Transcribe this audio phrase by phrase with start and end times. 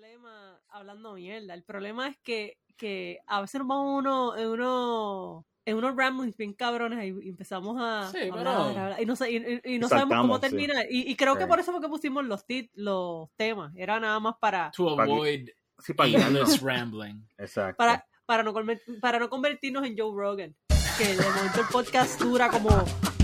[0.00, 5.46] problema, hablando mierda, el problema es que, que a veces nos vamos uno, en uno
[5.64, 9.32] en unos ramblings bien cabrones y empezamos a Sí, hablar, pero- hablar, y no, sé,
[9.32, 10.48] y, y- y no sabemos cómo saltamos, sí.
[10.66, 10.86] terminar.
[10.88, 11.48] Y, y creo que Sí.
[11.48, 13.72] por eso fue que pusimos los, tit, los temas.
[13.74, 15.48] Era nada más para, To que- avoid
[15.80, 17.26] Sí, para aimless rambling.
[17.38, 17.76] Exacto.
[17.78, 18.54] para, para, no,
[19.00, 20.54] para no convertirnos en Joe Rogan.
[20.98, 22.68] Que de momento el podcast dura como,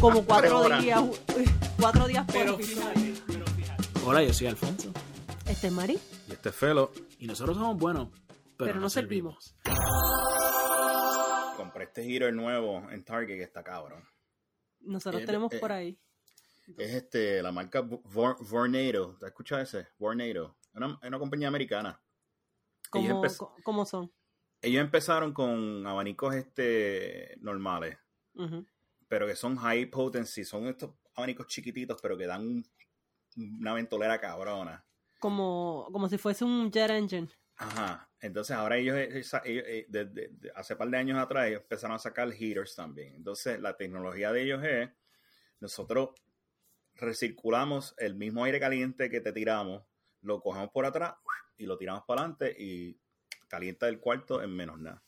[0.00, 1.00] como cuatro días.
[1.78, 3.44] Cuatro días por Pero fíjate, pero.
[4.04, 4.92] Hola, yo soy Alfonso.
[5.46, 5.96] Este es Mari.
[6.44, 6.90] Y este felo,
[7.20, 8.08] Y nosotros somos buenos,
[8.56, 9.54] pero, Pero no servimos.
[11.56, 14.02] compré este Heater nuevo en Target que está cabrón.
[14.80, 15.96] Nosotros tenemos eh, por ahí.
[16.76, 19.16] Es este, la marca Vor- Vornado.
[19.20, 19.86] ¿Te has escuchado ese?
[19.98, 20.56] Vornado.
[20.74, 22.02] Es una, compañía americana.
[22.90, 23.22] ¿Cómo,
[23.62, 24.12] cómo son?
[24.62, 27.98] ellos empezaron con abanicos este normales,
[29.06, 30.44] pero que son high potency.
[30.44, 32.66] Son estos abanicos chiquititos, pero que dan un-
[33.60, 34.84] una ventolera cabrona.
[35.22, 37.28] Como, como si fuese un jet engine.
[37.56, 38.10] Ajá.
[38.20, 41.62] Entonces ahora ellos, eh, ellos, eh, de- de- de- hace par de años atrás, ellos
[41.62, 43.14] empezaron a sacar heaters también.
[43.14, 44.90] Entonces la tecnología de ellos es,
[45.60, 46.10] nosotros
[46.96, 49.82] recirculamos el mismo aire caliente que te tiramos,
[50.20, 51.14] lo cogemos por atrás
[51.56, 52.98] y lo tiramos para adelante y
[53.48, 55.02] calienta el cuarto en menos nada.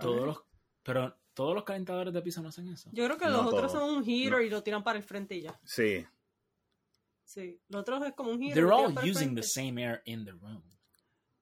[0.00, 0.42] Todos los,
[0.82, 2.90] pero todos los calentadores de piso no hacen eso.
[2.92, 4.40] Yo creo que No los otros son un heater No.
[4.40, 5.58] y lo tiran para el frente y ya.
[5.64, 6.06] Sí,
[7.28, 7.60] Sí.
[7.68, 8.54] Los otros es como un heater.
[8.54, 10.62] They're lo all using the same air in the room.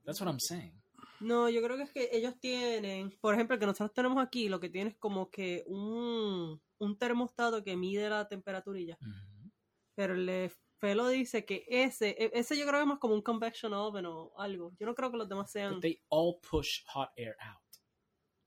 [0.05, 0.73] That's what I'm saying.
[1.21, 4.49] No, yo creo que es que ellos tienen, por ejemplo, el que nosotros tenemos aquí,
[4.49, 8.99] lo que tiene es como que un, un termostato que mide la temperatura y ya.
[9.01, 9.51] Ujú.
[9.95, 13.23] Pero el Felo dice que ese, e- ese yo creo que es más como un
[13.23, 14.73] convection oven o algo.
[14.79, 15.75] Yo no creo que los demás sean...
[15.75, 17.66] But they all push hot air out.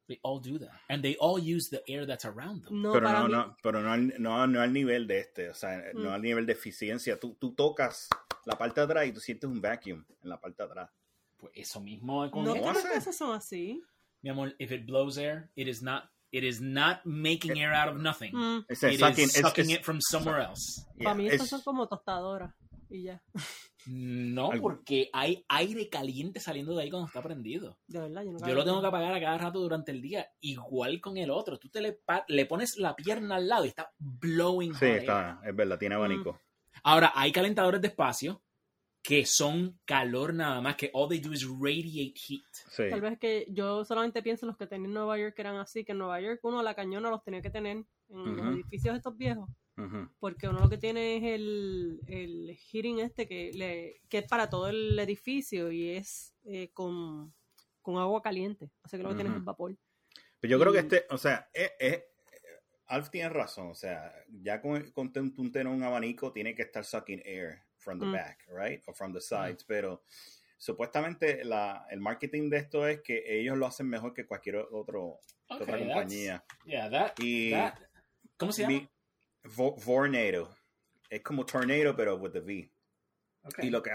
[0.10, 0.72] They all do that.
[0.90, 2.82] And they all use the air that's around them.
[2.82, 3.32] No, pero, para no, mí...
[3.32, 6.14] no, pero no, al, no, no al nivel de este, o sea, no Mm.
[6.14, 7.18] al nivel de eficiencia.
[7.20, 8.10] Tú, tú tocas
[8.46, 10.90] la parte de atrás y tú sientes un vacuum en la parte de atrás.
[11.38, 12.90] Pues eso mismo es con No hace?
[12.90, 13.82] que esos son así.
[14.22, 17.88] Mi amor, if it blows air, it is not it is not making air out
[17.95, 18.32] of nothing.
[18.36, 20.83] Mm, Es It sucking- is es- sucking es- it from somewhere else.
[20.98, 22.54] yeah, para mí estos es- son como tostadoras
[22.89, 23.23] y ya.
[23.86, 24.61] No, Algo.
[24.61, 27.80] porque hay aire caliente saliendo de ahí cuando está prendido.
[27.88, 30.30] De verdad, yo no Yo lo tengo que apagar a cada rato durante el día,
[30.42, 31.58] igual con el otro.
[31.58, 35.55] Tú te le, le pones la pierna al lado y está blowing Sí, está, es
[35.55, 36.39] verdad, tiene abanico.
[36.83, 38.44] Ahora, hay calentadores de espacio
[39.02, 42.44] que son calor nada más, que all they do is radiate heat.
[42.70, 42.83] Sí.
[42.89, 45.56] Tal vez que yo solamente pienso en los que tenía en Nueva York que eran
[45.56, 47.77] así, que en Nueva York uno la cañona los tenía que tener
[48.10, 49.50] en los edificios estos viejos,
[50.20, 54.50] Porque uno lo que tiene es el, el heating este que, le, que es para
[54.50, 57.34] todo el edificio y es eh, con,
[57.82, 59.39] con agua caliente, así que lo que tienes Ujú.
[59.39, 59.78] es vapor.
[60.39, 62.04] Pero yo creo que este, o sea, es, es-
[62.88, 66.84] Alf tiene razón, o sea, ya con, con un, tener un abanico tiene que estar
[66.84, 68.12] sucking air from the Mm.
[68.12, 68.82] back, right?
[68.88, 70.04] O from the sides, pero
[70.58, 75.20] supuestamente la, el marketing de esto es que ellos lo hacen mejor que cualquier otro,
[75.48, 76.44] otra compañía.
[76.66, 77.76] Yeah, that, Y that-
[78.38, 78.89] ¿Cómo se llama?
[79.44, 80.55] Vo- Vornado.
[81.10, 82.72] Es como tornado, pero with the V.
[83.44, 83.67] Okay.
[83.67, 83.92] Y lo que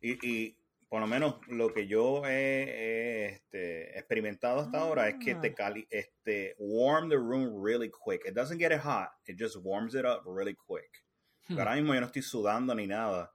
[0.00, 0.56] y, y
[0.88, 5.40] por lo menos lo que yo he, he, este, experimentado hasta ahora es que Ah.
[5.40, 8.24] te cali este warm the room really quick.
[8.26, 11.04] It doesn't get it hot, it just warms it up really quick.
[11.48, 11.58] Hmm.
[11.58, 13.32] Ahora mismo yo no estoy sudando ni nada.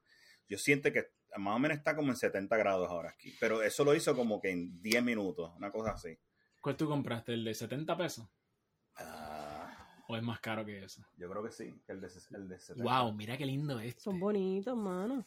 [0.50, 3.84] Yo siento que más o menos está como en 70 grados ahora aquí, pero eso
[3.84, 6.18] lo hizo como que en 10 minutos, una cosa así.
[6.59, 7.34] ¿Cuál tú compraste?
[7.34, 8.28] ¿El de 70 pesos?
[10.13, 11.01] ¿O es más caro que eso?
[11.18, 12.84] yo creo que sí, que el de, el de 70.
[13.01, 13.96] Wow, mira qué lindo es.
[13.97, 15.25] Son bonitos, mano.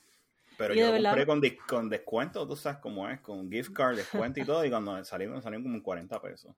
[0.56, 3.72] Pero Y yo compré verdad- con, dis- con descuento, tú sabes cómo es, con gift
[3.72, 6.54] card, descuento y todo, y cuando salieron, salieron como en 40 pesos.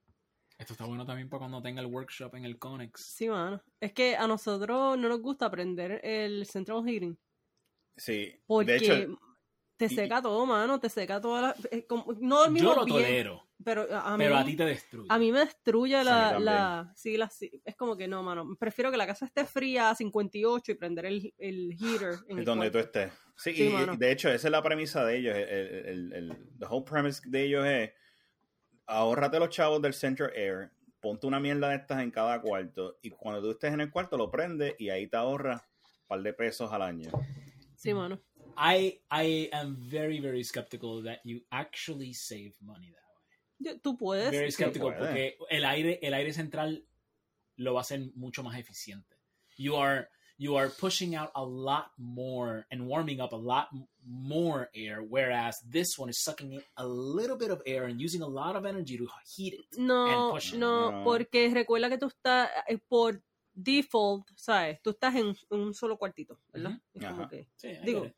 [0.58, 3.00] Esto está bueno también para cuando tenga el workshop en el Conex.
[3.00, 3.62] Sí, mano.
[3.80, 7.16] Es que a nosotros no nos gusta aprender el central heating.
[7.96, 9.18] Sí, Porque de hecho,
[9.78, 10.78] te y- seca todo, mano.
[10.78, 11.54] Te seca toda la.
[11.70, 14.64] eh, como- no dormimos Yo lo bien, tolero, Pero a mí, pero a ti te
[14.66, 15.06] destruye.
[15.10, 16.92] a mí me destruye la.
[16.94, 18.56] sí, la, sí, es como que no, mano.
[18.58, 22.44] Prefiero que la casa esté fría a 58 y prender el, el heater en el
[22.44, 23.10] donde tú estés.
[23.36, 25.36] Sí, Sí, y- de hecho, esa es la premisa de ellos.
[25.36, 27.92] El, el, el, el- the whole premise de ellos es:
[28.86, 30.70] ahórrate los chavos del Central Air,
[31.00, 34.16] ponte una mierda de estas en cada cuarto, y cuando tú estés en el cuarto,
[34.16, 37.10] lo prendes y ahí te ahorras un par de pesos al año.
[37.76, 38.20] Sí, mano.
[38.60, 43.72] I, I am very, very skeptical that you actually save money that way.
[43.72, 44.30] Yo- tú puedes.
[44.32, 44.98] Very skeptical puede.
[44.98, 46.82] porque el aire, el aire central
[47.56, 49.16] lo va a hacer mucho más eficiente.
[49.56, 50.08] You are,
[50.38, 53.68] you are pushing out a lot more and warming up a lot
[54.04, 58.22] more air, whereas this one is sucking in a little bit of air and using
[58.22, 59.06] a lot of energy to
[59.36, 59.78] heat it.
[59.78, 60.58] No, and push it.
[60.58, 61.04] no, No.
[61.04, 63.20] porque recuerda que tú estás eh, por
[63.52, 64.80] default, ¿sabes?
[64.82, 66.70] Tú estás en un solo cuartito, ¿verdad?
[66.70, 66.80] Ujú.
[66.94, 67.28] Es como Ajá.
[67.28, 68.14] que- Sí, I Digo, it.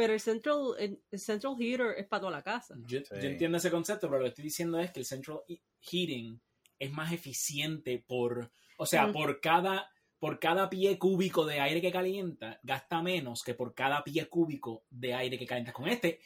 [0.00, 2.74] Pero el central, el, central heater es para toda la casa.
[2.86, 3.06] Yo, Sí.
[3.10, 6.40] yo entiendo ese concepto, pero lo que estoy diciendo es que el central he- heating
[6.78, 9.12] es más eficiente por, o sea, Mm.
[9.12, 14.04] por cada por cada pie cúbico de aire que calienta, gasta menos que por cada
[14.04, 16.20] pie cúbico de aire que calientas con este.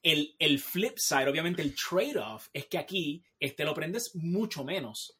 [0.00, 5.18] El, el flip side, obviamente el trade-off, es que aquí este lo prendes mucho menos,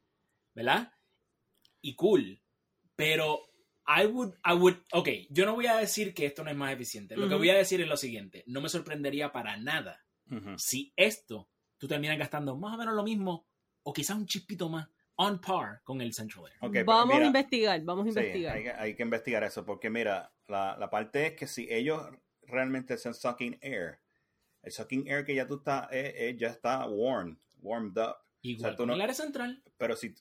[0.55, 0.93] ¿verdad?
[1.81, 2.40] Y cool.
[2.94, 3.43] Pero
[3.87, 6.73] I would, I would, ok, yo no voy a decir que esto no es más
[6.73, 7.17] eficiente.
[7.17, 10.05] Lo que voy a decir es lo siguiente, no me sorprendería para nada
[10.56, 13.46] si esto tú terminas gastando más o menos lo mismo
[13.82, 16.56] o quizás un chispito más on par con el Central Air.
[16.61, 18.56] Ok, pero vamos a investigar, vamos a Sí, investigar.
[18.56, 22.00] hay, que- hay que investigar eso, porque mira, la, la parte es que si ellos
[22.43, 23.99] realmente hacen sucking air,
[24.62, 28.17] el sucking air que ya tú estás, eh, eh, ya está warm, warmed up.
[28.43, 29.62] Igual O sea, tú con no- el área central.
[29.76, 30.14] Pero si,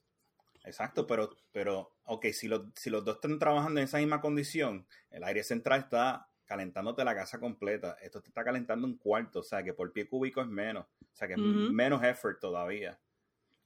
[0.63, 4.85] exacto, pero, pero, ok, si, los si los dos están trabajando en esa misma condición,
[5.09, 7.97] el aire central está calentándote la casa completa.
[8.01, 11.15] Esto te está calentando un cuarto, o sea que por pie cúbico es menos, o
[11.15, 12.99] sea que es menos effort todavía.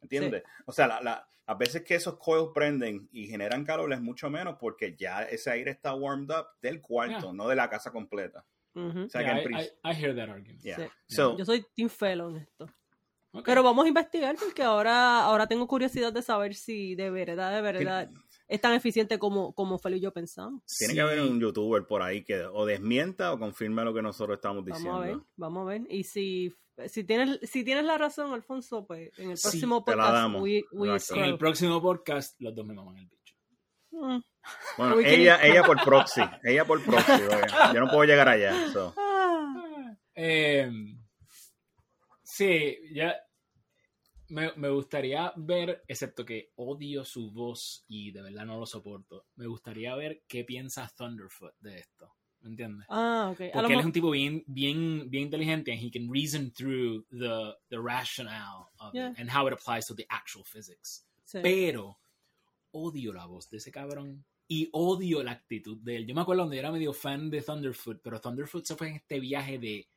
[0.01, 0.43] ¿Entiendes?
[0.65, 4.29] O sea, la, la- a veces que esos coils prenden y generan calor es mucho
[4.31, 7.33] menos porque ya ese aire está warmed up del cuarto, Yeah.
[7.33, 8.43] no de la casa completa.
[8.75, 10.61] O sea Yeah, que I, en prin- I- I hear that argument.
[10.63, 10.77] Yeah.
[10.77, 10.83] Sí.
[11.07, 12.67] So, Yo soy Team Fellow en esto.
[13.39, 13.43] Okay.
[13.45, 17.61] Pero vamos a investigar porque ahora, ahora tengo curiosidad de saber si de verdad, de
[17.61, 18.09] verdad
[18.47, 20.61] es tan eficiente como, como Felo y yo pensamos.
[20.77, 20.95] tiene Sí.
[20.95, 24.63] que haber un youtuber por ahí que o desmienta o confirme lo que nosotros estamos
[24.63, 24.91] diciendo.
[24.91, 25.81] Vamos a ver, vamos a ver.
[25.89, 26.53] Y si,
[26.87, 30.13] si tienes, si tienes la razón, Alfonso, pues en el Sí, próximo te la podcast
[30.15, 30.41] damos.
[30.41, 31.23] we, we Exacto.
[31.23, 33.35] En el próximo podcast, los dos me maman el bicho.
[33.91, 34.19] Mm.
[34.77, 37.73] Bueno, ella, ella por proxy, ella por proxy, oye.
[37.73, 38.71] yo no puedo llegar allá.
[38.71, 38.93] so.
[38.95, 39.95] Ah.
[40.13, 40.69] Eh,
[42.23, 43.15] sí, ya
[44.29, 49.25] me, me gustaría ver, excepto que odio su voz y de verdad no lo soporto,
[49.35, 52.11] me gustaría ver qué piensa Thunderfoot de esto.
[52.41, 52.85] ¿Me entiendes?
[52.89, 53.41] Ah, ok.
[53.53, 57.55] Porque él es un tipo bien, bien, bien inteligente and he can reason through the,
[57.69, 59.09] the rationale of Yeah.
[59.11, 61.07] it and how it applies to the actual physics.
[61.23, 61.39] sí.
[61.41, 61.97] Pero
[62.71, 66.05] odio la voz de ese cabrón y odio la actitud de él.
[66.05, 68.95] Yo me acuerdo cuando yo era medio fan de Thunderfoot, pero Thunderfoot se fue en
[68.97, 69.87] este viaje de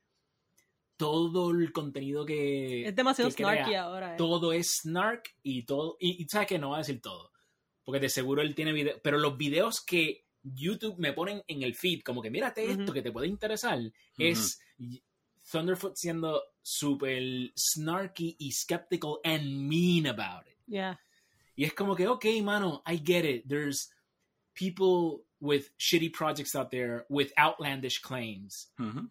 [0.99, 2.87] todo el contenido que.
[2.87, 3.83] Es demasiado que snarky crea.
[3.85, 4.13] ahora.
[4.15, 4.17] eh.
[4.19, 5.97] Todo es snark y todo.
[5.99, 7.33] Y, y sabes que no va a decir todo.
[7.85, 9.01] Porque de seguro él tiene videos.
[9.03, 12.93] Pero los videos que YouTube me ponen en el feed, como que mírate esto Ujú.
[12.93, 13.79] que te puede interesar,
[14.19, 14.61] es
[15.51, 20.57] Thunderfoot siendo súper snarky y skeptical and mean about it.
[20.67, 21.01] Yeah.
[21.57, 23.49] Y es como que, ok, mano, I get it.
[23.49, 23.91] There's
[24.55, 29.09] people with shitty projects out there with outlandish claims, Ujú.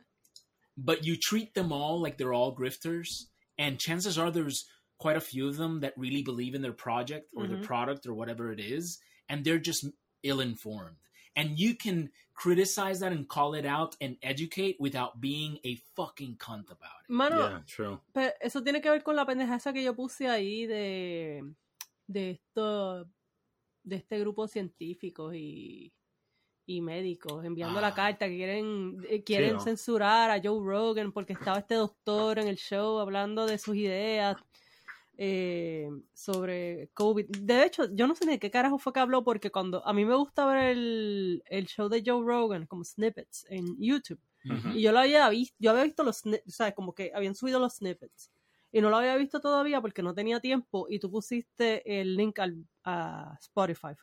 [0.77, 3.25] But you treat them all like they're all grifters.
[3.57, 4.69] And chances are there's
[4.99, 7.63] quite a few of them that really believe in their project or their Mhm.
[7.63, 9.85] product or whatever it is, and they're just
[10.23, 10.97] ill informed.
[11.35, 16.37] And you can criticize that and call it out and educate without being a fucking
[16.37, 17.09] cunt about it.
[17.09, 17.99] Mano, Yeah, true.
[18.13, 21.43] Pero eso tiene que ver con la pendeja esa que yo puse ahí de,
[22.07, 23.07] de esto
[23.83, 25.93] de este grupo de científicos y,
[26.67, 27.95] y médicos enviando la Ah.
[27.95, 29.59] carta que quieren eh, quieren ¿no?
[29.61, 34.37] censurar a Joe Rogan porque estaba este doctor en el show hablando de sus ideas
[35.17, 37.25] eh, sobre COVID.
[37.39, 39.93] De hecho, yo no sé ni de qué carajo fue que habló porque cuando a
[39.93, 44.19] mí me gusta ver el, el show de Joe Rogan como snippets en YouTube.
[44.73, 47.59] Y yo lo había visto, yo había visto los, o sea, como que habían subido
[47.59, 48.31] los snippets.
[48.71, 52.37] Y no lo había visto todavía porque no tenía tiempo y tú pusiste el link
[52.39, 53.95] al, a Spotify,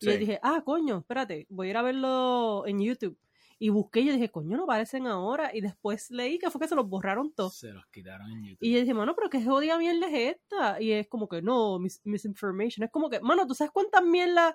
[0.00, 3.18] Y yo dije, ah, coño, espérate, voy a ir a verlo en YouTube.
[3.58, 5.54] Y busqué y yo dije, coño, no aparecen ahora.
[5.54, 7.56] Y después leí que fue que se los borraron todos.
[7.56, 8.66] Se los quitaron en YouTube.
[8.66, 10.80] Y yo dije, mano, pero qué jodida mierda es esta.
[10.80, 12.84] Y es como que, no, mis, misinformation.
[12.84, 14.54] Es como que, mano, ¿tú sabes cuántas mierdas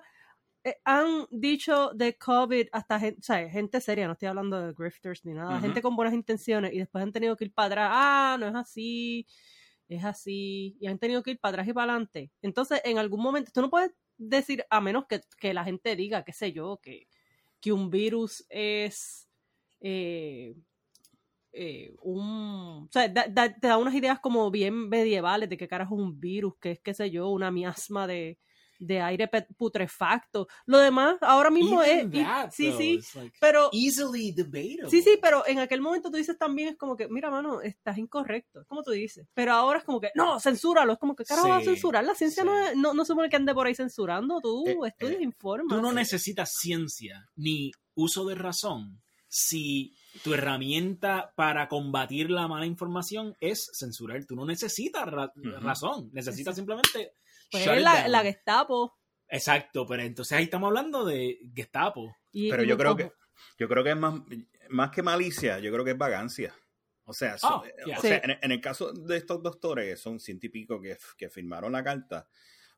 [0.62, 4.74] eh, han dicho de COVID hasta gente, o sea, gente seria, no estoy hablando de
[4.74, 7.90] grifters ni nada, gente con buenas intenciones y después han tenido que ir para atrás,
[7.90, 9.26] ah, no es así,
[9.88, 12.30] es así, y han tenido que ir para atrás y para adelante.
[12.42, 13.90] Entonces, en algún momento, tú no puedes
[14.28, 17.08] decir, a menos que, que la gente diga, qué sé yo, que,
[17.60, 19.28] que un virus es
[19.80, 20.54] eh,
[21.52, 22.86] eh, un...
[22.88, 26.54] O sea, te da unas ideas como bien medievales de qué carajo es un virus,
[26.60, 28.38] que es, qué sé yo, una miasma de,
[28.80, 30.48] de aire putrefacto.
[30.66, 32.24] Lo demás, ahora mismo Even es...
[32.24, 33.68] that, sí, though, sí, like pero...
[33.72, 34.90] easily debatable.
[34.90, 37.98] Sí, sí, pero en aquel momento tú dices también, es como que, mira, mano, estás
[37.98, 39.28] incorrecto, como tú dices.
[39.34, 42.04] Pero ahora es como que, no, censúralo, es como que, carajo, va a Sí, censurar?
[42.04, 42.48] La ciencia sí.
[42.48, 45.76] no, es- no, no supone que ande por ahí censurando, tú Eh, estudias, eh, informas.
[45.76, 49.94] Tú no necesitas ciencia ni uso de razón si
[50.24, 54.24] tu herramienta para combatir la mala información es censurar.
[54.24, 57.12] Tú no necesitas ra- razón, necesitas simplemente...
[57.50, 58.96] Pues es la, la Gestapo.
[59.28, 62.16] Exacto, pero entonces ahí estamos hablando de Gestapo.
[62.32, 63.12] Y, Pero y yo creo que
[63.58, 64.20] Yo creo que es más,
[64.68, 66.54] más que malicia, yo creo que es vagancia.
[67.04, 67.98] O sea, so- Oh, yeah.
[67.98, 68.30] o sea Sí.
[68.30, 71.72] en, en el caso de estos doctores, que son ciento y pico que, que firmaron
[71.72, 72.28] la carta,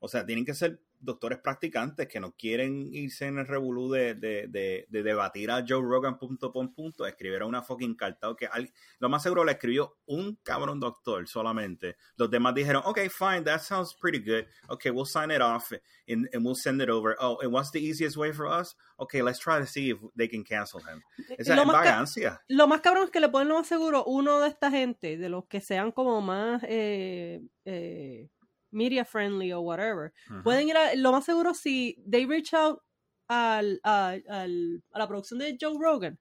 [0.04, 4.14] o sea, tienen que ser doctores practicantes que no quieren irse en el revolú de,
[4.14, 8.32] de, de, de debatir a Joe Rogan punto por punto, escribieron una fucking carta.
[8.38, 11.96] que al- lo más seguro la escribió un cabrón doctor solamente.
[12.16, 14.44] Los demás dijeron, ok, fine, that sounds pretty good.
[14.68, 15.72] Okay, we'll sign it off
[16.08, 17.16] and, and we'll send it over.
[17.20, 18.76] Oh, and what's the easiest way for us?
[18.98, 21.02] Okay, let's try to see if they can cancel him.
[21.38, 22.40] Esa Lo es vagancia.
[22.48, 25.28] Lo más cabrón es que le ponen lo más seguro uno de esta gente, de
[25.28, 28.28] los que sean como más eh, eh,
[28.72, 30.12] media friendly o whatever.
[30.42, 32.80] Pueden ir a, lo más seguro si they reach out
[33.28, 36.18] al, a, al- a la producción de Joe Rogan,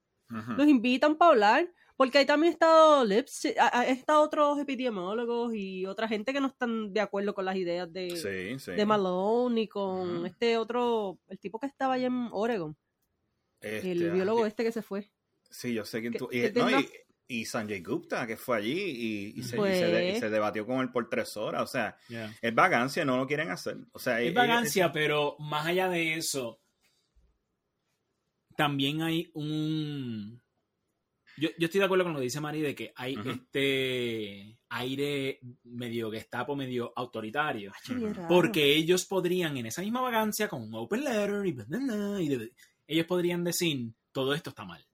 [0.58, 5.86] los invitan para hablar, porque ahí también ha estado Lipsy, ha, estado otros epidemiólogos y
[5.86, 8.72] otra gente que no están de acuerdo con las ideas de, Sí, sí.
[8.72, 12.76] de Malone y con este otro, el tipo que estaba allá en Oregon,
[13.60, 15.12] Este, el biólogo ah, este que se fue.
[15.50, 16.30] Sí, yo sé que- tú.
[16.32, 16.88] Y, no, y,
[17.40, 20.30] y Sanjay Gupta, que fue allí y, y se, y Pues- se de- y se
[20.30, 21.64] debatió con él por tres horas.
[21.64, 22.36] O sea, Yeah.
[22.42, 23.78] es vagancia, no lo quieren hacer.
[23.94, 26.60] O sea, Es vagancia, pero más allá de eso,
[28.56, 30.42] también hay un...
[31.38, 35.40] Yo, yo estoy de acuerdo con lo que dice Mari de que hay este aire
[35.64, 37.72] medio gestapo, medio autoritario.
[37.90, 38.28] Ay, bien raro.
[38.28, 42.22] Porque ellos podrían, en esa misma vagancia, con un open letter y, bla, bla, bla,
[42.22, 42.52] y de-
[42.86, 44.86] ellos podrían decir, todo esto está mal.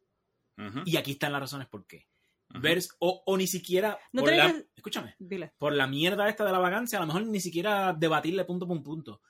[0.86, 2.08] Y aquí están las razones por qué.
[2.50, 4.00] Vers- o, o ni siquiera...
[4.14, 5.54] No por la- que- Escúchame Dile.
[5.58, 8.82] por la mierda esta de la vagancia, a lo mejor ni siquiera debatirle punto por
[8.82, 9.22] punto.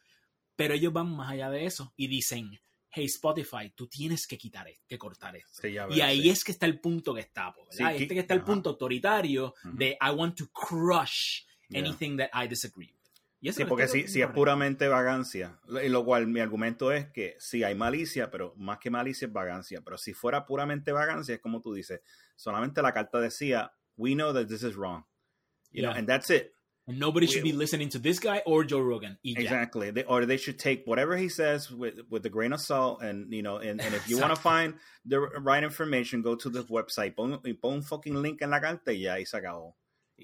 [0.56, 2.60] Pero ellos van más allá de eso y dicen,
[2.92, 5.62] hey Spotify, tú tienes que quitar esto, que cortar esto.
[5.62, 6.30] Sí, ya Y ahí sí.
[6.30, 7.78] es que está el punto Gestapo, ¿verdad?
[7.78, 8.46] Sí, este que- que está el ajá.
[8.48, 11.82] punto autoritario de I want to crush Yeah.
[11.82, 12.98] anything that I disagree with.
[13.42, 17.36] Y eso Sí, porque si, si es puramente vagancia, lo cual mi argumento es que
[17.40, 19.82] sí hay malicia, pero más que malicia es vagancia.
[19.84, 22.00] Pero si fuera puramente vagancia, es como tú dices,
[22.38, 25.04] solamente la carta decía, we know that this is wrong.
[25.72, 26.54] You know, and that's it.
[26.88, 29.18] And nobody should be listening to this guy or Joe Rogan.
[29.22, 29.92] Exactly.
[29.92, 33.34] They, or they should take whatever he says with with a grain of salt, and
[33.34, 34.76] you know, and, and if you want to find
[35.06, 37.18] the right information, go to the website.
[37.18, 39.76] Pon, y pon un fucking link en la carta y ya se acabó.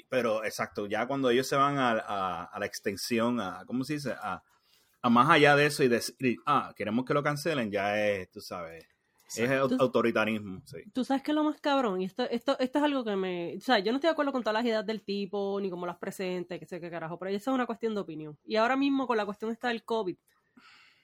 [0.09, 3.95] Pero exacto, ya cuando ellos se van a, a, a la extensión, a cómo se
[3.95, 4.41] dice, a,
[5.01, 8.39] a más allá de eso y decir, ah, queremos que lo cancelen, ya es, tú
[8.39, 8.87] sabes,
[9.37, 10.61] es autoritarismo.
[10.65, 10.77] Sí.
[10.93, 13.55] Tú sabes que lo más cabrón, y esto, esto, esto es algo que me.
[13.57, 15.85] O sea, yo no estoy de acuerdo con todas las ideas del tipo, ni cómo
[15.85, 18.37] las presenta, que sé qué carajo, pero eso es una cuestión de opinión.
[18.45, 20.15] Y ahora mismo con la cuestión esta del COVID,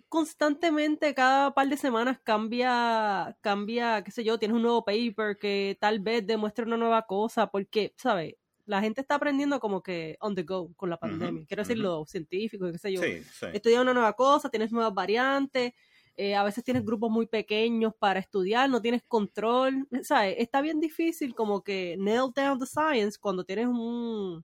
[0.09, 5.77] constantemente, cada par de semanas cambia, cambia, qué sé yo, tienes un nuevo paper que
[5.79, 8.35] tal vez demuestre una nueva cosa, porque, ¿sabes?
[8.65, 11.45] La gente está aprendiendo como que on the go con la pandemia.
[11.47, 11.83] Quiero decir, ujú.
[11.83, 13.73] los científicos, qué sé yo Sí, sí.
[13.73, 15.73] una nueva cosa, tienes nuevas variantes,
[16.21, 20.35] eh, a veces tienes grupos muy pequeños para estudiar, no tienes control, ¿sabes?
[20.37, 24.43] Está bien difícil como que nail down the science cuando tienes un,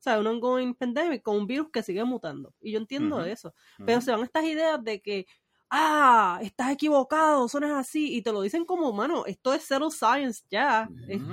[0.00, 0.20] ¿sabes?
[0.20, 2.52] Un ongoing pandemic con un virus que sigue mutando.
[2.60, 3.54] Y yo entiendo eso.
[3.86, 5.26] Pero se van estas ideas de que,
[5.70, 9.62] ah, estás equivocado, eso no es así, y te lo dicen como, mano, esto es
[9.62, 10.88] settled science ya.
[11.08, 11.32] Es- Ujú.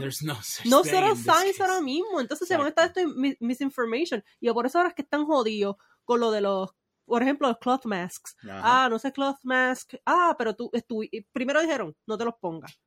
[0.83, 2.21] There's no this science ahora mismo.
[2.21, 4.23] Entonces se van a estar esto en mi- misinformation.
[4.39, 6.69] Y por eso ahora es que están jodidos con lo de los,
[7.09, 8.35] por ejemplo, los cloth masks.
[8.43, 8.85] Ajá.
[8.85, 9.95] Ah, no sé cloth mask.
[10.05, 12.79] Ah, pero tú, y primero dijeron, no te los pongas.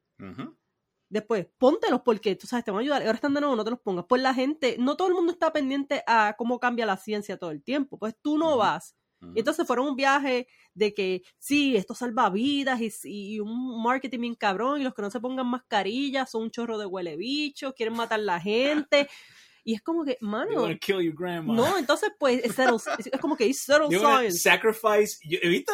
[1.08, 3.02] Después, póntelos porque tú sabes, te van a ayudar.
[3.02, 4.06] Y ahora están de nuevo, no te los pongas.
[4.08, 7.50] Pues la gente, no todo el mundo está pendiente a cómo cambia la ciencia todo
[7.50, 7.98] el tiempo.
[7.98, 8.96] Pues tú no vas.
[9.34, 14.18] Y entonces fueron un viaje de que sí, esto salva vidas y, y un marketing
[14.18, 14.80] bien cabrón.
[14.80, 18.18] Y los que no se pongan mascarillas son un chorro de huele bicho, quieren matar
[18.18, 19.08] la gente.
[19.64, 21.54] Y es como que, mano, kill your grandma.
[21.54, 24.38] no, entonces pues es, settled- es como que es settled science.
[24.38, 25.18] sacrifice.
[25.24, 25.72] Yo he visto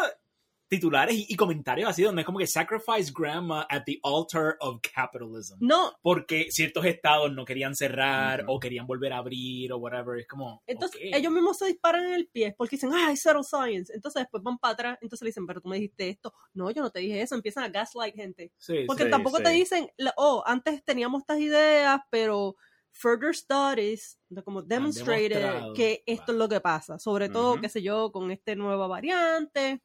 [0.71, 4.78] titulares y, y comentarios así donde es como que sacrifice grandma at the altar of
[4.83, 5.57] capitalism.
[5.61, 10.18] No, Porque ciertos estados no querían cerrar o querían volver a abrir o whatever.
[10.18, 10.62] Es como.
[10.66, 11.16] Entonces, ok.
[11.16, 13.90] ellos mismos se disparan en el pie porque dicen, ah, es zero science.
[13.95, 14.99] Entonces, después van para atrás.
[15.00, 16.35] Entonces le dicen, pero tú me dijiste esto.
[16.52, 17.35] No, yo no te dije eso.
[17.35, 18.52] Empiezan a gaslight gente.
[18.59, 19.54] Sí, Porque Sí, tampoco te sí.
[19.57, 22.57] dicen, la- oh, antes teníamos estas ideas, pero
[22.92, 26.99] further studies, como demonstrated que esto es lo que pasa.
[26.99, 29.83] Sobre todo, qué sé yo, con esta nueva variante.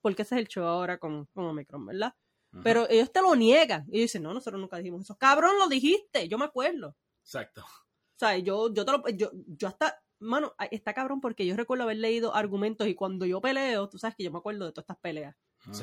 [0.00, 2.14] Porque ese es el show ahora con, con Omicron, ¿verdad?
[2.62, 3.84] Pero ellos te lo niegan.
[3.90, 5.16] Y dicen, no, nosotros nunca dijimos eso.
[5.16, 6.28] Cabrón, lo dijiste.
[6.28, 6.96] Yo me acuerdo.
[7.22, 7.62] Exacto.
[7.62, 11.82] O sea, yo, yo, te lo, yo, yo hasta, mano, está cabrón porque yo recuerdo
[11.82, 14.84] haber leído argumentos y cuando yo peleo, tú sabes que yo me acuerdo de todas
[14.84, 15.34] estas peleas.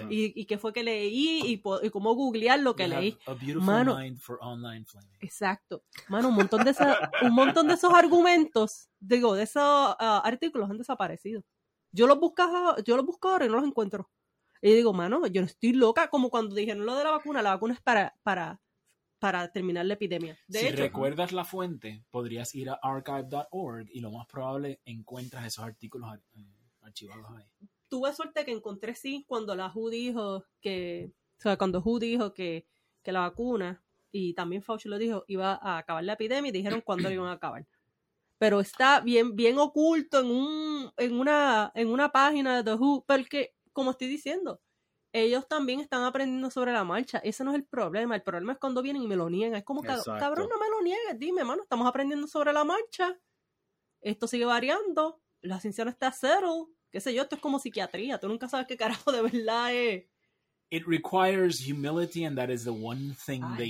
[0.09, 3.17] Y, y qué fue que leí y, cómo googlear lo que You leí.
[3.61, 3.97] Mano.
[3.97, 4.85] mind for online.
[5.19, 5.83] Exacto.
[6.07, 10.69] Mano, un montón de, esa- un montón de esos argumentos, digo, de esos ah, artículos
[10.69, 11.43] han desaparecido.
[11.91, 14.09] Yo los buscaba, yo los busco ahora y no los encuentro.
[14.61, 17.41] Y yo digo, mano, yo no estoy loca, como cuando dijeron lo de la vacuna,
[17.41, 18.61] la vacuna es para, para,
[19.19, 20.37] para terminar la epidemia.
[20.47, 25.45] De si hecho, recuerdas la fuente, podrías ir a archive.org y lo más probable encuentras
[25.45, 26.45] esos artículos ar- eh,
[26.81, 27.67] archivados ahí.
[27.91, 32.33] Tuve suerte que encontré sí cuando la WHO dijo que, o sea, cuando WHO dijo
[32.33, 32.65] que,
[33.03, 33.83] que la vacuna,
[34.13, 37.27] y también Fauci lo dijo, iba a acabar la epidemia y dijeron cuándo la iban
[37.27, 37.67] a acabar.
[38.37, 43.03] Pero está bien, bien oculto en un, en una, en una página de The WHO,
[43.05, 44.61] porque, como estoy diciendo,
[45.11, 47.17] ellos también están aprendiendo sobre la marcha.
[47.19, 48.15] Ese no es el problema.
[48.15, 49.55] El problema es cuando vienen y me lo niegan.
[49.55, 50.15] Es como, Exacto.
[50.17, 51.19] cabrón, no me lo niegues.
[51.19, 53.19] Dime, mano, estamos aprendiendo sobre la marcha.
[53.99, 55.21] Esto sigue variando.
[55.41, 56.69] La ciencia no está cero.
[56.91, 58.19] Qué sé yo, esto es como psiquiatría.
[58.19, 60.03] Tú nunca sabes qué carajo de verdad es.
[60.69, 63.69] It requires humility and that is the one thing Ay, they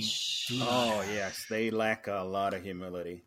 [0.56, 0.64] do.
[0.68, 3.24] Oh, yes, they lack a lot of humility.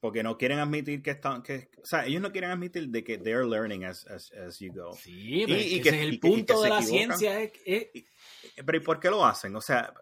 [0.00, 3.18] Porque no quieren admitir que están, que, o sea, ellos no quieren admitir de que
[3.18, 4.92] they're learning as, as, as you go.
[4.94, 6.62] Sí, pero Y- es y que que- ese es el y que- y que punto
[6.62, 7.18] de la equivocan.
[7.18, 7.40] ciencia.
[7.40, 8.04] es- es-
[8.66, 9.54] Pero ¿y por qué lo hacen?
[9.54, 9.94] O sea,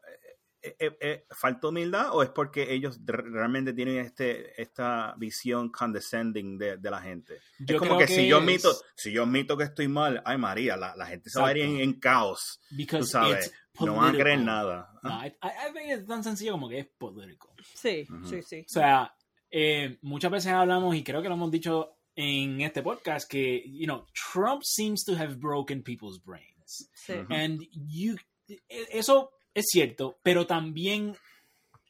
[0.62, 6.58] ¿eh, eh, eh, ¿falta humildad o es porque ellos realmente tienen este, esta visión condescending
[6.58, 7.38] de, de la gente?
[7.58, 10.22] yo es como creo que, si yo es admito, si yo admito que estoy mal,
[10.24, 12.60] ay María, la, la gente se va a ir en, en caos.
[12.70, 14.90] because Tú sabes, no van a creer nada.
[15.02, 17.54] No, I, I- I think es tan sencillo como que es político.
[17.74, 18.26] Sí, Ujú.
[18.28, 18.60] sí, sí.
[18.68, 19.14] O sea,
[19.50, 23.86] eh, muchas veces hablamos, y creo que lo hemos dicho en este podcast, que, you
[23.86, 26.90] know, Trump seems to have broken people's brains.
[26.94, 27.14] sí.
[27.14, 27.32] Ujú.
[27.34, 28.58] And you, e-
[28.92, 31.16] eso es cierto, pero también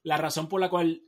[0.02, 1.02] la razón por la cual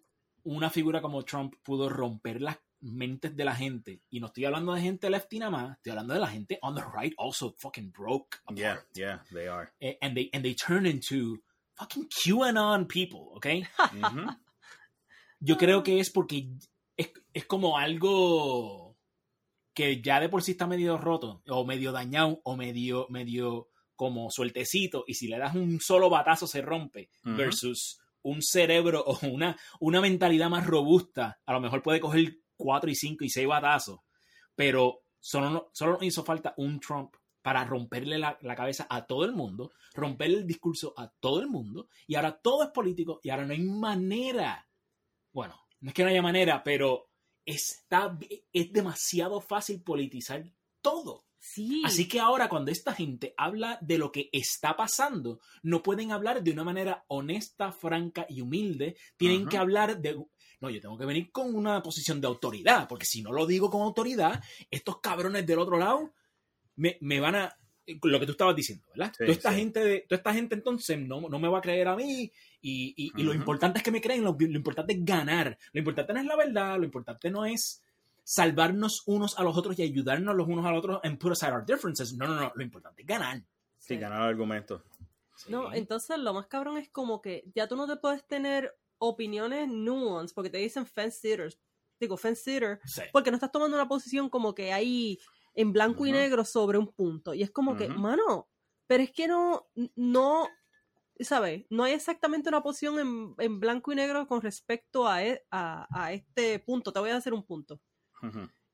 [0.45, 4.75] una figura como Trump pudo romper las mentes de la gente, y no estoy hablando
[4.75, 7.93] de gente lefty nada más, estoy hablando de la gente on the right also fucking
[7.93, 8.59] broke apart.
[8.59, 9.73] Yeah, yeah, they are.
[9.81, 11.39] Eh, and they and they turn into
[11.75, 13.65] fucking QAnon people, okay?
[13.79, 14.27] Ujú.
[15.41, 16.49] Yo creo que es porque
[16.97, 18.97] es, es como algo
[19.75, 23.69] que ya de por sí está medio roto, o medio dañado, o medio, medio
[24.03, 29.17] como sueltecito, y si le das un solo batazo se rompe, versus un cerebro o
[29.29, 33.47] una, una mentalidad más robusta, a lo mejor puede coger cuatro y cinco y seis
[33.47, 34.01] batazos,
[34.57, 39.35] pero solo, solo hizo falta un Trump para romperle la, la cabeza a todo el
[39.35, 43.47] mundo, romperle el discurso a todo el mundo, y ahora todo es político, y ahora
[43.47, 44.67] no hay manera
[45.33, 47.09] bueno, no es que no haya manera, pero
[47.47, 48.19] está,
[48.53, 50.45] es demasiado fácil politizar
[50.81, 51.25] todo.
[51.45, 51.83] Sí.
[51.85, 56.41] Así que ahora cuando esta gente habla de lo que está pasando, no pueden hablar
[56.41, 58.97] de una manera honesta, franca y humilde.
[59.17, 60.25] Tienen que hablar de...
[60.61, 63.69] No, yo tengo que venir con una posición de autoridad, porque si no lo digo
[63.71, 66.15] con autoridad, estos cabrones del otro lado
[66.77, 67.57] me, me van a...
[68.05, 69.11] Lo que tú estabas diciendo, ¿verdad?
[69.13, 69.57] Sí, toda, esta sí.
[69.57, 72.95] gente de, toda esta gente entonces no, no me va a creer a mí y,
[72.97, 75.59] y- y lo importante es que me creen, lo, lo importante es ganar.
[75.73, 77.83] Lo importante no es la verdad, lo importante no es
[78.25, 81.53] salvarnos unos a los otros y ayudarnos los unos a los otros and put aside
[81.53, 82.13] our differences.
[82.15, 83.43] No, no, no, lo importante es ganar.
[83.79, 84.83] Sí, ganar argumentos.
[85.49, 85.79] No, Sí.
[85.79, 90.33] entonces lo más cabrón es como que ya tú no te puedes tener opiniones nuance
[90.35, 91.59] porque te dicen fence sitters.
[91.99, 93.03] Digo, fence sitter, Sí.
[93.13, 95.19] porque no estás tomando una posición como que ahí
[95.55, 97.35] en blanco y negro sobre un punto.
[97.35, 98.49] Y es como que, mano,
[98.87, 100.49] pero es que no, no,
[101.21, 101.65] ¿sabes?
[101.71, 105.87] No hay exactamente una posición en, en blanco y negro con respecto a, e- a,
[105.91, 106.93] a este punto.
[106.93, 107.81] Te voy a hacer un punto.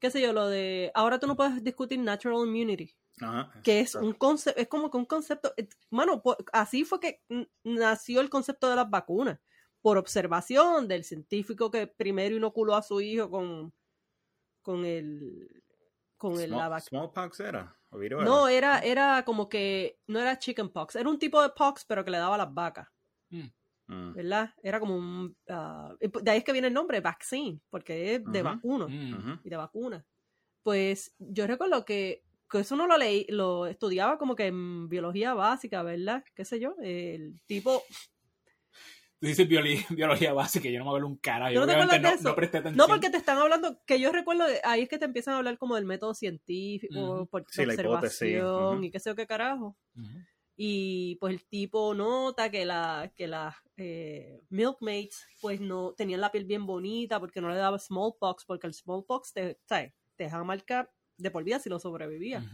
[0.01, 3.51] Qué sé yo, lo de, ahora tú no puedes discutir natural immunity Ajá.
[3.65, 4.07] que es Claro.
[4.07, 7.23] un concepto, es como que un concepto, eh, mano, así fue que
[7.65, 9.41] nació el concepto de las vacunas,
[9.81, 13.73] por observación del científico que primero inoculó a su hijo con,
[14.63, 15.63] con el,
[16.17, 17.77] con el, la smallpox era.
[17.91, 18.25] o viruela.
[18.29, 22.11] No, era, era como que, no era chickenpox, era un tipo de pox, pero que
[22.11, 22.89] le daba a las vacas,
[23.31, 23.47] Mm.
[23.89, 24.55] ¿Verdad?
[24.63, 28.25] Era como un, ah, y de ahí es que viene el nombre, vaccine, porque es
[28.25, 28.61] de Mm.
[28.65, 29.41] Ujú.
[29.45, 30.05] y de vacuna.
[30.63, 35.35] Pues yo recuerdo que, que eso no lo leí, lo estudiaba como que en biología
[35.35, 36.23] básica, ¿verdad?
[36.35, 36.75] ¿Qué sé yo?
[36.83, 37.83] El tipo...
[39.21, 41.51] Tú dices biología, biología básica, yo no me acuerdo un carajo.
[41.51, 42.29] ¿Tú Yo no te obviamente acuerdas de no, eso?
[42.29, 42.77] no presté atención.
[42.77, 45.59] No, porque te están hablando, que yo recuerdo, ahí es que te empiezan a hablar
[45.59, 49.77] como del método científico, por Sí, la hipótesis, observación y qué sé yo qué carajo.
[50.61, 56.33] Y pues el tipo nota que la que las eh, milkmaids pues no tenían la
[56.33, 59.95] piel bien bonita porque no le daba smallpox, porque el smallpox te, ¿sabes?
[60.17, 62.49] te deja marca de por vida si lo sobrevivía.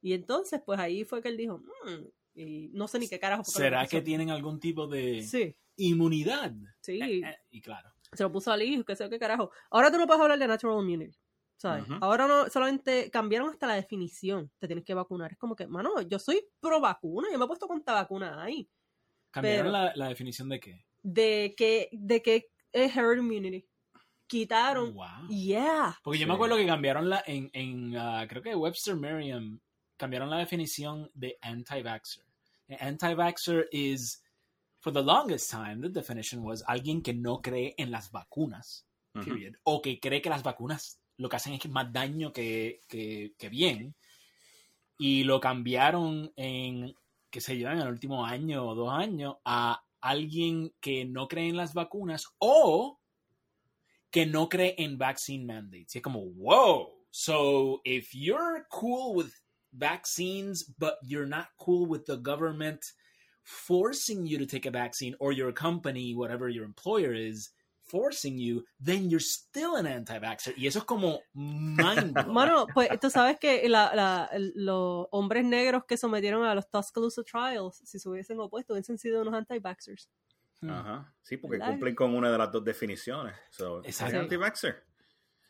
[0.00, 3.42] Y entonces, pues ahí fue que él dijo, "Mm", y no sé ni qué carajo.
[3.44, 6.54] ¿Será que tienen algún tipo de Sí, inmunidad?
[6.80, 7.00] sí.
[7.02, 7.90] Eh, eh, y claro.
[8.12, 9.50] Se lo puso al hijo, qué sé yo qué carajo.
[9.70, 11.18] Ahora tú no puedes hablar de natural immunity.
[12.00, 14.50] Ahora no, solamente cambiaron hasta la definición.
[14.58, 15.32] Te tienes que vacunar.
[15.32, 17.28] Es como que, mano, yo soy pro vacuna.
[17.32, 18.68] Yo me he puesto cuánta vacuna hay.
[19.30, 20.84] ¿Cambiaron Pero- la, la definición de qué?
[21.02, 23.66] De que, de que es herd immunity.
[24.26, 24.92] Quitaron.
[24.94, 25.28] Wow.
[25.28, 25.98] Yeah.
[26.02, 26.28] Porque yo Sí.
[26.28, 29.58] me acuerdo que cambiaron la en, en ah, creo que Webster Merriam
[29.96, 32.24] cambiaron la definición de anti-vaxxer.
[32.78, 34.22] Anti-vaxxer is,
[34.80, 39.54] for the longest time, the definition was alguien que no cree en las vacunas, period.
[39.64, 43.34] O que cree que las vacunas lo que hacen es que más daño que, que,
[43.36, 43.94] que bien.
[44.96, 46.94] Y lo cambiaron en,
[47.30, 51.48] qué sé yo, en el último año o dos años a alguien que no cree
[51.48, 52.98] en las vacunas o
[54.10, 55.94] que no cree en vaccine mandates.
[55.94, 56.88] Y es como, wow.
[57.10, 59.32] So if you're cool with
[59.72, 62.80] vaccines, but you're not cool with the government
[63.42, 67.50] forcing you to take a vaccine or your company, whatever your employer is,
[67.88, 70.54] forcing you, then you're still an anti-vaxxer.
[70.56, 72.14] Y eso es como mind.
[72.28, 77.22] Mano, pues tú sabes que la- la- los hombres negros que sometieron a los Tuscaloosa
[77.24, 80.08] Trials, si se hubiesen opuesto, hubiesen sido unos anti-vaxxers.
[80.60, 80.70] Hmm.
[80.70, 81.14] Ajá.
[81.22, 81.70] Sí, porque ¿Verdad?
[81.72, 83.34] cumplen con una de las dos definiciones.
[83.50, 84.16] So, Exacto.
[84.16, 84.84] es anti-vaxxer.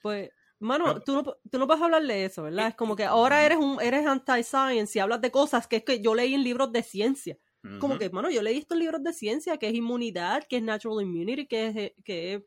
[0.02, 1.00] Pues, mano, No.
[1.00, 2.66] tú no, tú no puedes hablar de eso, ¿verdad?
[2.66, 5.84] Eh, Es como que ahora eres un eres anti-science y hablas de cosas que es
[5.84, 7.36] que yo leí en libros de ciencia.
[7.80, 11.02] Como que, mano, yo leí estos libros de ciencia, que es inmunidad, que es natural
[11.02, 12.42] immunity, que es, que es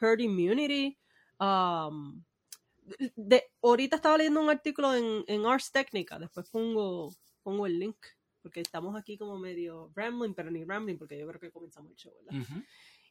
[0.00, 0.98] herd immunity.
[1.38, 2.24] Um,
[3.16, 7.96] de, ahorita estaba leyendo un artículo en, en Ars Technica, después pongo, pongo el link,
[8.42, 11.96] porque estamos aquí como medio rambling, pero ni rambling, porque yo creo que comenzamos el
[11.96, 12.46] show, ¿verdad?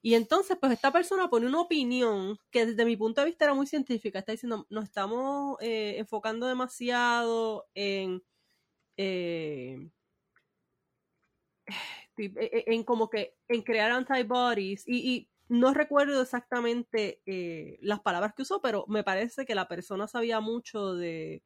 [0.05, 3.53] Y entonces, pues esta persona pone una opinión que desde mi punto de vista era
[3.53, 4.19] muy científica.
[4.19, 8.21] Está diciendo, nos estamos eh, enfocando demasiado en,
[8.97, 9.89] eh,
[12.17, 18.43] en como que en crear antibodies y, y no recuerdo exactamente eh, las palabras que
[18.43, 21.43] usó, pero me parece que la persona sabía mucho de,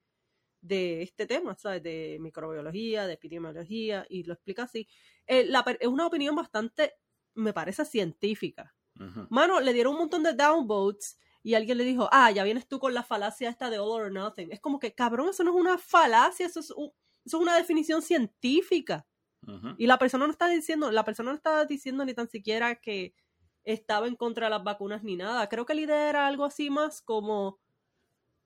[0.61, 1.83] de este tema, ¿sabes?
[1.83, 4.87] De microbiología, de epidemiología, y lo explica así.
[5.27, 6.95] Eh, la es una opinión bastante,
[7.35, 8.75] me parece, científica.
[8.99, 9.29] Ujú.
[9.29, 12.79] Mano, le dieron un montón de downvotes y alguien le dijo, ah, ya vienes tú
[12.79, 14.49] con la falacia esta de all or nothing.
[14.51, 16.91] Es como que, cabrón, eso no es una falacia, eso es, un-
[17.25, 19.05] eso es una definición científica.
[19.77, 23.13] Y la persona no está diciendo, la persona no estaba diciendo ni tan siquiera que
[23.63, 25.47] estaba en contra de las vacunas ni nada.
[25.49, 27.59] Creo que la idea era algo así más como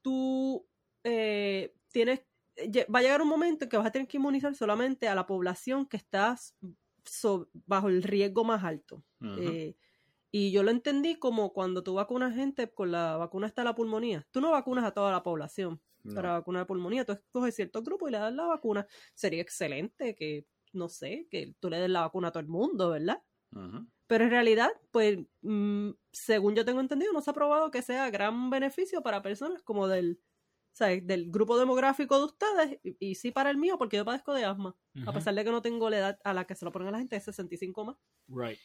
[0.01, 0.65] tú
[1.03, 2.21] eh, tienes,
[2.55, 5.15] lle- va a llegar un momento en que vas a tener que inmunizar solamente a
[5.15, 6.55] la población que estás
[7.03, 9.03] so- bajo el riesgo más alto.
[9.39, 9.75] Eh,
[10.31, 14.25] y yo lo entendí como cuando tú vacunas gente con la vacuna está la pulmonía.
[14.31, 16.15] Tú no vacunas a toda la población No.
[16.15, 17.05] para vacunar pulmonía.
[17.05, 18.87] Tú escoges ciertos grupos y le das la vacuna.
[19.13, 22.89] Sería excelente que, no sé, que tú le des la vacuna a todo el mundo,
[22.89, 23.21] ¿verdad?
[24.07, 28.09] Pero en realidad, pues, mm, según yo tengo entendido, no se ha probado que sea
[28.09, 30.19] gran beneficio para personas como del,
[30.73, 31.05] ¿sabes?
[31.05, 34.45] del grupo demográfico de ustedes y, y sí para el mío, porque yo padezco de
[34.45, 34.75] asma.
[35.05, 36.91] A pesar de que no tengo la edad a la que se lo ponen a
[36.91, 37.97] la gente, es 65 más.
[38.27, 38.59] Right.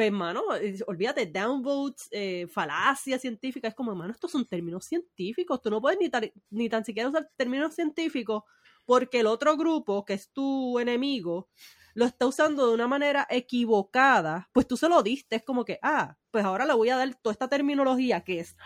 [0.00, 0.44] Pues, hermano,
[0.86, 5.98] olvídate, downvotes, eh, falacia científica, es como, hermano, estos son términos científicos, tú no puedes
[6.00, 6.10] ni,
[6.48, 8.44] ni tan siquiera usar términos científicos
[8.90, 11.48] porque el otro grupo, que es tu enemigo,
[11.94, 15.78] lo está usando de una manera equivocada, pues tú se lo diste, es como que,
[15.80, 18.56] ah, pues ahora le voy a dar toda esta terminología que es,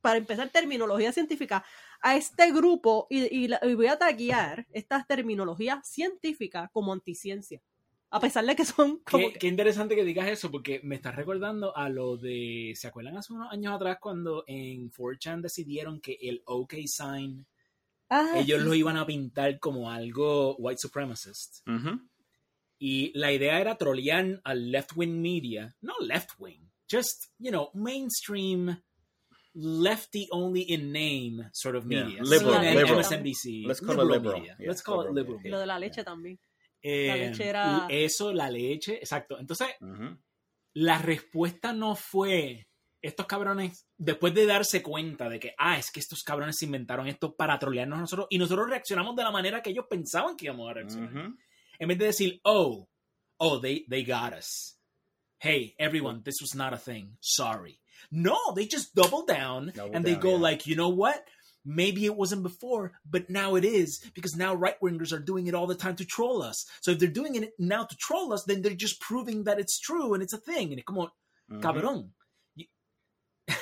[0.00, 1.62] para empezar, terminología científica
[2.00, 7.60] a este grupo y, y la- y voy a taguear esta terminología científica como anticiencia.
[8.10, 10.94] A pesar de que son como Qué, que- qué interesante que digas eso, porque me
[10.94, 12.72] estás recordando a lo de.
[12.74, 17.44] ¿Se acuerdan hace unos años atrás cuando en 4chan decidieron que el OK sign
[18.10, 18.78] Ah, ellos sí, lo sí.
[18.78, 21.66] iban a pintar como algo white supremacist?
[21.68, 22.00] Ujú.
[22.78, 27.70] Y la idea era trolear al left wing media, no left wing, just, you know,
[27.74, 28.80] mainstream,
[29.54, 32.22] lefty only in name sort of Yeah, media.
[32.22, 32.98] liberal, CNN, liberal.
[33.00, 33.64] MSNBC.
[33.66, 34.38] Let's call it liberal.
[34.40, 34.56] media.
[34.58, 35.50] Yeah, Let's call it liberal media.
[35.50, 36.38] Lo de la leche también.
[36.80, 39.38] Eh, leche era- Eso, la leche, exacto.
[39.38, 39.68] Entonces,
[40.74, 42.67] la respuesta no fue
[43.00, 47.34] estos cabrones, después de darse cuenta de que, ah, es que estos cabrones inventaron esto
[47.34, 50.70] para trolearnos a nosotros y nosotros reaccionamos de la manera que ellos pensaban que íbamos
[50.70, 51.10] a reaccionar.
[51.10, 51.36] Ujú.
[51.78, 52.88] En vez de decir, oh,
[53.38, 54.76] oh, they, they got us.
[55.40, 57.16] Hey, everyone, this was not a thing.
[57.20, 57.80] Sorry.
[58.10, 60.42] No, they just double down Double and they down, go yeah.
[60.50, 61.22] like, you know what?
[61.64, 65.54] Maybe it wasn't before, but now it is because now right wingers are doing it
[65.54, 66.64] all the time to troll us.
[66.80, 69.78] So if they're doing it now to troll us, then they're just proving that it's
[69.78, 70.70] true and it's a thing.
[70.70, 71.10] And es como,
[71.50, 71.60] Ujú.
[71.60, 72.10] cabrón.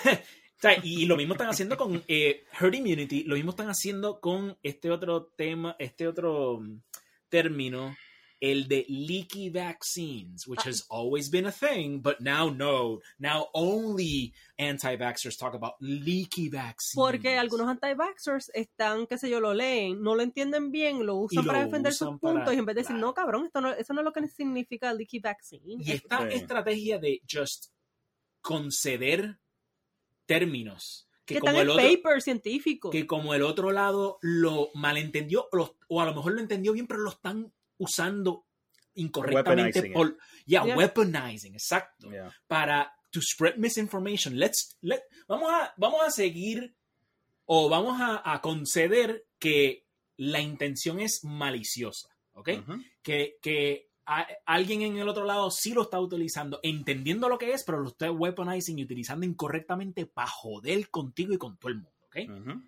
[0.07, 0.09] Y,
[0.59, 4.21] o sea, y lo mismo están haciendo con eh, herd immunity, lo mismo están haciendo
[4.21, 6.81] con este otro tema, este otro mm,
[7.29, 7.95] término,
[8.39, 14.35] el de leaky vaccines, which has always been a thing, but now no, now only
[14.59, 16.95] anti-vaxxers talk about leaky vaccines.
[16.95, 21.47] Porque algunos anti-vaxxers están, qué sé yo, lo leen, no lo entienden bien, lo usan
[21.47, 23.63] lo para defender sus usan para- puntos y en vez de decir, no, cabrón, esto
[23.63, 25.83] no, eso no es lo que significa leaky vaccine.
[25.83, 26.37] Y esta Sí.
[26.37, 27.69] estrategia de just
[28.43, 29.39] conceder
[30.27, 32.91] términos que, Que como el otro, paper científico.
[32.91, 36.73] que como el otro lado lo malentendió o, lo- o a lo mejor lo entendió
[36.73, 38.47] bien, pero lo están usando
[38.95, 39.93] incorrectamente Weaponizing it.
[39.93, 40.77] por yeah, Yeah.
[40.77, 42.33] weaponizing, exacto, Yeah.
[42.47, 44.39] para to spread misinformation.
[44.39, 46.75] Let's let, vamos a vamos a seguir
[47.45, 49.85] o vamos a, a conceder que
[50.17, 52.51] la intención es maliciosa, ¿ok?
[53.03, 57.53] Que, que a- alguien en el otro lado sí lo está utilizando, entendiendo lo que
[57.53, 61.77] es, pero lo está weaponizing y utilizando incorrectamente para joder contigo y con todo el
[61.77, 62.17] mundo, ¿ok?
[62.31, 62.63] Ujú.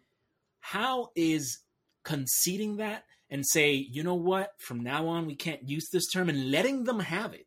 [0.74, 1.64] How is
[2.02, 6.28] conceding that and say, you know what, from now on we can't use this term
[6.28, 7.46] and letting them have it?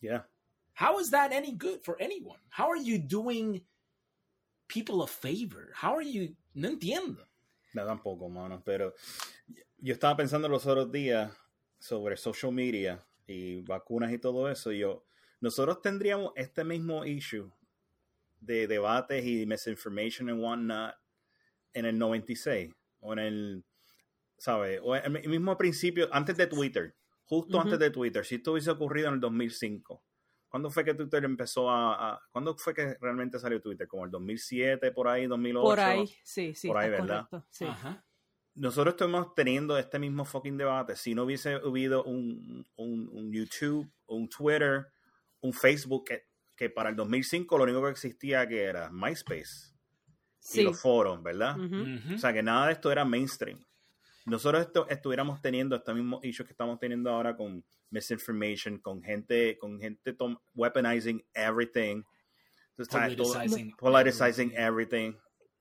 [0.00, 0.22] Yeah.
[0.74, 2.38] How is that any good for anyone?
[2.50, 3.62] How are you doing
[4.68, 5.72] people a favor?
[5.74, 6.36] How are you...
[6.54, 7.18] No entiendo.
[7.74, 8.62] No, tampoco, mano.
[8.64, 8.92] Pero
[9.78, 11.30] yo estaba pensando los otros días
[11.78, 12.98] sobre social media
[13.30, 14.72] y vacunas y todo eso.
[14.72, 15.04] y Yo,
[15.40, 17.50] nosotros tendríamos este mismo issue
[18.40, 20.94] de debates y misinformation and whatnot
[21.72, 23.64] en el 96 o en el,
[24.38, 24.80] ¿sabes?
[24.82, 28.70] O en el mismo principio, antes de Twitter, justo antes de Twitter, si esto hubiese
[28.70, 30.02] ocurrido en el 2005.
[30.48, 33.86] ¿Cuándo fue que Twitter empezó a, a- ¿Cuándo fue que realmente salió Twitter?
[33.86, 35.62] ¿Como el 2007, por ahí, 2008?
[35.62, 36.66] Por ahí, sí, sí.
[36.66, 37.28] Por ahí, está ¿verdad?
[37.30, 37.66] correcto, sí.
[37.66, 38.04] Ajá.
[38.60, 43.90] Nosotros estuvimos teniendo este mismo fucking debate si no hubiese habido un, un, un YouTube,
[44.06, 44.86] un Twitter,
[45.40, 49.70] un Facebook que, que para el 2005 lo único que existía que era MySpace
[50.42, 50.60] Sí.
[50.62, 51.54] y los foros, ¿verdad?
[52.14, 53.62] O sea que nada de esto era mainstream.
[54.24, 59.58] Nosotros esto- estuviéramos teniendo este mismo issue que estamos teniendo ahora con misinformation, con gente,
[59.58, 62.02] con gente tom- weaponizing everything.
[62.70, 63.16] Entonces, ¿sabes?
[63.16, 65.12] Todo- Politicizing politicizing everything.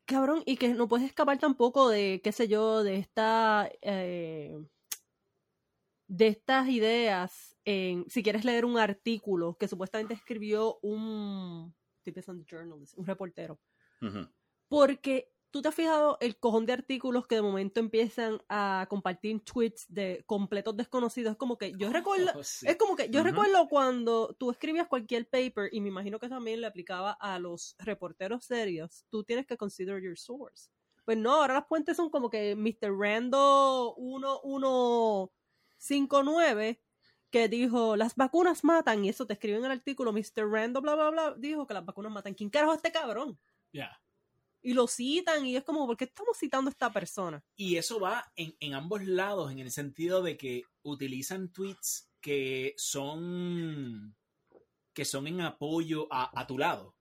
[0.10, 3.70] Cabrón, y que no puedes escapar tampoco de, qué sé yo, de esta.
[3.84, 4.58] eh,
[6.10, 7.56] de estas ideas.
[7.64, 11.74] En, si quieres leer un artículo que supuestamente escribió un.
[12.00, 13.60] Estoy pensando en journalist, un reportero.
[14.68, 19.40] Porque tú te has fijado el cojón de artículos que de momento empiezan a compartir
[19.42, 21.32] tweets de completos desconocidos.
[21.32, 22.32] Es como que yo recuerdo.
[22.36, 22.68] Oh, sí.
[22.68, 26.62] Es como que yo recuerdo cuando tú escribías cualquier paper, y me imagino que también
[26.62, 30.70] le aplicaba a los reporteros serios, tú tienes que consider your source.
[31.06, 32.96] Pues no, ahora las fuentes son como que Mr.
[32.96, 36.80] Rando 1159
[37.32, 40.50] que dijo las vacunas matan y eso te escribe en el artículo Mr.
[40.50, 42.34] Rando bla bla bla dijo que las vacunas matan.
[42.34, 43.40] ¿Quién carajo es este cabrón?
[43.72, 44.00] Yeah.
[44.62, 47.44] Y lo citan y es como, ¿por qué estamos citando a esta persona?
[47.56, 52.74] Y eso va en, en ambos lados, en el sentido de que utilizan tweets que
[52.78, 54.16] son
[54.94, 56.96] que son en apoyo a, a tu lado.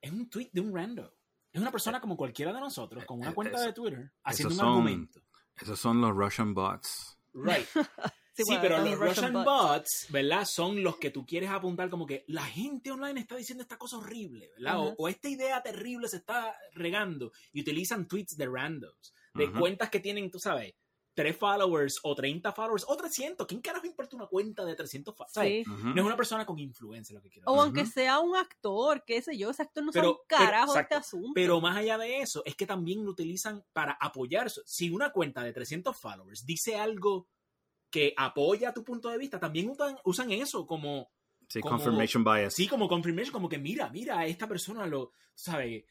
[0.00, 1.16] Es un tweet de un rando.
[1.50, 4.60] Es una persona como cualquiera de nosotros, con una Eh, cuenta de Twitter, haciendo un
[4.60, 5.22] argumento.
[5.56, 7.18] Esos son los Russian bots.
[7.32, 7.66] Right.
[8.42, 10.44] Sí, bueno, pero los Russian bots, ¿verdad?
[10.44, 13.98] Son los que tú quieres apuntar como que la gente online está diciendo esta cosa
[13.98, 14.80] horrible, ¿verdad?
[14.80, 19.88] O, o esta idea terrible se está regando y utilizan tweets de randoms, de cuentas
[19.90, 20.74] que tienen, tú sabes,
[21.16, 23.46] 3 followers o 30 followers o 300.
[23.46, 25.32] ¿Quién carajo importa una cuenta de 300 followers?
[25.32, 25.62] Sí.
[25.84, 27.64] No es una persona con influencia lo que quiero O decir.
[27.66, 27.90] aunque Ujú.
[27.92, 30.80] sea un actor, qué sé yo, ese actor no sabe Pero- un carajo pero- de
[30.80, 31.30] este asunto.
[31.36, 34.50] Pero más allá de eso, es que también lo utilizan para apoyar.
[34.50, 37.28] su- Si una cuenta de 300 followers dice algo
[37.94, 41.12] que apoya tu punto de vista, también usan, usan eso como,
[41.48, 42.52] Sí, como- confirmation bias.
[42.52, 45.86] sí, como confirmation, como que mira, mira, esta persona lo, ¿sabe?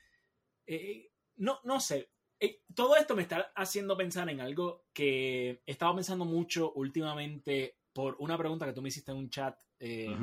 [0.67, 2.09] Eh, no, no sé.
[2.41, 7.77] Eh, todo esto me está haciendo pensar en algo que he estado pensando mucho últimamente
[7.93, 10.13] por una pregunta que tú me hiciste en un chat, eh.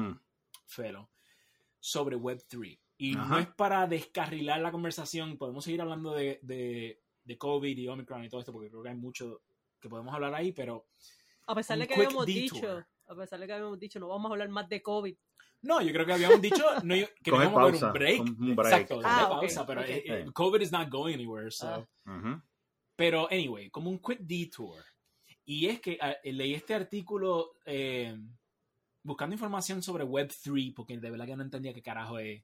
[0.66, 1.09] Felo,
[1.79, 2.79] sobre Web3.
[2.99, 7.88] Y no es para descarrilar la conversación, podemos seguir hablando de, de, de COVID y
[7.88, 9.40] Omicron y todo esto, porque creo que hay mucho
[9.81, 10.85] que podemos hablar ahí, pero
[11.51, 12.43] a pesar de que habíamos detour.
[12.43, 15.17] dicho, a pesar de que habíamos dicho, no vamos a hablar más de COVID.
[15.63, 18.21] no, yo creo que habíamos dicho no, que íbamos a un break.
[18.21, 18.73] un break.
[18.73, 20.27] Exacto, Ah, pausa, pero eh, eh.
[20.33, 21.67] COVID is not going anywhere, so.
[21.67, 21.87] Ah.
[22.17, 22.43] Ujú.
[22.97, 24.85] Pero, anyway, como un quick detour.
[25.45, 28.17] Y es que ah, leí este artículo eh,
[29.03, 32.43] buscando información sobre Web3, porque de verdad que no entendía qué carajo es.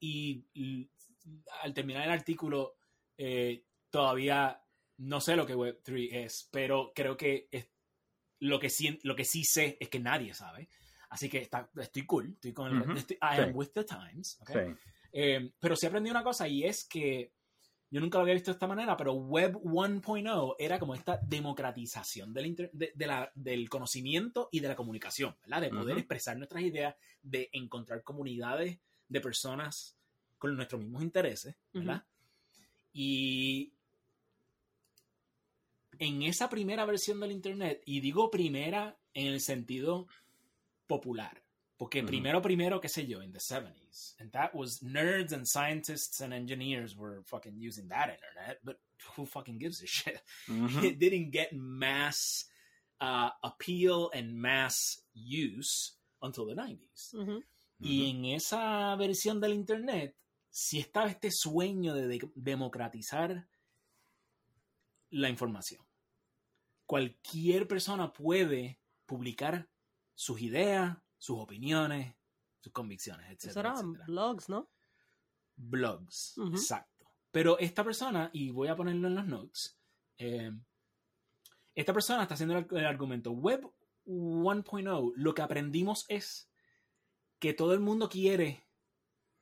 [0.00, 0.90] Y, y
[1.62, 2.76] al terminar el artículo,
[3.18, 4.60] eh, todavía
[4.98, 7.68] no sé lo que Web3 es, pero creo que es,
[8.40, 10.68] lo, que sí, lo que sí sé es que nadie sabe.
[11.10, 12.92] Así que está, estoy cool, estoy con el, Ujú.
[12.92, 13.40] estoy- I Sí.
[13.42, 14.38] am with the times.
[14.40, 14.50] ¿ok?
[14.52, 14.58] Sí.
[15.12, 17.32] Eh, pero sí aprendí una cosa y es que
[17.90, 22.34] yo nunca lo había visto de esta manera, pero Web 1.0 era como esta democratización
[22.34, 25.62] del, inter- de- de la- del conocimiento y de la comunicación, ¿verdad?
[25.62, 25.98] De poder Ujú.
[26.00, 29.96] expresar nuestras ideas, de encontrar comunidades de personas
[30.36, 32.04] con nuestros mismos intereses, ¿verdad?
[32.92, 33.72] Y
[35.98, 40.06] en esa primera versión del Internet, y digo primera en el sentido
[40.86, 41.42] popular,
[41.76, 44.16] Porque primero, primero, qué sé yo, in the 70s.
[44.18, 48.80] And that was nerds and scientists and engineers were fucking using that internet, but
[49.16, 50.20] who fucking gives a shit?
[50.82, 52.46] It didn't get mass
[53.00, 57.14] uh, appeal and mass use until the 90s.
[57.14, 57.44] Ujú.
[57.80, 60.16] Y en esa versión del Internet,
[60.50, 63.46] si estaba este sueño de, de- democratizar
[65.10, 65.80] la información.
[66.88, 69.68] Cualquier persona puede publicar
[70.14, 72.14] sus ideas, sus opiniones,
[72.60, 74.70] sus convicciones, Eso etcétera, eran blogs, ¿no?
[75.54, 77.04] Blogs, exacto.
[77.30, 79.78] Pero esta persona, y voy a ponerlo en los notes,
[80.16, 80.50] eh,
[81.74, 83.70] esta persona está haciendo el, el argumento Web
[84.06, 86.50] 1.0, lo que aprendimos es
[87.38, 88.66] que todo el mundo quiere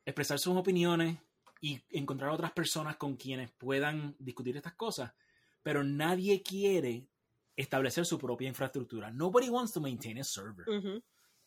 [0.05, 1.17] expresar sus opiniones
[1.61, 5.15] y encontrar otras personas con quienes puedan discutir estas cosas,
[5.63, 7.09] pero nadie quiere
[7.57, 9.12] establecer su propia infraestructura.
[9.14, 10.64] Nobody wants to maintain a server.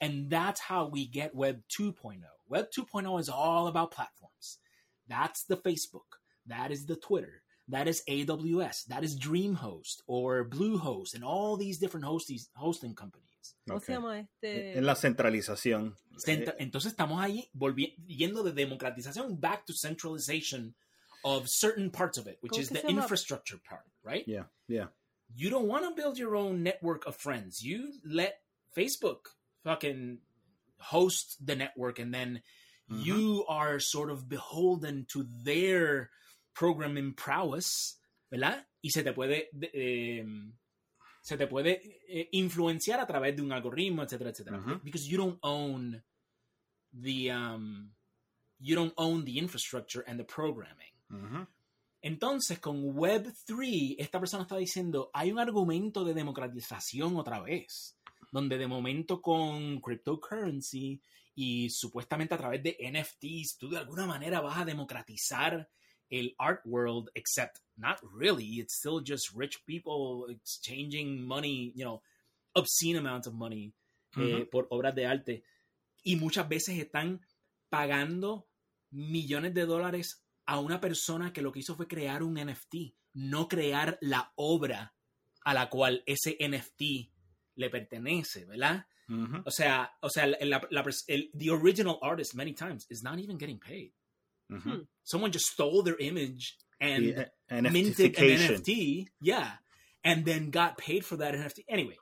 [0.01, 2.21] And that's how we get Web 2.0.
[2.47, 4.59] Web 2.0 is all about platforms.
[5.07, 6.17] That's the Facebook.
[6.47, 7.41] That is the Twitter.
[7.67, 8.85] That is AWS.
[8.87, 13.25] That is DreamHost or Bluehost and all these different hosting, hosting companies.
[13.69, 14.77] ¿Cómo se llama este?
[14.77, 15.95] En la centralización.
[16.17, 20.73] Centra- Entonces estamos ahí volvi- yendo de democratización back to centralization
[21.23, 24.25] of certain parts of it, which ¿Cómo is the infrastructure part, right?
[24.27, 24.87] yeah, yeah.
[25.35, 27.61] You don't want to build your own network of friends.
[27.63, 28.41] You let
[28.75, 29.27] Facebook
[29.63, 30.19] fucking
[30.79, 32.41] host the network and then
[32.89, 33.05] Mhm.
[33.05, 36.09] you are sort of beholden to their
[36.53, 37.99] programming prowess,
[38.31, 38.65] ¿verdad?
[38.83, 40.25] Y se te puede eh,
[41.21, 44.57] se te puede eh, influenciar a través de un algoritmo, etcétera, etcétera.
[44.57, 44.83] Ujú.
[44.83, 46.01] Because you don't own
[46.93, 47.91] the um,
[48.59, 50.93] you don't own the infrastructure and the programming.
[51.11, 51.47] Ujú.
[52.01, 57.97] Entonces, con Web3, esta persona está diciendo, hay un argumento de democratización otra vez,
[58.31, 61.01] donde de momento con cryptocurrency
[61.35, 65.69] y supuestamente a través de NFTs, tú de alguna manera vas a democratizar
[66.09, 72.01] el art world, except not really, it's still just rich people exchanging money, you know,
[72.53, 73.73] obscene amounts of money
[74.17, 74.49] eh, Ujú.
[74.49, 75.43] por obras de arte.
[76.03, 77.21] Y muchas veces están
[77.69, 78.47] pagando
[78.89, 83.47] millones de dólares a una persona que lo que hizo fue crear un NFT, no
[83.47, 84.95] crear la obra
[85.45, 87.11] a la cual ese NFT
[87.55, 88.85] le pertenece, ¿verdad?
[89.45, 93.37] O sea, o sea, la- la- el- the original artist many times is not even
[93.39, 93.91] getting paid.
[94.49, 94.87] Ujú.
[95.03, 97.09] Someone just stole their image and Y,
[97.49, 98.23] eh, minted an.
[98.55, 99.59] NFT, yeah,
[100.03, 101.63] and then got paid for that NFT.
[101.67, 101.97] Anyway,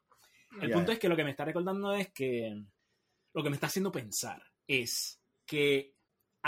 [0.62, 0.76] el Yeah.
[0.78, 2.64] punto es que lo que me está recordando es que
[3.34, 5.96] lo que me está haciendo pensar es que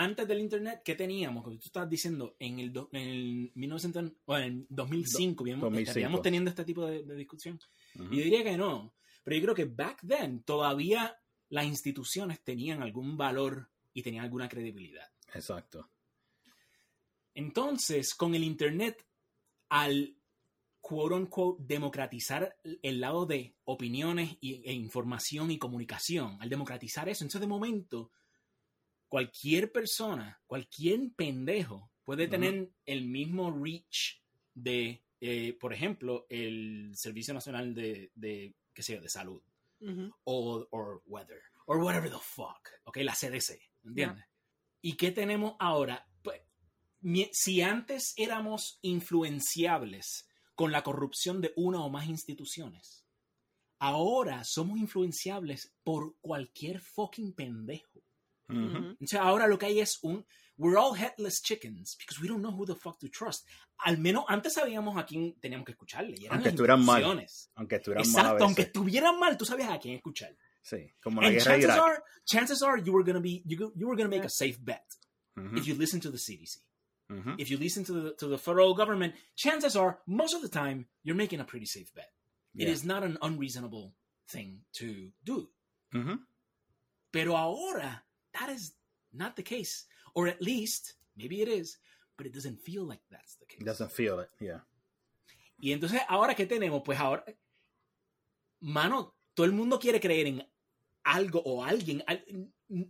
[0.01, 1.43] antes del internet, ¿qué teníamos?
[1.43, 5.89] Como tú estabas diciendo, en el, do- en el 1900, o en 2005, bien, 2005.
[5.89, 7.59] estaríamos teniendo este tipo de, de discusión.
[7.95, 11.17] Y yo diría que no, pero yo creo que back then todavía
[11.49, 15.07] las instituciones tenían algún valor y tenían alguna credibilidad.
[15.33, 15.89] Exacto.
[17.33, 19.05] Entonces, con el Internet,
[19.69, 20.15] al
[20.81, 27.23] quote unquote democratizar el lado de opiniones y- e información y comunicación, al democratizar eso,
[27.23, 28.11] entonces de momento,
[29.09, 34.21] cualquier persona, cualquier pendejo puede tener el mismo reach
[34.53, 39.41] de, eh, por ejemplo, el Servicio Nacional de, de, qué sé yo, de Salud
[39.81, 40.13] Ujú.
[40.23, 42.97] o or weather or whatever the fuck, ¿ok?
[42.97, 44.25] La CDC, ¿entiendes?
[44.81, 46.07] ¿Y qué tenemos ahora?
[46.21, 46.41] Pues,
[47.31, 53.05] si antes éramos influenciables con la corrupción de una o más instituciones,
[53.77, 57.88] ahora somos influenciables por cualquier fucking pendejo.
[58.49, 60.25] Entonces ahora lo que hay es un
[60.57, 63.47] we're all headless chickens because we don't know who the fuck to trust.
[63.85, 66.15] Al menos antes sabíamos a quién teníamos que escucharle.
[66.19, 67.03] Y eran Aunque estuvieran mal.
[67.55, 70.35] Aunque estuvieran mal a Exacto, aunque estuvieran mal, tú sabías a quién escuchar.
[70.61, 71.79] Sí, como la And guerra de chances Irak.
[71.87, 74.25] are, chances are you were gonna be you, were gonna make Yeah.
[74.25, 74.83] a safe bet
[75.55, 76.59] if you listen to the CDC.
[77.37, 80.87] If you listen to the to the federal government, chances are most of the time
[81.03, 82.11] you're making a pretty safe bet.
[82.55, 83.93] It is not an unreasonable
[84.27, 85.49] thing to do.
[87.11, 88.75] Pero ahora that is
[89.11, 91.79] not the case, or at least maybe it is,
[92.17, 93.63] but it doesn't feel like that's the case.
[93.63, 94.29] Doesn't feel it.
[94.39, 94.65] Yeah.
[95.61, 96.81] Y entonces, ¿ahora qué tenemos?
[96.85, 97.25] Pues ahora,
[98.61, 100.47] mano, todo el mundo quiere creer en
[101.03, 102.03] algo o alguien.
[102.07, 102.23] Al-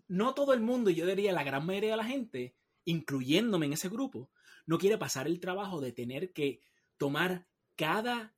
[0.08, 3.88] No todo el mundo, yo diría la gran mayoría de la gente, incluyéndome en ese
[3.90, 4.30] grupo,
[4.66, 6.62] no quiere pasar el trabajo de tener que
[6.98, 8.36] tomar cada,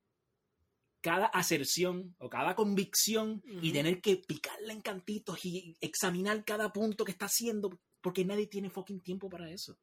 [1.02, 7.04] cada aserción o cada convicción y tener que picarla en cantitos y examinar cada punto
[7.04, 9.78] que está haciendo, porque nadie tiene fucking tiempo para eso.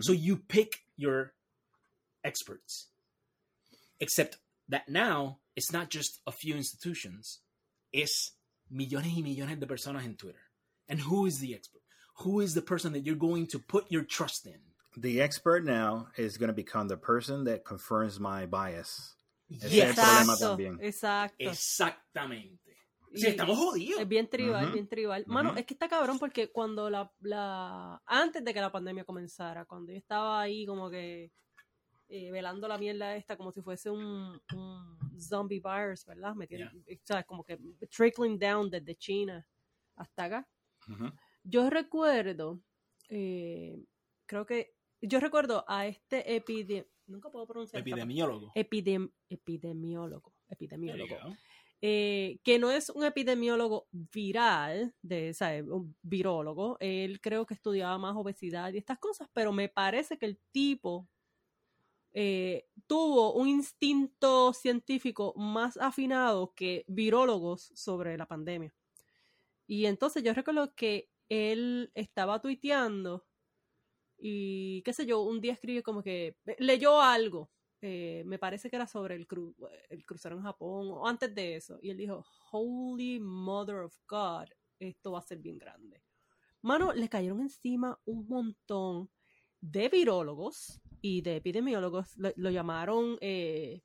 [0.00, 1.34] So you pick your
[2.22, 2.90] experts.
[3.98, 7.42] Except that now it's not just a few institutions,
[7.92, 8.36] es
[8.70, 10.40] millones y millones de personas en Twitter.
[10.88, 11.82] And who is the expert?
[12.24, 14.60] Who is the person that you're going to put your trust in?
[14.96, 19.14] The expert now is going to become the person that confirms my bias.
[19.50, 20.78] Ese es el problema Exacto, también.
[20.80, 21.36] exacto.
[21.38, 22.76] Exactamente.
[23.12, 24.00] Sí, Y- estamos jodidos.
[24.00, 25.24] Es bien tribal, Ujú, bien tribal.
[25.26, 28.00] Mano, es que está cabrón porque cuando la, la.
[28.06, 31.32] Antes de que la pandemia comenzara, cuando yo estaba ahí como que.
[32.08, 36.34] eh, velando la mierda esta como si fuese un, un zombie virus, ¿verdad?
[36.34, 37.56] Metiendo, o sea, como que
[37.88, 39.46] trickling down desde China
[39.96, 40.48] hasta acá.
[41.44, 42.60] Yo recuerdo,
[43.08, 43.84] eh,
[44.26, 46.84] creo que, yo recuerdo a este epidem...
[47.10, 47.80] Nunca puedo pronunciar.
[47.80, 48.52] Epidemiólogo.
[48.54, 50.32] Epidem- epidemiólogo.
[50.48, 51.16] Epidemiólogo
[51.82, 55.62] eh, que no es un epidemiólogo viral, de, ¿sabe?
[55.62, 60.26] un virólogo, él creo que estudiaba más obesidad y estas cosas, pero me parece que
[60.26, 61.08] el tipo
[62.12, 68.74] eh, tuvo un instinto científico más afinado que virólogos sobre la pandemia.
[69.66, 73.24] Y entonces yo recuerdo que él estaba tuiteando
[74.20, 77.50] y qué sé yo, un día escribió como que leyó algo
[77.82, 79.54] eh, me parece que era sobre el, cru-
[79.88, 81.78] el crucero en Japón o antes de eso.
[81.80, 84.48] Y él dijo, Holy Mother of God,
[84.78, 86.02] esto va a ser bien grande.
[86.62, 89.10] Mano, le cayeron encima un montón
[89.62, 92.18] de virólogos y de epidemiólogos.
[92.18, 93.82] Lo, llamaron eh,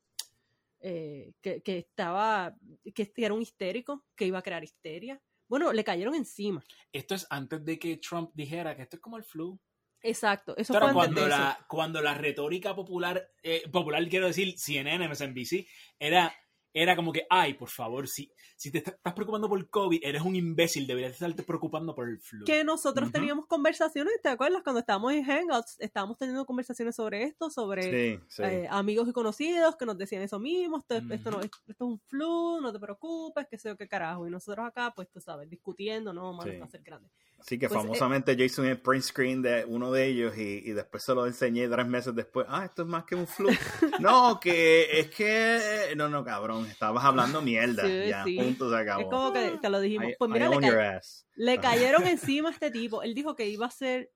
[0.81, 2.53] eh, que, estaba,
[2.93, 5.21] que era un histérico, que iba a crear histeria.
[5.47, 6.61] Bueno, le cayeron encima.
[6.91, 9.57] Esto es antes de que Trump dijera que esto es como el flu.
[10.05, 11.37] Exacto, eso antes cuando de eso.
[11.37, 15.67] la, cuando la retórica popular, eh, popular quiero decir CNN, MSNBC,
[15.99, 16.31] era,
[16.77, 20.21] era como que, ay, por favor, si, si te está- estás preocupando por COVID, eres
[20.21, 22.45] un imbécil, deberías estarte preocupando por el flu.
[22.45, 24.61] que nosotros teníamos conversaciones, ¿te acuerdas?
[24.61, 27.83] Cuando estábamos en Hangouts, estábamos teniendo conversaciones sobre esto, sobre
[28.17, 28.43] Sí, sí.
[28.43, 31.99] eh, amigos y conocidos que nos decían eso mismo, esto, esto, no, esto es un
[32.01, 34.27] flu, no te preocupes, qué sé yo qué carajo.
[34.27, 36.59] Y nosotros acá, pues tú sabes, discutiendo, no, mano, Sí.
[36.61, 37.09] a ser grande.
[37.39, 40.71] Así que Pues, famosamente yo hice un print screen de uno de ellos y, y
[40.71, 42.47] después se lo enseñé tres meses después.
[42.49, 43.49] Ah, esto es más que un flu.
[43.99, 45.93] no, que es que...
[45.95, 46.64] No, no, cabrón.
[46.69, 47.83] Estabas hablando mierda.
[47.85, 48.37] Sí, ya, sí.
[48.37, 49.09] punto, se Es acabó.
[49.09, 50.09] como que te lo dijimos.
[50.09, 51.27] I, pues I mira, le, own ca- your ass.
[51.35, 53.01] le cayeron encima a este tipo.
[53.03, 54.11] Él dijo que iba a ser.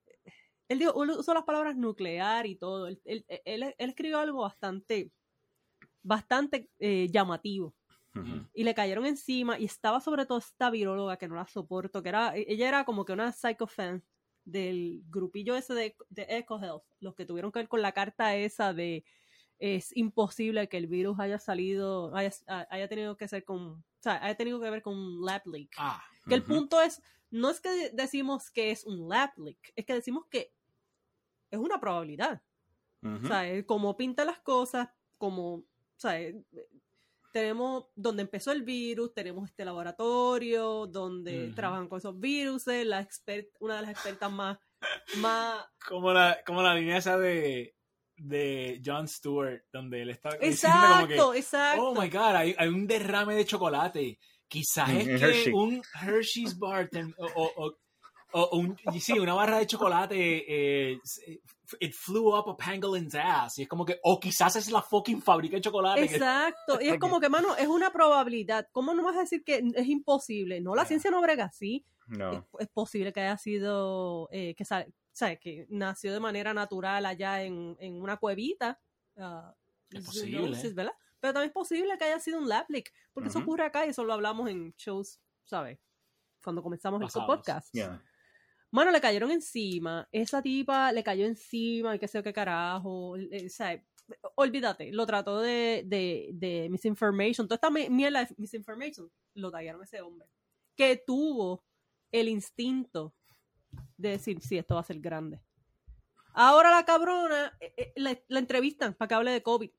[0.68, 2.88] Él dijo, él usó las palabras nuclear y todo.
[2.88, 5.12] Él, él- él- él escribió algo bastante,
[6.04, 7.76] bastante eh, llamativo.
[8.54, 12.10] Y le cayeron encima y estaba sobre todo esta viróloga que no la soporto, que
[12.10, 14.04] era, ella era como que una psychofan
[14.43, 18.74] del grupillo ese de, de EcoHealth, los que tuvieron que ver con la carta esa
[18.74, 19.06] de
[19.60, 24.24] es imposible que el virus haya salido, haya, haya tenido que ser con, o sea,
[24.24, 25.70] haya tenido que ver con un lab leak.
[25.78, 29.86] Ah, Que el punto es, no es que decimos que es un lab leak, es
[29.86, 30.53] que decimos que
[31.51, 32.41] es una probabilidad.
[33.01, 33.26] Ujú.
[33.26, 35.66] O sea, eh, como pinta las cosas, como, o
[35.97, 36.41] sea, eh,
[37.34, 43.49] tenemos donde empezó el virus, tenemos este laboratorio donde trabajan con esos virus, la expert,
[43.60, 44.57] una de las expertas más,
[45.18, 47.76] más como la, como la línea esa de,
[48.20, 51.89] de Jon Stewart, donde él está diciendo como que, exacto, exacto.
[51.89, 54.20] oh my god, hay, hay un derrame de chocolate.
[54.47, 55.53] Quizás es en que Hershey.
[55.53, 57.76] un Hershey's bar ten- o, o- o-
[58.32, 60.15] o un, sí, una barra de chocolate
[60.91, 60.99] eh,
[61.80, 63.57] it flew up a pangolin's ass.
[63.59, 66.07] Y es como que, o quizás es la fucking fábrica de chocolate.
[66.07, 68.67] que- Exacto, y es como que, mano, es una probabilidad.
[68.72, 70.61] ¿Cómo no vas a decir que es imposible?
[70.61, 70.88] No, la Ya.
[70.89, 71.86] ciencia no brega así.
[72.11, 72.47] Es, No.
[72.59, 75.39] es posible que haya sido, eh, que, sa- ¿sabes?
[75.39, 78.80] que nació de manera natural allá en, en una cuevita.
[79.18, 79.55] ah,
[79.89, 80.74] Es zoonosis, posible.
[80.74, 80.93] ¿verdad?
[81.20, 83.89] Pero también es posible que haya sido un lab leak, porque eso ocurre acá y
[83.89, 85.78] eso lo hablamos en shows, ¿sabes?
[86.43, 87.74] Cuando comenzamos el podcast.
[87.74, 88.01] Yeah.
[88.72, 90.07] Mano, le cayeron encima.
[90.12, 93.18] Esa tipa le cayó encima y qué sé yo qué carajo.
[93.18, 93.84] eh, o sea,
[94.36, 97.47] olvídate, lo trató de, de, de misinformation.
[97.47, 100.30] Toda esta mi- mierda de misinformation lo tallaron a ese hombre.
[100.78, 101.66] Que tuvo
[102.12, 103.14] el instinto
[103.97, 105.41] de decir, sí, esto va a ser grande.
[106.34, 109.72] Ahora la cabrona eh, eh, la, la entrevistan para que hable de COVID.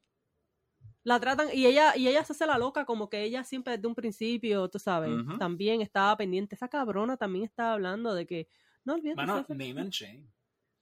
[1.02, 3.88] La tratan y ella y ella se hace la loca como que ella siempre desde
[3.88, 6.54] un principio, tú sabes, también estaba pendiente.
[6.54, 8.48] Esa cabrona también estaba hablando de que
[8.84, 9.16] no olvides.
[9.16, 10.26] Mano, name and shame.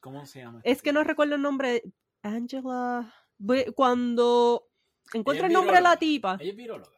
[0.01, 0.61] ¿Cómo se llama?
[0.65, 1.83] Es que no recuerdo el nombre.
[2.23, 3.15] Angela.
[3.77, 4.69] Cuando
[5.13, 6.37] encuentra el nombre de la tipa.
[6.41, 6.98] Ella es viróloga.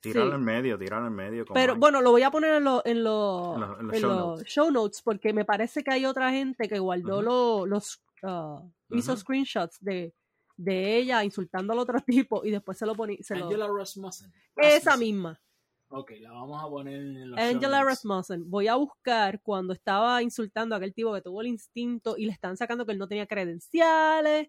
[0.00, 0.36] Tíralo Sí.
[0.36, 1.44] en medio, tíralo en medio.
[1.52, 1.78] Pero hay.
[1.78, 4.10] bueno, lo voy a poner en, lo- en, lo- En los- en los en show
[4.10, 4.46] los notes.
[4.48, 7.22] show notes porque me parece que hay otra gente que guardó Ujú.
[7.24, 8.02] lo- los.
[8.22, 10.14] ah, Hizo screenshots de,
[10.56, 13.18] de ella insultando al otro tipo y después se lo ponía.
[13.20, 14.32] Se lo, Angela Rasmussen.
[14.56, 15.40] esa misma.
[15.88, 17.84] Ok, la vamos a poner en los Angela show notes.
[17.86, 18.50] Rasmussen.
[18.50, 22.32] Voy a buscar cuando estaba insultando a aquel tipo que tuvo el instinto y le
[22.32, 24.48] están sacando que él no tenía credenciales.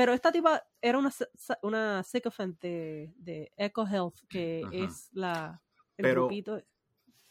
[0.00, 1.12] Pero esta tipa era una,
[1.60, 4.74] una sycophant de, de Eco Health, que Ajá.
[4.74, 5.60] es la,
[5.98, 6.62] el Pero- grupito.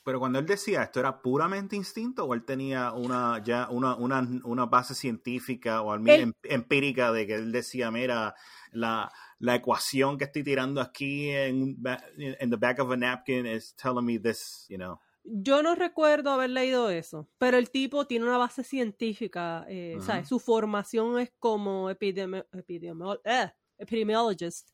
[0.04, 4.22] Pero cuando él decía esto, ¿era puramente instinto o él tenía una ya una, una,
[4.44, 8.36] una base científica o al menos em- empírica de que él decía, mira,
[8.72, 11.76] la, la ecuación que estoy tirando aquí en,
[12.18, 15.00] en the back of a napkin is telling me this, you know?
[15.24, 20.06] Yo no recuerdo haber leído eso, pero el tipo tiene una base científica, eh, Ujú.
[20.06, 20.28] ¿sabes?
[20.28, 24.70] Su formación es como epidemi- epidemiol- eh, epidemiologist,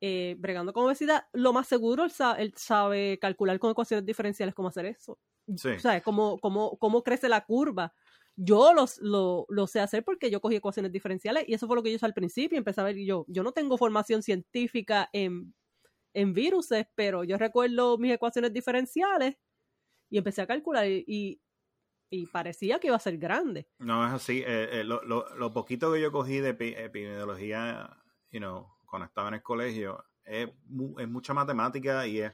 [0.00, 1.26] eh, bregando con obesidad.
[1.32, 5.18] Lo más seguro, él, sa- él sabe calcular con ecuaciones diferenciales cómo hacer eso.
[5.56, 5.70] Sí.
[5.78, 6.02] ¿Sabes?
[6.02, 7.94] Cómo, cómo, cómo crece la curva.
[8.36, 11.82] Yo los, lo, lo sé hacer porque yo cogí ecuaciones diferenciales y eso fue lo
[11.82, 12.58] que yo hice al principio.
[12.58, 15.54] Empecé a ver, yo, yo no tengo formación científica en,
[16.14, 19.36] en viruses, pero yo recuerdo mis ecuaciones diferenciales
[20.10, 21.40] y empecé a calcular y, y,
[22.10, 23.68] y parecía que iba a ser grande.
[23.78, 24.38] No es así.
[24.46, 27.90] eh, eh, lo, lo, lo poquito que yo cogí de epi- epidemiología,
[28.30, 32.32] you know, cuando estaba en el colegio, es, mu- es mucha matemática y es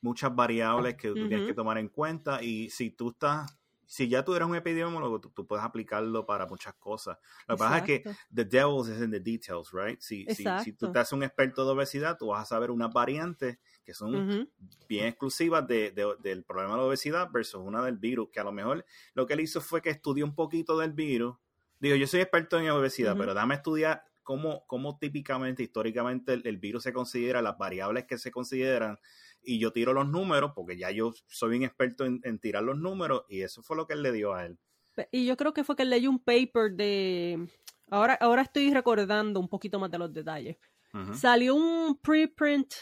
[0.00, 2.42] muchas variables que tú tienes que tomar en cuenta.
[2.42, 6.46] Y si tú estás, si ya tú eres un epidemiólogo, tú, tú puedes aplicarlo para
[6.46, 7.18] muchas cosas.
[7.46, 8.02] Lo que pasa es que
[8.34, 10.00] the devil is in the details, right?
[10.00, 12.92] Si, si, si tú te haces un experto de obesidad, tú vas a saber unas
[12.92, 14.14] variantes que son
[14.88, 18.44] bien exclusivas de, de- del problema de la obesidad versus una del virus, que a
[18.44, 21.36] lo mejor lo que él hizo fue que estudió un poquito del virus.
[21.80, 26.56] Digo, yo soy experto en obesidad, pero dame estudiar cómo, cómo típicamente, históricamente, el, el
[26.56, 28.98] virus se considera, las variables que se consideran,
[29.44, 32.78] y yo tiro los números, porque ya yo soy un experto en, en tirar los
[32.78, 34.58] números, y eso fue lo que él le dio a él.
[35.10, 37.48] Y yo creo que fue que leyó un paper de...
[37.90, 40.56] Ahora, ahora estoy recordando un poquito más de los detalles.
[41.12, 42.72] Salió un preprint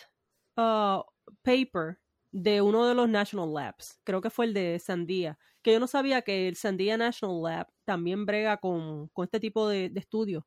[0.59, 1.03] uh,
[1.41, 1.99] paper
[2.31, 3.99] de uno de los National Labs.
[4.05, 5.39] Creo que fue el de Sandia.
[5.63, 9.67] Que yo no sabía que el Sandia National Lab también brega con, con este tipo
[9.67, 10.45] de, de estudios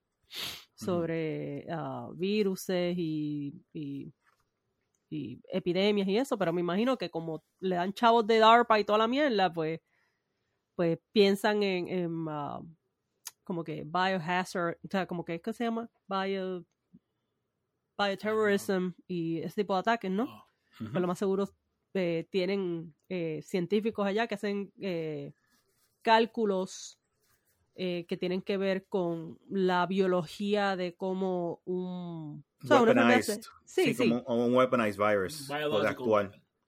[0.76, 4.14] sobre uh, viruses y, y,
[5.16, 8.84] y epidemias y eso, pero me imagino que como le dan chavos de DARPA y
[8.84, 9.80] toda la mierda, pues,
[10.76, 12.68] pues piensan en, en, uh,
[13.44, 15.90] como que biohazard, o sea, como que, ¿qué se llama?
[16.08, 16.66] Bio,
[17.98, 20.24] bioterrorism y ese tipo de ataques, ¿no?
[20.24, 20.46] Oh,
[20.82, 20.90] Ujú.
[20.90, 21.48] Pero lo más seguro
[21.94, 25.34] eh, tienen eh, científicos allá que hacen eh,
[26.02, 27.00] cálculos
[27.76, 32.44] eh, que tienen que ver con la biología de cómo un...
[32.64, 33.50] o sea, una enfermedad se- Weaponized.
[33.66, 35.48] Sí, sí, Como, como un weaponized virus.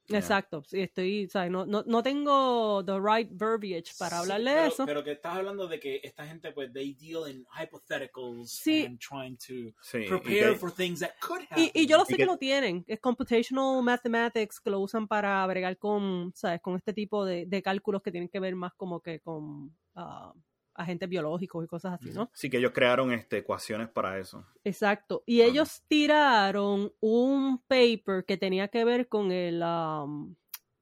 [0.09, 0.19] Yeah.
[0.19, 0.63] exacto.
[0.65, 1.51] Sí, estoy, ¿sabes?
[1.51, 4.85] No, no, no tengo the right verbiage para Sí, hablarle pero, de eso.
[4.85, 8.85] Pero que estás hablando de que esta gente, pues, they deal in hypotheticals Sí.
[8.85, 11.65] and trying to Sí, prepare que- for things that could happen.
[11.65, 14.79] Y, y yo lo sé Y que, que- lo tienen, es computational mathematics que lo
[14.79, 16.61] usan para bregar con, ¿sabes?
[16.61, 20.33] Con este tipo de, de cálculos que tienen que ver más como que con ah,
[20.77, 22.29] agentes biológicos y cosas así, ¿no?
[22.33, 24.45] Sí, que ellos crearon este, ecuaciones para eso.
[24.63, 25.23] Exacto.
[25.25, 25.49] Y Ajá.
[25.49, 30.35] ellos tiraron un paper que tenía que ver con el, um,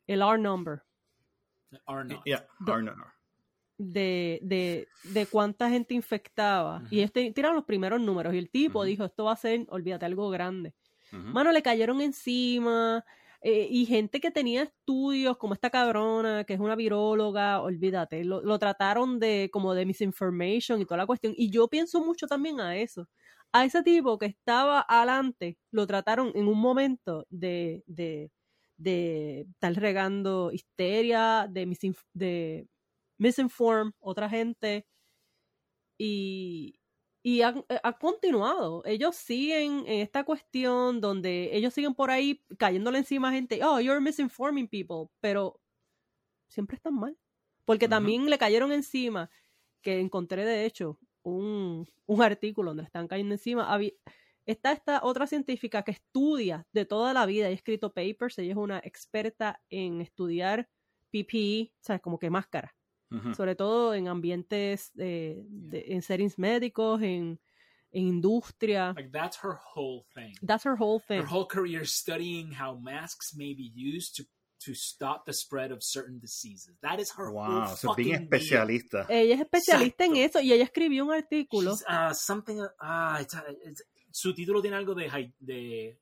[0.06, 0.84] el R number,
[1.86, 2.24] Are not.
[2.26, 2.48] Yeah,
[3.78, 6.82] de, de, de cuánta gente infectaba.
[6.84, 6.96] Y Ujú.
[6.96, 8.34] ellos te- tiraron los primeros números.
[8.34, 10.74] Y el tipo dijo, esto va a ser, olvídate, algo grande.
[11.12, 11.22] Ujú.
[11.22, 13.04] Mano, le cayeron encima.
[13.46, 18.42] Eh, y gente que tenía estudios, como esta cabrona, que es una viróloga, olvídate, lo,
[18.42, 21.34] lo trataron de como de misinformation y toda la cuestión.
[21.38, 23.08] Y yo pienso mucho también a eso.
[23.54, 28.32] A ese tipo que estaba adelante, lo trataron en un momento de, de,
[28.78, 32.68] de estar regando histeria, de, misinf- de
[33.20, 34.86] misinform otra gente.
[35.98, 36.76] Y,
[37.26, 38.84] y eh, ha continuado.
[38.86, 43.64] Ellos siguen en esta cuestión donde ellos siguen por ahí cayéndole encima a gente.
[43.64, 45.12] Oh, you're misinforming people.
[45.22, 45.60] Pero
[46.48, 47.18] siempre están mal.
[47.66, 49.32] Porque también le cayeron encima,
[49.82, 53.76] que encontré de hecho un, un artículo donde están cayendo encima.
[54.46, 58.38] Está esta otra científica que estudia de toda la vida y ha escrito papers.
[58.38, 60.70] Ella es una experta en estudiar
[61.10, 62.04] PPE, ¿sabes?
[62.04, 62.76] Como que máscara
[63.36, 67.40] Sobre todo en ambientes, eh, de- en settings médicos, en,
[67.92, 68.94] en industria.
[68.96, 70.34] Like, that's her whole thing.
[70.46, 71.22] That's her whole thing.
[71.22, 74.24] Her whole career studying how masks may be used to,
[74.66, 76.76] to stop the spread of certain diseases.
[76.82, 78.24] That is her whole Wow, es bien fucking deal.
[78.24, 79.06] especialista.
[79.10, 80.40] Ella es especialista en Exacto.
[80.40, 81.72] eso y ella escribió un artículo.
[81.72, 85.10] She's, uh, something, ah, it's, uh, it's- su título tiene algo de,
[85.40, 86.00] de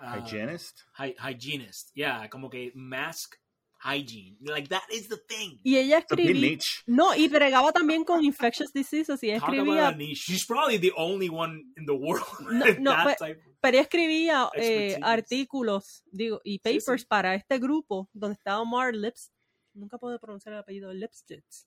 [0.00, 0.80] uh, Hygienist.
[0.98, 1.90] hy- hygienist.
[1.94, 3.34] Yeah, como que mask
[3.80, 4.36] hygiene.
[4.40, 5.58] Like, that is the thing.
[5.62, 6.58] Y ella escribía.
[6.86, 10.14] No, y bregaba también con infectious diseases y ella Talk about escribía.
[10.14, 12.24] She's probably the only one in the world.
[12.50, 13.40] No, no, that but- type.
[13.60, 17.06] pero ella escribía eh, artículos, digo, y papers sí.
[17.08, 19.32] para este grupo donde estaba Mark Lips,
[19.74, 21.66] nunca puedo pronunciar el apellido, Lipschitz,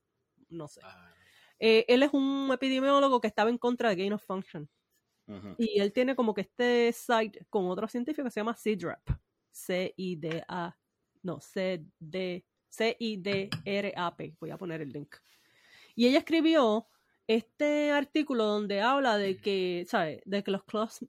[0.49, 0.81] no sé.
[0.83, 1.13] Ah,
[1.63, 4.67] Eh, él es un epidemiólogo que estaba en contra de gain of function.
[5.59, 8.99] Y él tiene como que este site con otro científico que se llama CIDRAP.
[9.51, 10.77] C-I-D-A.
[11.23, 12.45] No, C-D.
[12.69, 14.35] C-I-D-R-A-P.
[14.39, 15.15] Voy a poner el link.
[15.95, 16.87] Y ella escribió
[17.27, 20.21] este artículo donde habla de que, ¿sabes?
[20.25, 21.03] De que los cloth,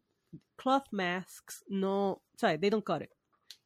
[0.57, 2.61] cloth masks no, ¿sabes?
[2.61, 3.11] They don't cut it.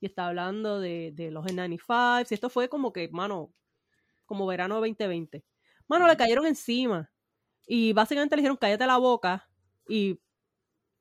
[0.00, 2.26] Y está hablando de, de los N95.
[2.30, 3.52] Y esto fue como que, mano,
[4.26, 5.44] como verano 2020.
[5.88, 7.10] Mano, le cayeron encima.
[7.66, 9.48] Y básicamente le dijeron, cállate la boca.
[9.88, 10.20] Y,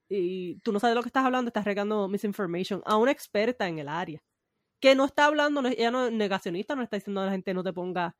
[0.09, 3.67] y tú no sabes de lo que estás hablando, estás regando misinformation a una experta
[3.67, 4.23] en el área.
[4.85, 7.55] Que no está hablando, no, ella no es negacionista, no está diciendo a la gente
[7.55, 8.15] no te ponga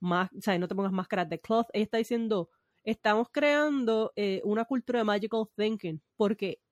[0.00, 1.66] más, o sea, no te pongas máscaras de cloth.
[1.74, 2.48] Ella está diciendo,
[2.82, 6.62] estamos creando eh, una cultura de magical thinking, porque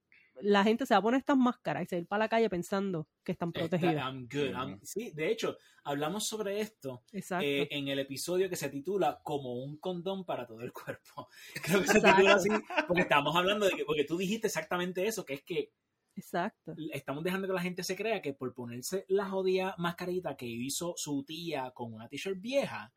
[0.40, 2.28] la gente se va a poner estas máscaras y se va a ir para la
[2.30, 3.96] calle pensando que están protegidos.
[3.96, 4.54] I'm good.
[4.54, 7.44] I'm- sí, de hecho, hablamos sobre esto Exacto.
[7.44, 11.28] eh, en el episodio que se titula Como un condón para todo el cuerpo.
[11.62, 12.16] Creo que se Exacto.
[12.16, 12.48] titula así
[12.88, 15.72] porque estábamos hablando de que, porque tú dijiste exactamente eso, que es que
[16.16, 16.74] Exacto.
[16.92, 20.94] estamos dejando que la gente se crea que por ponerse la jodida mascarita que hizo
[20.96, 22.92] su tía con una t-shirt vieja,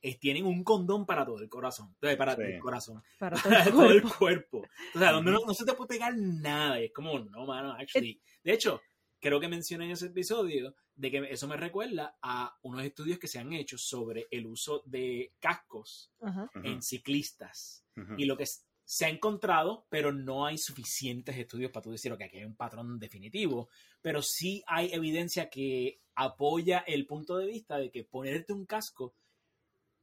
[0.00, 1.94] es- tienen un condón para todo el corazón.
[2.00, 2.42] Para Sí.
[2.42, 3.02] el corazón.
[3.18, 4.62] Para todo Para el todo el cuerpo.
[4.94, 6.78] O sea, donde no, no se te puede pegar nada.
[6.78, 8.20] Es como, no, mano, actually.
[8.44, 8.80] De hecho,
[9.18, 13.26] creo que mencioné en ese episodio de que eso me recuerda a unos estudios que
[13.28, 16.12] se han hecho sobre el uso de cascos
[16.62, 17.84] en ciclistas.
[18.18, 18.44] Y lo que
[18.88, 22.54] se ha encontrado, pero no hay suficientes estudios para tú decir que aquí hay un
[22.54, 23.68] patrón definitivo,
[24.00, 29.14] pero sí hay evidencia que apoya el punto de vista de que ponerte un casco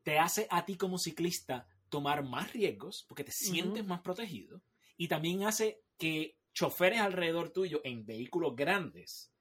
[0.03, 4.61] te hace a ti como ciclista tomar más riesgos porque te sientes más protegido
[4.97, 9.31] y también hace que choferes alrededor tuyo en vehículos grandes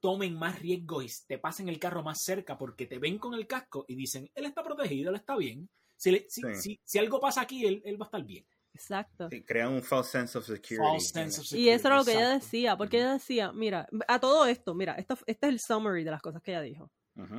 [0.00, 3.46] tomen más riesgos y te pasen el carro más cerca porque te ven con el
[3.46, 5.68] casco y dicen, él está protegido, él está bien.
[5.96, 6.48] Si, le- si, Sí.
[6.54, 8.46] si- si algo pasa aquí, él, él va a estar bien.
[8.78, 9.28] Exacto.
[9.28, 10.88] Sí, crean un false sense of security.
[10.88, 14.20] False sense of Y eso era lo que ella decía, porque ella decía, mira, a
[14.20, 16.90] todo esto, mira, esto, este es el summary de las cosas que ella dijo.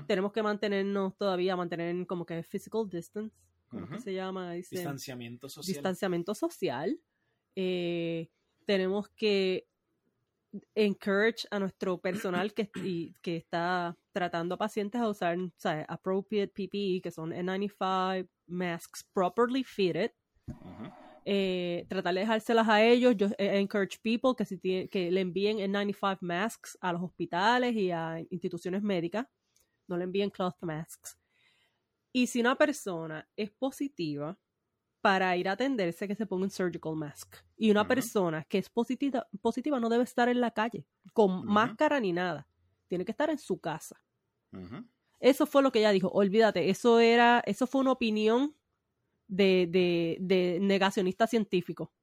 [0.05, 3.33] Tenemos que mantenernos todavía, mantener como que physical distance,
[3.69, 4.03] ¿cómo es que Ujú.
[4.03, 4.51] se llama?
[4.51, 5.73] Dice, Distanciamiento social.
[5.73, 6.99] distanciamiento social.
[7.55, 8.29] Eh,
[8.65, 9.65] tenemos que
[10.75, 15.85] encourage a nuestro personal que, y- que está tratando a pacientes a usar ¿sabes?
[15.87, 20.11] appropriate PPE, que son N95 masks properly fitted.
[20.47, 20.91] ujú.
[21.25, 23.15] Eh, tratar de dejárselas a ellos.
[23.17, 27.75] Yo eh, encourage people que, si tie- que le envíen N95 masks a los hospitales
[27.75, 29.27] y a instituciones médicas.
[29.87, 31.17] No le envíen cloth masks.
[32.11, 34.37] Y si una persona es positiva
[35.01, 37.35] para ir a atenderse, que se ponga un surgical mask.
[37.55, 41.99] Y una persona que es positiva, positiva no debe estar en la calle con máscara
[41.99, 42.47] ni nada.
[42.87, 44.01] Tiene que estar en su casa.
[45.19, 46.09] Eso fue lo que ella dijo.
[46.09, 48.55] Olvídate, eso era, eso fue una opinión
[49.29, 51.93] de, de, de negacionista científico.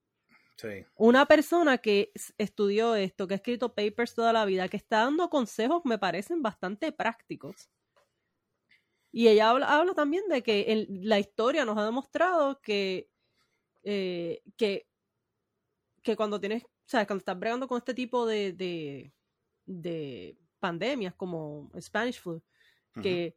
[0.56, 0.86] Sí.
[0.94, 5.28] Una persona que estudió esto, que ha escrito papers toda la vida, que está dando
[5.28, 7.68] consejos, me parecen bastante prácticos.
[9.12, 13.10] Y ella habla, habla también de que la historia nos ha demostrado que,
[13.82, 14.88] eh, que,
[16.02, 19.12] que cuando tienes, o sea, cuando estás bregando con este tipo de, de,
[19.66, 22.42] de pandemias como Spanish flu,
[23.02, 23.36] que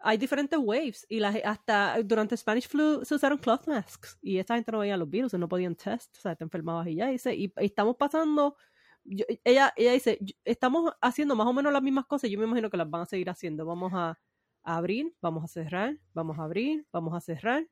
[0.00, 4.38] hay diferentes waves y la, ge- hasta durante Spanish flu se usaron cloth masks y
[4.38, 7.08] esta gente no veía los virus, no podían test, o sea, te enfermabas y ya,
[7.08, 8.56] dice, y, y estamos pasando,
[9.04, 12.44] yo- ella, ella dice, "Yo- estamos haciendo más o menos las mismas cosas, yo me
[12.46, 14.18] imagino que las van a seguir haciendo, vamos a,
[14.64, 17.66] a abrir, vamos a cerrar, vamos a abrir, vamos a cerrar,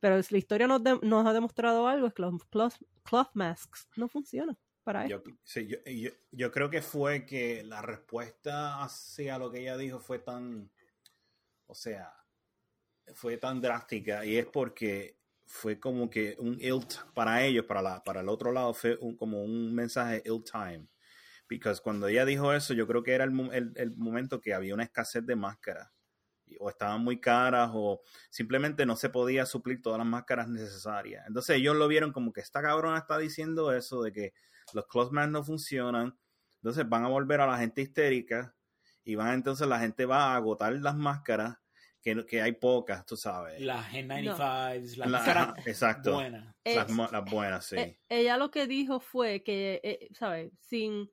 [0.00, 3.88] pero la historia nos, de- nos ha demostrado algo, es que los cloth, cloth masks
[3.96, 9.38] no funcionan para Yo, sí, yo, yo- yo creo que fue que la respuesta hacia
[9.38, 10.70] lo que ella dijo fue tan,
[11.66, 12.12] o sea,
[13.14, 16.80] fue tan drástica y es porque fue como que un ill
[17.14, 20.88] para ellos, para la, para el otro lado fue como un mensaje ill time,
[21.48, 24.74] because cuando ella dijo eso, yo creo que era el, el- el momento que había
[24.74, 25.90] una escasez de máscaras.
[26.60, 31.24] O estaban muy caras o simplemente no se podía suplir todas las máscaras necesarias.
[31.28, 34.34] Entonces ellos lo vieron como que esta cabrona está diciendo eso de que
[34.74, 36.18] los close masks no funcionan,
[36.56, 38.55] entonces van a volver a la gente histérica
[39.06, 41.56] y van entonces la gente va a agotar las máscaras,
[42.02, 43.60] que, que hay pocas, tú sabes.
[43.60, 46.14] Las N95s, las La- exacto.
[46.14, 46.54] buenas.
[46.64, 47.76] Las, buenas, sí.
[47.76, 50.52] Eh, ella lo que dijo fue que, eh, ¿sabes?
[50.60, 51.10] Sin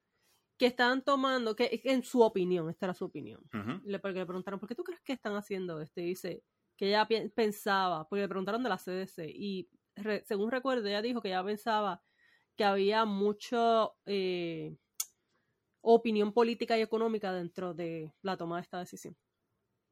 [0.57, 3.41] que estaban tomando, que en su opinión, esta era su opinión.
[3.85, 5.99] Le, porque le preguntaron, ¿por qué tú crees que están haciendo esto?
[6.01, 6.43] Y dice
[6.77, 11.21] que ella pensaba, porque le preguntaron de la CDC, y re- según recuerdo, ella dijo
[11.21, 12.01] que ella pensaba
[12.55, 14.75] que había mucho eh,
[15.83, 19.15] opinión política y económica dentro de la toma de esta decisión.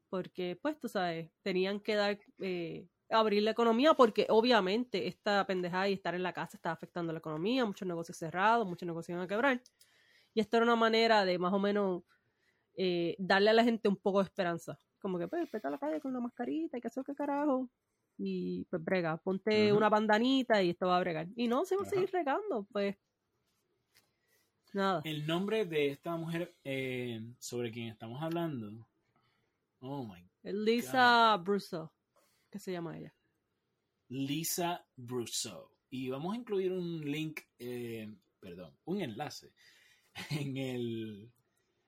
[0.08, 5.88] Porque, pues, tú sabes, tenían que dar, eh, abrir la economía porque obviamente esta pendejada
[5.88, 9.24] y estar en la casa estaba afectando la economía, muchos negocios cerrados, muchos negocios iban
[9.24, 9.62] a quebrar.
[10.34, 12.02] Y esto era una manera de más o menos
[12.76, 14.78] eh, darle a la gente un poco de esperanza.
[15.00, 17.70] Como que, pues, vete a la calle con una mascarita y que eso qué carajo.
[18.18, 21.28] Y pues brega, ponte una bandanita y esto va a bregar.
[21.36, 22.96] Y no, se va a seguir regando, pues.
[24.72, 25.02] Nada.
[25.04, 28.88] El nombre de esta mujer eh, sobre quien estamos hablando.
[29.80, 30.22] Oh my.
[30.44, 31.92] Lisa Brusso,
[32.50, 33.14] que se llama ella.
[34.08, 35.70] Lisa Brousseau.
[35.90, 39.52] Y vamos a incluir un link, eh, perdón, un enlace
[40.30, 41.32] en el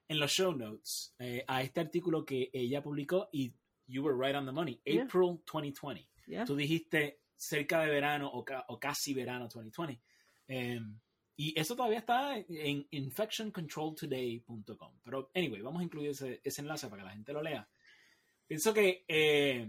[0.07, 3.55] en los show notes eh, a este artículo que ella publicó y
[3.87, 4.80] you were right on the money.
[4.85, 5.05] Yeah.
[5.05, 6.07] April 2020.
[6.26, 6.45] Yeah.
[6.45, 10.01] Tú dijiste cerca de verano o, ca- o casi verano 2020.
[10.49, 10.80] Eh,
[11.37, 14.93] y eso todavía está en infectioncontroltoday.com.
[15.03, 17.68] Pero, anyway, vamos a incluir ese, ese enlace para que la gente lo lea.
[18.47, 19.68] Pienso que eh,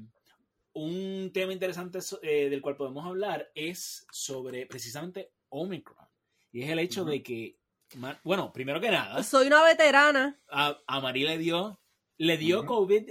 [0.74, 6.08] un tema interesante so- eh, del cual podemos hablar es sobre precisamente Omicron.
[6.52, 7.12] Y es el hecho Ujú.
[7.12, 7.58] de que,
[8.24, 10.40] bueno, primero que nada, Soy una veterana.
[10.50, 11.80] a, a Marí le dio,
[12.18, 12.68] le dio Ujú.
[12.68, 13.10] COVID,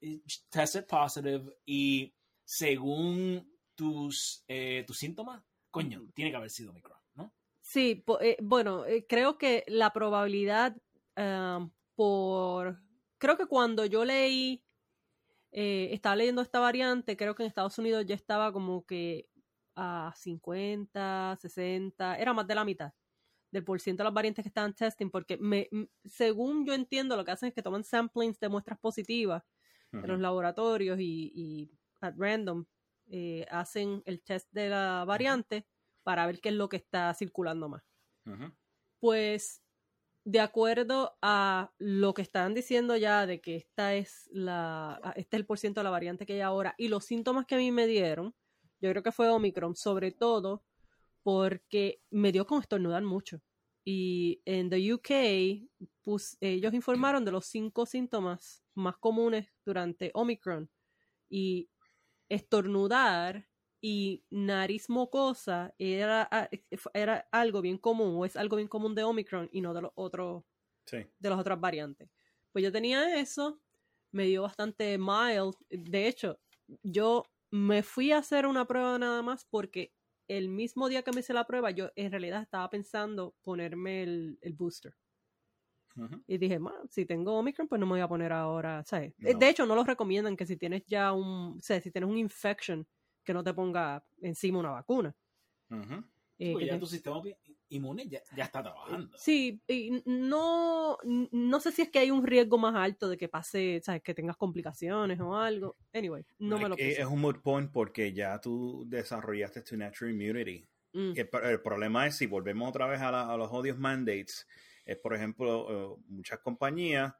[0.00, 2.12] eh, tested positive, y
[2.44, 6.98] según tus, eh, tus síntomas, coño, tiene que haber sido Omicron.
[7.66, 10.76] Sí, po- eh, bueno, eh, creo que la probabilidad
[11.16, 12.82] ah, por...
[13.18, 14.62] Creo que cuando yo leí,
[15.52, 19.28] eh, estaba leyendo esta variante, creo que en Estados Unidos ya estaba como que
[19.76, 22.92] a 50, 60, era más de la mitad
[23.50, 25.68] del por ciento de las variantes que estaban testing, porque me,
[26.04, 29.44] según yo entiendo, lo que hacen es que toman samplings de muestras positivas
[30.00, 32.66] de los laboratorios y, y at random
[33.06, 35.66] eh, hacen el test de la variante
[36.04, 37.82] para ver qué es lo que está circulando más.
[39.00, 39.62] Pues
[40.24, 45.40] de acuerdo a lo que están diciendo ya de que esta es la este es
[45.40, 47.86] el porciento de la variante que hay ahora y los síntomas que a mí me
[47.86, 48.34] dieron,
[48.80, 50.64] yo creo que fue Omicron, sobre todo
[51.24, 53.40] porque me dio con estornudar mucho.
[53.84, 60.70] Y en the UK, pues, ellos informaron de los cinco síntomas más comunes durante Omicron.
[61.28, 61.68] Y
[62.28, 63.48] estornudar
[63.86, 66.48] y nariz mocosa era, ah,
[66.94, 69.92] era algo bien común, o es algo bien común de Omicron y no de los
[69.94, 70.44] otros
[70.86, 71.06] Sí.
[71.18, 72.10] de las otras variantes.
[72.52, 73.60] Pues yo tenía eso,
[74.12, 75.54] me dio bastante mild.
[75.70, 76.40] De hecho,
[76.82, 79.94] yo me fui a hacer una prueba nada más porque
[80.28, 84.38] el mismo día que me hice la prueba, yo en realidad estaba pensando ponerme el,
[84.42, 84.96] el booster.
[86.26, 89.14] Y dije, "Ma, si tengo Omicron, pues no me voy a poner ahora, ¿sabes?
[89.18, 89.38] No.
[89.38, 92.16] De hecho, no los recomiendan que si tienes ya un, o sea, si tienes un
[92.18, 92.86] infection,
[93.24, 95.14] que no te ponga encima una vacuna.
[96.38, 97.22] Eh, Pues que ya te- tu sistema
[97.68, 99.16] inmune ya, ya está trabajando.
[99.18, 103.28] Sí, y no, no sé si es que hay un riesgo más alto de que
[103.28, 104.02] pase, ¿sabes?
[104.02, 105.76] Que tengas complicaciones o algo.
[105.92, 107.00] Anyway, no me lo Es- puse.
[107.02, 110.68] Es un mood point porque ya tú desarrollaste tu natural immunity.
[110.92, 113.78] Mm, El, pro- el problema es si volvemos otra vez a, la- a los odios
[113.78, 114.46] mandates,
[114.84, 117.14] es por ejemplo, eh, muchas compañías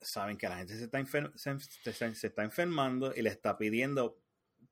[0.00, 1.58] saben que la gente se está, enfer- se,
[1.92, 4.20] se- se está enfermando y le está pidiendo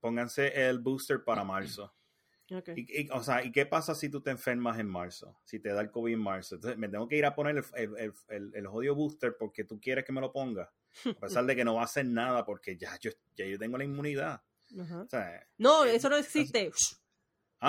[0.02, 1.94] pónganse el booster para marzo.
[2.50, 2.68] ok.
[2.76, 5.38] Y, y, o sea, ¿y qué pasa si tú te enfermas en marzo?
[5.44, 6.56] Si te da el COVID en marzo.
[6.56, 9.64] Entonces, me tengo que ir a poner el, el, el, el- el jodido booster porque
[9.64, 10.70] tú quieres que me lo ponga.
[11.06, 13.78] A pesar de que no va a hacer nada porque ya yo, ya yo tengo
[13.78, 14.42] la inmunidad.
[14.76, 16.70] O sea, No, eh, eso no existe.
[16.70, 16.98] ah, eso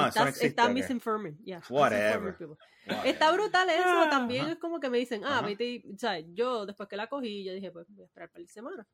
[0.01, 0.47] no estás, existe.
[0.47, 0.73] estás ok.
[0.73, 1.37] misinforming.
[1.45, 2.19] Yeah, Whatever.
[2.21, 2.57] misinforming people.
[2.87, 3.07] Whatever.
[3.13, 3.83] Está brutal eso.
[3.85, 5.47] Ah, También es como que me dicen, ah, Ajá.
[5.47, 6.25] vete y- ¿sabes?
[6.33, 8.87] Yo después que la cogí, yo dije, pues voy a esperar para la semana.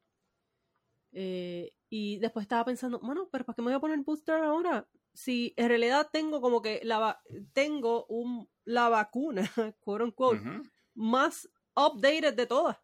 [1.12, 4.88] Eh, y después estaba pensando, bueno, pero ¿para qué me voy a poner booster ahora?
[5.14, 7.22] Si en realidad tengo como que la va-
[7.54, 9.42] tengo un, la vacuna,
[9.82, 10.64] quote unquote, Ujú.
[10.94, 12.78] más updated de todas.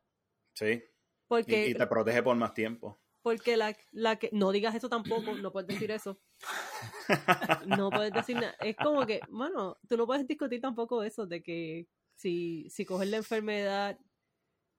[0.53, 0.65] Sí.
[0.65, 0.81] Y,
[1.27, 2.99] Porque, y te protege por más tiempo.
[3.21, 4.29] porque la, la que.
[4.31, 6.19] No digas eso tampoco, no puedes decir eso.
[7.67, 8.55] No puedes decir nada.
[8.61, 13.09] Es como que, bueno, tú no puedes discutir tampoco eso de que si, si coges
[13.09, 13.99] la enfermedad,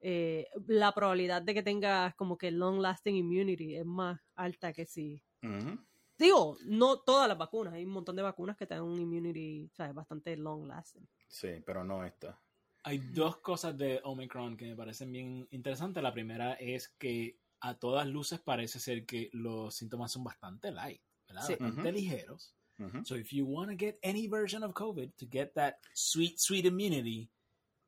[0.00, 4.86] eh, la probabilidad de que tengas como que long lasting immunity es más alta que
[4.86, 5.22] si.
[5.42, 5.78] Ujú.
[6.18, 9.68] Digo, no todas las vacunas, hay un montón de vacunas que te dan un immunity,
[9.74, 9.94] ¿sabes?
[9.94, 11.06] Bastante long lasting.
[11.28, 12.40] Sí, pero no esta.
[12.84, 16.02] Hay dos cosas de Omicron que me parecen bien interesantes.
[16.02, 21.02] La primera es que a todas luces parece ser que los síntomas son bastante light,
[21.26, 21.42] ¿verdad?
[21.42, 21.56] Sí.
[21.58, 21.98] Bastante Ujú.
[21.98, 22.54] ligeros.
[22.78, 23.04] Ujú.
[23.04, 26.64] So if you want to get any version of COVID to get that sweet, sweet
[26.64, 27.30] immunity,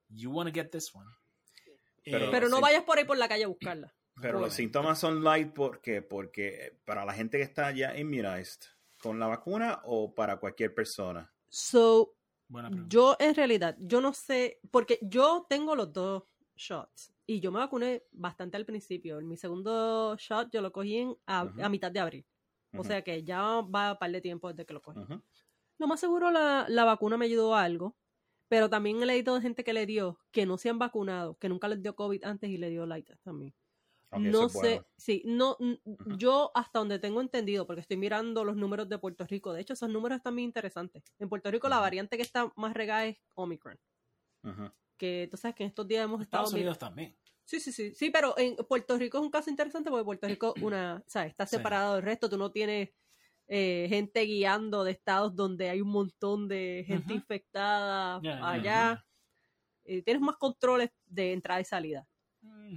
[0.09, 1.07] you want to get this one.
[2.11, 2.63] Pero- Eh, Pero no sí.
[2.63, 3.95] vayas por ahí por la calle a buscarla.
[4.21, 4.47] Pero Bueno.
[4.47, 8.63] los síntomas son light porque, porque para la gente que está ya immunized
[9.01, 11.33] con la vacuna o para cualquier persona.
[11.49, 12.15] So.
[12.89, 16.25] Yo en realidad, yo no sé, porque yo tengo los dos
[16.57, 19.21] shots y yo me vacuné bastante al principio.
[19.21, 22.27] Mi segundo shot yo lo cogí en, a, mitad de abril.
[22.75, 25.01] O sea que ya va a par de tiempo desde que lo cogí.
[25.77, 27.95] Lo más seguro la, la vacuna me ayudó a algo,
[28.49, 31.49] Pero también he leído de gente que le dio, que no se han vacunado, que
[31.49, 33.55] nunca les dio COVID antes y le dio light también.
[34.11, 34.87] No es sé, bueno.
[34.97, 36.17] sí, no, n- Ujú.
[36.17, 39.75] yo hasta donde tengo entendido, porque estoy mirando los números de Puerto Rico, de hecho
[39.75, 41.05] esos números están muy interesantes.
[41.19, 43.79] En Puerto Rico la variante que está más regada es Omicron,
[44.97, 46.45] que tú sabes que en estos días hemos estado...
[46.45, 47.17] Estados Unidos también.
[47.45, 50.55] Sí, sí, sí, sí, pero en Puerto Rico es un caso interesante porque Puerto Rico
[50.61, 51.31] una, ¿sabes?
[51.31, 51.57] está Sí.
[51.57, 52.91] separado del resto, tú no tienes
[53.49, 59.05] eh, gente guiando de estados donde hay un montón de gente infectada allá.
[59.85, 62.07] Eh, tienes más controles de entrada y salida.
[62.43, 62.77] Mm,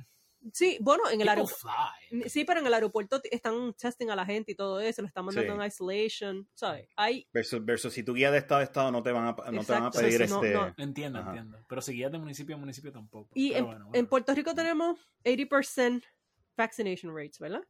[0.54, 1.70] Sí, bueno, en el aeropuerto.
[2.10, 2.28] fly.
[2.28, 5.24] Sí, pero en el aeropuerto están testing a la gente y todo eso, lo están
[5.24, 5.60] mandando Sí.
[5.60, 6.90] en isolation, ¿sabes?
[6.96, 9.64] Hay, Versus, versus si tú guías de estado a estado no te van a, no
[9.64, 10.54] te van a pedir sí, sí, no, este...
[10.56, 10.74] no.
[10.78, 11.30] Entiendo, Ajá.
[11.30, 11.60] entiendo.
[11.70, 13.30] Pero si guías de municipio a municipio tampoco.
[13.36, 14.08] y Pero en, bueno, en.
[14.08, 16.02] Puerto Rico tenemos 80%
[16.58, 17.62] vaccination rates, ¿verdad?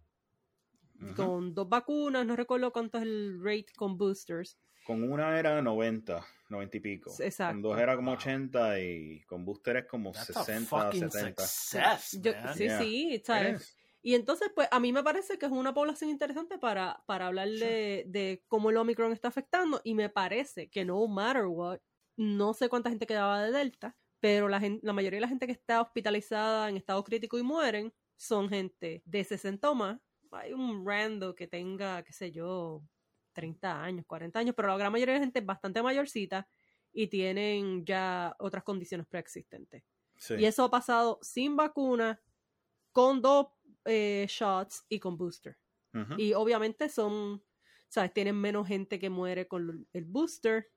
[1.16, 4.58] Con dos vacunas, no recuerdo cuánto es el rate con boosters.
[4.86, 7.12] Con una era 90, 90 y pico.
[7.20, 7.54] Exacto.
[7.54, 8.18] Con dos era como Wow.
[8.20, 11.43] 80 y con booster es como That's a 60, fucking 70.
[11.45, 12.80] success, Yo- sí, Yeah.
[12.80, 13.24] sí.
[14.04, 17.47] Y entonces, pues, a mí me parece que es una población interesante para, para hablar
[17.49, 19.80] de, de cómo el Omicron está afectando.
[19.84, 21.80] Y me parece que no matter what,
[22.18, 25.45] no sé cuánta gente quedaba de Delta, pero la, gen- la mayoría de la gente
[25.45, 29.99] que está hospitalizada en estado crítico y mueren son gente de 60 o más.
[30.32, 32.84] Hay un rando que tenga, qué sé yo,
[33.34, 36.48] 30 años, 40 años, pero la gran mayoría de la gente es bastante mayorcita
[36.94, 39.84] y tienen ya otras condiciones preexistentes.
[40.18, 40.36] Sí.
[40.36, 42.22] Y eso ha pasado sin vacuna,
[42.92, 43.48] con dos
[43.86, 45.58] eh, shots y con booster.
[46.18, 47.44] Y obviamente son,
[47.90, 48.14] ¿sabes?
[48.14, 50.70] Tienen menos gente que muere con el booster,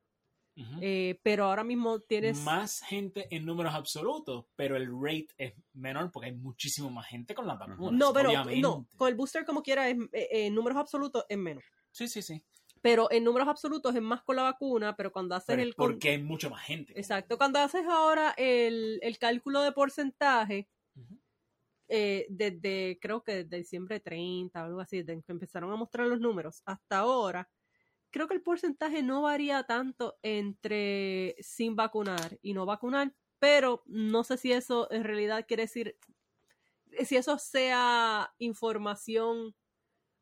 [0.56, 2.38] Eh, pero ahora mismo tienes...
[2.42, 7.34] Más gente en números absolutos, pero el rate es menor porque hay muchísimo más gente
[7.34, 7.92] con las vacunas.
[7.92, 8.60] no, pero obviamente.
[8.60, 11.64] no, con el booster como quiera, es, eh, en números absolutos es menos.
[11.90, 12.42] Sí, sí, sí.
[12.80, 15.74] Pero en números absolutos es más con la vacuna, pero cuando haces Pero el...
[15.74, 16.92] porque hay mucha más gente.
[16.96, 20.68] Exacto, cuando haces ahora el, el cálculo de porcentaje,
[21.88, 26.06] eh, desde creo que desde diciembre 30 o algo así, desde que empezaron a mostrar
[26.06, 27.48] los números hasta ahora,
[28.14, 34.22] creo que el porcentaje no varía tanto entre sin vacunar y no vacunar, pero no
[34.24, 35.98] sé si eso en realidad quiere decir,
[37.04, 39.54] si eso sea información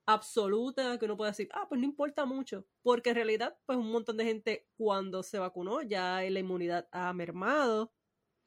[0.06, 3.92] absoluta que uno puede decir, ah, pues no importa mucho, porque en realidad, pues un
[3.92, 7.92] montón de gente cuando se vacunó ya la inmunidad ha mermado,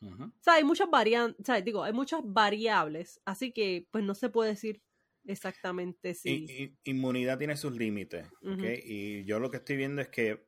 [0.02, 0.32] Ujú.
[0.42, 4.16] o sea, hay muchas variantes, o sea, digo, hay muchas variables, así que pues no
[4.16, 4.84] se puede decir
[5.26, 6.30] exactamente si.
[6.48, 8.52] Y- y- inmunidad tiene sus límites, ¿ok?
[8.52, 8.66] Ujú.
[8.86, 10.46] Y yo lo que estoy viendo es que,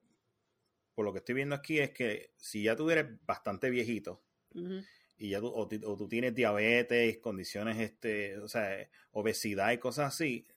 [0.96, 4.24] por lo que estoy viendo aquí es que si ya tú eres bastante viejito
[5.20, 10.14] y ya tú, o, o tú tienes diabetes, condiciones, este, o sea, obesidad y cosas
[10.14, 10.48] así,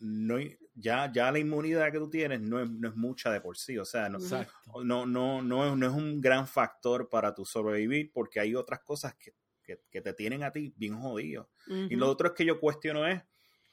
[0.00, 3.40] no, hay- ya, ya la inmunidad que tú tienes no es, no es mucha de
[3.40, 4.18] por sí, o sea, no,
[4.84, 8.80] no, no, no, es, no es un gran factor para tu sobrevivir porque hay otras
[8.80, 11.48] cosas que, que- que te tienen a ti bien jodido.
[11.90, 13.22] Y lo otro es que yo cuestiono es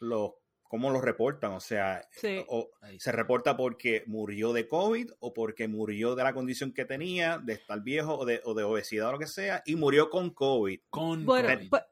[0.01, 2.43] lo, cómo lo reportan, o sea, Sí.
[2.47, 6.85] o Ahí se reporta porque murió de COVID o porque murió de la condición que
[6.85, 10.09] tenía, de estar viejo o de, o de obesidad o lo que sea, y murió
[10.09, 10.79] con COVID.
[10.89, 11.69] Con Bueno, COVID.
[11.69, 11.83] pues,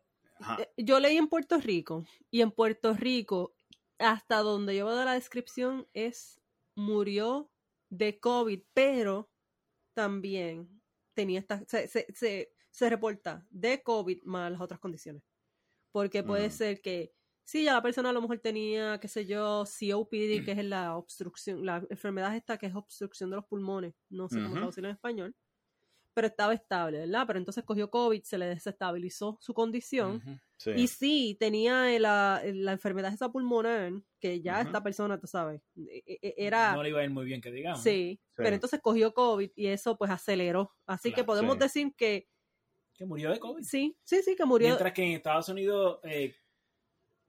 [0.60, 3.53] eh, yo leí en Puerto Rico y en Puerto Rico,
[3.97, 6.39] hasta donde yo veo la descripción, es
[6.76, 7.51] murió
[7.89, 9.30] de COVID, pero
[9.93, 10.82] también
[11.14, 15.24] tenía esta, se, se, se, se reporta de COVID más las otras condiciones.
[15.91, 17.12] Porque puede ser que,
[17.49, 20.95] sí, ya la persona a lo mejor tenía, qué sé yo, COPD, que es la
[20.95, 24.57] obstrucción, la enfermedad esta que es obstrucción de los pulmones, no sé cómo Ujú.
[24.57, 25.35] traducirlo en español,
[26.13, 27.23] pero estaba estable, ¿verdad?
[27.25, 30.21] Pero entonces cogió COVID, se le desestabilizó su condición.
[30.57, 30.71] Sí.
[30.75, 36.03] Y sí, tenía la, la enfermedad esa pulmonar, que ya esta persona, tú sabes, e-
[36.21, 36.73] e- era...
[36.73, 37.81] No le iba a ir muy bien que digamos.
[37.81, 40.71] sí, pero entonces cogió COVID y eso pues aceleró.
[40.85, 41.59] Así que podemos sí.
[41.61, 42.27] decir que
[42.93, 43.63] Que murió de COVID.
[43.63, 44.67] sí, sí, sí, que murió.
[44.67, 46.35] Mientras que en Estados Unidos, eh,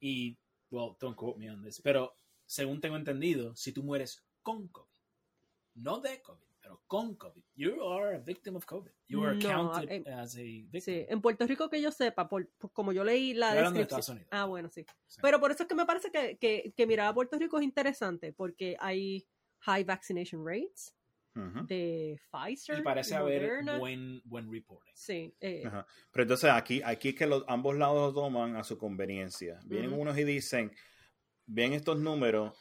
[0.00, 0.36] y,
[0.70, 2.12] well, don't quote me on this, pero
[2.46, 4.88] según tengo entendido, si tú mueres con COVID,
[5.74, 8.90] no de COVID, pero con COVID, you are a victim of COVID.
[9.08, 10.80] You are No, counted eh, as a victim.
[10.80, 13.84] Sí, en Puerto Rico que yo sepa, por, por- como yo leí la hablando de
[13.86, 14.00] descripción.
[14.00, 14.28] Estados Unidos.
[14.32, 14.84] Ah, bueno, sí.
[15.06, 15.20] Sí.
[15.22, 17.64] Pero por eso es que me parece que, que, que mirar a Puerto Rico es
[17.64, 19.26] interesante, porque hay
[19.60, 20.94] high vaccination rates
[21.34, 22.78] De Pfizer.
[22.80, 24.92] y parece haber buen, buen reporting.
[24.94, 25.86] Sí, eh, Ajá.
[26.12, 29.58] Pero entonces aquí, aquí es que los, ambos lados lo toman a su conveniencia.
[29.64, 30.72] Vienen unos y dicen,
[31.46, 32.58] ven estos números,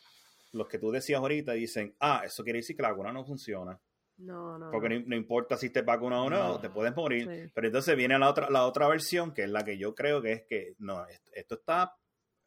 [0.52, 3.26] los que tú decías ahorita, y dicen, ah, eso quiere decir que la vacuna no
[3.26, 3.80] funciona.
[4.18, 4.70] no, no.
[4.72, 5.00] Porque no.
[5.00, 6.60] no, no importa si te vacunado o no, No.
[6.60, 7.28] te puedes morir.
[7.28, 7.52] Sí.
[7.54, 10.32] Pero entonces viene la otra, la otra versión, que es la que yo creo que
[10.34, 11.96] es que no, esto, esto está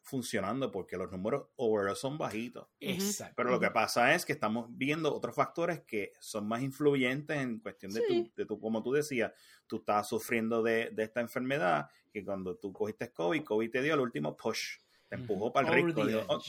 [0.05, 2.67] funcionando porque los números overall son bajitos.
[2.79, 3.33] Exacto.
[3.37, 7.59] Pero lo que pasa es que estamos viendo otros factores que son más influyentes en
[7.59, 8.23] cuestión de, Sí.
[8.35, 9.31] tu, de tu, como tú decías,
[9.65, 13.93] tú estabas sufriendo de, de esta enfermedad, que cuando tú cogiste COVID, COVID te dio
[13.93, 14.77] el último push,
[15.07, 16.41] te empujó para el Over rico, the dijo, "Oh,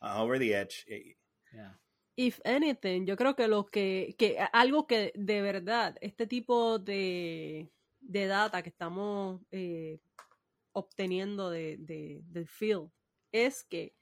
[0.00, 0.84] ah, over the edge.
[1.52, 1.80] Yeah.
[2.14, 7.70] If anything, yo creo que lo que, que algo que de verdad, este tipo de,
[8.00, 9.98] de data que estamos eh,
[10.72, 12.90] obteniendo de, de- del field,
[13.32, 13.96] es que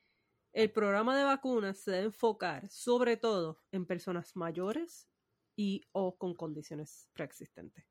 [0.52, 5.08] el programa de vacunas se debe enfocar sobre todo en personas mayores
[5.56, 7.84] y o con condiciones preexistentes.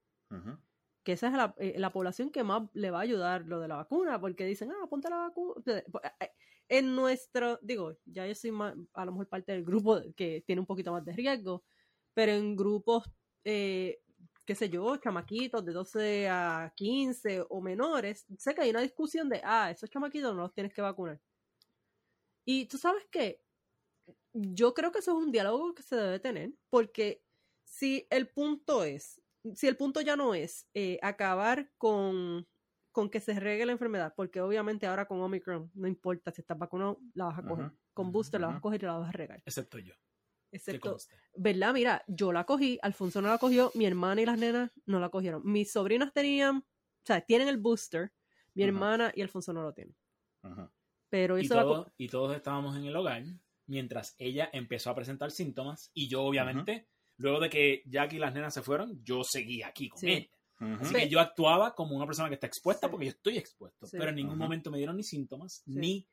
[1.03, 3.67] Que esa es la, eh, la población que más le va a ayudar lo de
[3.67, 5.63] la vacuna, porque dicen, ah, ponte la vacuna.
[6.67, 10.61] En nuestro, digo, ya yo soy más, a lo mejor parte del grupo que tiene
[10.61, 11.63] un poquito más de riesgo,
[12.15, 13.03] pero en grupos,
[13.43, 14.01] eh,
[14.45, 19.27] qué sé yo, chamaquitos de 12 a 15 o menores, sé que hay una discusión
[19.29, 21.19] de, ah, esos chamaquitos no los tienes que vacunar.
[22.45, 23.41] Y tú sabes qué,
[24.33, 27.23] yo creo que eso es un diálogo que se debe tener, porque
[27.63, 29.21] si el punto es,
[29.55, 32.47] si el punto ya no es eh, acabar con,
[32.91, 36.57] con que se regue la enfermedad, porque obviamente ahora con Omicron no importa si estás
[36.57, 37.71] vacunado, la vas a coger.
[37.93, 39.41] Con booster la vas a coger y la vas a regar.
[39.45, 39.93] Excepto yo.
[40.55, 40.97] Excepto.
[41.35, 41.73] ¿verdad?
[41.73, 45.09] Mira, yo la cogí, Alfonso no la cogió, mi hermana y las nenas no la
[45.09, 45.41] cogieron.
[45.43, 46.63] Mis sobrinas tenían, o
[47.05, 48.11] sea, tienen el booster,
[48.53, 49.95] mi hermana y Alfonso no lo tienen.
[51.09, 53.23] Pero Y, eso la co- todo- y todos estábamos en el hogar
[53.67, 56.87] mientras ella empezó a presentar síntomas y yo obviamente,
[57.17, 60.09] luego de que Jackie y las nenas se fueron, yo seguí aquí con Sí.
[60.11, 60.29] ella.
[60.79, 62.91] Así que yo actuaba como una persona que está expuesta Sí.
[62.91, 63.97] porque yo estoy expuesto, Sí.
[63.97, 65.71] pero en ningún momento me dieron ni síntomas, Sí.
[65.75, 66.07] ni...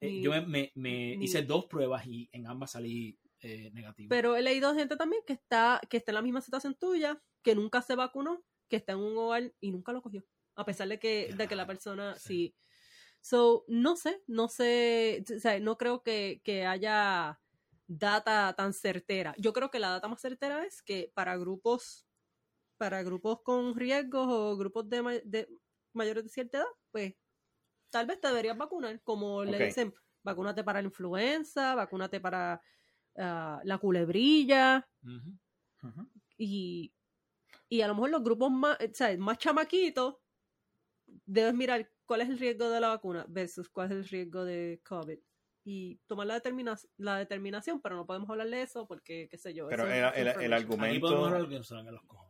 [0.00, 3.70] eh, Ni- yo me, me- me ni- hice dos pruebas y en ambas salí eh,
[3.72, 4.08] negativo.
[4.08, 7.54] Pero he leído gente también que está, que está en la misma situación tuya, que
[7.54, 10.24] nunca se vacunó, que está en un hogar y nunca lo cogió.
[10.54, 12.20] A pesar de que, de que la persona sí.
[12.20, 12.54] sí.
[13.20, 17.40] So, no sé, no sé, o sea, no creo que, que haya
[17.86, 19.34] data tan certera.
[19.38, 22.06] Yo creo que la data más certera es que para grupos,
[22.76, 25.48] para grupos con riesgos o grupos de, ma- de
[25.92, 27.14] mayores de cierta edad, pues
[27.90, 32.60] tal vez te deberías vacunar, como le dicen, vacúnate para la influenza, vacúnate para
[33.18, 34.86] ah, la culebrilla
[36.36, 36.92] y,
[37.68, 40.16] y a lo mejor los grupos más, o sea, más chamaquitos,
[41.26, 44.80] debes mirar cuál es el riesgo de la vacuna versus cuál es el riesgo de
[44.84, 45.18] COVID
[45.64, 49.52] y tomar la, determina la determinación, pero no podemos hablar de eso porque, qué sé
[49.52, 49.68] yo.
[49.68, 51.08] Pero el- es el- el argumento-.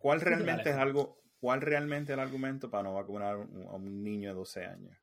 [0.01, 3.72] ¿Cuál realmente es algo, cuál realmente es el argumento para no vacunar a un, a
[3.74, 4.97] un niño de 12 años?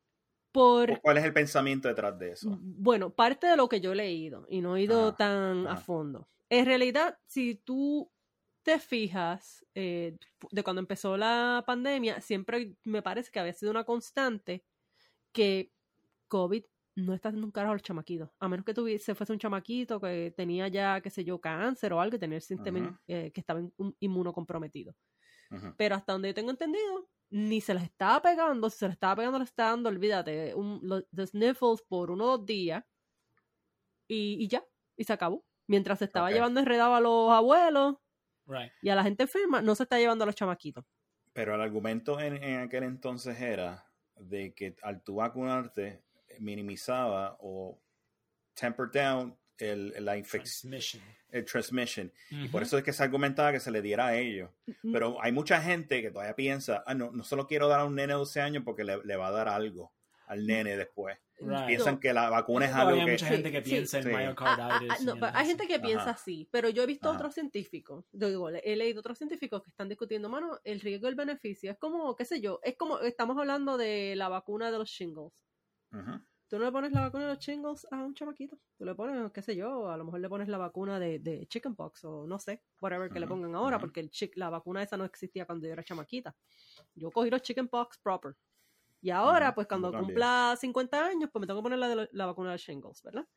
[0.55, 2.57] Por, ¿O ¿Cuál es el pensamiento detrás de eso?
[2.61, 6.29] Bueno, parte de lo que yo he leído y no he ido tan a fondo.
[6.49, 8.09] En realidad, si tú
[8.63, 10.17] te fijas, eh,
[10.51, 14.63] de cuando empezó la pandemia, siempre me parece que había sido una constante
[15.33, 15.71] que
[16.29, 16.63] COVID
[16.97, 18.29] no está haciendo un carajo a los chamaquitos.
[18.39, 22.01] A menos que tuviese, fuese un chamaquito que tenía ya, qué sé yo, cáncer o
[22.01, 24.95] algo y tenía el sistema eh, que estaba in- inmunocomprometido.
[25.77, 29.15] Pero hasta donde yo tengo entendido, ni se las estaba pegando, si se las estaba
[29.15, 32.83] pegando, le estaba dando, olvídate, un, los, sniffles por uno o dos días
[34.07, 34.63] y, y ya,
[34.95, 35.45] y se acabó.
[35.67, 37.95] Mientras se estaba llevando enredado a los abuelos
[38.47, 38.71] Right.
[38.83, 40.85] y a la gente enferma, no se está llevando a los chamaquitos.
[41.33, 46.03] Pero el argumento en, en aquel entonces era de que al tú vacunarte
[46.39, 47.81] minimizaba o
[48.53, 51.03] temper down el, la infección, Transmission.
[51.31, 52.11] el transmission.
[52.29, 54.49] Y por eso es que se argumentaba que se le diera a ellos.
[54.91, 57.85] Pero hay mucha gente que todavía piensa, ah, no, no se lo quiero dar a
[57.85, 59.93] un nene de 12 años porque le, le va a dar algo
[60.27, 61.17] al nene después.
[61.37, 61.67] Right.
[61.67, 63.11] Piensan que la vacuna es Todavía algo hay que...
[63.11, 64.07] mucha gente que piensa sí.
[64.07, 64.15] en Sí.
[64.15, 64.89] Ah, ah, myocarditis.
[64.89, 66.11] ah, no, hay gente que piensa Ajá.
[66.11, 67.17] así, pero yo he visto Ajá.
[67.17, 71.09] otros científicos, yo digo, he leído otros científicos que están discutiendo, mano, el riesgo y
[71.09, 71.69] el beneficio.
[71.71, 75.33] Es como, qué sé yo, es como, estamos hablando de la vacuna de los shingles.
[75.91, 76.21] Ujú.
[76.47, 78.59] Tú no le pones la vacuna de los shingles a un chamaquito.
[78.77, 81.47] Tú le pones, qué sé yo, a lo mejor le pones la vacuna de, de
[81.47, 84.83] chickenpox o no sé, whatever que le Ujú, pongan ahora, porque el chick- la vacuna
[84.83, 86.35] esa no existía cuando yo era chamaquita.
[86.95, 88.37] Yo cogí los chickenpox proper.
[89.01, 89.95] Y ahora, pues cuando también.
[89.95, 93.01] cumpla 50 años, pues me tengo que poner la, de lo- la vacuna de shingles,
[93.03, 93.27] ¿verdad?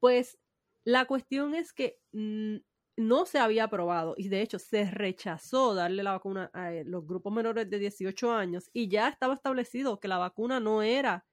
[0.00, 0.38] Pues
[0.84, 2.56] la cuestión es que mm,
[2.96, 7.06] no se había aprobado y de hecho se rechazó darle la vacuna a eh, los
[7.06, 11.26] grupos menores de 18 años y ya estaba establecido que la vacuna no era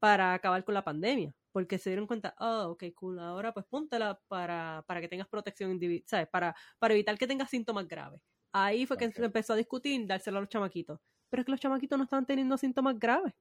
[0.00, 4.20] para acabar con la pandemia, porque se dieron cuenta, oh, ok, cool, ahora pues póntela
[4.28, 6.28] para, para que tengas protección individual, ¿sabes?
[6.28, 8.22] Para, para evitar que tengas síntomas graves.
[8.52, 11.60] Ahí fue que se empezó a discutir dárselo a los chamaquitos, pero es que los
[11.60, 13.34] chamaquitos no estaban teniendo síntomas graves.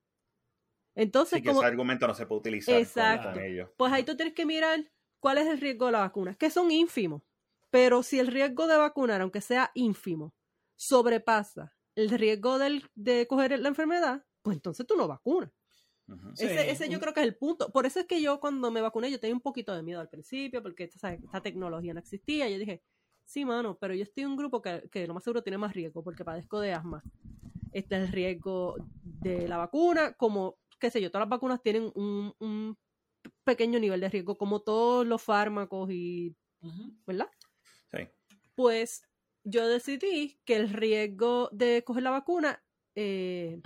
[0.96, 3.32] Entonces, Así que como, ese argumento no se puede utilizar Exacto.
[3.32, 3.70] con ellos.
[3.78, 4.92] pues ahí tú tienes que mirar
[5.22, 7.24] cuál es el riesgo de la vacuna, que son ínfimos.
[7.72, 10.34] Pero si el riesgo de vacunar, aunque sea ínfimo,
[10.78, 15.52] sobrepasa el riesgo del- de coger la enfermedad, pues entonces tú no vacunas.
[16.34, 17.72] Ese, ese yo creo que es el punto.
[17.72, 20.10] Por eso es que yo cuando me vacuné yo tenía un poquito de miedo al
[20.10, 22.50] principio, porque esta, tecnología no existía.
[22.50, 22.82] Yo dije,
[23.26, 25.74] sí, mano, pero yo estoy en un grupo que, que lo más seguro tiene más
[25.74, 27.04] riesgo, porque padezco de asma.
[27.72, 31.92] Este es el riesgo de la vacuna, como, qué sé yo, todas las vacunas tienen
[31.96, 32.78] un, un
[33.44, 36.36] pequeño nivel de riesgo, como todos los fármacos y.
[37.06, 37.30] ¿verdad?
[37.92, 38.00] Sí.
[38.56, 39.04] Pues
[39.44, 42.64] yo decidí que el riesgo de coger la vacuna,
[42.96, 43.62] eh,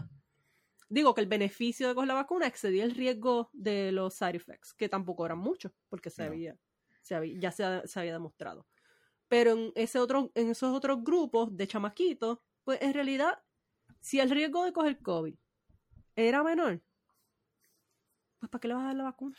[0.93, 4.73] digo que el beneficio de coger la vacuna excedía el riesgo de los side effects,
[4.73, 6.29] que tampoco eran muchos, porque se No.
[6.29, 6.57] había,
[7.01, 8.67] se había- ya se, ha- se había demostrado.
[9.27, 13.41] Pero en, ese otro, en esos otros grupos de chamaquitos, pues en realidad,
[13.99, 15.35] si el riesgo de coger COVID
[16.15, 16.81] era menor,
[18.39, 19.35] pues ¿para qué le vas a dar la vacuna?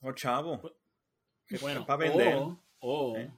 [0.00, 0.60] Oh, chavo.
[1.48, 2.36] Pues, Bueno, Pa' vender.
[2.38, 3.30] o, o ¿Eh?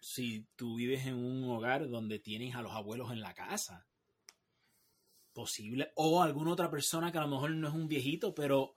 [0.00, 3.86] si tú vives en un hogar donde tienes a los abuelos en la casa,
[5.32, 8.74] posible, o alguna otra persona que a lo mejor no es un viejito, pero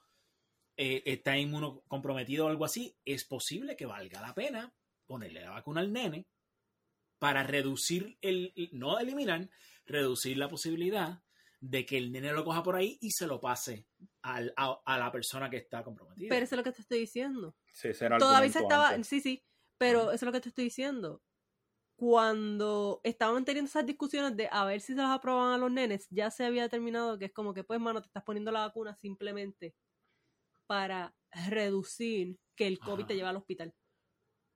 [0.77, 4.73] eh, está inmunocomprometido o algo así, es posible que valga la pena
[5.05, 6.27] ponerle la vacuna al nene
[7.19, 9.49] para reducir el, no eliminar,
[9.85, 11.23] reducir la posibilidad
[11.61, 13.87] de que el nene lo coja por ahí y se lo pase
[14.21, 16.29] al- a, a la persona que está comprometida.
[16.29, 17.55] Pero eso es lo que te estoy diciendo.
[17.71, 19.07] Sí, Todavía se estaba, antes.
[19.07, 19.43] sí, sí,
[19.77, 21.23] pero eso es lo que te estoy diciendo.
[21.95, 26.07] Cuando estaban teniendo esas discusiones de a ver si se las aprobaban a los nenes,
[26.09, 28.95] ya se había determinado que es como que, pues, mano, te estás poniendo la vacuna
[28.95, 29.75] simplemente
[30.67, 31.15] para
[31.49, 33.73] reducir que el COVID te lleve al hospital.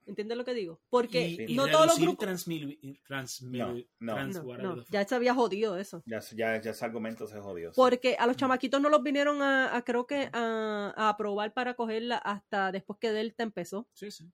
[0.05, 0.81] ¿Entiendes lo que digo?
[0.89, 2.27] Porque y, y no todos los grupos...
[2.27, 4.43] transmil- transmil- No, no.
[4.55, 6.01] trans- ya se había jodido eso.
[6.05, 7.71] Ya, ya, ya ese argumento se jodió.
[7.71, 7.75] sí.
[7.75, 11.75] Porque a los chamaquitos no los vinieron a, a, creo que, a, a aprobar para
[11.75, 13.87] cogerla hasta después que Delta empezó.
[13.93, 14.31] Sí, sí.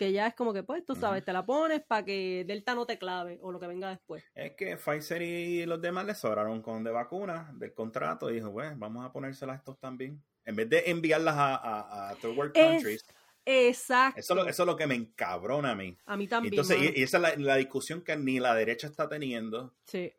[0.00, 2.86] Que ya es como que, pues, tú sabes, te la pones para que Delta no
[2.86, 4.24] te clave o lo que venga después.
[4.34, 8.50] Es que Pfizer y los demás le sobraron con de vacunas del contrato y dijo,
[8.50, 10.22] pues, vamos a ponérselas a estos también.
[10.46, 13.04] En vez de enviarlas a, a, a third world Es- countries.
[13.44, 14.20] Exacto.
[14.20, 15.96] Eso, es lo- eso es lo que me encabrona a mí.
[16.06, 16.54] A mí Y también.
[16.54, 19.74] entonces, y, esa es la, la discusión que ni la derecha está teniendo.
[19.84, 20.12] Sí.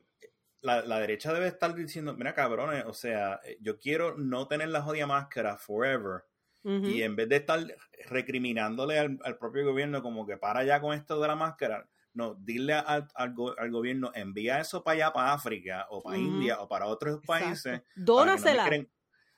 [0.62, 4.70] La, la derecha debe estar diciendo, mira cabrones, o sea, eh, yo quiero no tener
[4.70, 6.24] la jodida máscara forever.
[6.64, 7.60] Y en vez de estar
[8.10, 12.36] recriminándole al, al propio gobierno como que para ya con esto de la máscara, no,
[12.36, 16.18] dile al, al, go- al gobierno, envía eso para allá, para África, o para.
[16.18, 17.46] India, o para otros Exacto.
[17.46, 17.64] países.
[17.64, 18.66] para que no me Dónasela.
[18.66, 18.90] creen-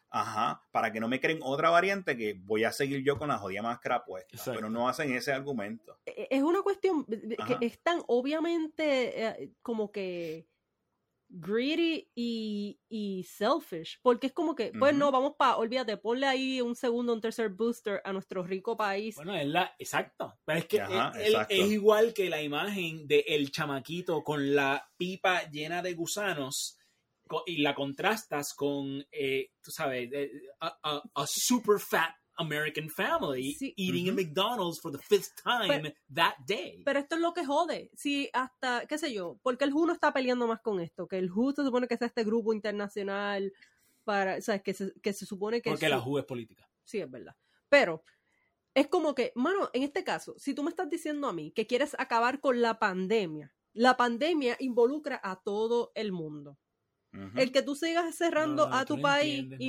[0.10, 3.38] ajá, para que no me creen otra variante que voy a seguir yo con la
[3.38, 4.30] jodida máscara puesta.
[4.36, 4.54] Exacto.
[4.60, 5.98] Pero no hacen ese argumento.
[6.06, 7.58] E- Es una cuestión que Ajá.
[7.62, 10.48] es tan obviamente eh, como que
[11.34, 14.00] greedy y, y selfish.
[14.02, 15.00] Porque es como que, pues Ujú.
[15.00, 19.16] no, vamos para, olvídate, ponle ahí un segundo, un tercer booster a nuestro rico país.
[19.16, 19.76] Bueno, es la.
[19.80, 20.34] Exacto.
[20.46, 21.54] Pero es que Ajá, él exacto.
[21.54, 26.78] es igual que la imagen de el chamaquito con la pipa llena de gusanos
[27.48, 30.10] y la contrastas con, eh, tú sabes,
[30.60, 33.74] a, a- a super fat American family Sí.
[33.78, 34.12] eating Ujú.
[34.20, 36.82] at McDonald's for the fifth time that day.
[36.84, 37.90] Pero esto es lo que jode.
[37.96, 41.18] Si hasta, qué sé yo, porque el WHO no está peleando más con esto, que
[41.18, 43.54] el WHO se supone que es este grupo internacional
[44.04, 44.62] para, ¿sabes?
[44.64, 46.68] Que se, que se supone que porque su- la jugo es política.
[46.84, 47.36] Sí, es verdad.
[47.70, 48.04] Pero
[48.74, 51.68] es como que, mano, en este caso, si tú me estás diciendo a mí que
[51.68, 56.58] quieres acabar con la pandemia, la pandemia involucra a todo el mundo.
[57.36, 59.68] El que tú sigas cerrando No, no, a tu no país y,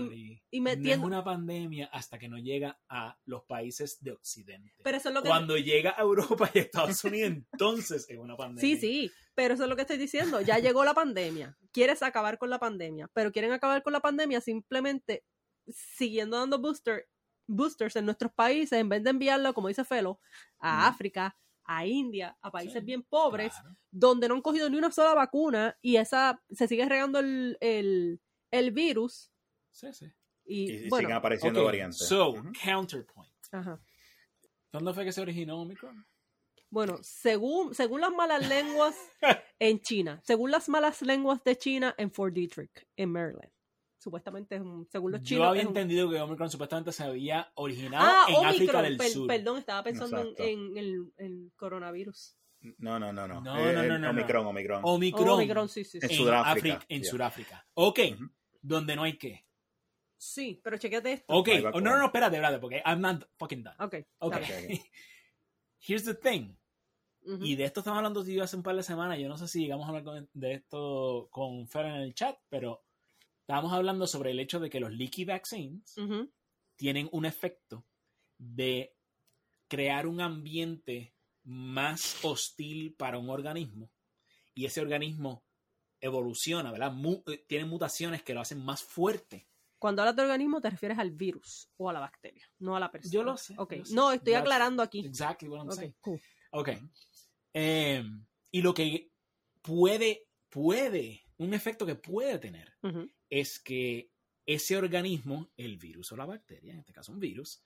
[0.51, 1.07] y No es metiendo...
[1.07, 4.73] una pandemia hasta que no llega a los países de Occidente.
[4.83, 5.29] Pero eso es lo que...
[5.29, 8.61] Cuando llega a Europa y a Estados Unidos, entonces es una pandemia.
[8.61, 10.41] Sí, sí, pero eso es lo que estoy diciendo.
[10.41, 11.57] Ya llegó la pandemia.
[11.71, 15.25] Quieres acabar con la pandemia, pero quieren acabar con la pandemia simplemente
[15.69, 17.09] siguiendo dando booster,
[17.47, 20.19] boosters en nuestros países en vez de enviarlo, como dice Felo,
[20.59, 20.89] a.
[20.89, 23.77] África, a India, a países Sí, bien pobres, Claro.
[23.91, 28.21] donde no han cogido ni una sola vacuna y esa se sigue regando el, el,
[28.51, 29.31] el virus.
[29.71, 30.07] Sí, sí.
[30.45, 32.07] Y, Y, y bueno, siguen apareciendo Ok, variantes.
[32.07, 32.53] So, Ujú.
[32.65, 33.33] counterpoint.
[33.53, 33.81] ajá.
[34.73, 36.07] ¿Dónde fue que se originó Omicron?
[36.69, 38.97] Bueno, según, según las malas lenguas
[39.61, 43.51] en China, según las malas lenguas de China en Fort Detrick, en Maryland.
[44.05, 45.45] Supuestamente es un, según los chinos.
[45.45, 48.99] Yo había es un- entendido que Omicron supuestamente se había originado Ah, en África del
[48.99, 49.27] per- Sur.
[49.27, 50.45] perdón, estaba pensando en, Exacto.
[50.45, 52.37] en el en coronavirus.
[52.79, 53.41] No, no, no, no.
[53.41, 54.81] No, Eh, no, no, no, Omicron, Omicron.
[54.85, 55.29] Omicron.
[55.29, 56.15] Oh, Omicron, sí, sí, En sí.
[56.17, 57.11] en Sudáfrica, África- en yeah.
[57.11, 57.67] Sudáfrica.
[57.75, 58.01] Ok.
[58.61, 59.47] Donde no hay qué.
[60.17, 61.35] Sí, pero chequete esto.
[61.35, 61.49] Ok.
[61.73, 63.77] Oh, no, no, no, espérate, espérate, porque I'm not fucking done.
[63.79, 63.95] Ok.
[64.19, 64.33] Ok.
[64.33, 64.45] dale.
[64.47, 64.81] Ok, ok.
[65.87, 66.55] Here's the thing.
[67.41, 69.19] Y de esto estamos hablando yo hace un par de semanas.
[69.19, 72.37] Yo no sé si llegamos a hablar con- de esto con Fer en el chat,
[72.51, 72.84] pero
[73.45, 75.95] estábamos hablando sobre el hecho de que los leaky vaccines
[76.77, 77.87] tienen un efecto
[78.39, 78.97] de
[79.69, 81.15] crear un ambiente
[81.45, 83.91] más hostil para un organismo
[84.55, 85.45] y ese organismo
[86.01, 86.93] evoluciona, ¿verdad?
[86.93, 89.47] Mu- eh, tiene mutaciones que lo hacen más fuerte
[89.79, 92.91] Cuando hablas de organismo te refieres al virus o a la bacteria, no a la
[92.91, 93.13] persona.
[93.13, 93.95] Yo lo sé, Ok, yo sé.
[93.95, 95.01] no, estoy That's aclarando aquí.
[95.05, 95.95] Exactly what I'm Ok, saying.
[96.01, 96.21] cool.
[96.53, 96.69] Ok.
[97.53, 99.11] Em, y lo que
[99.63, 102.73] puede, puede, un efecto que puede tener.
[103.35, 104.13] Es que
[104.47, 107.61] ese organismo, el virus o la bacteria, en este caso un virus,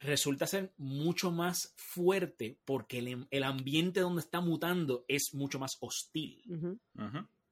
[0.00, 5.76] resulta ser mucho más fuerte porque el, el ambiente donde está mutando es mucho más
[5.78, 6.42] hostil.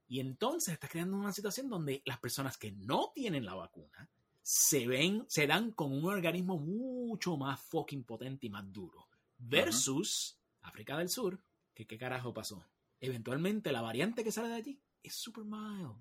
[0.08, 4.10] Y entonces está creando una situación donde las personas que no tienen la vacuna
[4.42, 9.06] se ven, se dan con un organismo mucho más fucking potente y más duro.
[9.38, 11.40] Versus África del Sur,
[11.72, 12.66] que qué carajo pasó.
[13.00, 15.94] Eventualmente la variante que sale de allí es super mild.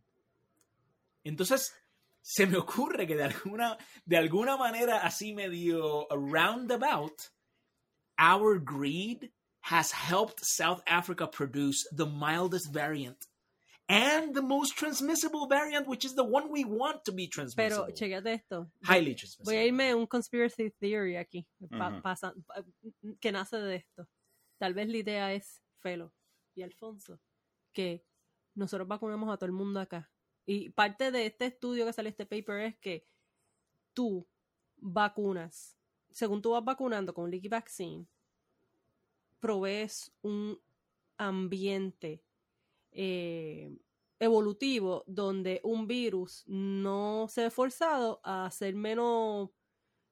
[1.23, 1.73] Entonces,
[2.21, 7.31] se me ocurre que de alguna, de alguna manera así medio roundabout,
[8.19, 9.31] our greed
[9.61, 13.17] has helped South Africa produce the mildest variant
[13.89, 17.85] and the most transmissible variant, which is the one we want to be transmissible.
[17.87, 18.71] Pero chequete esto.
[18.83, 19.45] Highly transmissible.
[19.45, 22.01] Voy a irme a un conspiracy theory aquí, pa- Ujú.
[22.01, 22.63] pasa- pa-
[23.19, 24.07] que nace de esto.
[24.59, 26.13] Tal vez la idea es, Felo
[26.55, 27.19] y Alfonso,
[27.73, 28.05] que
[28.55, 30.09] nosotros vacunamos a todo el mundo acá.
[30.45, 33.05] Y parte de este estudio que sale este paper es que
[33.93, 34.27] tú
[34.77, 35.77] vacunas,
[36.11, 38.05] según tú vas vacunando con Liquid Vaccine,
[39.39, 40.59] provees un
[41.17, 42.23] ambiente
[42.91, 43.75] eh,
[44.19, 49.49] evolutivo donde un virus no se ve forzado a ser menos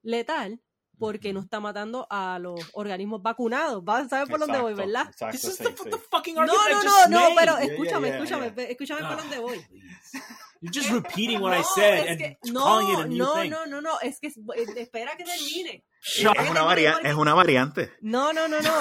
[0.02, 0.60] letal
[0.98, 3.82] porque no está matando a los organismos vacunados.
[3.84, 5.06] ¿Vas a saber por dónde voy, ¿verdad?
[5.10, 5.90] Exacto, This is sí, the, sí.
[5.90, 8.64] the fucking No, no, no, no, pero escúchame, yeah, yeah, escúchame, yeah.
[8.70, 9.58] escúchame por Ah, dónde voy.
[9.68, 10.22] please.
[10.60, 13.34] You're just repeating what I No, said and que- calling it no, a new no,
[13.42, 13.50] thing.
[13.50, 14.32] no, no, no, es que eh,
[14.76, 15.84] espera que termine.
[16.04, 17.90] Es una, varia- es una variante.
[18.00, 18.72] No, no, no, no.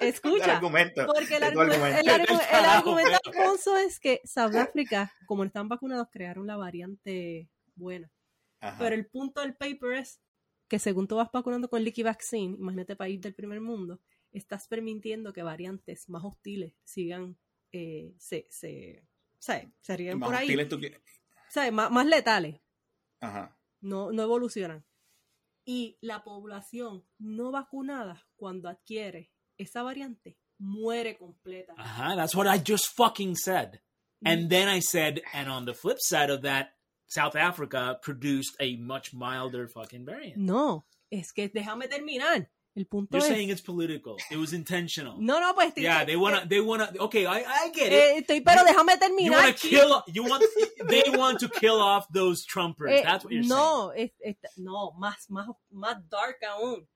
[0.00, 0.56] El Escucha.
[0.56, 1.04] argumento.
[1.06, 1.74] Porque el, argumento.
[1.74, 6.46] el argu- el argumento de pero- Alfonso es que Sudáfrica, como no están vacunados, crearon
[6.46, 8.10] la variante buena.
[8.62, 8.76] Ajá.
[8.78, 10.20] Pero el punto del paper es
[10.70, 15.32] que según tú vas vacunando con Liquid Vaccine, imagínate país del primer mundo, estás permitiendo
[15.32, 17.36] que variantes más hostiles sigan,
[17.72, 19.04] eh, se, se,
[19.40, 19.68] ¿sabes?
[19.80, 20.56] se ríen más por ahí.
[21.72, 22.60] Más, más letales,
[23.20, 23.58] Ajá.
[23.80, 24.84] no, no evolucionan.
[25.64, 31.74] Y la población no vacunada, cuando adquiere esa variante, muere completa.
[31.74, 33.80] Uh-huh, that's what I just fucking said.
[34.24, 36.76] And then I said, and on the flip side of that,
[37.10, 40.36] South Africa produced a much milder fucking variant.
[40.36, 42.48] No, es que déjame terminar.
[42.76, 43.34] El punto You're es...
[43.34, 44.14] saying it's political.
[44.30, 45.16] It was intentional.
[45.18, 45.74] No, no, pues...
[45.74, 46.88] yeah, they wanna, they wanna.
[47.00, 47.92] Okay, I, I get it.
[47.92, 49.40] eh, estoy, pero déjame you terminar.
[49.40, 50.04] wanna chico.
[50.04, 50.44] kill, you want,
[50.88, 52.92] they want to kill off those Trumpers.
[52.92, 53.48] Eh, That's what you're saying.
[53.48, 56.86] no, es- es- no, más, más, más dark aún.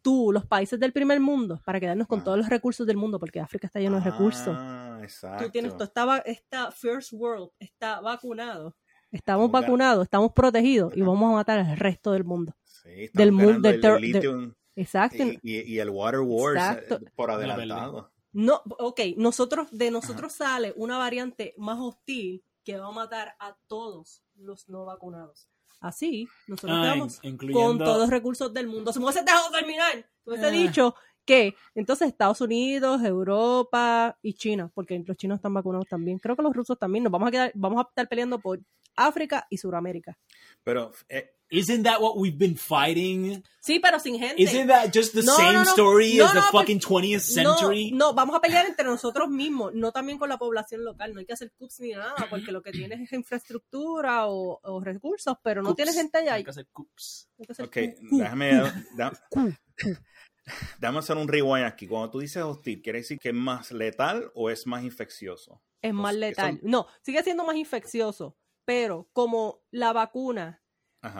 [0.00, 2.24] Tú, los países del primer mundo, para quedarnos con Ah.
[2.24, 4.56] todos los recursos del mundo, porque África está lleno de recursos.
[4.58, 5.44] Ah, exacto.
[5.44, 8.74] Tú tienes, tú estaba, esta First World está vacunado.
[9.12, 12.54] Estamos Estamos vacunados, estamos protegidos y vamos a matar al resto del mundo.
[12.64, 15.22] Sí, estamos del mundo, del el ter- de- Exacto.
[15.22, 16.98] y, y- y el Water Wars eh, Exacto.
[17.14, 18.10] por La adelantado.
[18.32, 23.54] No, ok, nosotros, de nosotros sale una variante más hostil que va a matar a
[23.66, 25.46] todos los no vacunados.
[25.80, 28.92] Así, nosotros Ah, incluyendo- con todos los recursos del mundo.
[28.94, 29.92] Si me hubiese dejado terminar,
[30.24, 30.50] te hubiese Ah.
[30.50, 30.94] dicho
[31.26, 36.18] que entonces Estados Unidos, Europa y China, porque los chinos están vacunados también.
[36.18, 37.04] Creo que los rusos también.
[37.04, 38.58] Nos vamos a quedar, vamos a estar peleando por
[38.96, 40.18] África y Sudamérica.
[40.64, 43.44] Pero eh, Isn't that what we've been fighting?
[43.60, 44.40] Sí, pero sin gente.
[44.42, 45.70] Isn't that just the No, same no, no.
[45.72, 47.90] story No, as the no, fucking 20th century?
[47.90, 51.12] No, no, vamos a pelear entre nosotros mismos, no también con la población local.
[51.12, 54.80] No hay que hacer cups ni nada, porque lo que tienes es infraestructura o, o
[54.80, 55.76] recursos, pero no Coops.
[55.76, 56.34] tienes gente allá.
[56.34, 57.28] Hay que hacer coops.
[57.38, 57.76] Hay que hacer ok,
[58.12, 59.58] déjame, déjame
[60.98, 61.86] hacer un rewind aquí.
[61.86, 65.62] Cuando tú dices hostil, ¿quiere decir que es más letal o es más infeccioso?
[65.82, 66.58] es más letal.
[66.60, 70.62] son- No, sigue siendo más infeccioso, pero como la vacuna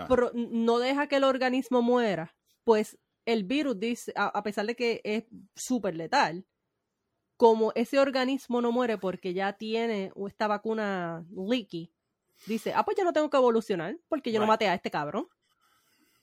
[0.08, 4.76] pro- no deja que el organismo muera, pues el virus dice, a, a pesar de
[4.76, 5.24] que es
[5.56, 6.46] súper letal,
[7.36, 11.92] como ese organismo no muere porque ya tiene esta vacuna leaky,
[12.46, 15.26] dice, ah, pues yo no tengo que evolucionar porque yo no maté a este cabrón.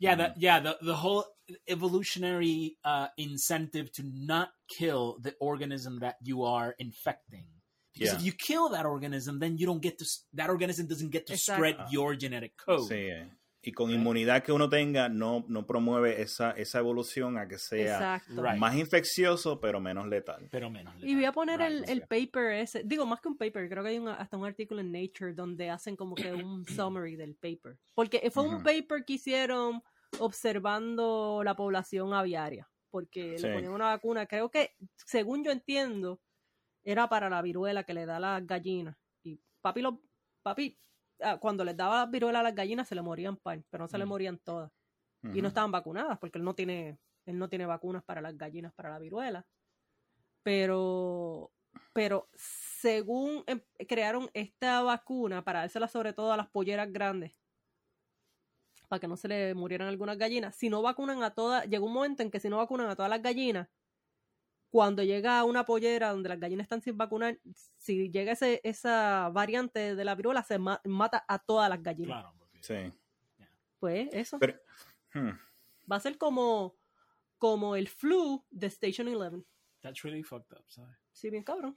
[0.02, 1.26] Yeah, the, yeah, the, the whole
[1.68, 7.48] evolutionary uh, incentive to not kill the organism that you are infecting.
[8.00, 8.20] Because Yeah.
[8.20, 11.34] if you kill that organism, then you don't get to, that organism doesn't get to
[11.34, 11.56] Exacto.
[11.56, 12.88] spread your genetic code.
[12.88, 13.10] Sí.
[13.62, 17.96] Y con inmunidad que uno tenga, no, no promueve esa, esa evolución a que sea
[18.18, 18.42] Exacto.
[18.42, 18.58] Right.
[18.58, 20.48] más infeccioso, pero menos letal.
[20.50, 20.96] Pero menos.
[21.04, 23.84] Y voy a poner Right, el, el paper ese, digo más que un paper, creo
[23.84, 27.36] que hay un- hasta un artículo en Nature donde hacen como que un summary del
[27.36, 27.78] paper.
[27.94, 28.64] Porque fue un Ujú.
[28.64, 29.82] paper que hicieron
[30.20, 33.46] observando la población aviaria, porque Sí.
[33.46, 34.72] le ponían una vacuna, creo que,
[35.06, 36.22] según yo entiendo,
[36.92, 38.98] era para la viruela que le da a las gallinas.
[39.24, 40.02] Y papi, lo,
[40.42, 40.76] papi,
[41.22, 44.00] ah, cuando les daba viruela a las gallinas se le morían par, pero no se
[44.00, 44.72] le morían todas.
[45.22, 48.74] Y no estaban vacunadas porque él no tiene, él no tiene vacunas para las gallinas
[48.74, 49.46] para la viruela.
[50.42, 51.52] Pero,
[51.94, 57.34] pero según em- crearon esta vacuna para dársela sobre todo a las polleras grandes,
[58.88, 61.94] para que no se le murieran algunas gallinas, si no vacunan a todas, llegó un
[61.94, 63.68] momento en que si no vacunan a todas las gallinas,
[64.70, 67.40] cuando llega una pollera donde las gallinas están sin vacunar,
[67.78, 72.22] si llega ese, esa variante de la viruela, se ma- mata a todas las gallinas.
[72.22, 72.94] Claro, porque Sí.
[73.80, 74.38] Pues eso.
[74.40, 74.60] Pero,
[75.14, 75.30] hmm,
[75.92, 76.76] Va a ser como,
[77.38, 79.44] como el flu de Station 11.
[79.82, 80.96] that's really fucked up, ¿sabes?
[81.12, 81.76] Sí, bien cabrón.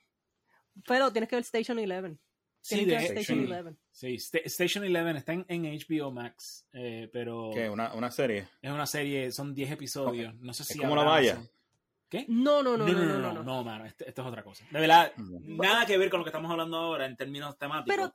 [0.86, 2.18] Pero tienes que ver Station 11.
[2.60, 3.52] Sí, de, Station sí.
[3.52, 3.76] 11.
[3.90, 7.68] sí, Sta- Station 11 está en, en HBO Max, eh, pero ¿qué?
[7.70, 8.48] Una, una serie.
[8.60, 10.34] es una serie, son 10 episodios.
[10.40, 11.32] No sé si como habrá una valla.
[11.36, 11.50] Amazon.
[12.12, 12.26] ¿Qué?
[12.28, 13.64] No, no, no, no, no, no, no, no, no.
[13.64, 14.64] mano, esto, esto es otra cosa.
[14.70, 15.56] De verdad, Mm.
[15.56, 17.96] nada que ver con lo que estamos hablando ahora en términos temáticos.
[17.96, 18.14] Pero-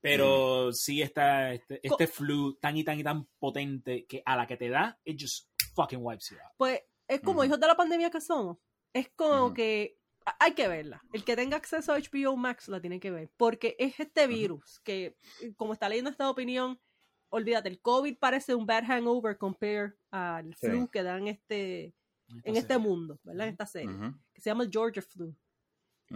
[0.00, 4.46] Pero, sí está este, este flu tan y tan y tan potente que a la
[4.46, 6.52] que te da, it just fucking wipes you out.
[6.58, 7.44] Pues es como Ujú.
[7.46, 8.58] hijos de la pandemia que somos.
[8.92, 9.98] Es como que
[10.38, 11.02] hay que verla.
[11.12, 13.30] El que tenga acceso a HBO Max la tiene que ver.
[13.38, 15.16] Porque es este virus que,
[15.56, 16.78] como está leyendo esta opinión,
[17.30, 20.66] olvídate, el COVID parece un bad hangover compare al Sí.
[20.68, 21.94] flu que dan este,
[22.42, 23.46] en este mundo, ¿verdad?
[23.46, 23.94] En esta serie.
[24.32, 25.34] Que se llama Georgia Flu.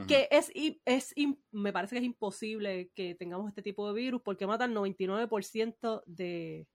[0.06, 0.50] que es,
[0.84, 1.14] es
[1.50, 6.02] me parece que es imposible que tengamos este tipo de virus porque mata el 99%
[6.06, 6.66] de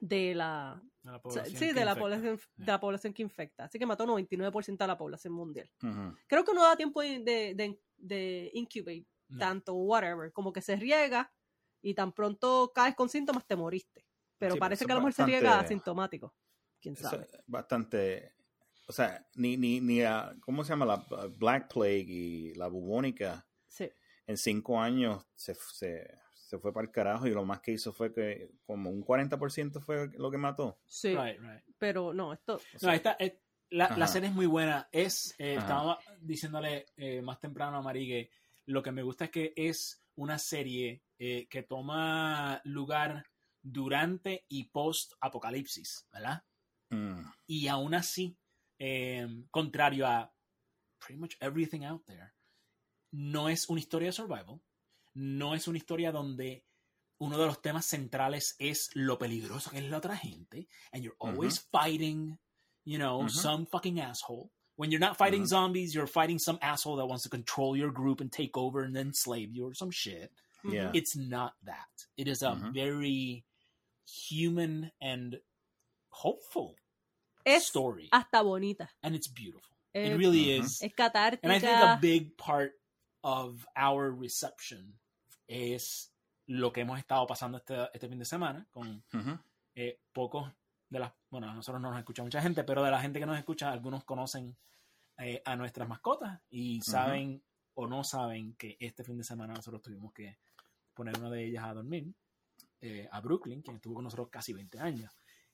[0.00, 2.00] de la De la población sí que de la infecta.
[2.00, 5.70] población de la población que infecta así que mató 99% de la población mundial
[6.26, 9.38] creo que no da tiempo de, de, de- incubate No.
[9.38, 11.32] tanto whatever como que se riega
[11.82, 14.04] y tan pronto caes con síntomas te moriste
[14.38, 16.34] pero Sí, pero parece que a lo mejor se riega asintomático
[16.82, 18.34] quién Eso sabe es bastante.
[18.88, 20.84] O sea, ni, ni, ni a- ¿cómo se llama?
[20.84, 20.96] La
[21.28, 23.90] Black Plague y la bubónica sí
[24.26, 27.92] en cinco años se, se, se fue para el carajo y lo más que hizo
[27.92, 30.78] fue que como un 40% fue lo que mató.
[30.86, 31.62] sí Right, right.
[31.78, 33.34] pero no esto O No, esta, es-
[33.70, 34.86] la, la serie es muy buena.
[34.92, 38.30] Es, eh, estaba diciéndole eh, más temprano a Mari que
[38.66, 43.24] lo que me gusta es que es una serie eh, que toma lugar
[43.62, 46.42] durante y post apocalipsis, ¿verdad?
[46.92, 48.36] Mm, Y aún así,
[48.78, 50.32] eh, contrario a
[50.98, 52.32] pretty much everything out there,
[53.12, 54.60] no es una historia de survival,
[55.14, 56.64] no es una historia donde
[57.18, 61.16] uno de los temas centrales es lo peligroso que es la otra gente, and you're
[61.20, 62.38] always fighting,
[62.84, 63.30] you know, Ujú.
[63.30, 64.50] some fucking asshole.
[64.76, 65.48] When you're not fighting Ujú.
[65.48, 68.96] zombies, you're fighting some asshole that wants to control your group and take over and
[68.96, 70.32] then slave you or some shit.
[70.64, 70.90] yeah.
[70.94, 72.06] It's not that.
[72.16, 72.72] It is a Ujú.
[72.72, 73.44] very
[74.28, 75.38] human and
[76.10, 76.76] hopeful
[77.44, 78.08] es story.
[78.12, 79.76] hasta bonita and it's beautiful.
[79.94, 80.64] Eh, it really Ujú.
[80.64, 80.82] is.
[80.82, 82.72] es catártica And I think a big part
[83.22, 84.98] of our reception
[85.46, 86.12] es
[86.46, 89.38] lo que hemos estado pasando este, este fin de semana con Ujú.
[89.74, 90.50] eh, pocos
[90.88, 93.26] de las, bueno, a nosotros no nos escucha mucha gente, pero de la gente que
[93.26, 94.56] nos escucha, algunos conocen
[95.18, 97.42] eh, a nuestras mascotas y saben
[97.74, 100.38] o no saben que este fin de semana nosotros tuvimos que
[100.94, 102.12] poner una de ellas a dormir,
[102.80, 105.10] eh, a Brooklyn, quien estuvo con nosotros casi 20 años.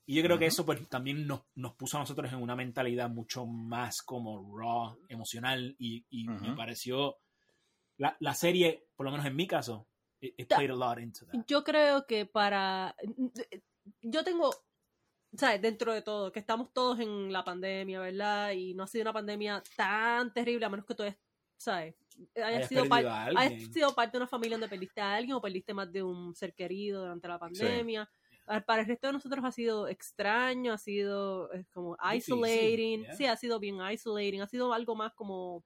[0.09, 0.53] Y yo creo que Ujú.
[0.53, 4.97] eso pues, también nos, nos puso a nosotros en una mentalidad mucho más como raw,
[5.07, 6.55] emocional, y, y me Ujú.
[6.55, 7.17] pareció
[7.97, 9.87] la, la serie, por lo menos en mi caso,
[10.19, 11.45] it, it played a lot into that.
[11.45, 12.95] Yo creo que para.
[14.01, 14.49] Yo tengo.
[15.37, 15.61] ¿Sabes?
[15.61, 18.53] Dentro de todo, que estamos todos en la pandemia, ¿verdad?
[18.53, 21.03] Y no ha sido una pandemia tan terrible, a menos que tú,
[21.55, 21.93] ¿sabes?
[22.35, 23.05] Hayas sido, par-
[23.37, 26.33] hayas sido parte de una familia donde perdiste a alguien o perdiste más de un
[26.33, 28.09] ser querido durante la pandemia.
[28.11, 28.18] Ah,
[28.65, 33.05] Para el resto de nosotros ha sido extraño, ha sido eh, como isolating.
[33.15, 34.41] Sí, ha sido bien isolating.
[34.41, 35.63] Ha sido algo más como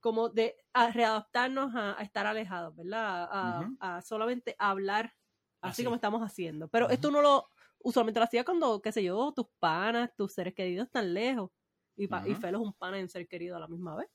[0.00, 3.24] como de a readaptarnos a, a estar alejados, ¿verdad?
[3.24, 3.76] A, a- Ujú.
[3.80, 5.14] a solamente hablar
[5.62, 5.84] así, Así.
[5.84, 6.68] como estamos haciendo.
[6.68, 6.94] Pero Ujú.
[6.94, 7.48] esto uno lo,
[7.78, 11.50] usualmente lo hacía cuando, qué sé yo, tus panas, tus seres queridos están lejos.
[11.96, 12.40] Y, pa- y Ujú.
[12.40, 14.08] Felo es un pana y un ser querido a la misma vez.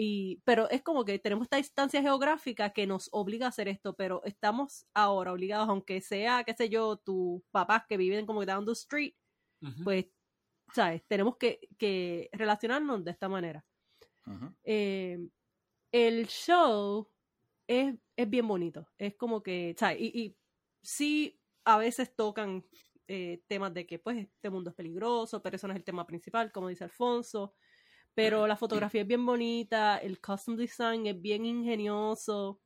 [0.00, 3.96] Y, pero es como que tenemos esta distancia geográfica que nos obliga a hacer esto,
[3.96, 8.46] pero estamos ahora obligados, aunque sea, qué sé yo, tus papás que viven como que
[8.46, 9.14] down the street,
[9.82, 10.06] pues,
[10.72, 11.02] ¿sabes?
[11.08, 13.66] Tenemos que, que relacionarnos de esta manera.
[14.62, 15.18] Eh,
[15.90, 17.10] el show
[17.66, 18.88] es, es bien bonito.
[18.98, 19.98] Es como que, ¿sabes?
[20.00, 20.38] Y, y
[20.80, 22.64] sí, a veces tocan
[23.08, 26.06] eh, temas de que, pues, este mundo es peligroso, pero eso no es el tema
[26.06, 27.56] principal, como dice Alfonso.
[28.18, 32.60] Pero la fotografía es bien bonita, el custom design es bien ingenioso,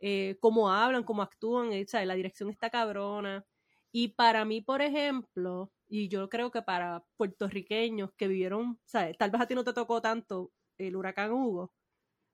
[0.00, 3.46] eh, cómo hablan, cómo actúan, eh, la dirección está cabrona.
[3.92, 9.16] Y para mí, por ejemplo, y yo creo que para puertorriqueños que vivieron, ¿sabes?
[9.18, 11.72] Tal vez a ti no te tocó tanto el huracán Hugo,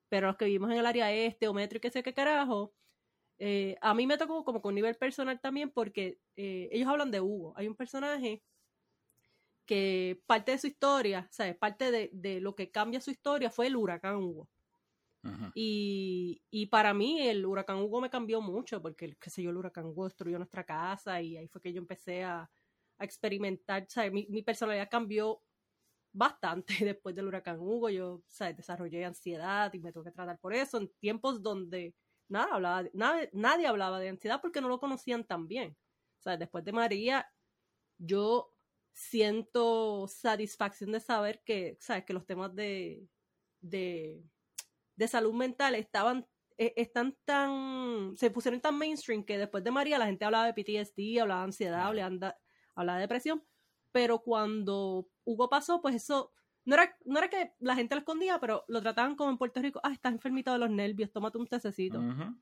[0.09, 2.73] pero los que vivimos en el área este o metro y qué sé qué carajo,
[3.39, 7.21] Eh, a mí me tocó como con nivel personal también porque eh, ellos hablan de
[7.21, 7.53] Hugo.
[7.57, 8.43] Hay un personaje
[9.65, 11.57] que parte de su historia, ¿sabes?
[11.57, 14.49] Parte de, de lo que cambia su historia fue el huracán Hugo.
[15.53, 19.57] Y, y para mí el huracán Hugo me cambió mucho porque, qué sé yo, el
[19.57, 22.41] huracán Hugo destruyó nuestra casa y ahí fue que yo empecé a,
[22.97, 24.11] a experimentar, ¿sabes?
[24.11, 25.43] Mi, mi personalidad cambió
[26.13, 27.89] bastante después del huracán Hugo.
[27.89, 28.57] Yo, ¿sabes?
[28.57, 31.95] Desarrollé ansiedad y me tuve que tratar por eso en tiempos donde
[32.29, 35.77] nada hablaba, nada- nadie hablaba de ansiedad porque no lo conocían tan bien.
[36.19, 36.39] ¿Sabes?
[36.39, 37.27] Después de María,
[37.97, 38.54] yo
[38.95, 42.05] siento satisfacción de saber que, ¿sabes?
[42.05, 43.05] Que los temas de,
[43.59, 44.23] de,
[44.95, 46.25] de salud mental estaban
[46.57, 50.53] eh, están tan se pusieron tan mainstream que después de María la gente hablaba de
[50.53, 52.33] PTSD, hablaba de ansiedad, hablaba, de-
[52.73, 53.43] hablaba de depresión,
[53.91, 56.31] pero cuando Hugo pasó, pues eso
[56.63, 59.61] no era, no era que la gente lo escondía, pero lo trataban como en Puerto
[59.61, 61.99] Rico, ah, estás enfermito de los nervios, tómate un tececito.
[61.99, 62.35] Ujú.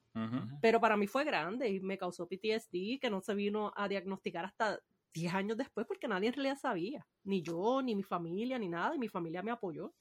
[0.61, 4.45] Pero para mí fue grande y me causó PTSD que no se vino a diagnosticar
[4.45, 4.79] hasta
[5.13, 7.05] 10 años después porque nadie en realidad sabía.
[7.23, 8.95] Ni yo, ni mi familia, ni nada.
[8.95, 9.93] Y mi familia me apoyó.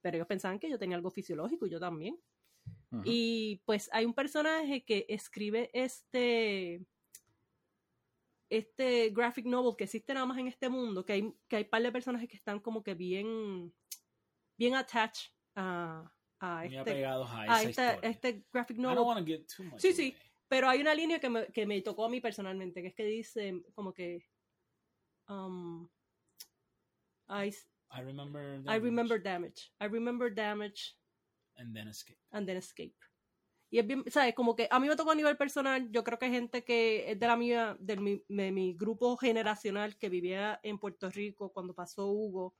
[0.00, 2.18] Pero ellos pensaban que yo tenía algo fisiológico y yo también.
[3.04, 6.84] Y pues hay un personaje que escribe este
[8.50, 11.82] este graphic novel que existe nada más en este mundo, que hay, que hay par
[11.82, 13.74] de personajes que están como que bien
[14.56, 16.10] bien attached a,
[16.40, 18.96] a este, apegados a este, este graphic I novel.
[18.96, 20.14] don't wanna get too much Sí, sí.
[20.48, 23.04] Pero hay una línea que me, que me tocó a mí personalmente, que es que
[23.04, 24.24] dice como que
[25.28, 25.88] um,
[27.28, 27.52] I,
[27.90, 28.40] I remember.
[28.40, 29.72] I damage remember damage.
[29.80, 30.96] I remember damage
[31.56, 32.18] And then escape.
[32.32, 32.94] and then escape.
[33.70, 34.34] Y es bien, ¿sabes?
[34.34, 37.10] Como que a mí me tocó a nivel personal, yo creo que hay gente que
[37.10, 41.52] es de la mía, de mi, de mi grupo generacional que vivía en Puerto Rico
[41.52, 42.56] cuando pasó Hugo,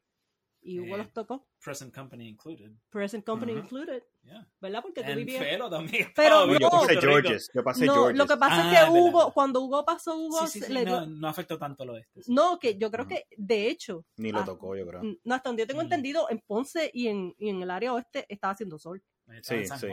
[0.60, 2.72] y Hugo Eh, los tocó, Present company included.
[2.90, 3.62] Present Company Ujú.
[3.62, 4.46] included, Yeah.
[4.60, 4.82] ¿verdad?
[4.82, 5.58] Porque tú vivías...
[5.70, 6.08] También.
[6.16, 7.00] Pero no, yo pasé.
[7.00, 7.50] Georges.
[7.54, 8.18] Yo pasé No, Georges.
[8.18, 9.32] lo que pasa Ah, es que es verdad, Hugo, verdad.
[9.32, 12.22] cuando Hugo pasó Hugo, Sí, sí, sí, le no, afectó tanto lo este.
[12.22, 12.32] sí.
[12.32, 15.02] No, que yo creo que, de hecho, Ni lo ah, tocó, yo creo.
[15.24, 15.84] no, hasta donde yo tengo Mm.
[15.84, 19.02] entendido, en Ponce y en, y en el área oeste estaba haciendo sol.
[19.42, 19.86] Sí, sí.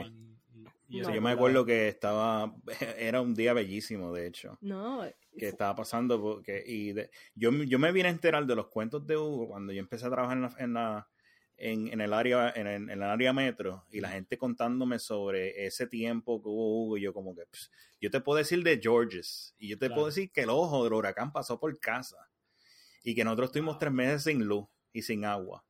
[0.88, 2.54] Y- y- yo me acuerdo que estaba,
[2.98, 5.02] era un día bellísimo, de hecho, No,
[5.36, 9.06] que estaba pasando, porque, y de- yo, yo me vine a enterar de los cuentos
[9.06, 11.08] de Hugo cuando yo empecé a trabajar en, la, en, la-
[11.58, 15.86] en, en el área en en el área metro y la gente contándome sobre ese
[15.86, 17.70] tiempo que hubo Hugo y yo como que, pss,
[18.00, 19.94] yo te puedo decir de Georges y yo te Claro.
[19.94, 22.16] puedo decir que el ojo del huracán pasó por casa
[23.02, 23.80] y que nosotros estuvimos Wow.
[23.80, 25.64] tres meses sin luz y sin agua.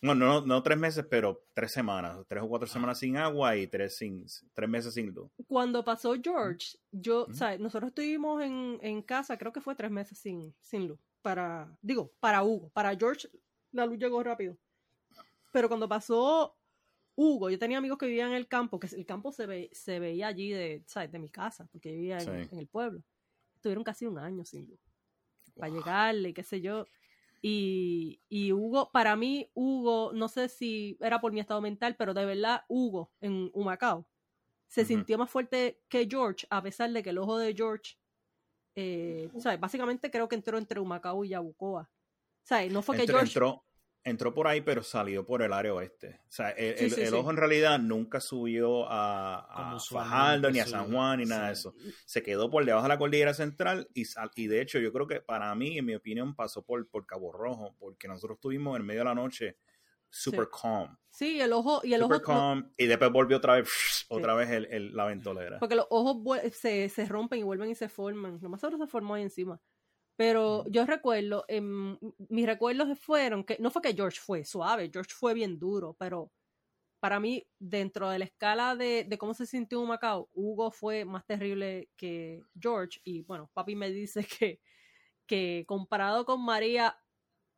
[0.00, 2.72] No, no, no tres meses, pero tres semanas, tres o cuatro Ah.
[2.72, 4.24] semanas sin agua y tres, sin,
[4.54, 5.28] tres meses sin luz.
[5.48, 7.34] cuando pasó George, yo, Ujú.
[7.34, 7.58] ¿sabes?
[7.58, 11.00] Nosotros estuvimos en, en casa, creo que fue tres meses sin, sin luz.
[11.20, 12.70] Para, digo, para Hugo.
[12.72, 13.28] Para George,
[13.72, 14.56] la luz llegó rápido.
[15.50, 16.56] Pero cuando pasó
[17.14, 19.98] Hugo, yo tenía amigos que vivían en el campo, que el campo se, ve, se
[19.98, 21.10] veía allí de, ¿sabes?
[21.10, 22.48] de mi casa, porque yo vivía en, Sí.
[22.52, 23.02] en el pueblo.
[23.56, 24.80] Estuvieron casi un año sin luz.
[25.56, 26.86] Para llegarle, qué sé yo.
[27.42, 32.14] Y, y Hugo, para mí, Hugo, no sé si era por mi estado mental, pero
[32.14, 34.06] de verdad, Hugo en Humacao
[34.68, 37.96] se sintió más fuerte que George, a pesar de que el ojo de George,
[38.74, 39.58] eh, ¿sabes?
[39.58, 41.90] Básicamente creo que entró entre Humacao y Yabucoa.
[42.42, 42.72] ¿Sabes?
[42.72, 43.30] No fue que Entró, George...
[43.32, 43.64] entró,
[44.08, 46.20] entró por ahí, pero salió por el área oeste.
[46.28, 47.14] O sea, el, Sí, el- sí, el sí.
[47.14, 51.52] ojo en realidad nunca subió a, a Fajardo, ni a San Juan, ni nada de
[51.52, 51.74] eso.
[52.06, 55.06] Se quedó por debajo de la cordillera central y, sal- y de hecho yo creo
[55.06, 58.84] que para mí, en mi opinión, pasó por, por Cabo Rojo, porque nosotros estuvimos en
[58.86, 59.56] medio de la noche
[60.10, 60.96] super calm.
[61.10, 61.80] Sí, el ojo...
[61.84, 62.72] Y el super ojo no- calm.
[62.78, 63.68] Y después volvió otra vez,
[64.08, 65.58] otra vez el, la ventolera.
[65.58, 66.16] Porque los ojos
[66.52, 68.38] se, se rompen y vuelven y se forman.
[68.40, 69.60] Lo más seguro se formó ahí encima.
[70.18, 71.98] Pero yo recuerdo, em,
[72.30, 76.32] mis recuerdos fueron que no fue que George fue suave, George fue bien duro, pero
[77.00, 81.04] para mí, dentro de la escala de, de cómo se sintió un Macao, Hugo fue
[81.04, 83.00] más terrible que George.
[83.04, 84.60] Y bueno, papi me dice que,
[85.26, 86.98] que comparado con María,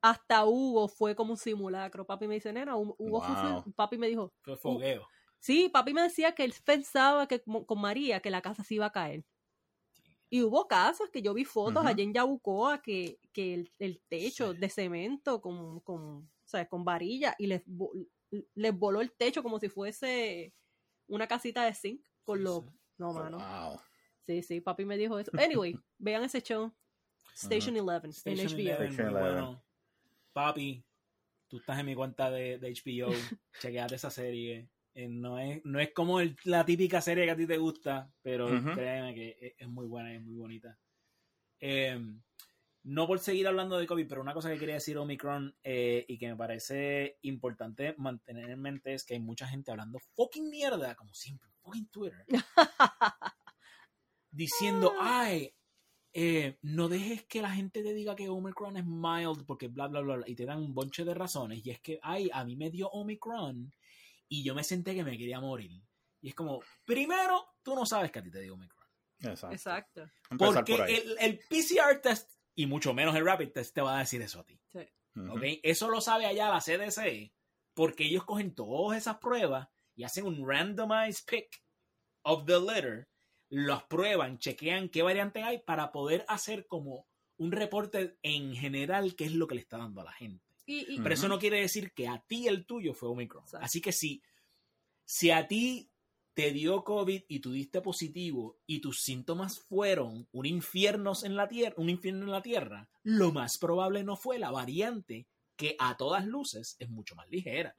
[0.03, 2.07] hasta Hugo fue como un simulacro.
[2.07, 3.69] Papi me dice, nena, Hu- Hugo fue Wow.
[3.77, 5.11] papi me dijo, Fue fogueo.
[5.39, 8.87] Sí, papi me decía que él pensaba que con María que la casa se iba
[8.87, 9.25] a caer.
[10.33, 14.53] Y hubo casas que yo vi fotos allá en Yabucoa que, que el, el techo
[14.53, 14.59] Sí.
[14.61, 16.69] de cemento con, con, ¿sabes?
[16.69, 17.63] con varilla y les,
[18.55, 20.55] les voló el techo como si fuese
[21.09, 22.65] una casita de zinc con Sí, los...
[22.65, 22.71] sí.
[22.99, 23.39] No, mano.
[23.39, 23.81] Wow.
[24.27, 25.33] Sí, sí, papi me dijo eso.
[25.37, 26.73] Anyway, vean ese show.
[27.35, 28.59] Station 11 en Station HBO.
[28.59, 29.11] 11, Station muy 11.
[29.11, 29.65] bueno.
[30.33, 30.85] Papi,
[31.49, 33.11] tú estás en mi cuenta de, de HBO.
[33.61, 34.69] Chequeate esa serie.
[35.01, 38.13] Eh, no, es, no es como el- la típica serie que a ti te gusta,
[38.21, 40.79] pero créeme que es, es muy buena y es muy bonita.
[41.59, 41.99] Eh,
[42.83, 46.19] no por seguir hablando de COVID, pero una cosa que quería decir Omicron eh, y
[46.19, 50.95] que me parece importante mantener en mente es que hay mucha gente hablando fucking mierda,
[50.95, 52.25] como siempre, fucking Twitter.
[54.31, 55.55] diciendo, ay,
[56.13, 60.01] eh, no dejes que la gente te diga que Omicron es mild porque bla, bla,
[60.01, 61.65] bla, bla, y te dan un bonche de razones.
[61.65, 63.73] Y es que, ay, a mí me dio Omicron
[64.31, 65.83] y yo me senté que me quería morir.
[66.23, 68.89] Y es como, primero, tú no sabes que a ti te dio Omicron.
[69.19, 69.55] Exacto.
[69.55, 70.11] Exacto.
[70.39, 74.01] Porque por el, el PCR test, y mucho menos el rapid test, te va a
[74.01, 74.59] decir eso a ti.
[74.69, 74.89] Sí.
[75.17, 75.37] Ujú.
[75.37, 75.43] ¿ok?
[75.63, 77.33] Eso lo sabe allá la CDC,
[77.75, 81.63] porque ellos cogen todas esas pruebas y hacen un randomized pick
[82.23, 83.09] of the litter,
[83.49, 89.25] las prueban, chequean qué variante hay para poder hacer como un reporte en general qué
[89.25, 90.50] es lo que le está dando a la gente.
[90.71, 91.03] Y, y- Ujú.
[91.03, 93.43] Pero eso no quiere decir que a ti el tuyo fue Omicron.
[93.45, 93.65] Exacto.
[93.65, 94.23] Así que si,
[95.05, 95.91] si a ti
[96.35, 101.49] te dio COVID y tú diste positivo y tus síntomas fueron un infierno en la
[101.49, 105.27] tierra, un infierno en la tierra, lo más probable no fue la variante
[105.57, 107.75] que a todas luces es mucho más ligera.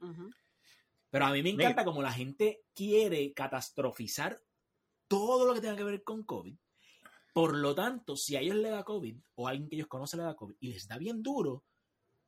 [1.10, 4.42] Pero a mí me encanta como la gente quiere catastrofizar
[5.08, 6.54] todo lo que tenga que ver con COVID.
[7.32, 10.20] Por lo tanto, si a ellos le da COVID o a alguien que ellos conocen
[10.20, 11.64] le da COVID y les da bien duro,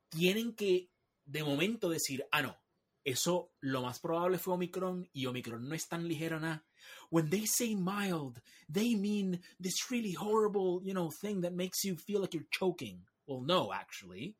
[0.09, 0.89] tienen que
[1.25, 2.55] de momento decir, ah, no,
[3.03, 6.63] eso lo más probable fue Omicron y Omicron no es tan ligero nada.
[7.09, 11.95] When they say mild, they mean this really horrible, you know, thing that makes you
[11.97, 13.05] feel like you're choking.
[13.27, 14.35] Well, no, actually.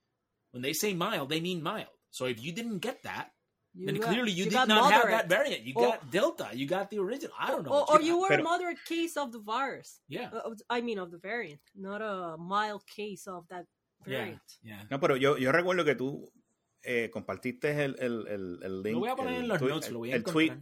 [0.51, 1.89] When they say mild, they mean mild.
[2.11, 3.31] So if you didn't get that,
[3.73, 5.63] You then got- clearly you, you did got not have that variant.
[5.65, 6.49] You Or- got Delta.
[6.53, 7.35] You got the original.
[7.37, 7.71] I don't know.
[7.71, 9.99] Or, what or you you were a moderate case of the virus.
[10.07, 10.29] Yeah.
[10.31, 13.65] Uh, I mean, of the variant, not a mild case of that
[14.05, 14.87] Yeah.
[14.89, 16.31] No, pero yo, yo recuerdo que tú
[16.83, 18.93] eh, compartiste el, el, el, el link.
[18.93, 20.57] Lo voy a poner el en los tweet- notes, lo voy a el tweet,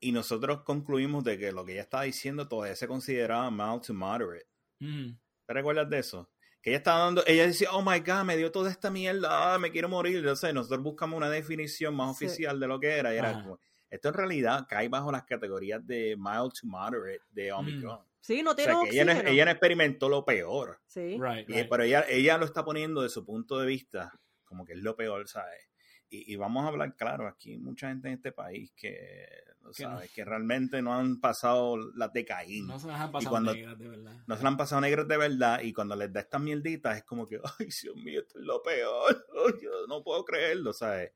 [0.00, 3.94] y nosotros concluimos de que lo que ella estaba diciendo todavía se consideraba mild to
[3.94, 4.46] moderate.
[4.80, 5.10] Mm.
[5.46, 6.30] ¿Te recuerdas de eso?
[6.60, 9.58] Que ella estaba dando, ella decía, oh my god, me dio toda esta mierda, ah,
[9.58, 10.22] me quiero morir.
[10.22, 12.24] Yo sé, nosotros buscamos una definición más Sí.
[12.26, 13.12] oficial de lo que era.
[13.14, 13.58] Y era como,
[13.90, 18.00] esto en realidad cae bajo las categorías de mild to moderate de Omicron.
[18.22, 20.80] Sí, no O tiene sea, que ella no, ella no experimentó lo peor.
[20.86, 21.18] Sí.
[21.20, 21.68] Right, Y- right.
[21.68, 24.96] Pero ella, ella lo está poniendo de su punto de vista como que es lo
[24.96, 25.68] peor, ¿sabes?
[26.08, 29.26] Y, y vamos a hablar claro, aquí hay mucha gente en este país que,
[29.60, 29.90] ¿no Que no.
[29.96, 30.12] ¿sabes?
[30.12, 32.66] que realmente no han pasado las de Caín.
[32.66, 34.12] No se las han pasado cuando- negras, de verdad.
[34.26, 37.04] No se la han pasado negras de verdad y cuando les da estas mierditas es
[37.04, 39.26] como que, ay, Dios mío, esto es lo peor.
[39.46, 41.12] Ay, yo no puedo creerlo, ¿sabes?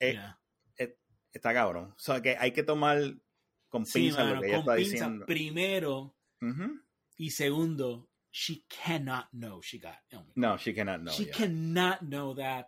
[0.00, 0.36] Eh, Yeah.
[1.32, 1.92] Está cabrón.
[1.94, 2.98] O sea, que hay que tomar
[3.70, 4.90] con Sí, pinzas mano, lo que ella está pinza.
[4.92, 5.26] diciendo.
[5.26, 6.16] Primero
[7.16, 10.32] y segundo, she cannot know she got Omicron.
[10.36, 11.12] No, she cannot know.
[11.12, 11.32] she yeah.
[11.36, 12.66] cannot know that.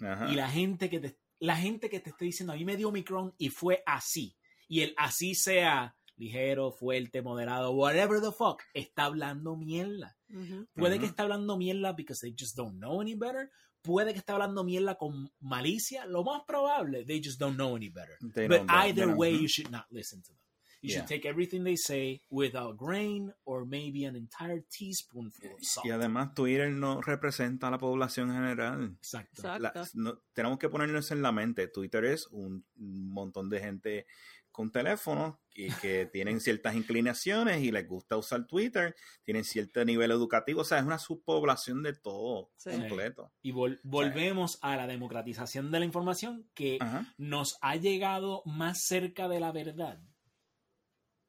[0.00, 2.88] Y la gente que te, la gente que te esté diciendo, a mí me dio
[2.88, 4.36] Omicron y fue así.
[4.68, 10.16] Y el así sea ligero, fuerte, moderado, whatever the fuck, está hablando mierda.
[10.28, 10.68] Ujú.
[10.74, 11.00] Puede Ujú.
[11.00, 13.50] que esté hablando mierda because they just don't know any better.
[13.82, 16.04] Puede que esté hablando mierda con malicia.
[16.06, 18.16] Lo más probable, they just don't know any better.
[18.34, 20.36] They But either they way, you should not listen to them.
[20.82, 21.00] You Yeah.
[21.00, 25.84] should take everything they say with a grain or maybe an entire teaspoonful of salt.
[25.86, 28.94] Y además Twitter no representa a la población general.
[28.96, 29.42] Exacto.
[29.42, 29.60] Exacto.
[29.62, 34.06] La- no- tenemos que ponernos en la mente, Twitter es un montón de gente
[34.52, 38.94] con teléfono y que tienen ciertas inclinaciones y les gusta usar Twitter,
[39.24, 42.70] tienen cierto nivel educativo, o sea, es una subpoblación de todo Sí.
[42.70, 43.32] completo.
[43.42, 47.12] Y vol- volvemos a la democratización de la información que Ajá.
[47.18, 50.00] nos ha llegado más cerca de la verdad.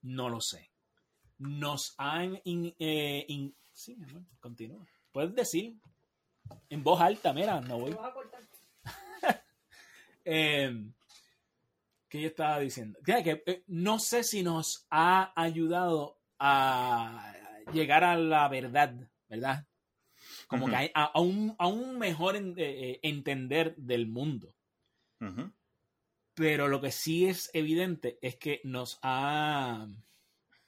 [0.01, 0.71] No lo sé.
[1.37, 2.39] Nos han...
[2.43, 4.85] in- eh, in- sí, mi amor, continúa.
[5.11, 5.77] Puedes decir
[6.69, 7.95] en voz alta, mira, no voy.
[10.25, 10.69] Eh,
[12.11, 12.99] ¿Qué yo estaba diciendo?
[13.05, 17.33] Que, que, eh, no sé si nos ha ayudado a
[17.71, 18.93] llegar a la verdad,
[19.29, 19.65] ¿verdad?
[20.47, 24.53] Como que hay- a, a un, a un mejor en- eh, eh, entender del mundo.
[26.33, 29.87] Pero lo que sí es evidente es que nos ha,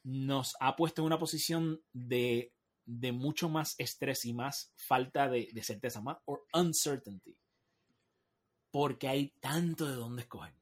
[0.03, 2.53] nos ha puesto en una posición de,
[2.85, 7.35] de mucho más estrés y más falta de, de certeza, más or uncertainty.
[8.71, 10.53] Porque hay tanto de dónde escoger,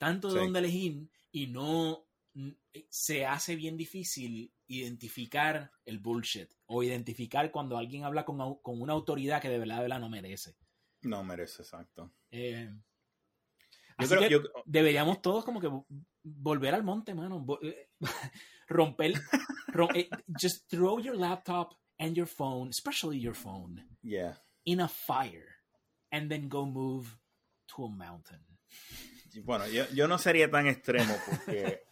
[0.00, 0.38] tanto de Sí.
[0.40, 2.56] dónde elegir y no n-
[2.88, 8.94] se hace bien difícil identificar el bullshit o identificar cuando alguien habla con, con una
[8.94, 10.56] autoridad que de verdad, de verdad no merece.
[11.02, 12.12] No merece, exacto.
[12.30, 12.72] Eh,
[13.98, 15.86] Yo creo, que- yo, deberíamos todos como que vo-
[16.22, 17.44] volver al monte, mano.
[17.62, 17.90] Eh,
[18.68, 19.12] Romper.
[19.68, 20.08] rom- eh,
[20.40, 24.34] just throw your laptop and your phone, especially your phone, yeah.
[24.64, 25.48] in a fire
[26.10, 27.18] and then go move
[27.66, 28.40] to a mountain.
[29.42, 31.82] Bueno, yo, yo no sería tan extremo porque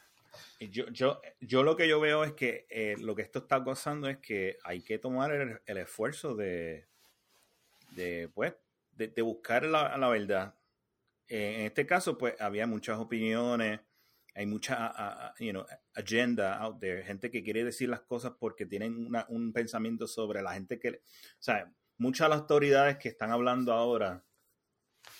[0.70, 4.09] yo, yo, yo lo que yo veo es que eh, lo que esto está causando
[4.09, 6.86] es que hay que tomar el, el esfuerzo de,
[7.90, 8.55] de, pues,
[8.93, 10.55] de, de buscar la, la verdad.
[11.28, 13.81] Eh, en este caso, pues, había muchas opiniones,
[14.35, 19.06] hay mucha you know, agenda out there, gente que quiere decir las cosas porque tienen
[19.06, 21.01] una- un pensamiento sobre la gente que, o
[21.40, 24.24] sea, muchas de las autoridades que están hablando ahora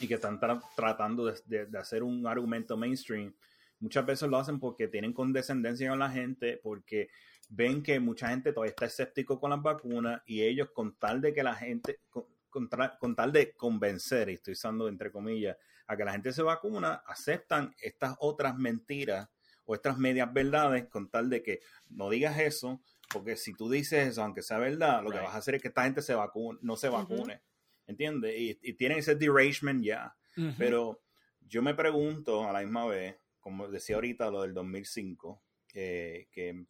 [0.01, 3.35] y que están tra- tratando de, de- de hacer un argumento mainstream,
[3.81, 7.10] muchas veces lo hacen porque tienen condescendencia con la gente, porque
[7.48, 11.32] ven que mucha gente todavía está escéptico con las vacunas y ellos con tal de
[11.32, 15.56] que la gente, con, con tra- con tal de convencer, y estoy usando entre comillas,
[15.86, 19.28] a que la gente se vacuna, aceptan estas otras mentiras
[19.65, 24.09] o estas medias verdades con tal de que no digas eso, porque si tú dices
[24.09, 26.59] eso, aunque sea verdad, lo que vas a hacer es que esta gente se vacune,
[26.62, 27.40] no se vacune,
[27.89, 28.35] ¿entiendes?
[28.39, 30.15] Y, y tienen ese derangement ya.
[30.56, 31.02] Pero
[31.40, 36.65] yo me pregunto a la misma vez, como decía ahorita lo del 2005, que, que-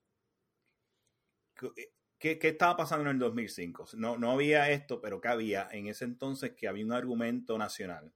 [1.54, 3.86] que- ¿qué, qué estaba pasando en el 2005?
[3.96, 8.12] No, no había esto, pero ¿qué había en ese entonces que había un argumento nacional?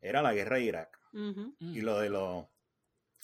[0.00, 0.98] Era la guerra de Irak.
[1.12, 1.74] Mm.
[1.74, 2.50] Y lo de lo,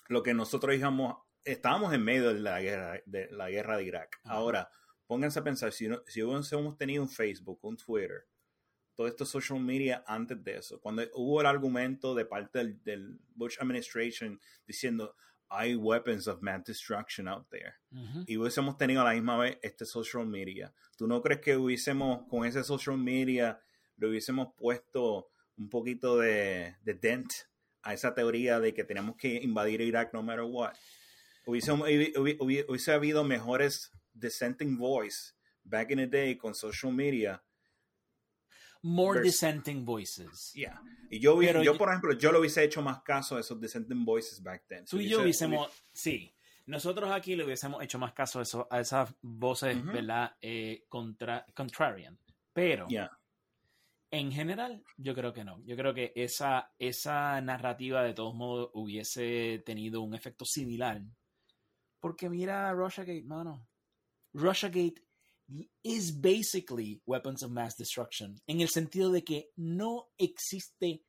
[0.08, 4.20] lo que nosotros digamos, estábamos en medio de la guerra de, la guerra de Irak.
[4.24, 4.70] Ahora,
[5.06, 8.26] pónganse a pensar, si, no- si hubiésemos tenido un Facebook, un Twitter,
[8.96, 13.18] todo esto social media antes de eso, cuando hubo el argumento de parte del, del
[13.34, 15.14] Bush administration diciendo
[15.48, 18.24] hay weapons of mass destruction out there Ujú.
[18.26, 22.28] y hubiésemos tenido a la misma vez este social media, ¿tú no crees que hubiésemos
[22.28, 23.58] con ese social media
[23.96, 27.32] le hubiésemos puesto un poquito de, de dent
[27.82, 30.74] a esa teoría de que tenemos que invadir Irak no matter what?
[31.46, 35.32] Hubiese, hubi- hubi- hubi- hubiese habido mejores dissenting voice
[35.64, 37.42] back in the day con social media.
[38.82, 40.52] More Vers- dissenting voices.
[40.55, 40.81] Yeah.
[41.11, 43.61] Y yo, Pero yo, yo- por ejemplo, yo le hubiese hecho más caso a esos
[43.61, 44.85] dissenting voices back then.
[44.86, 46.35] Tú y yo hubiésemos, sí,
[46.66, 49.93] nosotros aquí le hubiésemos hecho más caso a, eso, a esas voces, Ujú.
[49.93, 50.35] ¿verdad?
[50.40, 52.19] Eh, contra, contrarian.
[52.52, 53.11] Pero, Yeah.
[54.12, 55.62] en general, yo creo que no.
[55.66, 61.02] Yo creo que esa, esa narrativa de todos modos hubiese tenido un efecto similar.
[62.01, 63.69] Porque mira Russiagate, mano.
[64.32, 65.02] Russiagate
[65.82, 68.40] is basically weapons of mass destruction.
[68.47, 71.05] En el sentido de que no existe.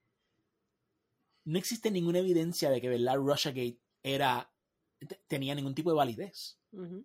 [1.45, 4.47] No existe ninguna evidencia de que verdad Russiagate era.
[4.99, 6.59] te- tenía ningún tipo de validez.
[6.71, 7.03] Ujú.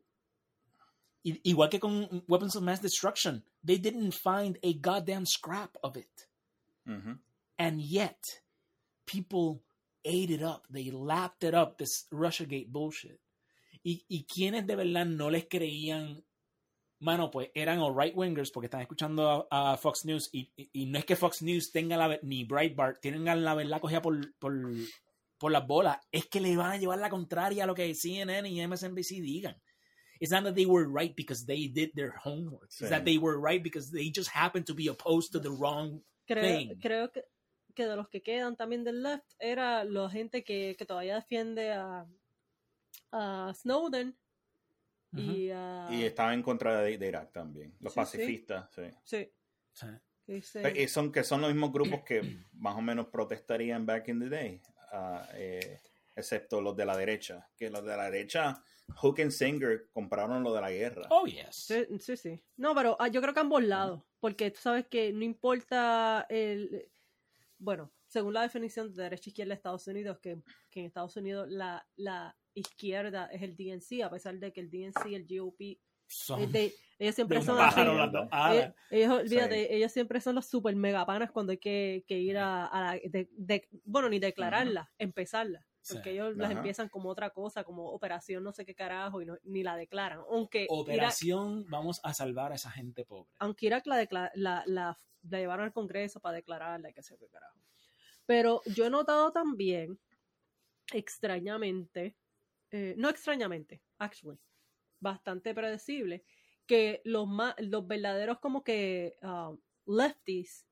[1.25, 5.97] I- Igual que con Weapons of Mass Destruction, they didn't find a goddamn scrap of
[5.97, 6.29] it.
[6.87, 7.19] Ujú.
[7.59, 8.23] And yet,
[9.07, 9.63] people
[10.05, 10.67] ate it up.
[10.71, 13.19] They lapped it up, this Russiagate bullshit.
[13.83, 16.23] Y, y quienes de verdad no les creían,
[16.99, 20.29] mano, pues eran o right wingers porque están escuchando a, a Fox News.
[20.33, 23.81] Y, y- y no es que Fox News tenga la, ni Breitbart, tienen la verdad
[23.81, 24.55] cogida por, por,
[25.39, 25.99] por las bolas.
[26.11, 29.61] Es que le van a llevar la contraria a lo que CNN y MSNBC digan.
[30.19, 32.71] It's not that they were right because they did their homework.
[32.71, 32.85] Sí.
[32.85, 36.03] It's that they were right because they just happened to be opposed to the wrong
[36.27, 36.79] Creo, thing.
[36.81, 37.23] creo que,
[37.75, 41.73] que de los que quedan también del left era la gente que, que todavía defiende
[41.73, 42.07] a,
[43.13, 44.17] a Snowden
[45.13, 45.51] y.
[45.95, 47.75] Y estaba en contra de, de Irak también.
[47.81, 48.83] Los Sí, pacifistas, sí.
[49.05, 49.33] Sí,
[49.73, 49.87] Sí.
[50.25, 52.21] que dice- Eh, son, que son los mismos grupos que
[52.55, 54.63] más o menos protestarían back in the day,
[54.93, 55.81] ah, eh,
[56.15, 57.49] excepto los de la derecha.
[57.57, 58.63] Que los de la derecha,
[58.97, 61.07] Hook and Singer compraron lo de la guerra.
[61.11, 61.55] Oh, yes.
[61.57, 62.43] Sí, sí, sí.
[62.57, 66.89] No, pero ah, yo creo que ambos lados, porque tú sabes que no importa el...
[67.59, 71.17] Bueno, según la definición de derecha e izquierda de Estados Unidos, que, que en Estados
[71.17, 75.27] Unidos la, la izquierda es el DNC, a pesar de que el DNC y el
[75.27, 75.79] GOP,
[76.09, 77.81] Son eh, de- ellos siempre son así.
[77.81, 79.75] Ellos, ellos, olvídate, Sí.
[79.75, 83.29] ellos siempre son los super megapanas cuando hay que, que ir a, a la, de-
[83.33, 85.67] de- bueno, ni declararla, empezarla.
[85.89, 86.17] Porque Sí.
[86.17, 89.63] ellos las empiezan como otra cosa, como operación no sé qué carajo, y no- ni
[89.63, 90.21] la declaran.
[90.31, 93.31] Aunque Irak, Operación, vamos a salvar a esa gente pobre.
[93.39, 97.19] aunque Irak la, la, la, la llevaron al Congreso para declararla y qué sé yo
[97.19, 97.59] qué carajo.
[98.27, 99.99] Pero yo he notado también,
[100.93, 102.17] extrañamente,
[102.77, 104.39] eh, no extrañamente, actually,
[105.01, 106.25] bastante predecible,
[106.67, 109.53] que los, ma- los verdaderos como que ah,
[109.87, 110.67] lefties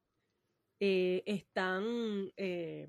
[0.80, 1.84] eh, están
[2.36, 2.88] eh,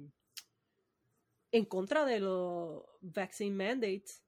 [1.51, 4.21] en contra de los vaccine mandates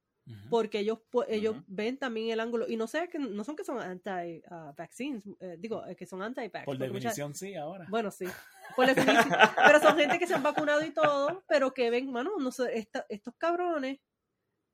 [0.50, 3.64] porque ellos pu- ellos ven también el ángulo y no sé que no son que
[3.64, 7.86] son anti ah, vaccines eh, digo eh, que son anti vax Por definición, sí, ahora.
[7.88, 8.26] bueno sí
[8.76, 12.32] por definición, pero son gente que se han vacunado y todo pero que ven mano
[12.38, 14.00] no sé esta- estos cabrones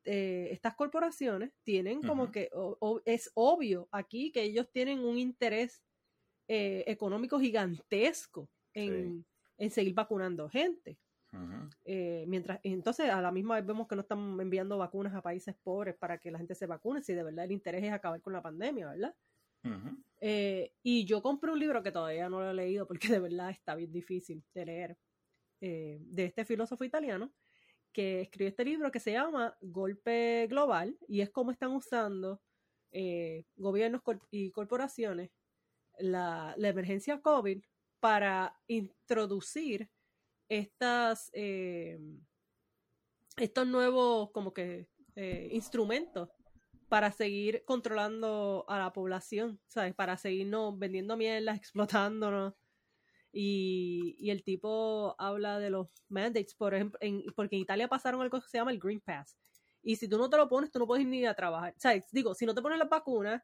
[0.05, 5.19] eh, estas corporaciones tienen como que o- o- es obvio aquí que ellos tienen un
[5.19, 5.83] interés
[6.49, 9.25] eh, económico gigantesco en,
[9.59, 10.99] en seguir vacunando gente.
[11.85, 15.55] Eh, mientras entonces a la misma vez vemos que no están enviando vacunas a países
[15.63, 18.33] pobres para que la gente se vacune si de verdad el interés es acabar con
[18.33, 19.15] la pandemia, ¿verdad?
[20.83, 23.75] Y yo compré un libro que todavía no lo he leído porque de verdad está
[23.75, 24.99] bien difícil de leer,
[25.61, 27.33] de este filósofo italiano,
[27.95, 32.43] que escribió este libro que se llama Golpe Global y es cómo están usando
[32.91, 35.31] eh, gobiernos y corporaciones
[35.99, 37.63] la, la emergencia COVID
[38.01, 39.89] para introducir
[40.49, 41.99] estas eh,
[43.37, 46.29] estos nuevos como que eh, instrumentos
[46.89, 49.95] para seguir controlando a la población, ¿sabes?
[49.95, 52.55] Para seguirnos vendiendo mierdas, explotándonos.
[53.37, 58.23] Y, y el tipo habla de los mandates, por ejemplo, en- porque en Italia pasaron
[58.23, 59.37] algo que se llama el Green Pass.
[59.83, 61.75] Y si tú no te lo pones, tú no puedes ir ni a trabajar.
[61.77, 63.43] O sea, digo, si no te pones las vacunas,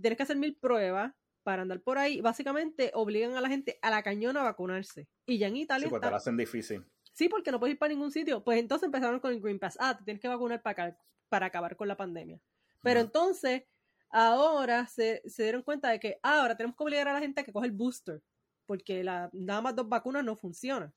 [0.00, 1.12] tienes que hacer mil pruebas
[1.42, 2.20] para andar por ahí.
[2.20, 5.08] Básicamente obligan a la gente a la cañona a vacunarse.
[5.26, 6.84] Y ya en Italia Sí, te está- lo hacen difícil.
[7.12, 8.44] Sí, porque no puedes ir para ningún sitio.
[8.44, 9.78] Pues entonces empezaron con el Green Pass.
[9.80, 10.96] Ah, te tienes que vacunar para,
[11.30, 12.38] para acabar con la pandemia.
[12.82, 13.64] Pero entonces,
[14.10, 17.40] ahora se, se dieron cuenta de que ah, ahora tenemos que obligar a la gente
[17.40, 18.22] a que coja el booster.
[18.70, 20.94] Porque la, nada más dos vacunas no funcionan.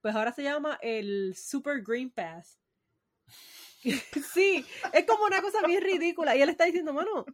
[0.00, 2.58] Pues ahora se llama el Super Green Pass.
[4.32, 4.64] sí,
[4.94, 6.34] es como una cosa bien ridícula.
[6.34, 7.26] Y él está diciendo, mano,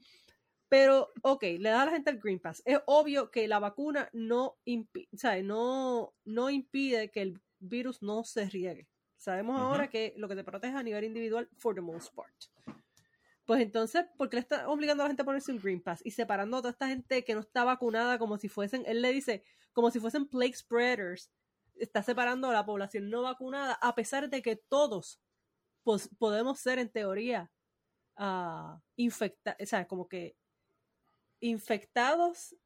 [0.68, 2.60] pero, ok, le da a la gente el Green Pass.
[2.64, 5.44] Es obvio que la vacuna no, impi- ¿sabe?
[5.44, 8.88] no, no impide que el virus no se riegue.
[9.16, 12.34] Sabemos ahora que lo que te protege a nivel individual, for the most part.
[13.48, 16.02] Pues entonces, ¿por qué le está obligando a la gente a ponerse un Green Pass
[16.04, 19.10] y separando a toda esta gente que no está vacunada como si fuesen, él le
[19.10, 19.42] dice,
[19.72, 21.30] como si fuesen plague spreaders?
[21.76, 25.20] Está separando a la población no vacunada, a pesar de que todos
[25.84, 27.50] pues, podemos ser, en teoría,
[28.96, 30.36] infectados, o sea, como que
[31.40, 32.56] infectados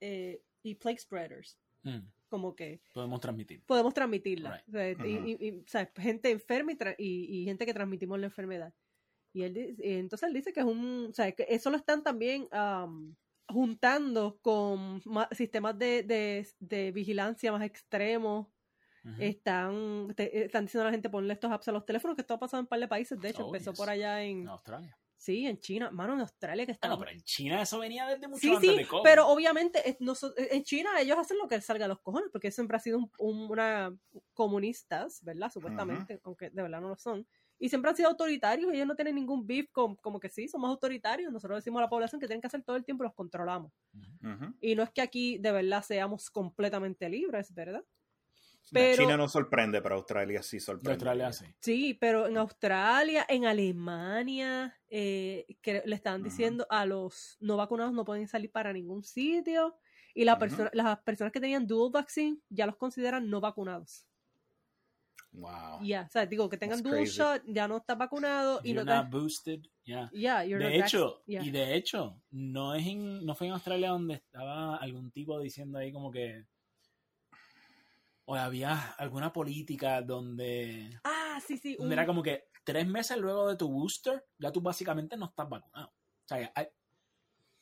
[0.00, 1.58] eh, y plague spreaders.
[1.82, 3.62] Mm, Como que podemos transmitir.
[3.64, 4.56] podemos transmitirla.
[4.56, 4.68] Right.
[4.68, 5.26] O sea, y- Ujú.
[5.28, 8.74] y- y, o sea, gente enferma y, tra- y- y gente que transmitimos la enfermedad.
[9.32, 12.48] Y él entonces él dice que es un, o sea, que eso lo están también
[12.50, 13.14] am,
[13.48, 18.48] juntando con ma- sistemas de, de, de vigilancia más extremos.
[19.20, 22.34] Están, te- están diciendo a la gente ponerle estos apps a los teléfonos, que esto
[22.34, 23.20] ha pasado en un par de países.
[23.20, 23.78] De hecho, Oh, empezó yes.
[23.78, 24.98] por allá en, En Australia.
[25.16, 28.04] sí, en China, mano, en Australia que Ah, está no, pero en China eso venía
[28.08, 29.02] desde mucho Sí, antes sí, de COVID.
[29.04, 32.30] pero obviamente es- noso- en China ellos hacen lo que les salga a los cojones,
[32.32, 33.96] porque siempre ha sido un, un- una
[34.34, 35.52] comunistas, ¿verdad?
[35.52, 37.28] Supuestamente, aunque de verdad no lo son.
[37.58, 40.68] Y siempre han sido autoritarios, ellos no tienen ningún beef con, como que sí, somos
[40.68, 43.14] autoritarios, nosotros decimos a la población que tienen que hacer todo el tiempo y los
[43.14, 43.72] controlamos.
[44.60, 47.82] Y no es que aquí de verdad seamos completamente libres, ¿verdad?
[48.72, 50.92] Pero- China no sorprende, pero Australia sí De sorprende.
[50.92, 51.46] Australia sí.
[51.60, 56.30] Sí, pero en Australia, en Alemania, eh, que le estaban Ujú.
[56.30, 59.76] diciendo a los no vacunados no pueden salir para ningún sitio
[60.14, 64.04] y la persona- las personas que tenían dual vaccine ya los consideran no vacunados.
[65.38, 65.82] Wow.
[65.82, 68.94] Ya, o sea, digo que tengan dual shot, ya no estás vacunado y You're no
[68.94, 69.16] not te...
[69.18, 69.60] boosted.
[69.84, 70.08] Yeah.
[70.12, 71.44] Yeah, you're De not hecho, yeah.
[71.44, 75.78] y de hecho, no es en, no fue en Australia donde estaba algún tipo diciendo
[75.78, 76.46] ahí como que
[78.24, 81.76] o había alguna política donde, Ah, sí, sí.
[81.76, 85.26] donde un- era como que tres meses luego de tu booster, ya tú básicamente no
[85.26, 85.88] estás vacunado.
[85.88, 86.66] O sea, hay-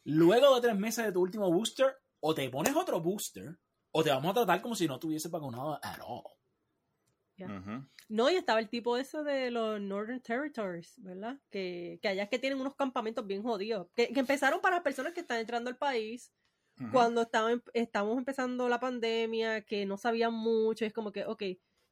[0.05, 3.59] luego de tres meses de tu último booster, o te pones otro booster,
[3.91, 6.23] o te vamos a tratar como si no tuvieses vacunado at all.
[8.09, 11.41] No, y estaba el tipo ese de los Northern Territories, ¿verdad?
[11.51, 13.89] Que, que allá es que tienen unos campamentos bien jodidos.
[13.95, 16.33] Que, que empezaron para las personas que están entrando al país
[16.91, 21.43] cuando estaban, estábamos empezando la pandemia, que no sabían mucho, es como que, ok,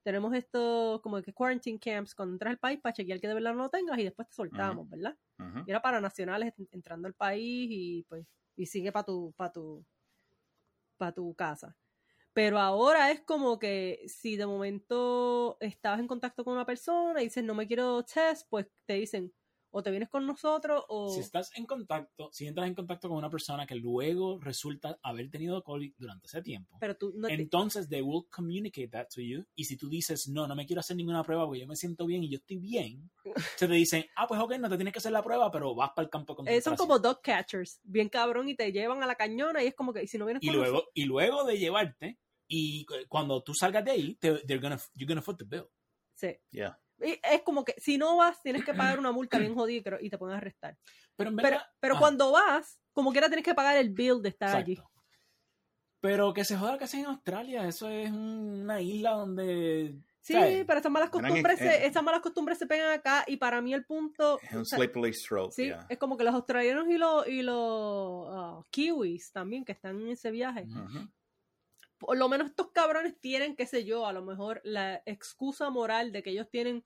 [0.04, 3.54] tenemos estos como que quarantine camps cuando entras al país para chequear que de verdad
[3.54, 5.16] no lo tengas y después te soltamos, ¿verdad?
[5.64, 9.52] Y era para nacionales en- entrando al país y pues, y sigue para tu, para
[9.52, 9.84] tu,
[10.96, 11.76] para tu casa.
[12.36, 17.24] Pero ahora es como que si de momento estabas en contacto con una persona y
[17.24, 19.32] dices no me quiero test, pues te dicen
[19.74, 21.12] o te vienes con nosotros o...
[21.12, 25.30] Si estás en contacto, si entras en contacto con una persona que luego resulta haber
[25.30, 29.20] tenido COVID durante ese tiempo, Pero tú no te- entonces they will communicate that to
[29.20, 29.44] you.
[29.54, 32.06] Y si tú dices, no, no me quiero hacer ninguna prueba porque yo me siento
[32.06, 33.10] bien y yo estoy bien,
[33.58, 35.90] se te dicen, ah, pues ok, no te tienes que hacer la prueba, pero vas
[35.96, 39.14] para el campo Eh, son como dog catchers, bien cabrón, y te llevan a la
[39.14, 41.58] cañona y es como que y si no vienes y con luego, y luego de
[41.58, 45.44] llevarte, y cu- cuando tú salgas de ahí, te, they're gonna, you're gonna foot the
[45.44, 45.66] bill.
[46.14, 46.36] sí.
[46.50, 46.78] Yeah.
[47.04, 50.10] Y es como que si no vas, tienes que pagar una multa bien jodida y
[50.10, 50.76] te pueden arrestar.
[51.16, 54.30] Pero en verdad, pero ah, cuando vas, como quiera tienes que pagar el bill de
[54.30, 54.70] estar exacto.
[54.70, 54.82] allí.
[56.00, 60.00] Pero que se joda que sea en Australia, eso es un- una isla donde...
[60.20, 60.64] Sí, ¿sabes?
[60.66, 63.72] pero esas malas en- costumbres, se, esas malas costumbres se pegan acá y para mí
[63.72, 64.40] el punto...
[64.40, 65.86] Es un slippery sí, yeah.
[65.88, 70.08] es como que los australianos y los, y los ah, kiwis también que están en
[70.08, 70.64] ese viaje.
[70.64, 71.08] Ujú.
[72.02, 76.12] Por lo menos estos cabrones tienen, qué sé yo, a lo mejor la excusa moral
[76.12, 76.84] de que ellos tienen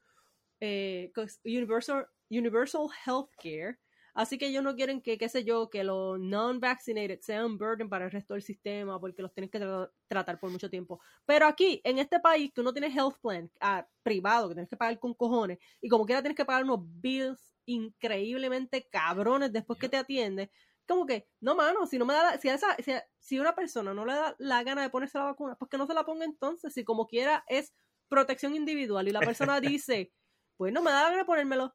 [0.60, 1.12] eh,
[1.44, 3.78] universal, universal health care,
[4.14, 7.90] Así que ellos no quieren que, qué sé yo, que los non-vaccinated sean un burden
[7.90, 11.00] para el resto del sistema porque los tienen que tra- tratar por mucho tiempo.
[11.26, 14.76] Pero aquí, en este país, que uno tiene health plan ah, privado, que tienes que
[14.78, 19.90] pagar con cojones, y como quiera tienes que pagar unos bills increíblemente cabrones después que
[19.90, 20.50] te atiende,
[20.86, 23.38] como que, no, mano, si no me da la- si, a esa, si, a- si
[23.38, 25.94] una persona no le da la gana de ponerse la vacuna, pues que no se
[25.94, 27.74] la ponga entonces, si como quiera es
[28.08, 30.12] protección individual y la persona dice,
[30.56, 31.74] pues no me da la gana de ponérmelo.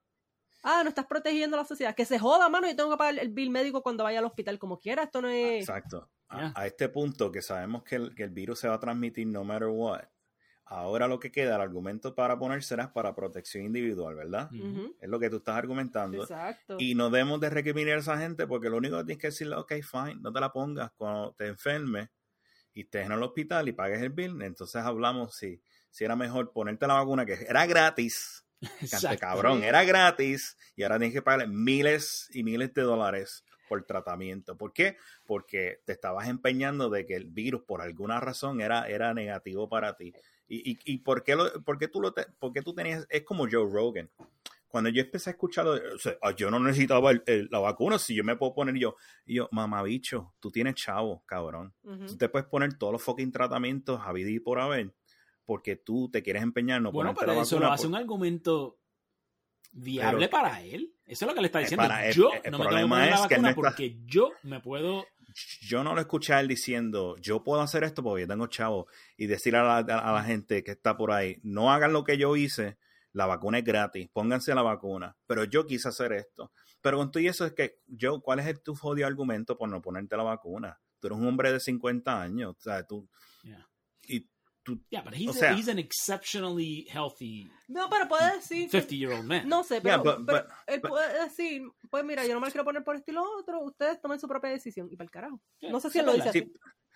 [0.64, 1.96] Ah, no estás protegiendo a la sociedad.
[1.96, 4.60] Que se joda, mano, y tengo que pagar el bill médico cuando vaya al hospital
[4.60, 5.04] como quiera.
[5.04, 5.62] Esto no es...
[5.62, 6.12] Exacto.
[6.30, 9.26] A, a este punto que sabemos que el, que el virus se va a transmitir
[9.28, 10.04] no matter what.
[10.74, 14.50] Ahora lo que queda, el argumento para ponérsela es para protección individual, ¿verdad?
[15.02, 16.22] Es lo que tú estás argumentando.
[16.22, 16.78] Exacto.
[16.80, 19.58] Y no debemos de recriminar a esa gente porque lo único que tienes que decirle,
[19.58, 22.08] ok, fine, no te la pongas cuando te enfermes
[22.74, 24.42] y estés en el hospital y pagues el bill.
[24.44, 28.46] Entonces hablamos si, si era mejor ponerte la vacuna que era gratis,
[28.90, 33.84] cante cabrón, era gratis y ahora tienes que pagar miles y miles de dólares por
[33.84, 34.58] tratamiento.
[34.58, 34.96] ¿Por qué?
[35.26, 39.98] Porque te estabas empeñando de que el virus por alguna razón era, era negativo para
[39.98, 40.14] ti.
[40.54, 43.08] ¿Y, y, y por, qué lo, por qué tú lo te- por qué tú tenías?
[43.10, 44.10] Es como Joe Rogan.
[44.68, 48.16] Cuando yo empecé a escucharlo, o sea, yo no necesitaba el- el- la vacuna, si
[48.16, 48.96] yo me puedo poner yo,
[49.26, 51.74] y yo, mamabicho, tú tienes chavo, cabrón.
[52.08, 54.94] Tú te puedes poner todos los fucking tratamientos a y por haber,
[55.46, 57.68] porque tú te quieres empeñar no Bueno, pero la eso vacuna.
[57.70, 58.78] lo hace por- un argumento
[59.74, 60.94] viable Pero- para él.
[61.06, 61.84] Eso es lo que le está diciendo.
[61.88, 65.06] para yo el no me tengo que poner la vacuna está- porque yo me puedo...
[65.62, 68.88] yo no lo escuché a él diciendo, yo puedo hacer esto porque yo tengo chavo,
[69.18, 72.18] y decir a la, a la gente que está por ahí, no hagan lo que
[72.18, 72.78] yo hice,
[73.14, 76.52] la vacuna es gratis, pónganse la vacuna, pero yo quise hacer esto.
[76.82, 79.82] Pero con todo eso es que, yo, ¿cuál es el, tu jodido argumento por no
[79.82, 80.80] ponerte la vacuna?
[81.00, 83.08] Tú eres un hombre de 50 años, o sea, tú,
[84.64, 88.70] tú, Yeah, but he's, O sea- he's an exceptionally healthy No, pero puede decir...
[88.70, 89.48] 50-year-old man.
[89.48, 92.40] No sé, Yeah, pero, but- pero but- él but- puede decir, pues mira, yo no
[92.40, 94.88] me la quiero poner por esto y lo otro, ustedes tomen su propia decisión.
[94.92, 95.42] Y para el carajo.
[95.60, 96.40] Yeah, No sé si él lo dice Sí.
[96.40, 96.54] así.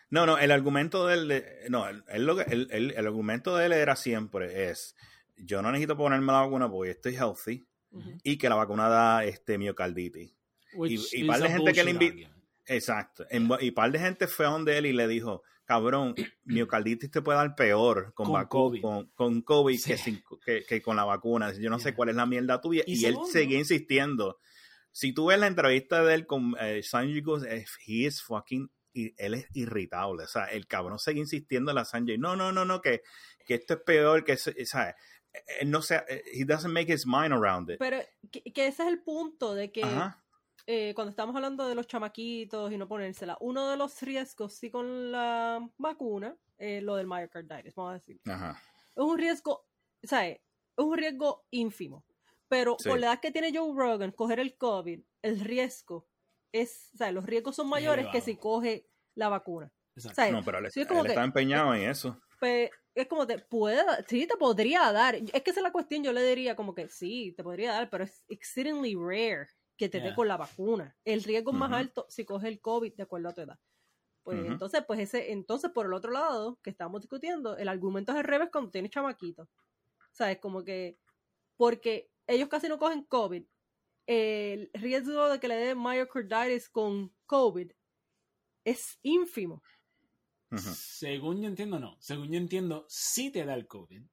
[0.10, 3.66] No, no, el argumento de él, no, él- él lo que- él- el argumento de
[3.66, 4.96] él era siempre es,
[5.36, 8.12] yo no necesito ponerme la vacuna porque estoy healthy Ujú.
[8.24, 10.32] y que la vacuna da este miocarditis.
[10.76, 12.36] Which y is par de gente que le bullshit invi- argument.
[12.68, 13.26] Exacto.
[13.30, 17.38] En- y par de gente fue donde él y le dijo, cabrón, miocarditis te puede
[17.38, 18.82] dar peor con, Con vacu- COVID.
[18.82, 19.92] con, con COVID Sí.
[19.92, 21.52] que, sin- que- que con la vacuna.
[21.54, 21.96] Yo no sé Yeah.
[21.96, 22.84] cuál es la mierda tuya.
[22.86, 24.40] Y Y, él seguía insistiendo.
[24.92, 28.70] Si tú ves la entrevista de él con eh, Sanjay Ghosh, eh, he is fucking
[28.94, 30.24] y él es irritable.
[30.24, 32.18] O sea, el cabrón sigue insistiendo en la Sanjay.
[32.18, 33.02] No, no, no, no, que,
[33.46, 34.96] que esto es peor, que eso- ¿sabes?
[35.60, 37.78] Él no sé, eh, he doesn't make his mind around it.
[37.78, 37.98] Pero
[38.32, 40.24] que, que ese es el punto de que Ajá.
[40.68, 44.70] Eh, cuando estamos hablando de los chamaquitos y no ponérsela, uno de los riesgos, sí,
[44.72, 48.20] con la vacuna, eh, lo del myocarditis, vamos a decir.
[48.28, 48.60] Ajá.
[48.96, 49.66] Es un riesgo,
[50.04, 50.38] ¿sabes?
[50.78, 52.06] Es un riesgo ínfimo.
[52.48, 52.90] Pero Sí.
[52.90, 56.08] por la edad que tiene Joe Rogan, coger el COVID, el riesgo
[56.52, 57.14] es, ¿sabes?
[57.14, 59.72] Los riesgos son mayores que si coge la vacuna.
[59.96, 60.16] Exacto.
[60.16, 60.32] ¿Sabes?
[60.34, 62.20] No, pero él, Sí, es como él que- está empeñado en eso.
[62.40, 65.16] Pues es como te puede, dar- sí, te podría dar.
[65.16, 67.90] Es que esa es la cuestión, yo le diría como que sí, te podría dar,
[67.90, 69.48] pero es exceedingly rare
[69.78, 70.96] que te dé con la vacuna.
[71.04, 73.60] El riesgo es más alto si coges el COVID de acuerdo a tu edad.
[74.24, 78.18] Pues entonces, pues ese, entonces por el otro lado, que estamos discutiendo, el argumento es
[78.18, 79.48] al revés cuando tienes chamaquitos.
[80.12, 80.40] ¿Sabes?
[80.40, 80.98] Como que,
[81.58, 83.46] porque ellos casi no cogen COVID.
[84.08, 87.72] El riesgo de que le dé myocarditis con COVID
[88.64, 89.62] es ínfimo.
[90.58, 91.98] Según yo entiendo, no.
[92.00, 94.04] Según yo entiendo, si te da el COVID,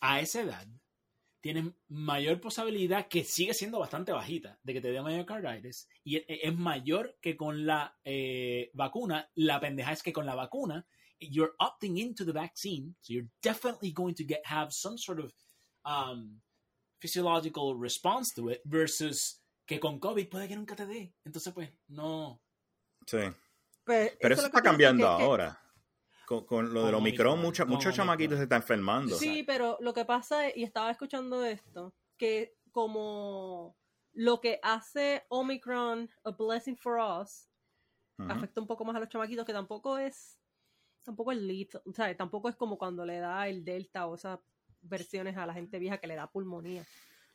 [0.00, 0.66] a esa edad,
[1.42, 6.24] tienes mayor posibilidad, que sigue siendo bastante bajita, de que te dé myocarditis, y e-
[6.48, 9.28] es mayor que con la eh, vacuna.
[9.34, 10.86] La pendeja es que con la vacuna,
[11.18, 15.32] you're opting into the vaccine, so you're definitely going to get have some sort of
[15.84, 16.40] um,
[17.00, 21.12] physiological response to it, versus que con COVID puede que nunca te dé.
[21.24, 22.40] Entonces, pues, no.
[23.06, 23.18] Sí.
[23.84, 25.58] Pues, Pero eso está cambiando que- que- ahora.
[26.40, 29.14] Con, con lo del Omicron, mucha- muchos chamaquitos se están enfermando.
[29.16, 33.76] Sí, pero lo que pasa es, y estaba escuchando esto, que como
[34.14, 37.48] lo que hace Omicron a blessing for us
[38.30, 40.38] afecta un poco más a los chamaquitos, que tampoco es,
[41.04, 44.38] tampoco es lethal, o sea, tampoco es como cuando le da el Delta o esas
[44.80, 46.84] versiones a la gente vieja que le da pulmonía.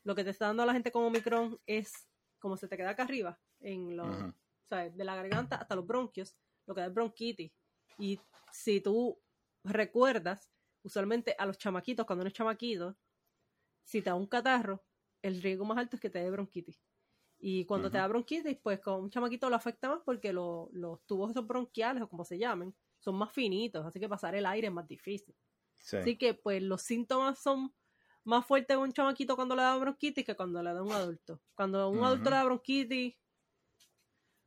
[0.04, 2.08] Lo que te está dando a la gente con Omicron es,
[2.40, 4.34] como se te queda acá arriba, en los, o
[4.70, 7.52] sea, de la garganta hasta los bronquios, lo que da es bronquitis.
[7.98, 8.20] Y
[8.52, 9.20] si tú
[9.64, 10.52] recuerdas,
[10.84, 12.98] usualmente a los chamaquitos, cuando uno es chamaquito,
[13.84, 14.86] si te da un catarro,
[15.22, 16.82] el riesgo más alto es que te dé bronquitis.
[17.40, 21.06] Y cuando te da bronquitis, pues con un chamaquito lo afecta más porque lo- los
[21.06, 24.68] tubos esos bronquiales, o como se llamen, son más finitos, así que pasar el aire
[24.68, 25.36] es más difícil.
[25.76, 25.98] Sí.
[25.98, 27.74] Así que pues los síntomas son
[28.24, 31.42] más fuertes en un chamaquito cuando le da bronquitis que cuando le da un adulto.
[31.56, 33.16] Cuando a un adulto le da bronquitis,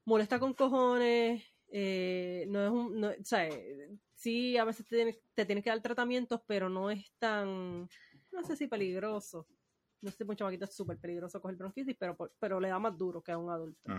[0.05, 4.97] molesta con cojones, eh, no es un, no, o sea, eh, sí, a veces te
[4.97, 7.89] tienes, te tienes que dar tratamientos, pero no es tan,
[8.33, 9.47] no sé si peligroso.
[10.03, 13.23] No sé, un chamaquito es súper peligroso coger bronquitis, pero, pero le da más duro
[13.23, 13.93] que a un adulto.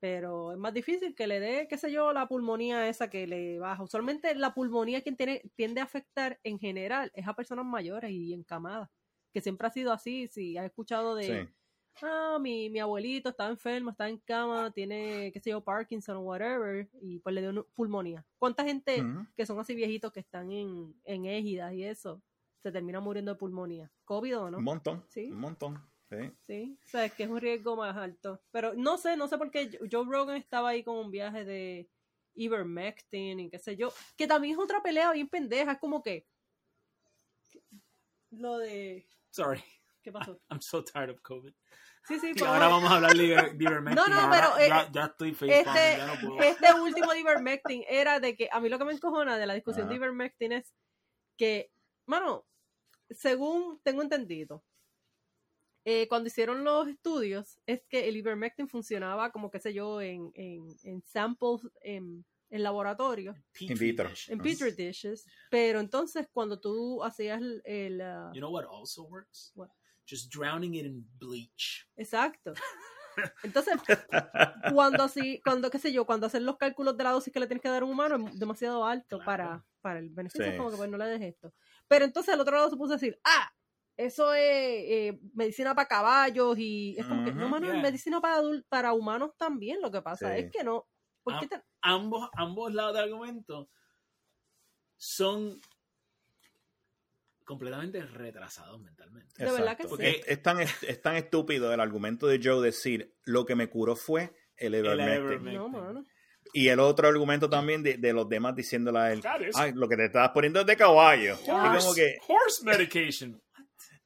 [0.00, 3.58] Pero es más difícil que le dé, qué sé yo, la pulmonía esa que le
[3.58, 3.82] baja.
[3.82, 8.34] Usualmente la pulmonía quien tiene, tiende a afectar en general es a personas mayores y
[8.34, 8.90] encamadas,
[9.32, 10.28] que siempre ha sido así.
[10.28, 11.54] Si has escuchado de, Sí.
[12.02, 16.20] Ah, mi, mi abuelito está enfermo, está en cama, tiene, qué sé yo, Parkinson o
[16.20, 18.24] whatever, y pues le dio pulmonía.
[18.38, 19.26] ¿Cuánta gente Ujú.
[19.36, 22.22] que son así viejitos que están en, en égidas y eso,
[22.62, 23.90] se termina muriendo de pulmonía?
[24.04, 24.58] ¿COVID o no?
[24.58, 25.04] Un montón.
[25.08, 25.30] Sí.
[25.30, 25.80] Un montón.
[26.10, 26.30] Sí.
[26.46, 28.40] Sí, o sea, es que es un riesgo más alto.
[28.50, 31.88] Pero no sé, no sé por qué Joe Rogan estaba ahí con un viaje de
[32.34, 36.26] Ivermectin y qué sé yo, que también es otra pelea bien pendeja, es como que
[38.30, 39.62] lo de Sorry,
[40.04, 40.38] ¿qué pasó?
[40.50, 41.52] I'm so tired of COVID.
[42.06, 43.96] Sí, sí, pero ahora vamos a hablar de Iver- de Ivermectin.
[43.96, 46.40] No, no, Ahora pero, eh, ya, ya estoy facepalm, este, ya no puedo.
[46.42, 49.54] este último de Ivermectin era de que a mí lo que me encojona de la
[49.54, 50.04] discusión de Ajá.
[50.04, 50.74] Ivermectin es
[51.38, 51.72] que,
[52.06, 52.46] mano,
[53.08, 54.62] según tengo entendido,
[55.86, 60.30] eh, cuando hicieron los estudios, es que el Ivermectin funcionaba como, qué sé yo, en,
[60.34, 64.10] en, en samples en, en laboratorio, Petri In vitro.
[64.28, 67.62] en petri dishes, pero entonces cuando tú hacías el...
[67.64, 69.52] el, ah, You know what also works?
[69.54, 69.68] What?
[70.08, 71.88] Just drowning it in bleach.
[71.96, 72.52] exacto.
[73.44, 73.74] Entonces,
[74.72, 77.46] cuando así, cuando, qué sé yo, cuando hacer los cálculos de la dosis que le
[77.46, 79.24] tienes que dar a un humano es demasiado alto Claro.
[79.24, 80.50] para, para el beneficio, Sí.
[80.50, 81.54] es como que pues no le des esto.
[81.86, 83.52] Pero entonces al otro lado se puso a decir, ah,
[83.96, 87.82] eso es eh, medicina para caballos y es como que, no, mano, es yeah.
[87.82, 90.42] medicina para para humanos también, lo que pasa Sí.
[90.42, 90.88] es que no.
[91.22, 93.70] ¿por qué te- Ambos, ambos lados del argumento
[94.96, 95.60] son
[97.44, 99.34] completamente retrasados mentalmente.
[99.36, 99.96] De verdad que Exacto.
[99.96, 100.02] sí.
[100.06, 103.68] Es, es tan, es, es tan estúpido el argumento de Joe decir lo que me
[103.68, 104.82] curó fue el.
[104.82, 106.04] No, mano.
[106.52, 109.22] Y el otro argumento también de, de los demás diciéndole a él,
[109.54, 111.36] ay, lo que te estás poniendo es de caballo.
[111.44, 111.76] Y Ah.
[111.80, 113.40] como que, Horse medication.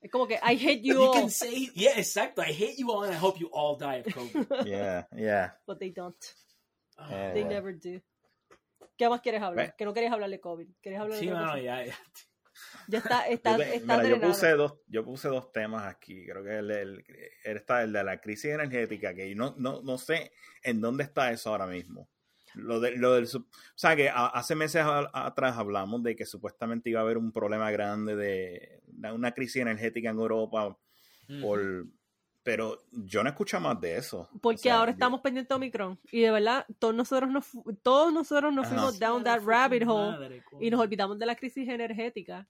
[0.00, 2.40] Es como que I hate you You all, can say, yeah, exacto.
[2.40, 4.64] I hate you all and I hope you all die of COVID.
[4.64, 5.52] yeah, yeah.
[5.66, 6.14] but they don't.
[7.10, 8.00] Eh, They never do.
[8.96, 9.66] ¿Qué más quieres hablar?
[9.66, 9.74] Ve.
[9.76, 10.68] Que no querías hablar de COVID.
[10.80, 11.98] ¿Quieres hablar de sí, no, ya, ya.
[12.88, 14.32] Ya está, está, Yo, te- está mira, yo drenado.
[14.32, 16.24] puse dos, yo puse dos temas aquí.
[16.26, 17.04] Creo que el, el,
[17.44, 20.32] el está el de la crisis energética, que no, no, no sé
[20.62, 22.08] en dónde está eso ahora mismo.
[22.54, 26.24] Lo, de, lo del, o sea, que a- hace meses a- atrás hablamos de que
[26.24, 30.76] supuestamente iba a haber un problema grande de una- una crisis energética en Europa,
[31.28, 31.42] Mm.
[31.42, 31.84] por,
[32.42, 34.28] pero yo no escucho más de eso.
[34.40, 35.98] Porque O sea, ahora yo- estamos pendientes de Omicron.
[36.10, 38.74] Y de verdad, todos nosotros nos, fu- todos nosotros nos Ajá.
[38.74, 42.46] fuimos down that rabbit hole madre, y nos olvidamos de la crisis energética.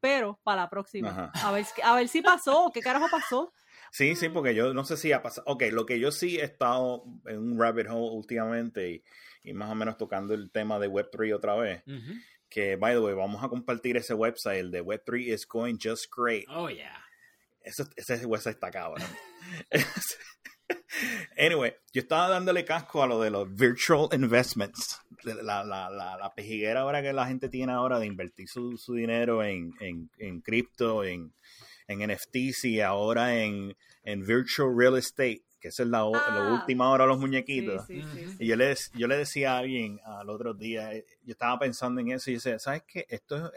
[0.00, 1.10] Pero para la próxima.
[1.10, 1.32] Ajá.
[1.48, 2.70] A ver, si- a ver si pasó.
[2.72, 3.52] ¿Qué carajo pasó?
[3.92, 5.44] Sí, sí, porque yo no sé si ha pasado.
[5.50, 9.04] Ok, lo que yo sí he estado en un rabbit hole últimamente y,
[9.42, 11.82] y más o menos tocando el tema de Web3 otra vez.
[11.86, 12.12] Ujú.
[12.48, 16.06] Que, by the way, vamos a compartir ese website, el de Web3 is going just
[16.16, 16.44] great.
[16.48, 17.04] Oh, yeah.
[17.62, 19.06] Ese, ese website está cabrón.
[21.38, 25.00] anyway, yo estaba dándole casco a lo de los virtual investments.
[25.24, 28.94] La, la, la, la pejiguera ahora que la gente tiene ahora de invertir su, su
[28.94, 31.34] dinero en, en, en cripto, en,
[31.88, 36.34] en NFTs y ahora en, en virtual real estate, que esa es la, Ah.
[36.34, 37.86] la última hora de los muñequitos.
[37.86, 38.30] sí, sí, Ujú.
[38.32, 38.36] sí.
[38.40, 42.00] Y yo le, dec- yo le decía a alguien al otro día, yo estaba pensando
[42.00, 43.04] en eso y dice, ¿sabes qué?
[43.08, 43.52] Esto es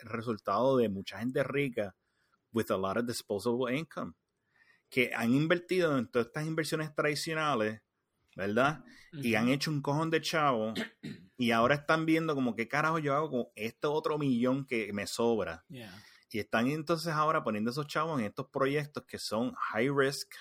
[0.00, 1.94] el resultado de mucha gente rica
[2.56, 4.14] with a lot of disposable income,
[4.88, 7.82] que han invertido en todas estas inversiones tradicionales,
[8.34, 8.82] ¿verdad?
[9.12, 10.72] Y han hecho un cojón de chavo
[11.36, 15.06] y ahora están viendo como qué carajo yo hago con este otro millón que me
[15.06, 15.64] sobra.
[15.68, 15.92] Yeah.
[16.30, 20.34] Y están entonces ahora poniendo esos chavos en estos proyectos que son high risk,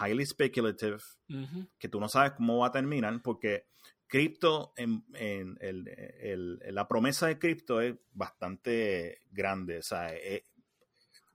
[0.00, 0.98] highly speculative,
[1.28, 1.68] Ujú.
[1.78, 3.66] que tú no sabes cómo va a terminar, porque
[4.08, 9.78] cripto, en, en la promesa de cripto es bastante grande.
[9.78, 10.42] O sea, es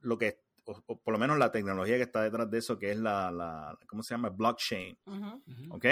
[0.08, 2.90] lo que, o, o por lo menos la tecnología que está detrás de eso, que
[2.90, 4.30] es la, la ¿cómo se llama?
[4.30, 4.98] Blockchain.
[5.70, 5.84] ¿Ok?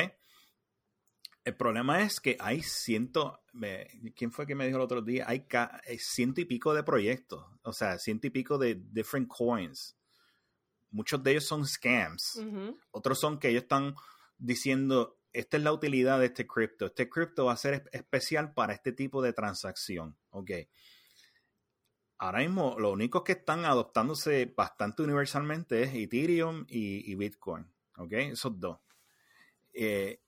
[1.45, 3.87] El problema es que hay ciento, me-
[4.17, 5.25] ¿quién fue que me dijo el otro día?
[5.29, 9.29] Hay, ca- hay ciento y pico de proyectos, o sea, ciento y pico de different
[9.29, 9.97] coins.
[10.91, 12.37] Muchos de ellos son scams.
[12.91, 13.95] Otros son que ellos están
[14.39, 16.87] diciendo, esta es la utilidad de este cripto.
[16.87, 20.17] Este cripto va a ser es- especial para este tipo de transacción.
[20.31, 20.51] Ok.
[22.19, 27.67] Ahora mismo, lo único que están adoptándose bastante universalmente es Ethereum y, y Bitcoin.
[27.99, 28.13] Ok.
[28.13, 28.79] Esos dos.
[29.75, 30.21] Eh,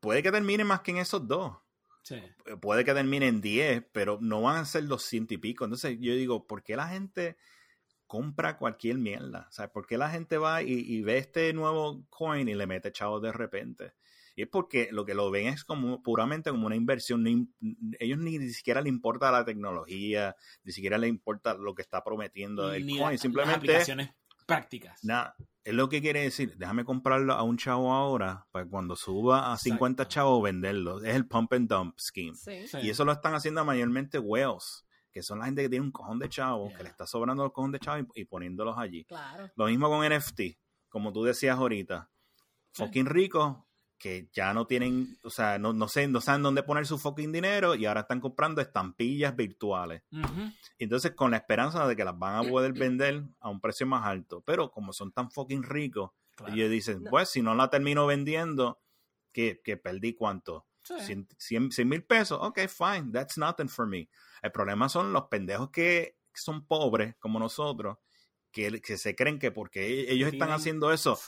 [0.00, 1.56] puede que termine más que en esos dos
[2.02, 2.22] Sí.
[2.60, 5.64] puede que termine en 10, pero no van a ser los ciento y pico.
[5.64, 7.36] Entonces yo digo, ¿por qué la gente
[8.06, 9.46] compra cualquier mierda?
[9.48, 12.66] O sea, ¿por qué la gente va y, y ve este nuevo coin y le
[12.68, 13.94] mete chavos de repente?
[14.38, 17.22] Y es porque lo que lo ven es como puramente como una inversión.
[17.22, 17.48] No im-
[17.98, 22.04] ellos ni, ni siquiera le importa la tecnología, ni siquiera le importa lo que está
[22.04, 23.12] prometiendo el Ni coin.
[23.12, 24.10] las Simplemente aplicaciones
[24.46, 25.02] prácticas.
[25.02, 25.34] Nada,
[25.64, 29.56] es lo que quiere decir, déjame comprarlo a un chavo ahora, para cuando suba a
[29.56, 30.14] 50 Exacto.
[30.14, 31.02] chavos venderlo.
[31.02, 32.34] Es el pump and dump scheme.
[32.36, 32.68] Sí.
[32.68, 32.78] Sí.
[32.82, 36.18] Y eso lo están haciendo mayormente whales, que son la gente que tiene un cojón
[36.18, 36.76] de chavos, Yeah.
[36.76, 39.04] que le está sobrando el cojón de chavos y, y poniéndolos allí.
[39.06, 39.50] Claro.
[39.56, 40.58] Lo mismo con NFT,
[40.90, 42.10] como tú decías ahorita.
[42.74, 43.56] Fucking ricos
[43.98, 47.32] que ya no tienen, o sea, no, no, sé, no saben dónde poner su fucking
[47.32, 50.02] dinero y ahora están comprando estampillas virtuales.
[50.78, 54.06] Entonces, con la esperanza de que las van a poder vender a un precio más
[54.06, 54.42] alto.
[54.44, 56.52] Pero como son tan fucking ricos, Claro.
[56.52, 57.10] ellos dicen, No.
[57.10, 58.78] pues si no la termino vendiendo,
[59.32, 60.66] que, que perdí cuánto?
[60.82, 61.24] Sí.
[61.38, 62.38] 100 mil pesos.
[62.42, 64.08] Ok, fine, that's nothing for me.
[64.42, 67.96] El problema son los pendejos que son pobres, como nosotros,
[68.56, 71.18] que, que se creen que porque ellos están haciendo eso,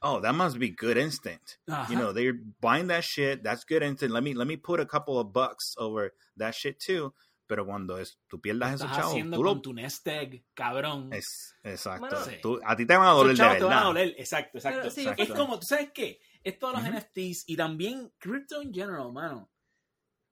[0.00, 1.58] oh, that must be good instinct.
[1.66, 1.86] Ajá.
[1.92, 4.12] You know, they're buying that shit, that's good instinct.
[4.14, 7.12] Let me, let me put a couple of bucks over that shit too.
[7.46, 10.44] Pero cuando es, tú pierdas esos Estás chavos, haciendo tú con lo tu nest egg,
[10.54, 11.10] cabrón.
[11.12, 12.06] es, exacto.
[12.08, 12.36] Bueno, Sí.
[12.42, 13.86] Tú- a ti te van a doler de chavos te van a verdad.
[13.88, 14.14] doler.
[14.18, 14.78] Exacto, exacto.
[14.80, 15.22] Pero sí, Exacto.
[15.22, 16.20] Es como, ¿tú sabes qué?
[16.44, 16.92] Es todos los Ujú.
[16.98, 19.50] NFTs y también crypto in general, mano.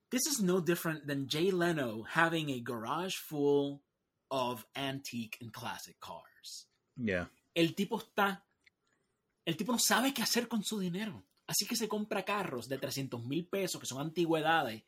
[0.09, 3.81] This is no different than Jay Leno having a garage full
[4.29, 6.23] of antique and classic cars.
[6.97, 7.31] Yeah.
[7.53, 8.45] El tipo está.
[9.45, 11.23] El tipo no sabe qué hacer con su dinero.
[11.45, 14.83] Así que se compra carros de 300 mil pesos, que son antigüedades,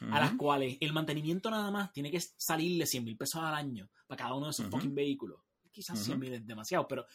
[0.00, 3.88] a las cuales el mantenimiento nada más tiene que salirle 100 mil pesos al año
[4.08, 5.40] para cada uno de esos fucking vehículos.
[5.70, 6.06] Quizás Ujú.
[6.06, 7.06] 100 mil es demasiado, pero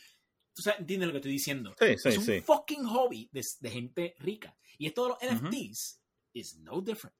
[0.53, 1.75] tú sabes, entiendes lo que estoy diciendo.
[1.77, 2.41] Sí, sí, es un sí.
[2.41, 4.55] fucking hobby de, de gente rica.
[4.77, 5.41] Y esto de los.
[5.41, 6.01] NFTs
[6.33, 7.15] is no different.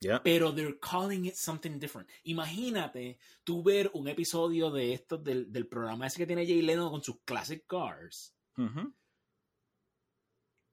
[0.00, 0.22] Yeah.
[0.22, 2.08] Pero they're calling it something different.
[2.24, 6.90] Imagínate tú ver un episodio de estos del, del programa ese que tiene Jay Leno
[6.90, 8.34] con sus classic cars.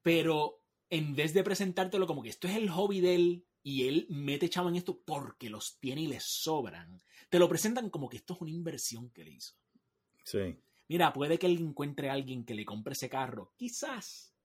[0.01, 4.05] Pero en vez de presentártelo como que esto es el hobby de él y él
[4.09, 8.17] mete chavo en esto porque los tiene y le sobran, te lo presentan como que
[8.17, 9.53] esto es una inversión que le hizo.
[10.25, 10.57] Sí.
[10.89, 14.35] Mira, puede que él encuentre a alguien que le compre ese carro, quizás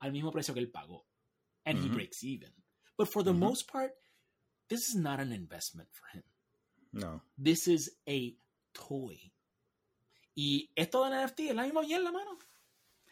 [0.00, 1.06] al mismo precio que él pagó.
[1.64, 2.52] And he breaks even.
[2.96, 3.38] But for the Ujú.
[3.38, 3.92] most part,
[4.68, 6.22] this is not an investment for him.
[6.92, 7.22] No.
[7.42, 8.34] This is a
[8.72, 9.32] toy.
[10.34, 12.38] Y esto de NFT es la misma mierda, mano.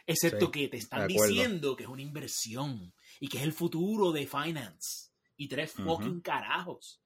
[0.07, 4.13] Excepto Sí, que te están diciendo que es una inversión y que es el futuro
[4.13, 5.11] de finance.
[5.37, 7.01] Y tres fucking carajos.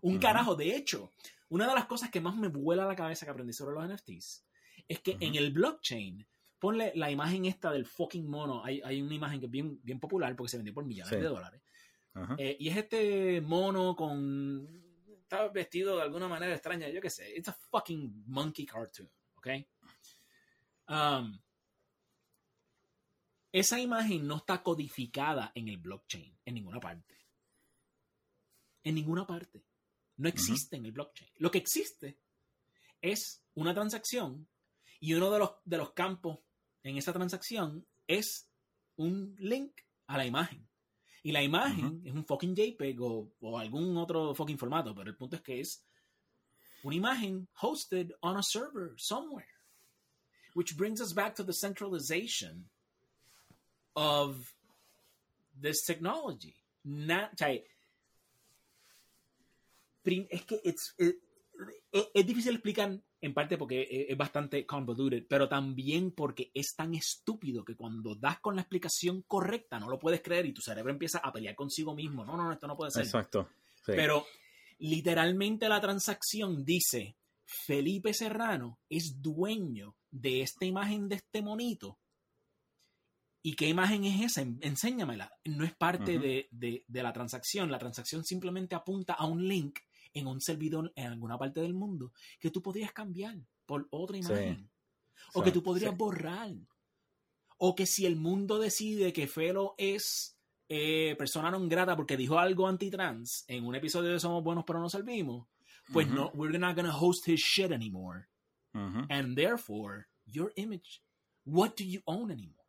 [0.00, 1.12] Un carajo, de hecho,
[1.50, 4.44] una de las cosas que más me vuela la cabeza que aprendí sobre los NFTs
[4.88, 6.26] es que en el blockchain,
[6.58, 8.64] ponle la imagen esta del fucking mono.
[8.64, 11.16] Hay, hay una imagen que es bien, bien popular porque se vendió por millones Sí.
[11.16, 11.60] de dólares.
[12.38, 14.66] Eh, y es este mono con.
[15.22, 17.36] Está vestido de alguna manera extraña, yo qué sé.
[17.36, 19.48] It's a fucking monkey cartoon, ¿ok?
[20.88, 21.38] Um,
[23.52, 27.18] esa imagen no está codificada en el blockchain, en ninguna parte.
[28.82, 29.64] En ninguna parte.
[30.16, 31.30] No existe en el blockchain.
[31.36, 32.18] Lo que existe
[33.00, 34.48] es una transacción
[35.00, 36.40] y uno de los, de los campos
[36.82, 38.50] en esa transacción es
[38.96, 40.68] un link a la imagen.
[41.28, 45.16] Y la imagen es un fucking JPEG o, o algún otro fucking formato, pero el
[45.16, 45.84] punto es que es
[46.82, 49.46] una imagen hosted on a server somewhere.
[50.54, 52.70] Which brings us back to the centralization
[53.94, 54.54] of
[55.60, 56.54] this technology.
[56.82, 57.60] Not, o sea,
[60.02, 60.94] prim- es que it's-
[62.14, 66.94] es difícil explicar en parte porque es, es bastante convoluted, pero también porque es tan
[66.94, 70.92] estúpido que cuando das con la explicación correcta no lo puedes creer y tu cerebro
[70.92, 72.24] empieza a pelear consigo mismo.
[72.24, 73.04] No, no, no, esto no puede ser.
[73.04, 73.48] Exacto.
[73.84, 73.92] Sí.
[73.96, 74.24] Pero
[74.78, 81.98] literalmente la transacción dice, Felipe Serrano es dueño de esta imagen de este monito.
[83.42, 84.42] ¿Y qué imagen es esa?
[84.42, 85.32] En- Enséñamela.
[85.44, 86.48] No es parte de-
[86.86, 87.70] de la transacción.
[87.70, 89.78] La transacción simplemente apunta a un link
[90.14, 93.36] en un servidor en alguna parte del mundo que tú podrías cambiar
[93.66, 94.22] por otra Sí.
[94.24, 94.70] imagen.
[95.34, 95.96] O que tú podrías Sí.
[95.96, 96.54] borrar.
[97.58, 100.34] O que si el mundo decide que Felo es
[100.70, 104.78] eh, persona non grata porque dijo algo anti-trans en un episodio de Somos Buenos pero
[104.80, 105.48] no servimos,
[105.90, 108.28] pues no, we're not gonna host his shit anymore.
[108.74, 111.02] And therefore, your image,
[111.46, 112.68] what do you own anymore?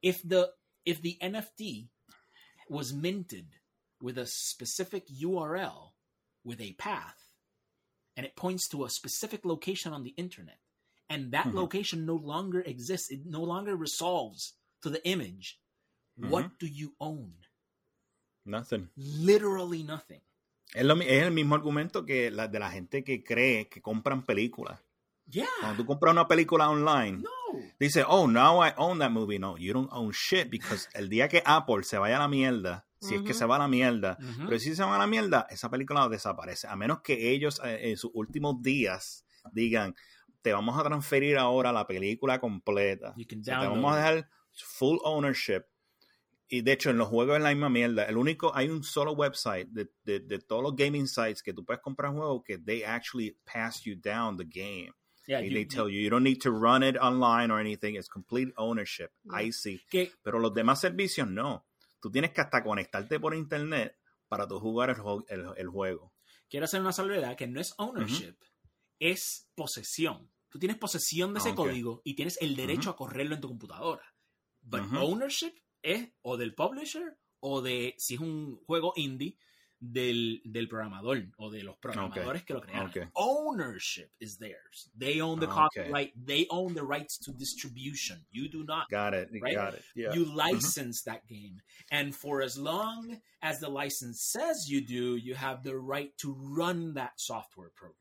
[0.00, 0.54] If the
[0.84, 1.90] if the NFT
[2.68, 3.50] was minted
[4.00, 5.92] with a specific URL
[6.44, 7.28] with a path
[8.16, 10.58] and it points to a specific location on the internet
[11.08, 11.54] and that Mhm.
[11.54, 15.58] location no longer exists, it no longer resolves to the image,
[16.16, 17.34] what do you own?
[18.44, 18.88] Nothing.
[18.96, 20.20] Literally nothing.
[20.74, 24.24] Es, lo es el mismo argumento que la de la gente que cree que compran
[24.24, 24.78] películas.
[25.28, 25.46] Yeah.
[25.60, 27.30] Cuando tú compras una película online, No.
[27.80, 29.38] Dice, oh, now I own that movie.
[29.38, 32.84] No, you don't own shit because el día que Apple se vaya a la mierda,
[33.00, 35.46] si es que se va a la mierda, pero si se va a la mierda,
[35.50, 36.68] esa película desaparece.
[36.68, 39.94] A menos que ellos eh, en sus últimos días digan,
[40.42, 43.14] te vamos a transferir ahora la película completa.
[43.16, 45.62] O sea, te vamos a dejar full ownership.
[46.52, 48.04] Y de hecho, en los juegos es la misma mierda.
[48.06, 51.64] El único, hay un solo website de, de, de todos los gaming sites que tú
[51.64, 54.92] puedes comprar juegos que they actually pass you down the game.
[55.26, 57.94] Yeah, y they tell you, you don't need to run it online or anything.
[57.94, 59.12] It's complete ownership.
[59.22, 59.52] Yeah.
[59.52, 59.80] Sí.
[59.88, 61.64] que Pero los demás servicios no.
[62.00, 63.96] Tú tienes que hasta conectarte por internet
[64.28, 66.12] para tú jugar el, jo- el, el juego.
[66.48, 68.36] quiero hacer una salvedad que no es ownership,
[68.98, 70.30] es posesión.
[70.48, 73.48] Tú tienes posesión de ese Ah, código y tienes el derecho a correrlo en tu
[73.48, 74.02] computadora.
[74.62, 75.52] But ownership
[75.82, 79.38] es o del publisher o de, si es un juego indie,
[79.80, 82.92] del, del programador o de los programadores que lo crearon.
[83.14, 84.90] Ownership is theirs.
[84.98, 86.12] They own the Ah, copyright.
[86.14, 88.18] They own the rights to distribution.
[88.30, 88.88] You do not.
[88.90, 89.30] Got it.
[89.40, 89.54] Right?
[89.54, 89.84] Got it.
[89.94, 90.12] Yeah.
[90.14, 91.62] You license that game.
[91.90, 96.34] And for as long as the license says you do, you have the right to
[96.38, 97.96] run that software program.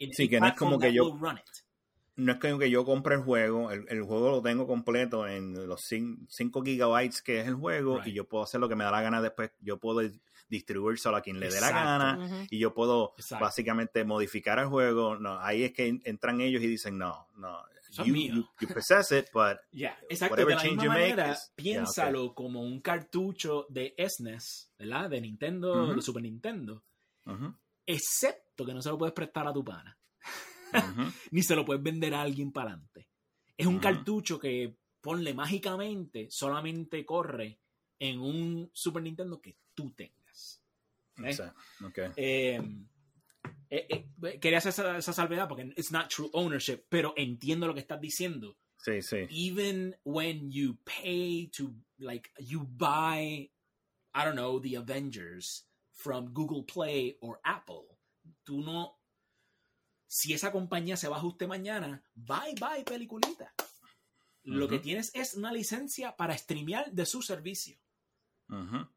[0.00, 1.62] In Sí, any que no es como que yo- will run it.
[2.16, 5.66] no es como que yo compre el juego, el, el juego lo tengo completo en
[5.68, 8.08] los 5 gigabytes que es el juego Right.
[8.08, 10.00] y yo puedo hacer lo que me da la gana después, yo puedo
[10.48, 13.44] distribuírselo a quien le dé la gana y yo puedo Exacto.
[13.44, 17.58] básicamente modificar el juego, no, ahí es que en- entran ellos y dicen no, no,
[18.04, 18.34] you, mío.
[18.34, 20.32] you- you possess it, but Yeah, exacto.
[20.34, 23.94] Whatever de la change misma you make manera, is- yeah, piénsalo como un cartucho de
[23.98, 25.10] SNES, ¿verdad?
[25.10, 25.94] De Nintendo, Ujú.
[25.96, 26.82] de Super Nintendo.
[27.86, 29.96] Excepto que no se lo puedes prestar a tu pana.
[31.30, 33.08] ni se lo puedes vender a alguien para adelante.
[33.56, 37.60] Es un cartucho que, ponle mágicamente, solamente corre
[37.98, 40.23] en un Super Nintendo que tú tengas.
[42.16, 42.60] ¿Eh?
[43.70, 47.74] Eh, eh, quería hacer esa, esa salvedad porque it's not true ownership, pero entiendo lo
[47.74, 48.56] que estás diciendo.
[48.78, 49.26] Sí, sí.
[49.30, 53.50] Even when you pay to, like, you buy,
[54.14, 57.96] I don't know, the Avengers from Google Play or Apple,
[58.44, 59.00] tú no.
[60.06, 63.52] Si esa compañía se va a ajuste mañana, bye bye, peliculita.
[64.44, 67.78] Lo que tienes es una licencia para streamear de su servicio.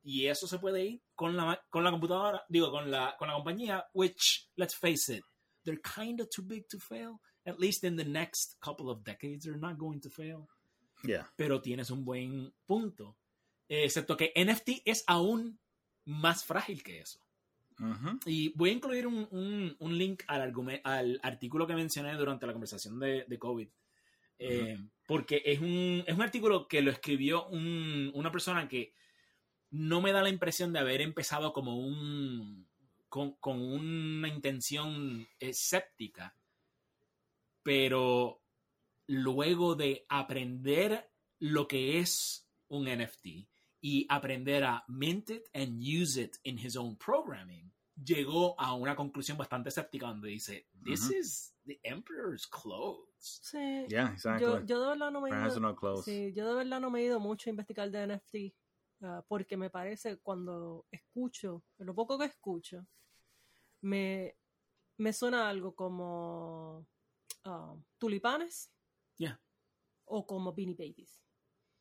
[0.03, 3.34] Y eso se puede ir con la, con la computadora, digo, con la, con la
[3.35, 5.23] compañía, which, let's face it,
[5.63, 7.19] they're kind of too big to fail.
[7.45, 10.47] At least in the next couple of decades, they're not going to fail.
[11.03, 11.27] yeah.
[11.35, 13.15] Pero tienes un buen punto.
[13.69, 15.59] Excepto que NFT es aún
[16.05, 17.19] más frágil que eso.
[18.25, 20.51] Y voy a incluir un, un- un link al,
[20.84, 23.67] al artículo que mencioné durante la conversación de, de COVID.
[24.39, 28.93] Eh, Porque es un, es un artículo que lo escribió un- una persona que
[29.72, 32.68] no me da la impresión de haber empezado como un.
[33.10, 36.35] con, con una intención escéptica.
[37.64, 38.41] Pero
[39.07, 43.48] luego de aprender lo que es un NFT
[43.81, 47.72] y aprender a mint it and use it in his own programming,
[48.03, 53.06] llegó a una conclusión bastante escéptica donde dice, this is the emperor's clothes.
[53.44, 53.85] Sí.
[53.89, 54.45] Yeah, exactly.
[54.45, 56.03] Yo, yo de verdad no me he Brands ido, are not close.
[56.11, 58.35] sí, yo de verdad no me he ido mucho a investigar de NFT
[59.01, 62.85] ah, porque me parece cuando escucho, lo poco que escucho,
[63.81, 64.35] me,
[64.97, 66.85] me suena algo como
[67.43, 68.71] ah, tulipanes
[69.19, 69.41] Yeah.
[70.05, 71.19] o como beanie babies.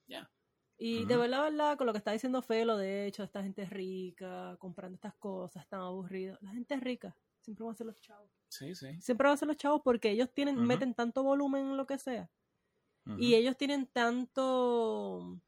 [0.07, 0.31] Yeah.
[0.79, 4.57] Y de verdad, verdad, con lo que está diciendo Felo, de hecho, esta gente rica,
[4.59, 6.41] comprando estas cosas, están aburridos.
[6.43, 8.31] La gente rica siempre van a ser los chavos.
[8.49, 9.01] Sí, sí.
[9.01, 10.67] Siempre van a ser los chavos porque ellos tienen, Ujú.
[10.67, 12.31] meten tanto volumen en lo que sea.
[13.07, 13.19] Ujú.
[13.19, 15.39] Y ellos tienen tanto.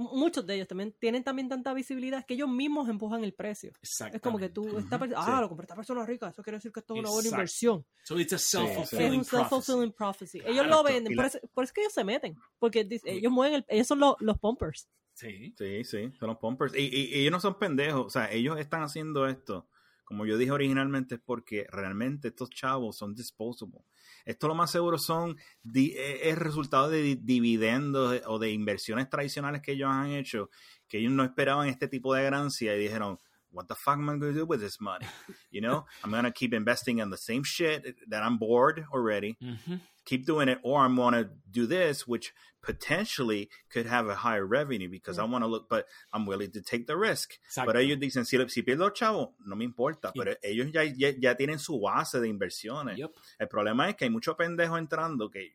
[0.00, 3.72] Mu- Muchos de ellos también tienen también tanta visibilidad que ellos mismos empujan el precio.
[3.82, 5.30] Es como que tú, esta persona, sí.
[5.32, 7.36] ah, lo compré esta persona rica, eso quiere decir que esto es una buena Exacto.
[7.36, 7.86] inversión.
[8.04, 10.40] So it's a Es self-fulfilling un self-fulfilling prophecy.
[10.44, 13.32] Ellos lo venden, por la- eso, por eso es que ellos se meten, porque ellos
[13.32, 14.88] mueven, el- ellos son los, los pumpers.
[15.14, 15.54] Sí.
[15.58, 16.74] Sí, sí, son los pumpers.
[16.74, 19.68] Y, y- y ellos no son pendejos, o sea, ellos están haciendo esto,
[20.04, 23.84] como yo dije originalmente, es porque realmente estos chavos son disposable.
[24.24, 25.36] Esto lo más seguro son,
[25.74, 30.50] eh, es resultado de di- dividendos de- o de inversiones tradicionales que ellos han hecho,
[30.88, 33.18] que ellos no esperaban este tipo de ganancia y dijeron,
[33.52, 35.06] what the fuck am I going to do with this money?
[35.50, 39.36] You know, I'm going to keep investing in the same shit that I'm bored already.
[39.42, 39.80] Ujú.
[40.04, 42.32] keep doing it or I'm going to do this which
[42.62, 45.30] potentially could have a higher revenue because I mm.
[45.30, 47.66] want to look but I'm willing to take the risk Exacto.
[47.66, 51.12] pero ellos dicen si, si pierdo chavo no me importa Y- pero ellos ya, ya,
[51.18, 53.12] ya tienen su base de inversiones Yup.
[53.38, 55.54] el problema es que hay muchos pendejos entrando que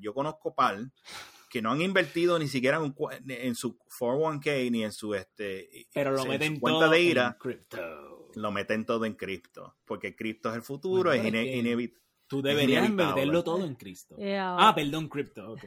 [0.00, 0.78] yo, conozco par
[1.50, 2.94] que no han invertido ni siquiera en,
[3.30, 7.02] en su 401k ni en su este Pero lo en su meten cuenta todo de
[7.02, 8.30] ira en crypto.
[8.36, 12.00] lo meten todo en cripto porque cripto es el futuro es Mejor ine- que- inevitable
[12.28, 14.14] Tú deberías invertirlo todo en Cristo.
[14.16, 15.64] Eh, Ah, perdón, Crypto, ok.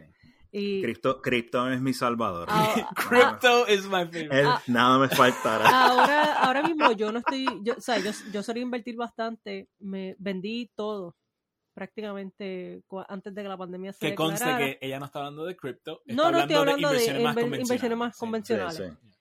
[0.50, 2.48] y Cristo, Cristo es mi salvador.
[2.50, 4.30] Ah, Crypto is my favorite.
[4.40, 4.62] Él, ah.
[4.68, 5.68] nada me faltará.
[5.68, 10.16] ahora, ahora mismo yo no estoy, yo, o sea, yo, yo solía invertir bastante, me
[10.20, 11.18] vendí todo
[11.74, 14.66] prácticamente antes de que la pandemia se que conste declarara.
[14.80, 16.02] que ella no está hablando de Crypto.
[16.06, 17.62] está No, no estoy hablando de inversiones más convencionales.
[17.70, 18.20] inversiones más Sí.
[18.20, 18.78] convencionales.
[18.78, 19.20] Sí, sí.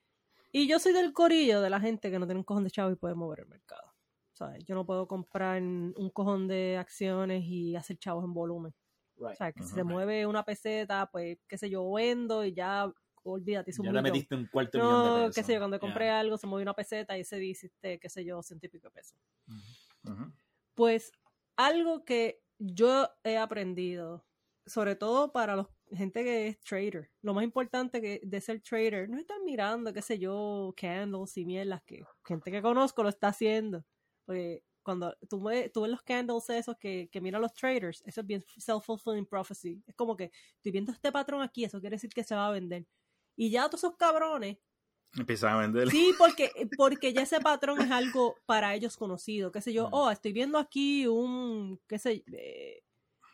[0.52, 2.90] Y yo soy del corillo de la gente que no tiene un cojón de chavo
[2.90, 3.90] y puede mover el mercado.
[4.34, 4.64] ¿Sabes?
[4.64, 8.74] Yo no puedo comprar un cojón de acciones y hacer chavos en volumen.
[9.16, 9.32] Right.
[9.32, 12.90] O sea, que si se mueve una peseta, pues, qué sé yo, vendo y ya,
[13.22, 15.34] olvídate, hice un Ya le metiste un cuarto de millón de No, pesos.
[15.36, 16.20] qué sé yo, cuando compré Yeah.
[16.20, 18.92] algo se movió una peseta y se hiciste, qué sé yo, ciento y pico de
[18.92, 19.16] pesos.
[20.74, 21.12] Pues
[21.56, 24.26] algo que yo he aprendido,
[24.66, 29.08] sobre todo para la gente que es trader, lo más importante que de ser trader
[29.08, 33.08] no es estar mirando, qué sé yo, candles y mierdas que gente que conozco lo
[33.08, 33.84] está haciendo.
[34.24, 38.20] Porque cuando tú, ve- tú ves los candles esos que, que miran los traders, eso
[38.20, 39.82] es bien self-fulfilling prophecy.
[39.86, 42.52] Es como que estoy viendo este patrón aquí, eso quiere decir que se va a
[42.52, 42.86] vender.
[43.36, 44.58] Y ya todos esos cabrones
[45.16, 45.90] Empiezan a vender.
[45.90, 49.52] Sí, porque, porque ya ese patrón es algo para ellos conocido.
[49.52, 52.82] Qué sé yo, oh, estoy viendo aquí un, qué sé, eh,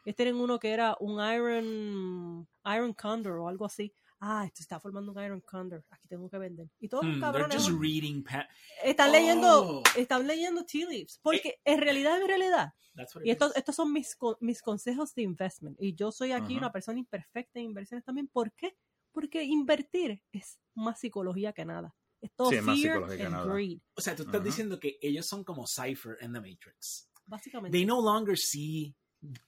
[0.05, 3.93] este era uno que era un Iron, Iron Condor o algo así.
[4.21, 5.85] Ah, esto está formando un Iron Condor.
[5.91, 6.69] Aquí tengo que vender.
[6.81, 8.49] Y todos los Hmm, they're cabrones just reading pa-
[8.83, 9.13] están Oh.
[9.13, 11.21] leyendo, están leyendo tea leaves.
[11.23, 14.61] Porque en realidad, en realidad, That's what it y estos, estos son mis, co- mis
[14.61, 15.77] consejos de investment.
[15.81, 18.27] Y yo soy aquí una persona imperfecta en inversiones también.
[18.27, 18.77] ¿Por qué?
[19.19, 21.93] Porque invertir es más psicología que nada.
[22.21, 23.53] Es todo Sí, es más fear psicología que and nada.
[23.53, 24.45] greed, O sea, tú estás Ajá.
[24.45, 27.11] diciendo que ellos son como Cypher en The Matrix.
[27.27, 27.77] básicamente.
[27.77, 28.95] They no longer see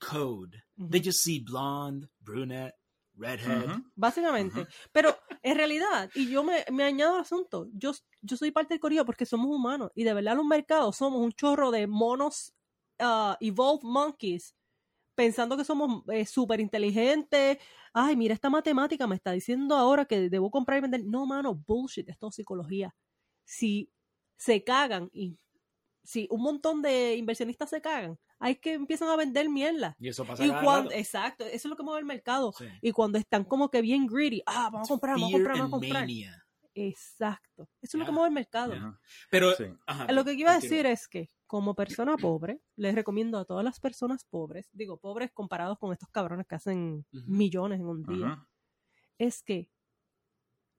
[0.00, 0.56] code.
[0.76, 0.90] Ujú.
[0.90, 2.74] They just see blonde, brunette,
[3.14, 3.64] redhead.
[3.70, 3.84] Ujú.
[3.94, 4.60] Básicamente.
[4.62, 4.70] Ujú.
[4.92, 7.92] Pero en realidad, y yo me, me añado al asunto, yo,
[8.22, 9.90] yo soy parte del corillo porque somos humanos.
[9.94, 12.52] Y de verdad, los mercados somos un chorro de monos,
[12.98, 14.54] ah, evolved monkeys,
[15.20, 17.58] pensando que somos súper inteligentes.
[17.92, 21.04] Ay, mira, esta matemática me está diciendo ahora que debo comprar y vender.
[21.04, 22.94] No, mano, bullshit, esto es psicología.
[23.44, 23.90] Si
[24.36, 25.36] se cagan y
[26.02, 29.94] si un montón de inversionistas se cagan, hay que empiezan a vender mierda.
[29.98, 30.98] Y eso pasa Y cada cuando, rato.
[31.00, 32.52] exacto, eso es lo que mueve el mercado.
[32.56, 32.64] Sí.
[32.80, 35.68] Y cuando están como que bien greedy, ah, vamos a comprar, vamos a comprar, vamos
[35.68, 36.02] a comprar.
[36.02, 36.46] mania.
[36.74, 37.68] Exacto.
[37.82, 38.72] Eso es lo que mueve el mercado.
[39.30, 39.64] Pero, Sí.
[39.86, 43.64] ajá, Lo que iba a decir es que, como persona pobre, les recomiendo a todas
[43.64, 48.46] las personas pobres, digo pobres comparados con estos cabrones que hacen millones en un día,
[49.18, 49.68] es que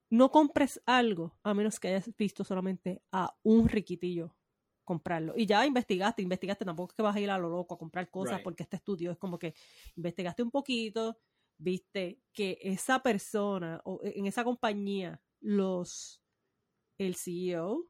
[0.10, 4.38] no compres algo a menos que hayas visto solamente a un riquitillo
[4.86, 5.34] comprarlo.
[5.36, 8.10] Y ya investigaste, investigaste, tampoco es que vas a ir a lo loco a comprar
[8.10, 8.44] cosas Right.
[8.46, 9.54] porque este estudio es como que
[9.98, 11.18] investigaste un poquito,
[11.58, 16.22] viste que esa persona o e, en esa compañía, los
[16.98, 17.90] el CEO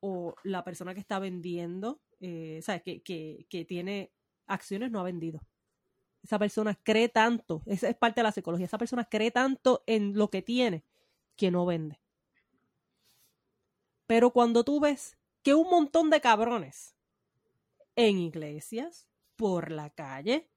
[0.00, 2.82] o la persona que está vendiendo, eh, ¿sabes?
[2.82, 4.12] Que, que, que tiene
[4.46, 5.40] acciones no ha vendido.
[6.22, 10.16] Esa persona cree tanto, esa es parte de la psicología, esa persona cree tanto en
[10.16, 10.84] lo que tiene
[11.36, 12.00] que no vende.
[14.06, 16.96] Pero cuando tú ves que un montón de cabrones
[17.96, 20.48] en iglesias, por la calle,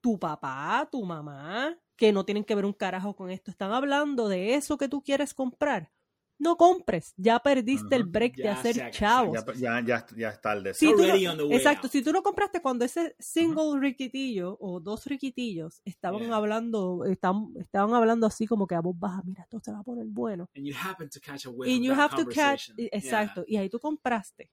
[0.00, 4.28] tu papá, tu mamá, que no tienen que ver un carajo con esto, están hablando
[4.28, 5.90] de eso que tú quieres comprar.
[6.36, 9.38] No compres, ya perdiste el break de hacer chavos.
[9.56, 11.04] Ya, ya, ya, está el Si no-
[11.52, 11.92] exacto, out.
[11.92, 16.34] si tú no compraste cuando ese single riquitillo o dos riquitillos estaban Yeah.
[16.36, 19.82] hablando, estaban, estaban hablando así como que a voz baja, mira, esto se va a
[19.84, 20.48] poner bueno.
[20.56, 22.76] And you happen to catch a you have to catch, conversation.
[22.92, 24.50] exacto, y ahí tú compraste.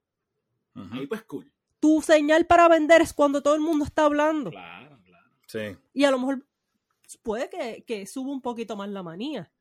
[0.91, 1.52] Ahí pues cool.
[1.80, 4.52] Tu señal para vender es cuando todo el mundo está hablando.
[4.52, 5.30] Claro, claro.
[5.48, 5.76] Sí.
[5.94, 6.45] Y a lo mejor
[7.24, 9.52] puede que, que suba un poquito más la manía.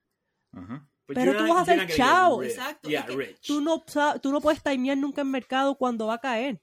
[0.53, 0.81] Ujú.
[1.11, 2.51] But Pero tú not- vas a ser rich.
[2.51, 2.89] exacto.
[2.89, 3.47] Yeah, es que rich.
[3.47, 3.85] Tú no,
[4.23, 6.61] tú no puedes timear nunca en mercado cuando va a caer.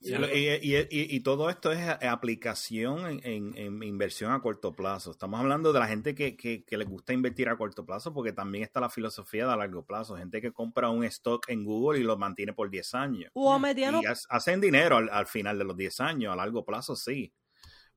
[0.00, 0.86] Y, y- y-
[1.16, 5.10] y todo esto es aplicación en, en- en inversión a corto plazo.
[5.12, 8.32] Estamos hablando de la gente que, que, que les gusta invertir a corto plazo porque
[8.32, 10.16] también está la filosofía de a largo plazo.
[10.16, 13.30] Gente que compra un stock en Google y lo mantiene por 10 años.
[13.34, 16.32] O a mediano Y hacen dinero al, al final de los 10 años.
[16.32, 17.32] A largo plazo sí.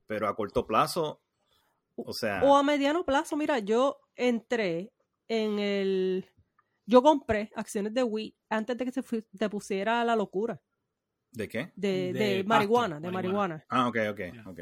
[0.06, 1.20] Pero a corto plazo,
[1.94, 2.40] o sea...
[2.42, 4.90] O a mediano plazo, mira, yo entré
[5.28, 6.26] en el...
[6.86, 9.02] Yo compré acciones de Wii antes de que se
[9.36, 10.60] te pusiera la locura
[11.32, 11.70] ¿De qué?
[11.76, 13.56] de, De de pasto, marihuana, de marihuana.
[13.58, 13.66] marihuana.
[13.68, 14.44] Ah, ok, ok, Yeah.
[14.48, 14.60] ok.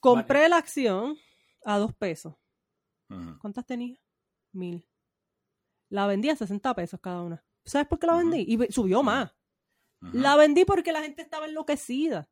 [0.00, 1.16] Compré la acción
[1.64, 2.34] a dos pesos.
[3.40, 3.98] ¿Cuántas tenía?
[4.52, 4.88] Mil.
[5.90, 7.44] La vendí a 60 pesos cada una.
[7.64, 8.44] ¿Sabes por qué la vendí?
[8.48, 9.32] Y subió más.
[10.12, 12.28] La vendí porque la gente estaba enloquecida.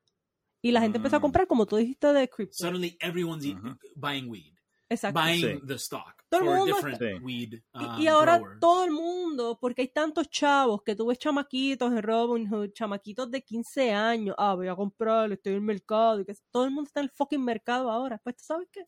[0.63, 1.23] Y la gente empezó a Mm.
[1.23, 2.55] comprar, como tú dijiste, de crypto.
[2.57, 3.45] Suddenly everyone's
[3.97, 4.54] buying weed,
[4.89, 5.21] Exacto.
[5.21, 5.67] buying Sí.
[5.67, 6.25] the stock.
[6.29, 7.25] Todo el for mundo different Sí.
[7.25, 8.61] weed Y, um, y ahora growers.
[8.61, 13.43] todo el mundo, porque hay tantos chavos que tú ves chamaquitos en Robinhood, chamaquitos de
[13.43, 16.89] 15 años, ah, voy a comprar, estoy en el mercado, y que todo el mundo
[16.89, 18.19] está en el fucking mercado ahora.
[18.23, 18.85] Pues, ¿tú sabes qué?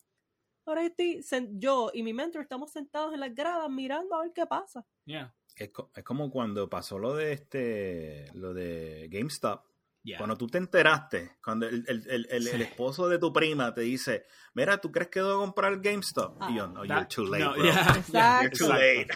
[0.65, 1.21] Ahora estoy,
[1.53, 4.85] yo y mi mentor estamos sentados en las gradas mirando a ver qué pasa.
[5.05, 9.63] Yeah, Es, co- es como cuando pasó lo de este, lo de GameStop.
[10.07, 10.17] Yeah.
[10.17, 14.23] Cuando tú te enteraste, cuando el, el- el- el- esposo de tu prima te dice,
[14.53, 16.41] mira, ¿tú crees que debo comprar GameStop?
[16.49, 17.63] y yo, no, you're That- too late, no, bro.
[17.63, 18.41] yeah, Exacto.
[18.43, 19.07] You're too exacto, late.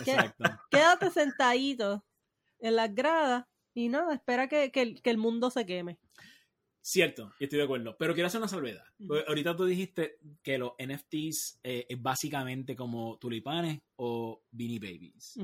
[0.00, 0.44] exacto.
[0.70, 2.04] Quédate sentadito
[2.60, 5.98] en las gradas y nada, espera que, que el, que el mundo se queme.
[6.80, 7.96] Cierto, estoy de acuerdo.
[7.98, 8.84] Pero quiero hacer una salvedad.
[9.08, 15.36] Porque Ahorita tú dijiste que los NFTs eh, es básicamente como tulipanes o Beanie Babies.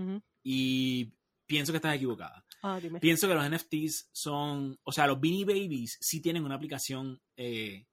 [0.44, 1.12] Y
[1.52, 2.44] pienso que estás equivocada.
[2.62, 2.98] Ah, dime.
[3.00, 7.86] Pienso que los NFTs son, o sea, los Beanie Babies sí tienen una aplicación eh,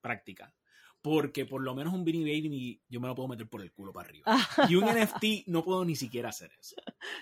[0.00, 0.54] práctica.
[1.02, 3.92] Porque por lo menos un Beanie Baby yo me lo puedo meter por el culo
[3.92, 4.24] para arriba.
[4.70, 6.76] Y un NFT no puedo ni siquiera hacer eso.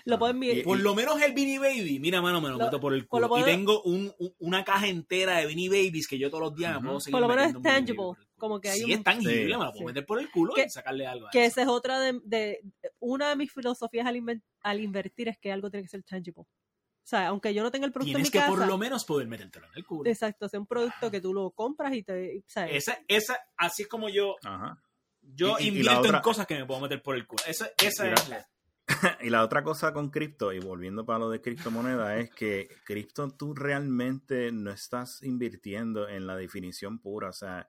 [0.05, 0.41] lo pueden.
[0.43, 3.05] Y- Por lo menos el Beanie Baby, mira, mano, me lo, Lo- meto por el
[3.07, 3.39] por culo.
[3.39, 6.75] Y tengo un- un- una caja entera de Beanie Babies que yo todos los días
[6.75, 8.03] me puedo seguir Por lo menos es tangible.
[8.43, 9.43] Como que hay sí, un- es tangible, Sí.
[9.43, 9.85] me lo puedo Sí.
[9.85, 11.53] meter por el culo Que- y sacarle algo a Que eso.
[11.53, 12.59] esa es otra de, de-
[12.99, 16.41] una de mis filosofías al, inven- al invertir es que algo tiene que ser tangible.
[16.41, 18.77] O sea, aunque yo no tenga el producto Tienes en que mi casa, por lo
[18.77, 20.09] menos poder metértelo en el culo.
[20.09, 22.75] exacto, sea un producto que tú lo compras y te, ¿sabes?
[22.75, 24.81] Esa, esa, así es como yo, Ajá.
[25.21, 27.43] yo Y- y- y la invierto en cosas que me puedo meter por el culo.
[27.47, 28.47] Esa, esa Mira, es la...
[29.21, 33.29] Y la otra cosa con cripto, y volviendo para lo de criptomoneda, es que cripto
[33.31, 37.29] tú realmente no estás invirtiendo en la definición pura.
[37.29, 37.67] O sea,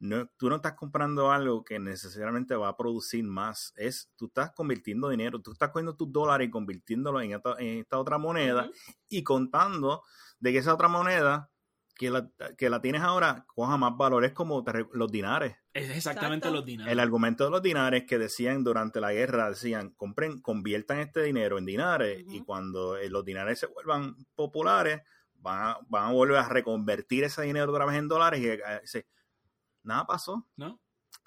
[0.00, 3.72] no, tú no estás comprando algo que necesariamente va a producir más.
[3.76, 7.78] Es, tú estás convirtiendo dinero, tú estás cogiendo tus dólares y convirtiéndolo en esta, en
[7.78, 8.70] esta otra moneda
[9.08, 10.02] y contando
[10.38, 11.50] de que esa otra moneda
[11.96, 14.24] que la, que la tienes ahora coja más valor.
[14.24, 15.56] Es como los dinares.
[15.74, 16.56] Es exactamente Exacto.
[16.56, 16.92] los dinarios.
[16.92, 21.58] El argumento de los dinares que decían durante la guerra, decían, compren, conviertan este dinero
[21.58, 25.02] en dinares y cuando eh, los dinares se vuelvan populares,
[25.34, 29.02] van a, van a volver a reconvertir ese dinero otra vez en dólares y eh,
[29.82, 30.48] nada pasó.
[30.56, 30.80] ¿No?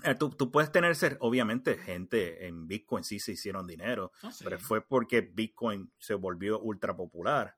[0.03, 4.43] Eh, tú, tú puedes tener, ser, obviamente, gente en Bitcoin sí se hicieron dinero, sé.
[4.43, 7.55] pero fue porque Bitcoin se volvió ultra popular.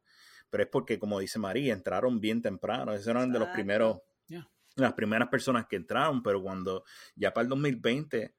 [0.49, 2.94] Pero es porque, como dice María, entraron bien temprano.
[2.94, 3.98] Esos eran de los primeros,
[4.28, 4.49] Yeah.
[4.76, 6.84] las primeras personas que entraron, pero cuando
[7.15, 8.36] ya para el 2020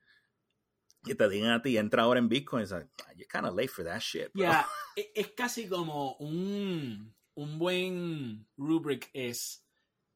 [1.02, 3.68] que te digan a ti, entra ahora en Bitcoin, like, "Ah, you're kind of late
[3.68, 4.32] for that shit.
[4.32, 4.42] bro".
[4.44, 4.66] Ya,
[4.96, 9.63] e- es casi como un, un buen rubric es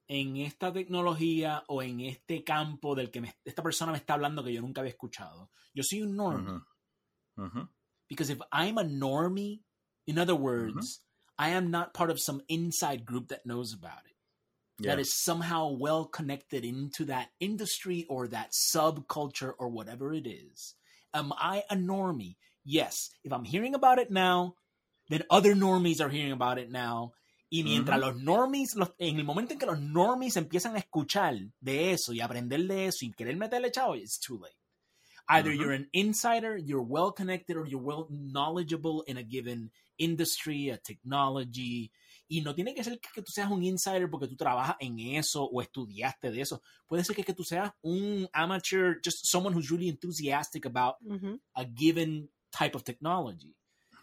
[0.09, 4.43] en esta tecnología o en este campo del que me- esta persona me está hablando
[4.43, 5.51] que yo nunca había escuchado.
[5.75, 6.51] Yo soy un normie.
[7.37, 7.47] Ujú.
[7.47, 7.69] Ujú.
[8.09, 9.61] Because if I'm a normie,
[10.07, 11.03] in other words,
[11.39, 14.17] I am not part of some inside group that knows about it.
[14.81, 14.93] Yeah.
[14.95, 20.75] That is somehow well connected into that industry or that subculture or whatever it is.
[21.13, 22.37] Am I a normie?
[22.65, 23.11] Yes.
[23.25, 24.55] If I'm hearing about it now,
[25.11, 27.13] then other normies are hearing about it now.
[27.51, 31.35] Y mientras los normies, los- en el momento en que los normies empiezan a escuchar
[31.61, 34.55] de eso y aprender de eso y querer meterle chavo, it's too late.
[35.31, 40.71] Either you're an insider, you're well connected, or you're well knowledgeable in a given industry,
[40.71, 41.91] a technology.
[42.31, 44.99] Y no tiene que ser que, que tú seas un insider porque tú trabajas en
[44.99, 46.63] eso o estudiaste de eso.
[46.87, 50.97] Puede ser que, que tú seas un amateur, just someone who's really enthusiastic about
[51.55, 53.55] a given type of technology.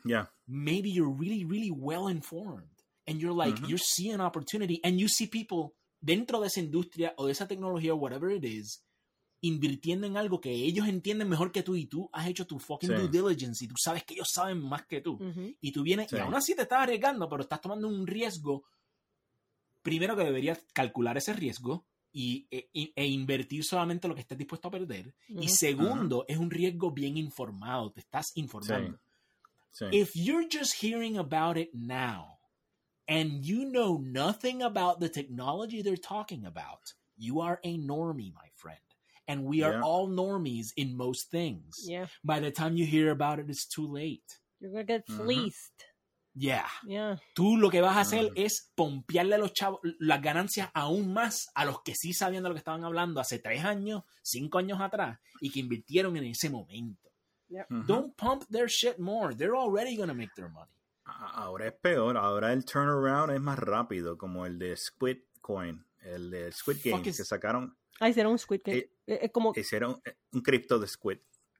[0.03, 0.27] Yeah.
[0.47, 2.69] Maybe you're really, really well informed
[3.07, 3.69] and you're like, Ujú.
[3.69, 7.93] you're seeing opportunity and you see people dentro de esa industria o de esa tecnología
[7.93, 8.81] o whatever it is
[9.41, 12.89] invirtiendo en algo que ellos entienden mejor que tú y tú has hecho tu fucking
[12.89, 12.95] Sí.
[12.95, 15.19] due diligence y tú sabes que ellos saben más que tú
[15.61, 16.15] y tú vienes Sí.
[16.15, 18.63] y aún así te estás arriesgando, pero estás tomando un riesgo.
[19.83, 24.69] Primero que deberías calcular ese riesgo y, e, e- invertir solamente lo que estés dispuesto
[24.69, 25.13] a perder.
[25.27, 28.99] Y segundo, es un riesgo bien informado, te estás informando.
[29.71, 29.85] Sí.
[29.91, 32.34] If you're just hearing about it now
[33.07, 38.49] and you know nothing about the technology they're talking about, you are a normie, my
[38.55, 38.79] friend.
[39.27, 41.73] And we are all normies in most things.
[41.87, 42.05] Yeah.
[42.23, 44.23] By the time you hear about it, it's too late.
[44.59, 45.17] You're gonna get Ujú.
[45.17, 45.83] fleeced.
[46.35, 46.67] Yeah.
[46.85, 47.15] Yeah.
[47.35, 48.33] Tú lo que vas a hacer Ujú.
[48.35, 52.49] es pompearle a los chavos las ganancias aún más a los que sí sabían de
[52.49, 56.49] lo que estaban hablando hace tres años, cinco años atrás y que invirtieron en ese
[56.49, 57.09] momento.
[57.49, 57.63] Ujú.
[57.69, 57.85] Mm-hmm.
[57.87, 59.33] Don't pump their shit more.
[59.33, 60.69] They're already going to make their money.
[61.05, 66.31] Ahora es peor, ahora el turnaround es más rápido, como el de Squid Coin, el
[66.31, 68.77] de Squid Game, que sacaron, Ah, hicieron un Squid Game.
[68.79, 71.19] Eh, Eh, Es como hicieron eh, un cripto de Squid,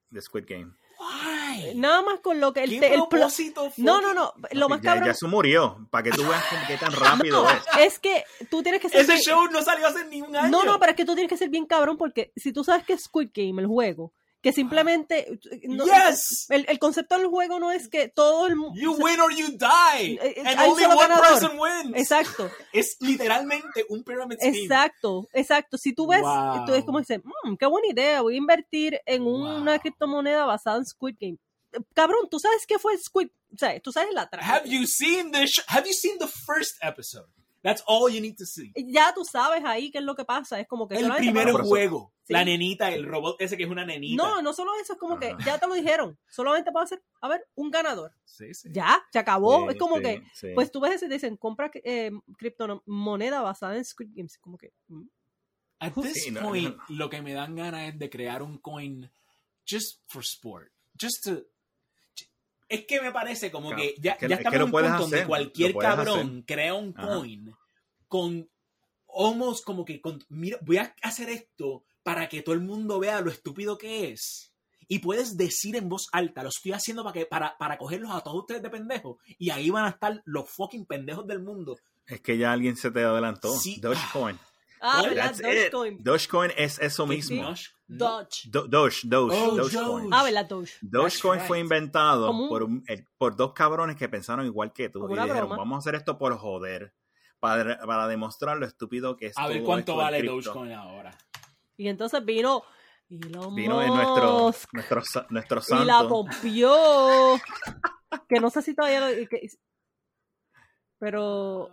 [0.10, 0.74] de Squid Game.
[1.00, 1.76] Why?
[1.76, 4.34] nada más con lo que el, ¿Qué el propósito No, fucking- no, no.
[4.54, 6.92] Lo más ya, cabrón ya se murió, para que tú veas que tan
[7.32, 7.64] rápido no, es.
[7.80, 10.50] es que tú tienes que ser Ese bien- show no salió hace ni un año.
[10.50, 12.84] No, no, pero es que tú tienes que ser bien cabrón porque si tú sabes
[12.86, 14.12] que es Squid Game, el juego,
[14.46, 15.40] Que simplemente...
[15.64, 16.46] no- yes!
[16.50, 18.80] el, el concepto del juego no es que todo el mundo...
[18.80, 20.20] You win or you die.
[20.22, 21.26] Eh, eh, And only solo one ganador.
[21.40, 21.96] person wins.
[21.98, 24.60] Exacto, Es literalmente un pyramid scheme.
[24.60, 25.80] exacto, exacto.
[25.80, 26.64] Si tú ves, Wow.
[26.68, 29.62] tú es como dices, "Mm, qué buena idea, voy a invertir en Wow.
[29.62, 31.38] una criptomoneda basada en Squid Game.
[31.74, 33.30] Eh, Cabrón, ¿tú sabes qué fue Squid?
[33.52, 34.48] O sea, tú sabes la trama.
[34.48, 37.28] Have you seen the Have you seen the first episode?
[37.66, 38.72] That's all you need to see.
[38.76, 40.60] Ya tú sabes ahí qué es lo que pasa.
[40.60, 42.14] Es como que El primer juego.
[42.22, 42.32] Sí.
[42.34, 44.22] La nenita, el robot ese que es una nenita.
[44.22, 45.44] No, no solo eso, es como que Ajá.
[45.44, 46.16] ya te lo dijeron.
[46.30, 48.14] Solamente puede ser, a ver, un ganador.
[48.24, 48.70] Sí, sí.
[48.72, 49.64] Ya, se acabó.
[49.64, 50.48] Sí, es como sí, que, sí.
[50.54, 54.38] pues tú ves ese y te dicen, compra eh, criptomoneda basada en Squid Games.
[54.38, 55.08] Como que, mm,
[55.80, 56.84] At this no, point, no.
[56.90, 59.10] lo que me dan ganas es de crear un coin
[59.68, 60.72] just for sport.
[61.02, 61.44] Just to.
[62.68, 64.72] Es que me parece como Claro, que ya, que- ya es que estamos en un
[64.72, 67.08] punto donde cualquier cabrón crea un Ajá.
[67.08, 67.54] coin
[68.08, 68.50] con
[69.18, 73.22] almost como que con, mira, voy a hacer esto para que todo el mundo vea
[73.22, 74.52] lo estúpido que es.
[74.88, 78.22] Y puedes decir en voz alta, lo estoy haciendo para que para, para cogerlos a
[78.22, 79.18] todos ustedes de pendejos.
[79.40, 81.78] Y ahí van a estar los fucking pendejos del mundo.
[82.06, 83.52] Es que ya alguien se te adelantó.
[83.58, 83.80] Sí.
[83.80, 84.38] Dogecoin.
[84.82, 85.18] ah, it.
[85.42, 85.98] Dogecoin.
[86.04, 87.54] Dogecoin es eso ¿Qué mismo.
[87.88, 88.50] Doge.
[88.50, 90.04] Do- Doge, Doge, Oh, Dogecoin.
[90.06, 90.10] Doge.
[90.12, 90.46] Ah, ¿verdad?
[90.48, 90.74] Doge.
[90.82, 91.64] Dogecoin That's fue right.
[91.66, 92.84] inventado un- por, un-
[93.18, 95.58] por dos cabrones que pensaron igual que tú Como y dijeron, broma.
[95.58, 96.94] vamos a hacer esto por joder,
[97.40, 100.24] para, para demostrar lo estúpido que es A ver cuánto vale.
[100.24, 101.16] Dogecoin ahora.
[101.78, 102.64] Y entonces vino
[103.08, 106.10] Elon Vino en nuestro, nuestro, nuestro y la santo.
[106.10, 106.74] pompió.
[108.30, 109.08] que no sé si todavía lo...
[109.30, 109.48] que-
[110.98, 111.70] pero...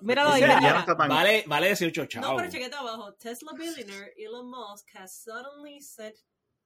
[0.00, 2.30] Míralo ahí, no Vale, vale 18 chavos.
[2.30, 3.14] No, pero chequete abajo.
[3.14, 6.16] Tesla billionaire Elon Musk has suddenly set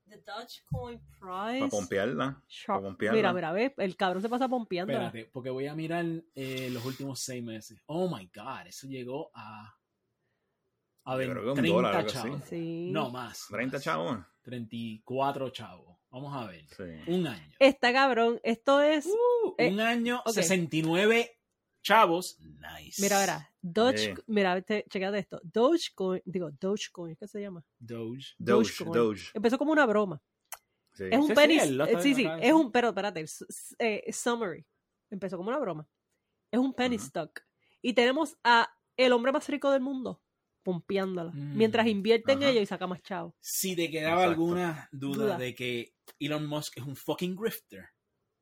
[0.08, 1.60] the Dogecoin price.
[1.60, 2.42] Para pompearla.
[2.48, 3.16] sharp- pa' pompearla.
[3.16, 4.92] Mira, mira, ve, el cabrón se pasa pompeando.
[4.92, 6.04] Espérate, porque voy a mirar
[6.34, 7.80] eh, los últimos seis meses.
[7.86, 9.74] Oh my god, eso llegó a.
[11.06, 12.18] A ver, creo que un 30 dólar, algo así.
[12.18, 12.42] chavos.
[12.48, 12.88] Sí.
[12.90, 13.46] No, más.
[13.50, 13.84] 30 más.
[13.84, 14.18] chavos.
[14.42, 15.98] 34 chavos.
[16.10, 16.64] Vamos a ver.
[16.68, 17.10] Sí.
[17.10, 17.56] Un año.
[17.58, 18.40] Está cabrón.
[18.42, 19.06] Esto es.
[19.06, 20.32] Uh, eh, un año, ok.
[20.32, 21.33] 69
[21.84, 22.38] chavos.
[22.40, 23.00] Nice.
[23.00, 23.50] Mira, verá.
[23.60, 24.14] Doge, Sí.
[24.26, 25.40] mira, te, chequete esto.
[25.44, 27.64] Dogecoin, digo, Dogecoin, ¿qué se llama?
[27.78, 28.34] Doge.
[28.38, 28.92] Doge, Dogecoin.
[28.92, 29.30] Doge.
[29.34, 30.20] Empezó como una broma.
[30.94, 31.04] Sí.
[31.10, 31.60] Es un Sí, penny.
[31.60, 32.72] sí, sí, sí, es un.
[32.72, 33.28] Pero espérate, el
[33.78, 34.66] eh, summary.
[35.10, 35.88] Empezó como una broma.
[36.50, 37.40] Es un penny stock.
[37.82, 40.20] Y tenemos a el hombre más rico del mundo
[40.62, 41.30] pompeándola.
[41.32, 41.56] Mm.
[41.56, 43.36] Mientras invierte en ello y saca más chavo.
[43.40, 44.30] Si te quedaba Exacto.
[44.30, 45.36] alguna duda, Duda.
[45.38, 47.90] de que Elon Musk es un fucking grifter,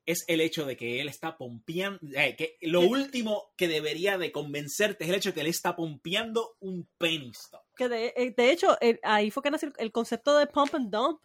[0.07, 2.87] es el hecho de que él está pompeando, eh, que lo ¿Qué?
[2.87, 7.31] último que debería de convencerte es el hecho de que él está pompeando un penny
[7.31, 7.63] stock.
[7.77, 10.75] Que de, eh, de hecho, el- ahí fue que nació el, el concepto de pump
[10.75, 11.21] and dump.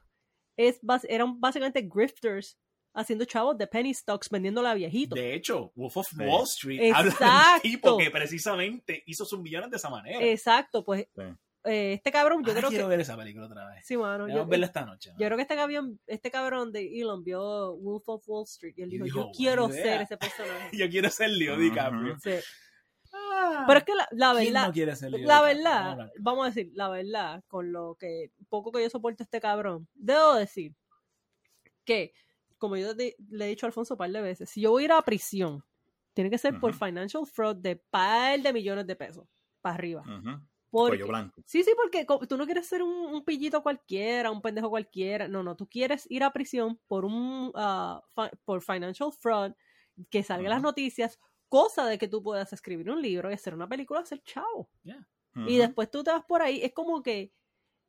[0.57, 2.57] Es, eran básicamente grifters
[2.95, 5.15] haciendo chavos de penny stocks vendiéndola a viejitos.
[5.19, 6.15] De hecho, Wolf of Sí.
[6.23, 7.61] Wall Street habla de un Exacto.
[7.61, 10.19] tipo que precisamente hizo sus millones de esa manera.
[10.23, 11.21] Exacto, pues Sí.
[11.67, 12.89] Eh, este cabrón, yo Ahora creo quiero que.
[12.89, 13.85] ver esa película otra vez.
[13.85, 14.23] Sí, mano.
[14.23, 15.11] Vamos Yo, a verla esta noche.
[15.17, 18.83] yo creo que este cabrón, este cabrón de Elon vio Wolf of Wall Street y
[18.83, 20.01] él dijo: Yo quiero "Buena ser idea".
[20.03, 20.69] ese personaje.
[20.77, 21.57] Yo quiero ser Leo.
[21.57, 22.17] DiCaprio.
[22.19, 22.31] Sí.
[23.13, 23.63] Ah.
[23.67, 24.67] Pero es que la, la ¿Quién verdad.
[24.67, 25.63] no quiere ser Leo La DiCaprio?
[25.63, 29.23] Vamos a verdad, vamos a decir, la verdad, con lo que poco que yo soporto
[29.23, 30.73] a este cabrón, debo decir
[31.85, 32.13] que,
[32.57, 33.15] como yo le
[33.45, 35.63] he dicho a Alfonso un par de veces, si yo voy a ir a prisión,
[36.13, 39.27] tiene que ser por financial fraud de par de millones de pesos
[39.61, 40.01] para arriba.
[40.01, 40.41] Ujú.
[40.69, 41.41] Porque- Cuello blanco.
[41.45, 45.27] sí, sí, porque tú no quieres ser un, un pillito cualquiera, un pendejo cualquiera.
[45.27, 49.53] No, no, tú quieres ir a prisión por un ah, fi- por financial fraud,
[50.09, 51.19] que salga en las noticias,
[51.49, 54.69] cosa de que tú puedas escribir un libro y hacer una película, hacer chavo.
[55.47, 57.31] Y después tú te vas por ahí, es como que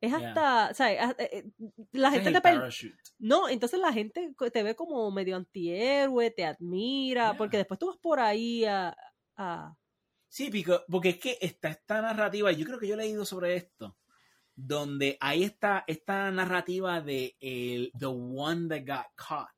[0.00, 1.00] es hasta, ¿sabes?
[1.00, 1.44] Hasta- eh, eh,
[1.92, 2.94] La gente te parachute.
[3.18, 7.36] No, entonces la gente te ve como medio antihéroe, te admira, Yeah.
[7.38, 8.96] porque después tú vas por ahí a...
[9.36, 9.74] a-
[10.28, 13.56] Sí, pico, porque es que está esta narrativa, yo creo que yo he leído sobre
[13.56, 13.96] esto,
[14.54, 19.48] donde hay esta, esta narrativa de el, the one that got caught.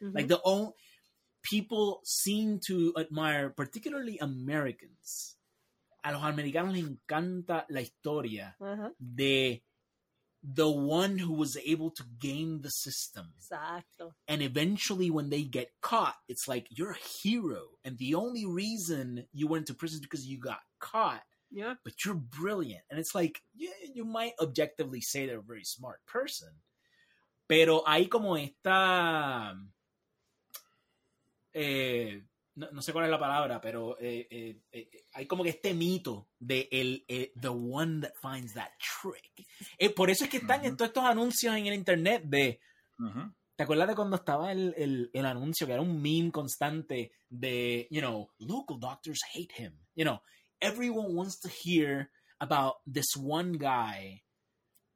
[0.00, 0.72] Like the own
[1.42, 5.38] people seem to admire, particularly Americans.
[6.02, 8.56] A los americanos les encanta la historia
[8.98, 9.64] de
[10.42, 13.32] the one who was able to game the system.
[13.40, 14.12] exacto.
[14.28, 17.62] And eventually, when they get caught, it's like you're a hero.
[17.84, 21.74] And the only reason you went to prison is because you got caught, Yeah.
[21.84, 22.84] but you're brilliant.
[22.90, 26.48] And it's like, yeah, you might objectively say they're a very smart person.
[27.48, 29.56] Pero hay como esta.
[31.54, 32.20] eh,
[32.58, 35.74] no, no sé cuál es la palabra, pero eh, eh, eh, hay como que este
[35.74, 37.04] mito de el,
[37.40, 38.70] the one that finds that
[39.00, 39.46] trick.
[39.94, 40.76] Por eso es que están Ujú.
[40.76, 42.60] todos estos anuncios en el internet de
[42.98, 43.32] Ujú.
[43.56, 47.88] ¿Te acuerdas de cuando estaba el, el, el anuncio que era un meme constante de,
[47.90, 49.72] you know, local doctors hate him?
[49.96, 50.20] You know,
[50.60, 54.22] everyone wants to hear about this one guy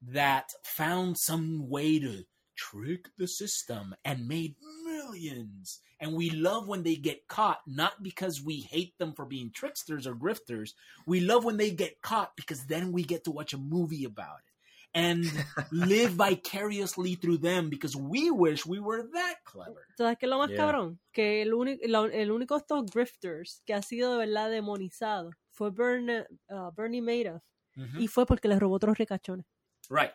[0.00, 2.24] that found some way to
[2.54, 4.54] tricked the system and made
[5.02, 5.80] millions.
[6.00, 10.06] And we love when they get caught, not because we hate them for being tricksters
[10.06, 10.74] or grifters.
[11.06, 14.40] We love when they get caught because then we get to watch a movie about
[14.40, 14.52] it
[14.94, 15.24] and
[15.72, 19.86] live vicariously through them because we wish we were that clever.
[19.98, 20.56] ¿Sabes qué es lo más Yeah.
[20.58, 20.98] cabrón?
[21.12, 25.30] Que el, único la- el único de estos grifters que ha sido de verdad demonizado
[25.52, 27.42] fue Bern- uh, Bernie Madoff.
[27.76, 28.00] Mhm.
[28.00, 29.46] Y fue porque le robó otros ricachones.
[29.88, 30.12] Right.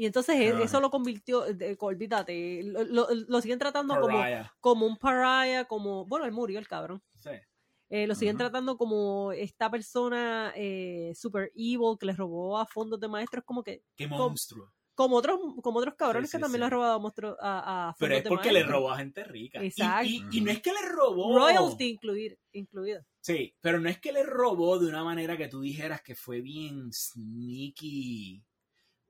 [0.00, 4.22] Y entonces e- eso lo convirtió, de- olvídate, lo, lo- lo siguen tratando como,
[4.60, 7.02] como un pariah, como, bueno, él murió el cabrón.
[7.16, 7.30] Sí.
[7.90, 13.00] Eh, lo siguen tratando como esta persona eh, super evil que le robó a fondos
[13.00, 14.72] de maestros, como que, Qué monstruo.
[14.94, 16.60] como otros, como otros cabrones Sí, que también sí.
[16.60, 19.60] le han robado a, monstruos- a, a Pero es porque le robó a gente rica.
[19.64, 20.06] Y- Exacto.
[20.06, 21.36] Y, y no es que le robó.
[21.36, 23.02] Royalty incluir, incluido.
[23.20, 26.40] Sí, pero no es que le robó de una manera que tú dijeras que fue
[26.40, 28.44] bien sneaky.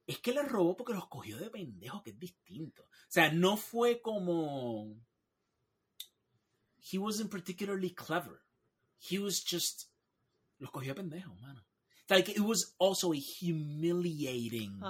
[0.08, 2.82] Es que le robó porque los cogió de pendejo, que es distinto.
[2.82, 4.96] O sea, no fue como.
[6.80, 8.40] He wasn't particularly clever.
[8.98, 9.90] He was just.
[10.58, 11.62] Los cogió de pendejo, mano.
[12.08, 14.80] Like, it was also a humiliating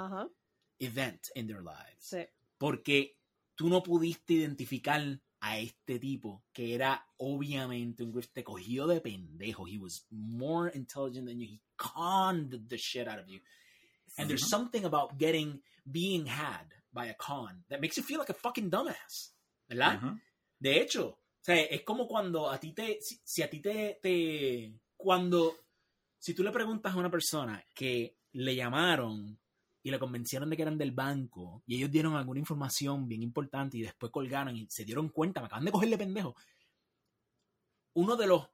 [0.79, 2.27] event in their lives sí.
[2.57, 3.19] porque
[3.57, 9.01] tú no pudiste identificar a este tipo que era obviamente un grift te cogió de
[9.01, 13.41] pendejo he was more intelligent than you he conned the shit out of you
[14.17, 14.51] and there's Ujú.
[14.51, 15.61] something about getting
[15.91, 19.33] being had by a con that makes you feel like a fucking dumbass
[19.69, 20.03] ¿verdad?
[20.03, 20.21] Ujú.
[20.59, 23.99] De hecho, o sea, es como cuando a ti te, si, si a ti te,
[24.03, 25.55] te, cuando,
[26.19, 29.39] si tú le preguntas a una persona que le llamaron
[29.83, 33.79] y le convencieron de que eran del banco y ellos dieron alguna información bien importante
[33.79, 36.35] y después colgaron y se dieron cuenta, me acaban de cogerle pendejo.
[37.95, 38.49] Uno de los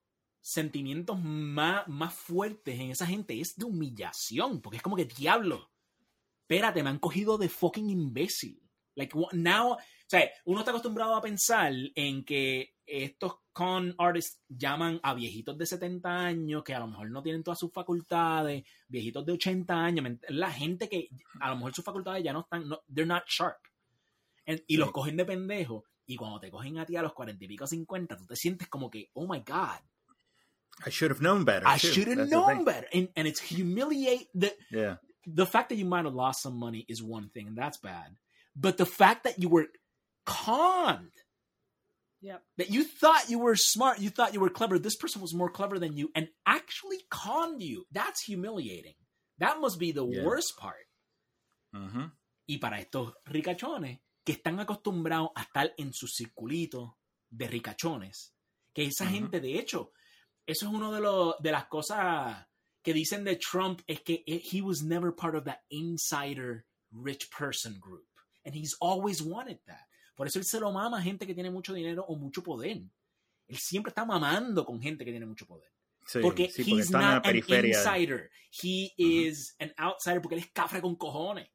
[0.47, 5.71] sentimientos más, más fuertes en esa gente es de humillación, porque es como que diablo,
[6.43, 8.61] espérate, me han cogido de fucking imbécil.
[8.95, 15.01] Like, now, o sea, uno está acostumbrado a pensar en que estos con artists llaman
[15.03, 19.25] a viejitos de 70 años que a lo mejor no tienen todas sus facultades, viejitos
[19.25, 21.09] de 80 años, ¿me ent- la gente que
[21.41, 23.57] a lo mejor sus facultades ya no están, no, they're not sharp.
[24.45, 24.77] En- y Sí.
[24.77, 25.85] los cogen de pendejo.
[26.07, 28.69] Y cuando te cogen a ti a los 40 y pico, 50, tú te sientes
[28.69, 29.81] como que, oh my God,
[30.85, 31.67] I should have known better.
[31.67, 31.89] I too.
[31.89, 32.87] should have That's known better.
[32.93, 34.97] And, and it's humiliate the, Yeah.
[35.27, 38.17] the fact that you might have lost some money is one thing, and that's bad.
[38.57, 39.67] But the fact that you were
[40.27, 41.13] conned,
[42.23, 42.43] Yep.
[42.57, 45.51] that you thought you were smart, you thought you were clever, this person was more
[45.51, 48.95] clever than you and actually conned you, that's humiliating.
[49.39, 50.25] That must be the Yeah.
[50.25, 50.87] worst part.
[51.75, 52.11] Ujú.
[52.49, 56.97] Y para estos ricachones que están acostumbrados a estar en su circulito
[57.31, 58.33] de ricachones,
[58.75, 59.13] que esa Ujú.
[59.13, 59.93] gente, de hecho,
[60.47, 62.47] eso es uno de, los de las cosas
[62.83, 67.79] que dicen de Trump, es que he was never part of that insider rich person
[67.81, 68.07] group.
[68.45, 69.87] And he's always wanted that.
[70.15, 72.83] Por eso él se lo mama a gente que tiene mucho dinero o mucho poder.
[73.49, 75.71] Él siempre está mamando con gente que tiene mucho poder.
[76.07, 78.31] Sí, Porque sí, porque he's not an insider.
[78.63, 79.29] He Ujú.
[79.29, 81.49] is an outsider porque él es cafre con cojones.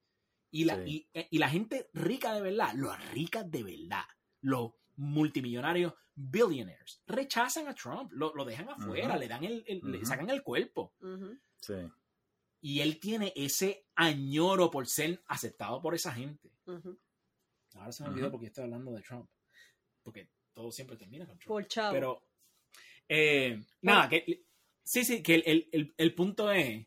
[0.51, 1.07] Y la, Sí.
[1.13, 4.03] y, y la gente rica de verdad, los ricas de verdad,
[4.41, 9.19] los multimillonarios, billionaires, rechazan a Trump, lo, lo dejan afuera, Ujú.
[9.19, 10.05] le dan el, el- le Ujú.
[10.05, 10.93] sacan el cuerpo.
[11.01, 11.37] Ujú.
[11.61, 11.75] Sí.
[12.61, 16.51] Y él tiene ese añoro por ser aceptado por esa gente.
[17.75, 19.29] Ahora se me olvidó porque estoy hablando de Trump.
[20.03, 21.47] Porque todo siempre termina con Trump.
[21.47, 21.93] Por chavo.
[21.93, 22.27] Pero,
[23.07, 24.43] eh, nada, que,
[24.83, 26.85] sí, sí, que el, el, el, el punto es,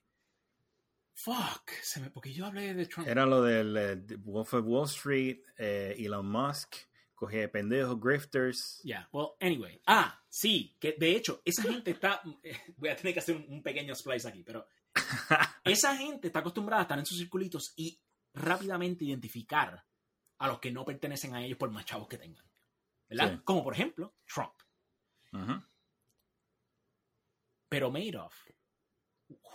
[1.15, 3.09] fuck, se me, porque yo hablé de Trump.
[3.09, 6.75] Era lo del eh, de Wolf of Wall Street, eh, Elon Musk,
[7.23, 8.81] cogía de pendejos, grifters.
[8.83, 9.81] Yeah, well, anyway.
[9.87, 12.21] Ah, sí, que de hecho, esa gente está,
[12.77, 14.67] voy a tener que hacer un, un pequeño splice aquí, pero
[15.65, 18.01] esa gente está acostumbrada a estar en sus circulitos y
[18.35, 19.87] rápidamente identificar
[20.39, 22.45] a los que no pertenecen a ellos por más chavos que tengan.
[23.09, 23.35] ¿Verdad?
[23.37, 23.41] Sí.
[23.45, 24.55] Como por ejemplo, Trump.
[27.69, 28.35] Pero Madoff,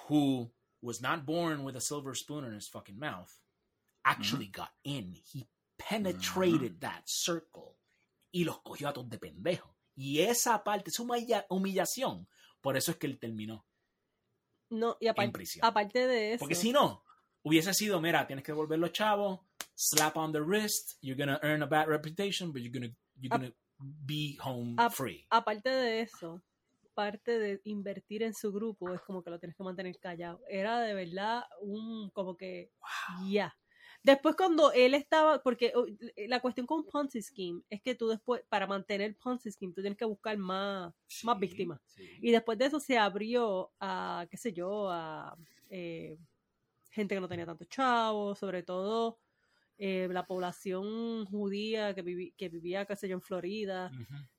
[0.07, 3.31] who was not born with a silver spoon in his fucking mouth,
[4.05, 5.15] actually got in.
[5.15, 5.45] He
[5.77, 7.77] penetrated that circle
[8.31, 9.75] y los cogió a todos de pendejo.
[9.95, 12.27] Y esa parte, esa humilla- humillación,
[12.61, 13.65] por eso es que él terminó
[14.69, 15.65] No, y en aparte, prisión.
[15.65, 16.39] aparte de eso.
[16.39, 17.03] Porque si no,
[17.43, 19.39] hubiese sido, mira, tienes que devolver los chavos,
[19.75, 23.53] slap on the wrist, you're gonna earn a bad reputation, but you're gonna, you're gonna
[23.79, 25.25] be home ap- free.
[25.29, 26.43] aparte de eso,
[26.93, 30.41] parte de invertir en su grupo es como que lo tienes que mantener callado.
[30.49, 32.71] Era de verdad un como que
[33.29, 33.55] ya.
[34.07, 35.85] Después cuando él estaba, porque uh,
[36.29, 39.97] la cuestión con Ponzi Scheme es que tú después, para mantener Ponzi Scheme, tú tienes
[39.97, 41.81] que buscar más, más víctimas.
[41.87, 42.03] sí.
[42.21, 45.37] Y después de eso se abrió a, qué sé yo, a
[45.69, 46.17] eh,
[46.89, 49.19] gente que no tenía tantos chavos, sobre todo
[49.77, 53.91] eh, la población judía que, vivi- que vivía, qué sé yo, en Florida,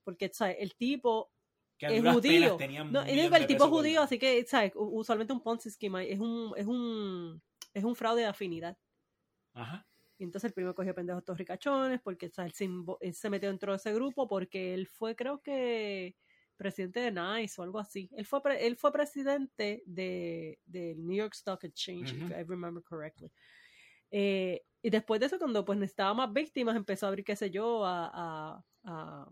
[0.03, 0.57] porque ¿sabes?
[0.61, 1.31] el tipo
[1.77, 2.57] Que es judío.
[2.93, 3.03] No,
[3.37, 4.73] el tipo es judío, así que, ¿sabes?
[4.75, 7.43] Usualmente un Ponzi scheme es un, es un,
[7.75, 8.77] es un fraude de afinidad.
[9.55, 9.87] Ajá.
[10.19, 12.53] Y entonces el primero cogió pendejos todos ricachones porque ¿sabes?
[12.53, 16.17] Él, se, invo- él se metió dentro de ese grupo porque él fue, creo que,
[16.57, 18.11] presidente de NICE o algo así.
[18.17, 22.31] Él fue, pre- él fue presidente de, del New York Stock Exchange, if.
[22.33, 23.31] I remember correctly.
[24.11, 27.51] Eh, y después de eso, cuando pues necesitaba más víctimas, empezó a abrir, qué sé
[27.51, 29.29] yo, a, a, a,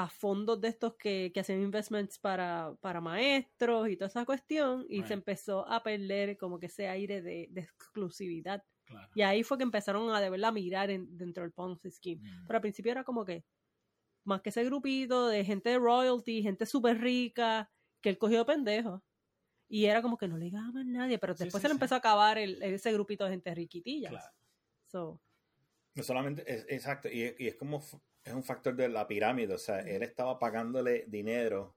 [0.00, 4.86] a fondos de estos que, que hacían investments para, para maestros y toda esa cuestión,
[4.88, 5.06] y Right.
[5.08, 8.62] se empezó a perder como que ese aire de, de exclusividad.
[8.84, 9.08] Claro.
[9.16, 12.22] Y ahí fue que empezaron a de verdad mirar en- dentro del Ponzi Scheme.
[12.22, 12.46] Mm.
[12.46, 13.44] Pero al principio era como que
[14.24, 17.68] más que ese grupito de gente de royalty, gente súper rica,
[18.00, 19.02] que él cogió de pendejo.
[19.68, 21.68] Y era como que no le digas a más nadie, pero Sí, después sí, se
[21.68, 21.76] le sí.
[21.76, 24.10] empezó a acabar el- ese grupito de gente riquitilla.
[24.10, 24.32] Claro.
[24.86, 25.20] So,
[25.96, 27.82] No solamente, es, exacto, y, y es como,
[28.24, 31.76] es un factor de la pirámide, o sea, él estaba pagándole dinero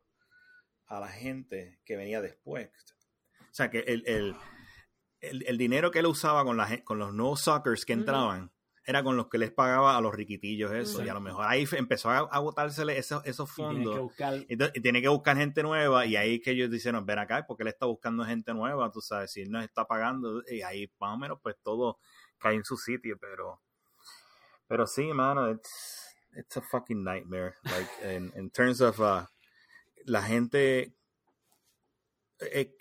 [0.88, 2.70] a la gente que venía después.
[3.40, 4.36] O sea, que el, el,
[5.22, 8.52] el, el dinero que él usaba con, la, con los no suckers que entraban
[8.84, 11.68] era con los que les pagaba a los riquitillos eso, y a lo mejor ahí
[11.74, 13.95] empezó a agotársele esos, esos Y tienen fondos.
[13.95, 17.06] que buscar Entonces, y tiene que buscar gente nueva y ahí es que ellos dijeron,
[17.06, 20.42] ven acá, porque él está buscando gente nueva, tú sabes, si él nos está pagando,
[20.50, 22.00] y ahí más o menos pues todo
[22.40, 23.61] cae en su sitio, pero
[24.68, 29.26] pero sí, mano, it's, it's a fucking nightmare, like, in, in terms of uh,
[30.06, 30.93] la gente,
[32.40, 32.76] eh,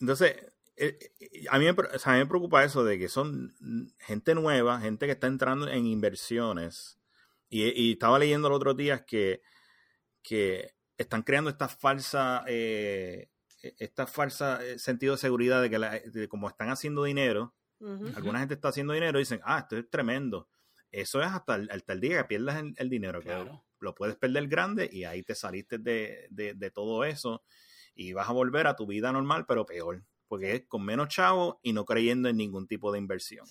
[0.00, 0.36] entonces,
[0.76, 3.08] eh, eh, a mí, me, pre- o sea, a mí me preocupa eso de que
[3.08, 3.54] son
[3.98, 6.98] gente nueva, gente que está entrando en inversiones,
[7.48, 9.42] y, y estaba leyendo los otros días que
[10.22, 13.28] que están creando esta falsa eh,
[13.78, 17.54] esta falsa sentido de seguridad de que la- de como están haciendo dinero.
[18.16, 20.48] Alguna gente está haciendo dinero y dicen ah esto es tremendo
[21.00, 23.64] eso es hasta el, hasta el día que pierdas el, el dinero que Claro.
[23.80, 27.42] lo puedes perder grande y ahí te saliste de, de- de todo eso
[27.94, 31.60] y vas a volver a tu vida normal pero peor porque es con menos chavo
[31.62, 33.46] y no creyendo en ningún tipo de inversión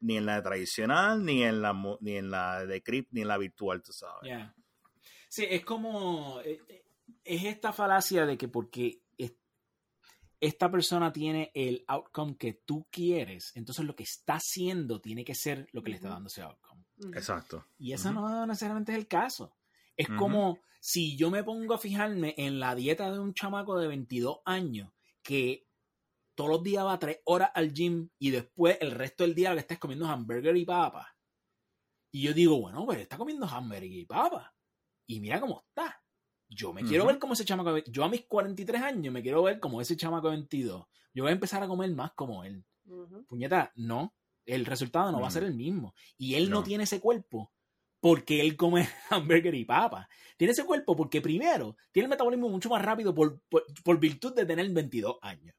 [0.00, 3.38] ni en la tradicional ni en la ni en la de crypt ni en la
[3.38, 4.54] virtual tú sabes Yeah.
[5.28, 6.40] Sí, es como.
[6.40, 6.84] eh, eh,
[7.24, 9.34] Es esta falacia de que porque es-
[10.40, 15.34] esta persona tiene el outcome que tú quieres, entonces lo que está haciendo tiene que
[15.34, 16.69] ser lo que le está dando ese outcome.
[17.14, 19.54] Exacto Y eso no necesariamente es el caso.
[19.96, 23.86] Es como si yo me pongo a fijarme en la dieta de un chamaco de
[23.88, 24.90] 22 años
[25.22, 25.66] que
[26.34, 29.56] todos los días va tres horas al gym y después el resto del día lo
[29.56, 31.14] que está es comiendo hamburger y papa.
[32.12, 34.54] Y yo digo, bueno, pues está comiendo hamburger y papa.
[35.06, 36.02] Y mira cómo está.
[36.48, 37.72] Yo me quiero ver como ese chamaco.
[37.74, 40.86] de- Yo a mis 43 años me quiero ver como ese chamaco de 22.
[41.14, 42.64] Yo voy a empezar a comer más como él.
[43.28, 44.14] Puñeta, no.
[44.52, 45.94] El resultado no va a ser el mismo.
[46.16, 46.60] Y él no.
[46.60, 46.62] No.
[46.62, 47.52] tiene ese cuerpo
[48.00, 50.08] porque él come hamburger y papa.
[50.36, 54.34] Tiene ese cuerpo porque primero tiene el metabolismo mucho más rápido por, por, por virtud
[54.34, 55.54] de tener 22 años.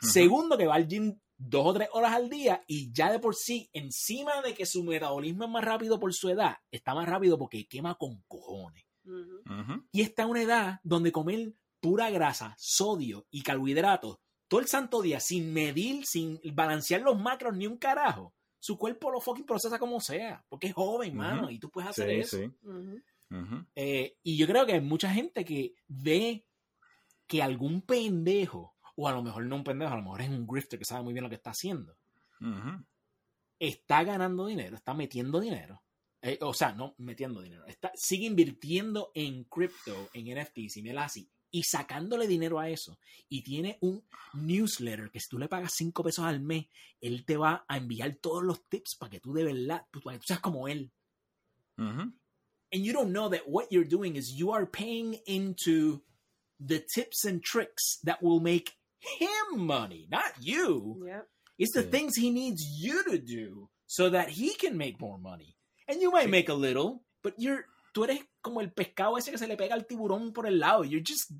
[0.00, 3.34] Segundo, que va al gym dos o tres horas al día y ya de por
[3.34, 7.38] sí, encima de que su metabolismo es más rápido por su edad, está más rápido
[7.38, 8.84] porque quema con cojones.
[9.92, 14.18] Y está en una edad donde comer pura grasa, sodio y carbohidratos
[14.48, 19.10] todo el santo día sin medir, sin balancear los macros ni un carajo, su cuerpo
[19.10, 22.36] lo fucking procesa como sea, porque es joven, mano, y tú puedes hacer Sí, eso.
[22.38, 23.02] sí.
[23.76, 26.44] Eh, y yo creo que hay mucha gente que ve
[27.26, 30.46] que algún pendejo, o a lo mejor no un pendejo, a lo mejor es un
[30.46, 31.96] grifter que sabe muy bien lo que está haciendo,
[33.58, 35.82] está ganando dinero, está metiendo dinero.
[36.20, 41.30] Eh, o sea, no metiendo dinero, está, sigue invirtiendo en cripto, en NFTs y así,
[41.50, 42.98] y sacándole dinero a eso.
[43.28, 44.04] Y tiene un
[44.34, 46.66] newsletter que si tú le pagas 5 pesos al mes,
[47.00, 50.16] él te va a enviar todos los tips para que tú de verdad, tú, para
[50.16, 50.92] que tú seas como él.
[51.78, 52.12] Ujú.
[52.70, 56.02] And you don't know that what you're doing is you are paying into
[56.60, 61.02] the tips and tricks that will make him money, not you.
[61.06, 61.22] Yeah.
[61.56, 61.90] It's the Sí.
[61.90, 65.56] things he needs you to do so that he can make more money.
[65.88, 66.30] And you might Sí.
[66.30, 69.74] make a little, but you're tú eres como el pescado ese que se le pega
[69.74, 70.84] al tiburón por el lado.
[70.84, 71.30] You're just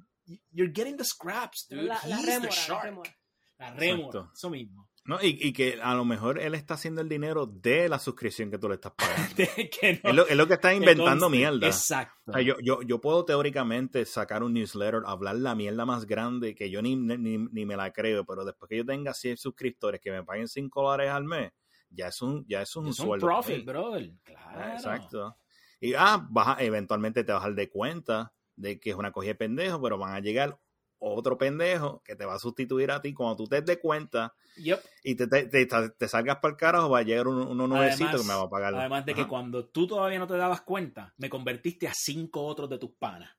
[0.51, 1.83] you're getting the scraps, dude.
[1.85, 2.85] La, la He's rémora, the la shark.
[2.85, 3.17] rémora.
[3.59, 4.31] La Exacto.
[4.35, 4.89] eso mismo.
[5.05, 8.51] No, y, y que a lo mejor él está haciendo el dinero de la suscripción
[8.51, 9.35] que tú le estás pagando.
[9.81, 11.67] que no es, lo, es lo que está inventando mierda.
[11.67, 12.31] Exacto.
[12.31, 16.55] O sea, yo, yo, yo puedo teóricamente sacar un newsletter, hablar la mierda más grande
[16.55, 20.01] que yo ni, ni, ni me la creo, pero después que yo tenga 100 suscriptores
[20.01, 21.53] que me paguen 5 dólares al mes,
[21.89, 23.27] ya es un, ya es un es un sueldo.
[23.27, 24.11] para profit, brother.
[24.23, 24.73] Claro.
[24.75, 25.37] Exacto.
[25.81, 29.13] Y ah, vas a- eventualmente te vas a dar de cuenta de que es una
[29.13, 30.59] cogida de pendejo, pero van a llegar
[31.01, 33.15] otro pendejo que te va a sustituir a ti.
[33.15, 34.81] Cuando tú te des cuenta Yep.
[35.05, 38.07] y te, te, te- te salgas para el carajo, va a llegar un- uno nuevecito
[38.09, 38.75] Además- que me va a pagar.
[38.75, 42.69] Además de que cuando tú todavía no te dabas cuenta, me convertiste a cinco otros
[42.69, 43.31] de tus panas.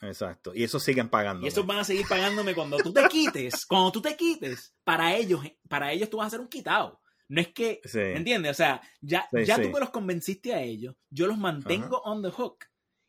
[0.00, 0.52] Exacto.
[0.54, 1.44] Y eso siguen pagando.
[1.44, 3.64] Y esos van a seguir pagándome cuando tú te quites.
[3.68, 7.00] cuando tú te quites, para ellos, para ellos tú vas a ser un quitado.
[7.28, 7.98] No es que, Sí.
[7.98, 8.52] ¿me entiendes?
[8.52, 9.62] O sea, ya, Sí, ya sí.
[9.62, 12.64] tú me los convenciste a ellos, yo los mantengo on the hook.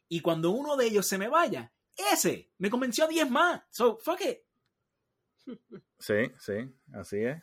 [0.10, 1.72] Y cuando uno de ellos se me vaya,
[2.12, 3.62] ese me convenció a 10 más.
[3.70, 4.40] So, fuck it.
[6.00, 6.54] Sí, sí,
[6.94, 7.42] así es.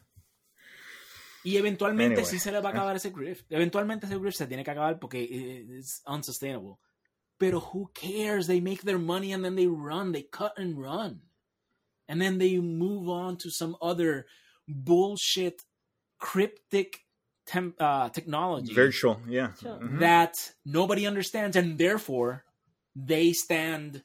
[1.44, 2.24] Y eventualmente Anyway.
[2.30, 3.50] sí se le va a acabar ese grift.
[3.52, 6.74] Eventualmente ese grift se tiene que acabar porque es unsustainable.
[7.38, 8.46] Pero who cares?
[8.46, 10.12] They make their money and then they run.
[10.12, 11.22] They cut and run.
[12.08, 14.26] And then they move on to some other
[14.66, 15.62] bullshit
[16.19, 17.07] cryptic
[17.47, 19.55] tem- uh, technology Virtual, yeah.
[19.55, 19.78] Sure.
[19.78, 19.99] Ujú.
[20.01, 20.33] that
[20.65, 22.45] nobody understands and therefore
[22.95, 24.05] they stand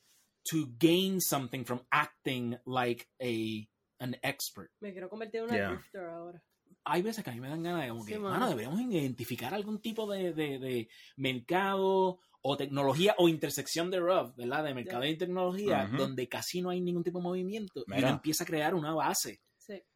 [0.51, 3.67] to gain something from acting like a
[3.99, 4.71] an expert.
[4.81, 5.69] Me quiero convertir en una Yeah.
[5.73, 6.41] drifter ahora.
[6.83, 8.49] hay veces que a mí me dan ganas de como que, Sí, mano, mano.
[8.49, 14.63] deberíamos identificar algún tipo de, de- de mercado o tecnología o intersección de RUF, ¿verdad?
[14.63, 15.97] De mercado y tecnología, Ujú.
[15.97, 17.81] donde casi no hay ningún tipo de movimiento.
[17.81, 18.07] Y Mira.
[18.07, 19.41] uno empieza a crear una base.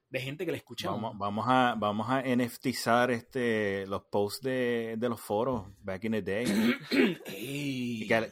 [0.09, 0.87] De gente que le escucha.
[0.87, 6.03] a Vamos, vamos a vamos a NFTizar este los posts de, de los foros back
[6.05, 6.45] in the day.
[7.37, 8.31] Y que-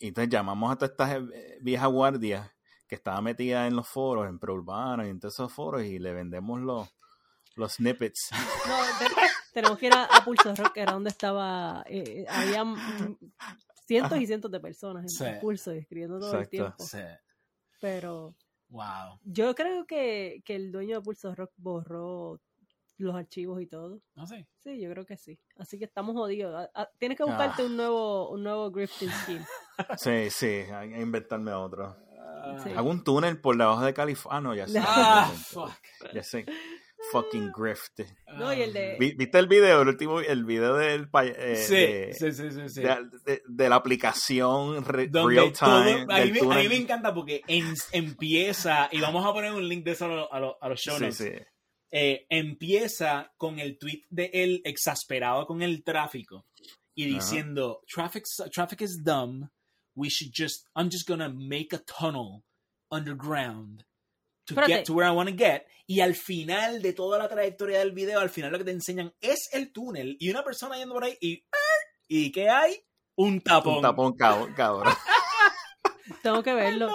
[0.00, 2.50] entonces llamamos a todas estas eh, viejas guardias
[2.86, 6.12] que estaban metidas en los foros, en Prourbana y en todos esos foros y le
[6.12, 6.88] vendemos los,
[7.56, 8.30] los snippets.
[8.68, 9.14] No, te-
[9.52, 11.84] tenemos que ir a, a Pulso Rock, que era donde estaba.
[11.88, 12.76] eh, había mm,
[13.86, 15.24] cientos y cientos de personas en Sí.
[15.40, 16.82] Pulso escribiendo todo el tiempo.
[16.84, 16.98] Sí.
[17.80, 18.34] Pero
[18.74, 19.20] Wow.
[19.24, 22.40] yo creo que, que el dueño de Pulso Rock borró
[22.98, 24.00] los archivos y todo.
[24.16, 24.46] No sé.
[24.58, 25.38] Sí, yo creo que sí.
[25.58, 26.54] Así que estamos jodidos.
[26.74, 27.66] A- a- Tienes que buscarte Ah.
[27.66, 29.44] un nuevo un nuevo grifting scheme.
[29.98, 31.96] Sí, sí, hay que inventarme otro.
[32.62, 32.70] Sí.
[32.76, 34.38] Hago un túnel por debajo de California.
[34.38, 34.78] Ah, no, ya sé.
[34.80, 35.70] Ah, fuck.
[36.12, 36.44] Ya sé.
[37.12, 38.00] Fucking grift.
[38.36, 39.82] No, y el de- Vi- ¿Viste el video?
[39.82, 42.80] El último, el video del pa- eh, Sí, de, sí, sí, sí, sí.
[42.80, 45.92] de- de- de la aplicación re- Donde real todo- time.
[45.92, 46.68] a, mí me, a mí túnel.
[46.68, 50.32] me encanta porque en- empieza, y vamos a poner un link de eso a, lo-
[50.32, 51.16] a lo- a los show Sí, notes.
[51.18, 51.30] sí.
[51.96, 56.44] eh, empieza con el tweet de él exasperado con el tráfico
[56.96, 59.48] y diciendo traffic, traffic is dumb
[59.94, 62.42] we should just I'm just gonna make a tunnel
[62.90, 63.84] underground
[64.44, 64.72] to Espérate.
[64.74, 67.92] get to where I want to get y al final de toda la trayectoria del
[67.92, 71.04] video al final lo que te enseñan es el túnel y una persona yendo por
[71.04, 71.44] ahí y
[72.08, 72.76] y ¿qué hay?
[73.16, 74.92] un tapón, Un tapón cab- cabrón.
[76.22, 76.90] Tengo que verlo.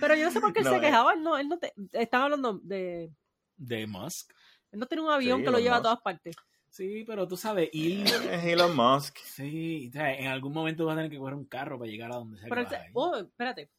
[0.00, 0.80] Pero yo no sé por qué él No, se eh.
[0.80, 1.14] quejaba.
[1.14, 3.10] Él no, él no te, están hablando de.
[3.56, 4.32] de Musk
[4.72, 6.36] Él no tiene un avión Sí, que lo lleva a todas partes.
[6.68, 9.16] sí pero tú sabes ir Es Elon Musk.
[9.24, 12.12] sí o sea, en algún momento vas a tener que coger un carro para llegar
[12.12, 13.70] a donde sea Pero que vas oh, espérate.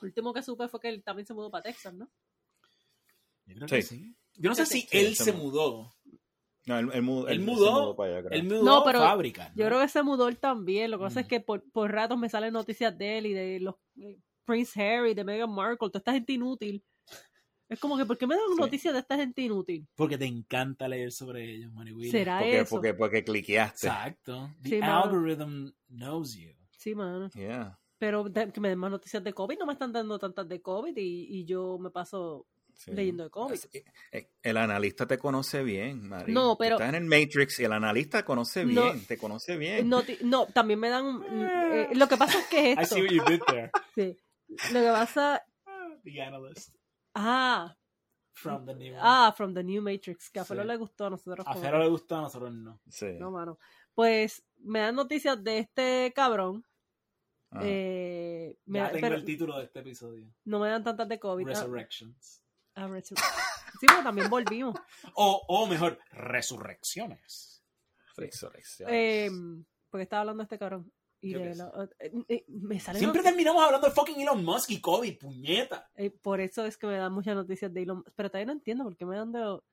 [0.00, 2.10] Lo último que supe fue que él también se mudó para Texas, ¿no?
[3.46, 3.74] Yo creo Sí.
[3.76, 4.16] que sí.
[4.34, 5.92] Yo no sé si él se mudó.
[6.64, 8.28] No, él, él mudó, Él él mudó- mudó para allá.
[8.30, 9.48] Él mudó No, pero fábrica.
[9.48, 9.54] ¿no?
[9.56, 10.90] Yo creo que se mudó él también.
[10.90, 11.22] Lo que pasa Mm.
[11.22, 14.80] es que por, por ratos me salen noticias de él y de los eh, Prince
[14.80, 16.84] Harry, de Meghan Markle, toda esta gente inútil.
[17.68, 18.60] Es como que, ¿por qué me dan Sí.
[18.60, 19.88] noticias de esta gente inútil?
[19.94, 22.10] Porque te encanta leer sobre ellos, Marihuila.
[22.10, 22.70] ¿Será Porque, eso?
[22.70, 23.86] porque, porque cliqueaste.
[23.86, 24.50] Exacto.
[24.62, 25.04] The Sí, mano.
[25.04, 26.50] algorithm knows you.
[26.76, 27.28] Sí, mano.
[27.30, 27.78] Yeah.
[27.98, 29.58] Pero de- que me den más noticias de COVID.
[29.58, 32.46] No me están dando tantas de COVID y, y yo me paso
[32.84, 32.92] Sí.
[32.92, 33.54] leyendo de.
[33.54, 33.68] Es-
[34.10, 36.34] eh, El analista te conoce bien, María.
[36.34, 38.84] No, pero- Estás en el Matrix y el analista conoce No.
[38.84, 39.88] bien, te conoce bien.
[39.88, 41.18] Noti- no, también me dan...
[41.18, 41.24] mm,
[41.72, 42.94] eh, lo que pasa es que I es esto.
[42.96, 43.70] see what you did there.
[43.94, 44.18] Sí.
[44.72, 45.44] Lo que pasa...
[46.04, 46.74] The analyst
[47.14, 47.76] Ah,
[48.32, 48.96] from the new.
[48.98, 50.68] ah, From the New Matrix, que a Felo Sí.
[50.68, 51.46] le gustó a nosotros.
[51.46, 52.80] a Fero le gustó, a nosotros no.
[52.88, 53.12] Sí.
[53.20, 53.58] No, mano.
[53.94, 56.64] Pues me dan noticias de este cabrón.
[57.50, 57.60] Ajá.
[57.66, 60.26] eh, me Ya da- tengo pero el título de este episodio.
[60.44, 61.46] no me dan tantas de COVID.
[61.46, 62.41] Ah, Resurrections.
[62.74, 63.16] Resur-
[63.80, 64.74] sí, pero también volvimos.
[65.14, 67.62] O, o mejor, resurrecciones.
[68.16, 68.88] Resurrección.
[68.92, 69.30] Eh,
[69.90, 70.92] porque estaba hablando de este cabrón.
[71.24, 74.80] Y de lo- eh, eh, me sale Siempre terminamos hablando de fucking Elon Musk y
[74.80, 75.88] COVID, puñeta.
[75.94, 78.10] Eh, por eso es que me dan muchas noticias de Elon Musk.
[78.16, 79.64] Pero todavía no entiendo por qué me dan de, lo-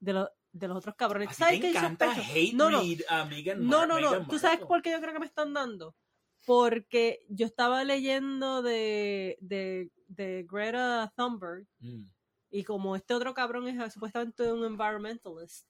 [0.00, 1.28] de, lo- de los otros cabrones.
[1.30, 2.80] Así ¿Sabes te qué encanta hate No, no.
[3.08, 3.24] a
[3.56, 5.96] No, no, ¿Tú sabes por qué yo creo que me están dando?
[6.44, 12.04] Porque yo estaba leyendo de, de, de Greta Thunberg Mm,
[12.52, 15.66] y como este otro cabrón es supuestamente un environmentalist,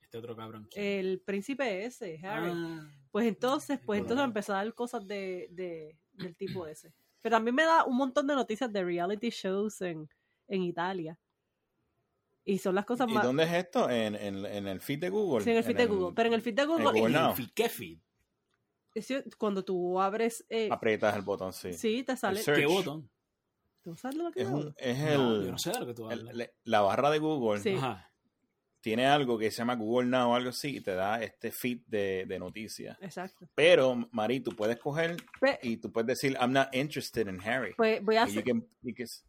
[0.00, 0.66] Este otro cabrón.
[0.70, 0.84] ¿quién?
[0.84, 5.96] el príncipe ese, Harry, Ah, pues entonces, pues entonces empezó a dar cosas de, de,
[6.14, 6.92] del tipo ese.
[7.20, 10.08] Pero también me da un montón de noticias de reality shows en,
[10.48, 11.16] en Italia.
[12.44, 13.22] Y son las cosas ¿Y más...
[13.22, 13.88] dónde es esto?
[13.88, 15.44] ¿En, en, en el feed de Google.
[15.44, 16.12] Sí, en el feed de Google.
[16.16, 17.50] Pero en el feed de Google, Google ¿En?
[17.54, 17.98] ¿Qué feed?
[18.94, 20.44] es- cuando tú abres...
[20.48, 21.72] eh, Aprietas el botón, sí.
[21.74, 22.42] sí, te sale...
[22.42, 23.08] ¿Qué botón?
[23.82, 25.94] ¿Tú sabes lo que Es, un, es No, el, yo no sé de lo que
[25.94, 26.34] tú el- hablas.
[26.36, 27.60] le- la barra de Google.
[27.60, 27.74] Sí.
[27.76, 28.08] Ajá.
[28.80, 31.82] Tiene algo que se llama Google Now o algo así y te da este feed
[31.86, 32.98] de, de noticias.
[33.00, 33.48] Exacto.
[33.54, 37.74] Pero, Mari, tú puedes coger Pe- y tú puedes decir, I'm not interested in Harry.
[37.76, 39.22] Pues voy a hacer, can- you can- eso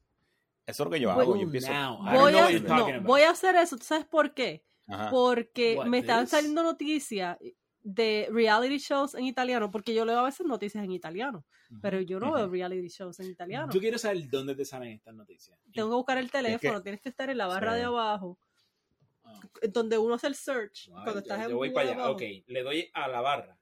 [0.65, 1.35] es lo que yo Voy- hago.
[1.35, 3.77] Yo empiezo, voy a, no, voy a hacer eso.
[3.77, 4.63] ¿Tú sabes por qué?
[4.87, 5.09] Ajá.
[5.11, 6.31] Porque What, me están this?
[6.31, 7.37] saliendo noticias
[7.83, 11.43] de reality shows en italiano, porque yo leo a veces noticias en italiano,
[11.81, 13.71] pero yo no veo reality shows en italiano.
[13.73, 15.59] Yo quiero saber dónde te salen estas noticias.
[15.73, 17.79] Tengo que buscar el teléfono, que- tienes que estar en la barra Sí.
[17.79, 18.39] de abajo,
[19.25, 19.39] Ah.
[19.69, 21.95] donde uno hace el search, Ay, cuando yo- estás en voy para allá.
[21.95, 22.13] abajo.
[22.13, 23.57] Ok, le doy a la barra.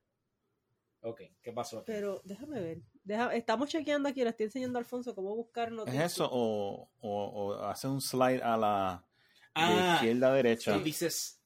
[1.01, 1.77] Ok, ¿qué pasó?
[1.79, 1.85] aquí?
[1.87, 2.81] Pero déjame ver.
[3.03, 6.13] Deja- estamos chequeando aquí, le estoy enseñando a Alfonso cómo buscar ¿Es noticias.
[6.13, 9.03] eso o, o, o haces un slide a la
[9.55, 10.77] de Ah, izquierda a derecha?
[10.77, 11.40] tú dices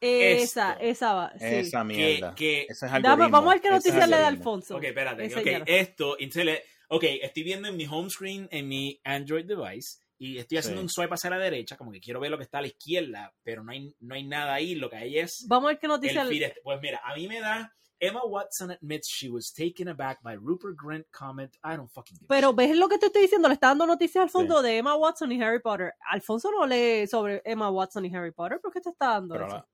[0.00, 0.84] Esa, esto.
[0.84, 1.32] esa va.
[1.38, 1.44] Sí.
[1.44, 2.34] Esa mierda.
[2.34, 4.28] que- Ese es Dame- vamos a ver qué Ese es noticias le da.
[4.28, 4.76] Alfonso.
[4.76, 5.24] Ok, espérate.
[5.26, 5.64] Ok, Enséñalo.
[5.66, 10.58] esto, le- ok, estoy viendo en mi home screen, en mi Android device, y estoy
[10.58, 10.84] haciendo Sí.
[10.84, 13.32] un swipe hacia la derecha, como que quiero ver lo que está a la izquierda,
[13.42, 15.86] pero no hay, no hay nada ahí, lo que hay es Vamos a ver qué
[15.86, 16.28] el noticias.
[16.28, 16.60] feed este.
[16.62, 17.72] Pues mira, a mí me da
[18.02, 21.54] Emma Watson admits she was taken aback by Rupert Grint comment.
[21.56, 24.22] I don't fucking give Pero ves lo que te estoy diciendo, le está dando noticias
[24.22, 25.92] al fondo de Emma Watson y Harry Potter.
[26.10, 29.46] Alfonso no lee sobre Emma Watson y Harry Potter, ¿por qué te está dando Pero
[29.48, 29.56] eso?
[29.56, 29.68] la-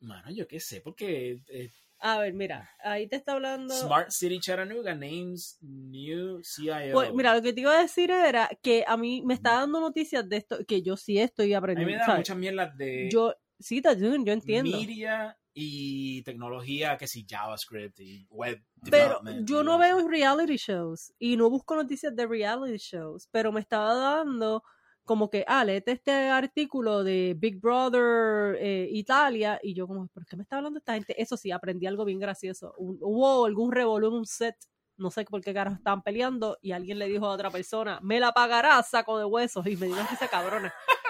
[0.00, 3.74] Mano, yo qué sé, porque eh, A ver, mira, ahí te está hablando.
[3.74, 6.92] Smart City Chattanooga names new CIO.
[6.92, 9.80] Pues, mira, lo que te iba a decir era que a mí me está dando
[9.80, 11.92] noticias de esto, que yo sí estoy a mí aprendiendo.
[11.92, 12.18] me da ¿sabes?
[12.20, 14.78] muchas mierdas de Yo, sí, Tajun, yo entiendo.
[14.78, 18.62] media y tecnología, que si JavaScript y web.
[18.84, 23.52] Pero development yo no veo reality shows y no busco noticias de reality shows, pero
[23.52, 24.62] me estaba dando
[25.04, 30.24] como que, ah, léete este artículo de Big Brother eh, Italia y yo como, ¿por
[30.26, 31.20] qué me está hablando esta gente?
[31.20, 32.74] Eso sí, aprendí algo bien gracioso.
[32.78, 34.54] Un- hubo algún revolú en un set,
[34.96, 38.20] no sé por qué caras estaban peleando y alguien le dijo a otra persona, me
[38.20, 40.72] la pagarás, saco de huesos, y me dio esa cabrona.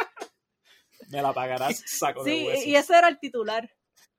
[1.09, 2.67] Me la pagarás saco de Sí, huesos.
[2.67, 3.69] y ese era el titular.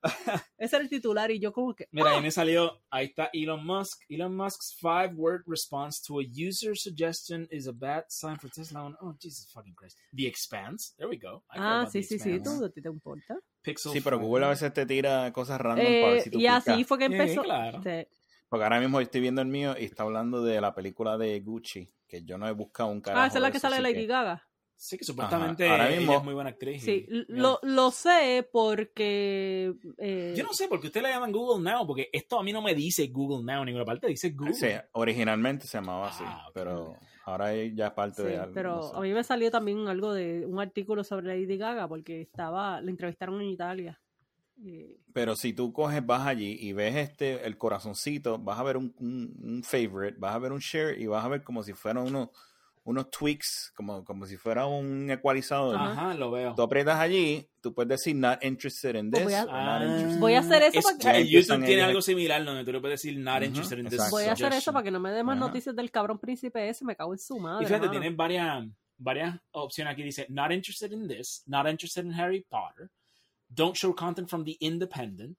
[0.58, 3.64] ese era el titular y yo como que, Mira, ahí me salió, ahí está Elon
[3.64, 4.02] Musk.
[4.08, 8.84] Elon Musk's five-word response to a user suggestion is a bad sign for Tesla.
[9.00, 9.98] Oh, Jesus fucking Christ.
[10.14, 10.94] The Expanse.
[10.96, 11.44] There we go.
[11.50, 12.58] I ah, sí, sí, sí, Expanse.
[12.60, 13.38] tú, ¿a ti te importa?
[13.62, 14.26] Pixel Sí, pero Five.
[14.28, 16.98] Google a veces te tira cosas random para ver Eh, si tú y así fue
[16.98, 17.42] que Sí, empezó.
[17.42, 17.80] claro.
[17.82, 18.06] Sí.
[18.48, 21.88] Porque ahora mismo estoy viendo el mío y está hablando de la película de Gucci,
[22.08, 23.22] que yo no he buscado un carajo.
[23.22, 24.46] Ah, esa es la que sale Lady que- Gaga.
[24.84, 26.82] Sí, que supuestamente Ahora ella mismo- es muy buena actriz.
[26.82, 29.72] Sí, y- lo, lo sé porque...
[29.96, 32.52] eh, Yo no sé por qué usted le llaman Google Now, porque esto a mí
[32.52, 34.54] no me dice Google Now en ninguna parte, dice Google.
[34.54, 38.54] Sí, originalmente se llamaba así, Ah, pero ahora ya es parte sí, de algo.
[38.54, 38.96] pero no sé.
[38.96, 42.90] a mí me salió también algo de un artículo sobre Lady Gaga porque estaba, la
[42.90, 44.00] entrevistaron en Italia.
[45.12, 48.94] Pero si tú coges, vas allí y ves este el corazoncito, vas a ver un,
[48.98, 52.04] un, un favorite, vas a ver un share y vas a ver como si fueran
[52.06, 52.30] unos,
[52.84, 55.76] unos tweaks, como, como si fuera un ecualizador.
[55.76, 56.54] Ajá, lo veo.
[56.56, 59.84] Tú aprietas allí, tú puedes decir not interested in this voy a- not Ah.
[59.84, 60.18] interested.
[60.20, 62.64] Voy a hacer eso Es- para que- en Empiezan YouTube tiene ellos- algo similar donde
[62.64, 64.10] tú le puedes decir not Ujú, interested in this.
[64.10, 65.46] voy a hacer eso para que no me dé más Ajá.
[65.46, 67.64] noticias del cabrón príncipe ese, me cago en su madre.
[67.64, 67.92] Y fíjate, mano.
[68.00, 68.64] tienen varias,
[68.98, 70.02] varias opciones aquí.
[70.02, 72.90] Dice, not interested in this, not interested in Harry Potter,
[73.48, 75.38] don't show content from the independent,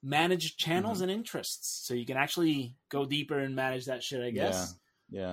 [0.00, 1.02] manage channels Ujú.
[1.04, 1.84] and interests.
[1.86, 4.72] So you can actually go deeper and manage that shit, I guess.
[4.72, 4.78] Yeah.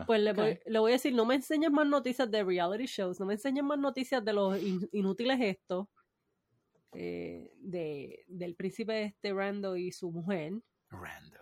[0.08, 3.20] Pues le, voy, le voy a decir, no me enseñes más noticias de reality shows,
[3.20, 5.88] no me enseñes más noticias de los in- inútiles estos,
[6.94, 10.54] eh, de, del príncipe este Rando y su mujer.
[10.90, 11.40] Rando.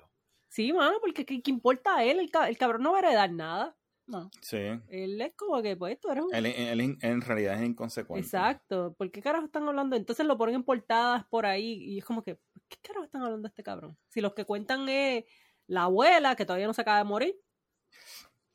[0.50, 2.20] Sí, mano, porque ¿qué, qué importa a él?
[2.20, 3.78] El, ca- el cabrón no va a heredar nada.
[4.06, 4.30] No.
[4.42, 4.58] Sí.
[4.90, 6.36] Él es como que, pues, tú eres un...
[6.36, 8.26] Él, él en- en realidad es inconsecuente.
[8.26, 8.94] Exacto.
[8.98, 9.96] ¿Por qué carajo están hablando?
[9.96, 13.22] Entonces lo ponen en portadas por ahí y es como que, ¿por qué carajo están
[13.24, 13.98] hablando de este cabrón?
[14.10, 15.24] Si los que cuentan es
[15.68, 17.36] la abuela, que todavía no se acaba de morir.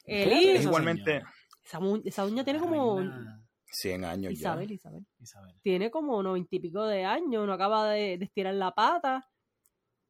[0.04, 0.40] El ¿Qué edad hijo.
[0.42, 1.22] tiene Es igualmente?
[1.64, 2.98] Esa, esa uña tiene La como...
[2.98, 4.74] reina 100 años Isabel, ya.
[4.74, 5.06] Isabel.
[5.20, 5.54] Isabel.
[5.62, 9.28] Tiene como noventa y pico de años, no acaba de, de estirar la pata.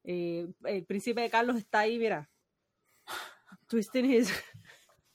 [0.05, 2.31] Eh, el príncipe de Carlos está ahí, mira.
[3.67, 4.33] Twisting his...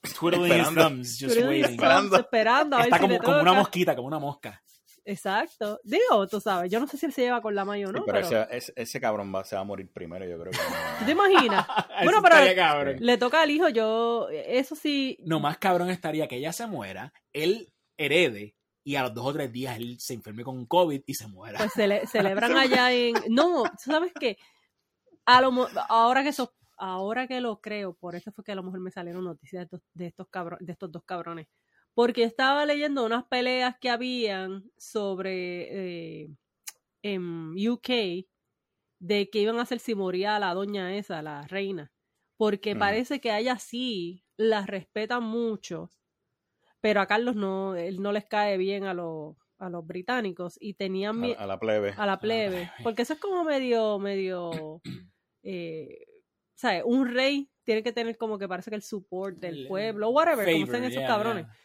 [0.20, 0.82] Twiddling his Esperando.
[0.90, 1.72] thumbs, just waiting.
[1.72, 2.18] Esperando.
[2.18, 4.63] esperando a ver Está si como, le como una mosquita, como una mosca.
[5.06, 5.80] Exacto.
[5.84, 7.98] Digo, tú sabes, yo no sé si él se lleva con la mayo o Sí,
[8.00, 8.42] no, pero pero...
[8.44, 10.58] ese, ese, ese cabrón va, se va a morir primero, yo creo que
[11.00, 11.26] ¿Tú te no.
[11.26, 11.66] imaginas?
[12.04, 12.94] Bueno, pero-.
[13.00, 14.28] Le toca al hijo, yo...
[14.32, 15.18] Eso sí...
[15.26, 19.34] No más cabrón estaría que ella se muera, él herede y a los dos o
[19.34, 21.58] tres días él se enferme con COVID y se muera.
[21.58, 24.38] pues cele- celebran allá en no ¿tú sabes qué
[25.26, 28.56] a lo mo- ahora que eso ahora que lo creo por eso fue que a
[28.56, 31.48] lo mejor me salieron noticias de estos de estos cabro- de estos dos cabrones
[31.94, 36.30] porque estaba leyendo unas peleas que habían sobre eh,
[37.04, 37.90] en UK
[39.00, 41.92] de que iban a hacer si moría la doña esa la reina
[42.38, 42.80] porque Ujú.
[42.80, 45.90] parece que a ella sí la respetan mucho
[46.82, 50.74] pero a Carlos no, él no les cae bien a los, a los británicos y
[50.74, 51.94] tenían A, la plebe.
[51.96, 52.72] a la plebe, plebe.
[52.84, 54.82] porque eso es como medio, medio,
[55.44, 56.06] eh,
[56.56, 56.84] ¿sabes?
[56.86, 60.46] Un rey tiene que tener como que parece que el support del El- pueblo, whatever,
[60.52, 61.46] como Favor, sean esos yeah, cabrones.
[61.46, 61.56] yeah.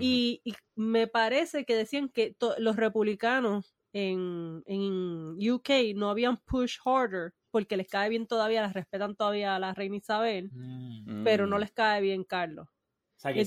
[0.00, 6.78] Y, y me parece que decían que los republicanos en, en UK no habían push
[6.84, 11.24] harder porque les cae bien todavía, las respetan todavía a la reina Isabel, Mm.
[11.24, 12.68] pero no Mm, les cae bien Carlos.
[12.68, 13.44] O sea que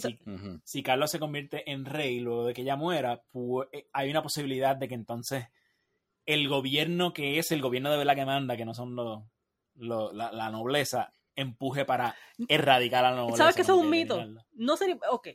[0.66, 4.22] si, Carlos se convierte en rey luego de que ella muera, pu- eh, hay una
[4.22, 5.46] posibilidad de que entonces
[6.26, 9.24] el gobierno que es el gobierno de verdad que manda, que no son los,
[9.76, 12.16] los- la, la nobleza, empuje para
[12.50, 13.38] erradicar a la nobleza.
[13.38, 14.26] ¿Sabes que eso es un mito?
[14.54, 15.30] No sería, ok,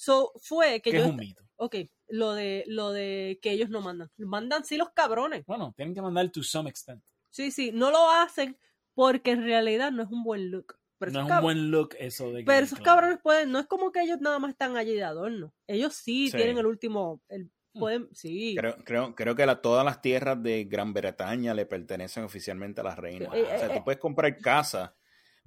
[0.00, 1.42] so fue que yo, es un mito.
[1.56, 1.76] ok,
[2.08, 6.00] lo de, lo de que ellos no mandan, mandan sí los cabrones, Bueno, tienen que
[6.00, 7.02] mandar to some extent.
[7.28, 8.56] sí, sí, no lo hacen
[8.94, 10.76] porque en realidad no es un buen look.
[10.98, 12.44] Pero no es un buen look eso de que.
[12.46, 12.96] Pero esos claro.
[13.00, 15.54] cabrones pueden, no es como que ellos nada más están allí de adorno.
[15.66, 16.36] Ellos sí, Sí.
[16.36, 17.78] tienen el último, el, Hmm.
[17.78, 18.54] pueden, sí.
[18.58, 22.84] Creo, creo, creo que la- todas las tierras de Gran Bretaña le pertenecen oficialmente a
[22.84, 23.26] la reina.
[23.32, 24.94] Eh, o sea, eh, tú puedes comprar casa,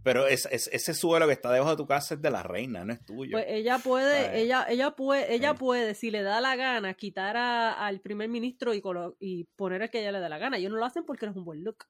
[0.04, 2.84] pero es, es- ese suelo que está debajo de tu casa es de la reina,
[2.86, 3.32] no es tuyo.
[3.32, 5.58] Pues ella puede, ella, ella puede, ella Sí.
[5.60, 10.00] puede, si le da la gana, quitar a- al primer ministro y, poner el que
[10.02, 10.58] ella le da la gana.
[10.58, 11.86] Ellos no lo hacen porque no es un buen look.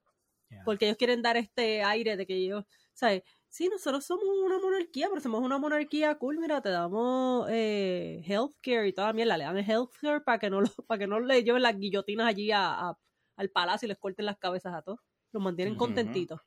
[0.50, 0.62] Yeah.
[0.64, 3.22] Porque ellos quieren dar este aire de que ellos, ¿sabes?
[3.48, 8.86] Sí, nosotros somos una monarquía, pero somos una monarquía cool, mira, te damos eh, healthcare
[8.88, 11.42] y toda la mierda, le dan healthcare para que no lo, para que no le
[11.44, 12.98] lleven las guillotinas allí a, a-
[13.36, 15.00] al palacio y les corten las cabezas a todos.
[15.32, 16.40] Los mantienen contentitos.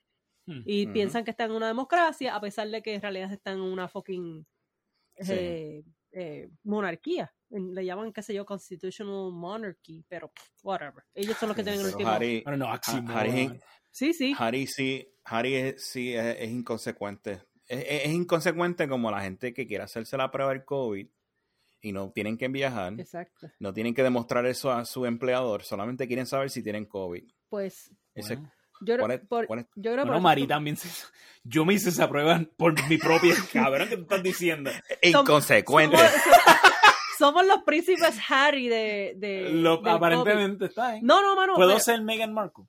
[0.65, 0.93] Y Ujú.
[0.93, 3.87] piensan que están en una democracia, a pesar de que en realidad están en una
[3.87, 4.45] fucking
[5.19, 5.33] Sí.
[5.33, 7.33] eh, eh, monarquía.
[7.49, 10.31] Le llaman, qué sé yo, constitutional monarchy, pero
[10.63, 11.03] whatever.
[11.13, 12.09] Ellos son los que tienen el último.
[12.09, 13.17] Harry, oxímoron.
[13.17, 13.59] Harry,
[13.91, 14.35] Sí, sí.
[14.37, 17.41] Harry sí, Harry es, sí es, es inconsecuente.
[17.67, 21.07] Es, es- es inconsecuente como la gente que quiere hacerse la prueba del COVID
[21.81, 23.49] y no tienen que viajar, Exacto.
[23.59, 27.23] no tienen que demostrar eso a su empleador, solamente quieren saber si tienen COVID.
[27.49, 28.51] Pues Ese- Bueno.
[28.81, 30.89] Yo, creo- ¿cuál es- por- cuál es- yo creo Bueno, por- Mari también se-
[31.43, 33.33] Yo me hice esa prueba por mi propia.
[33.53, 34.69] Cabrón, ¿qué tú estás diciendo?
[35.01, 35.97] Inconsecuente.
[35.97, 36.11] Somos,
[37.17, 39.13] somos los príncipes Harry de.
[39.17, 40.93] de Lo- aparentemente está COVID.
[40.95, 41.05] bien.
[41.05, 41.55] No, no, mano.
[41.55, 42.65] ¿Puedo pero ser Meghan Markle?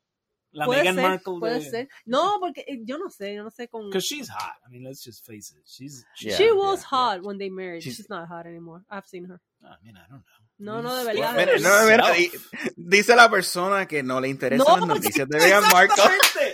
[0.51, 1.71] La puede Meghan ser, Markle Puede de...
[1.71, 1.89] ser.
[2.07, 3.87] No, porque eh, yo no sé, yo no sé con.
[3.91, 4.57] Because she's hot.
[4.67, 5.63] I mean, let's just face it.
[5.67, 6.07] She's...
[6.21, 7.83] Yeah, She was yeah, hot when they married.
[7.83, 8.83] She's- She's, not hot anymore.
[8.89, 9.41] I've seen her.
[9.63, 10.48] I mean, I don't know.
[10.59, 11.35] No, no, de Speak verdad.
[11.35, 12.31] for Mira, no, mira,
[12.77, 16.03] dice la persona que no le interesan No, las porque- noticias de Meghan Markle.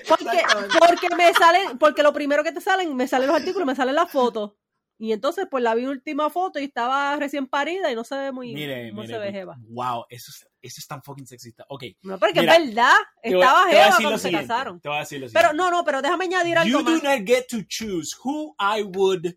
[0.03, 0.45] Exactamente,
[0.79, 3.95] Porque, me salen, porque lo primero que te salen, me salen los artículos, me salen
[3.95, 4.53] las fotos.
[4.99, 8.31] Y entonces, pues la vi última foto y estaba recién parida y no se ve
[8.31, 8.55] muy.
[8.55, 9.15] Mire, no mire.
[9.15, 9.57] se ve jeva.
[9.61, 11.65] Wow, eso es, eso es tan fucking sexista.
[11.69, 11.85] Ok.
[12.03, 12.95] No, porque Mira, es verdad.
[13.23, 14.81] Estaba te voy a jeva decir cuando lo se siguiente, casaron.
[14.81, 17.03] Te voy a decir lo Pero no, no, pero déjame añadir algo You más.
[17.03, 19.35] do not get to choose who I would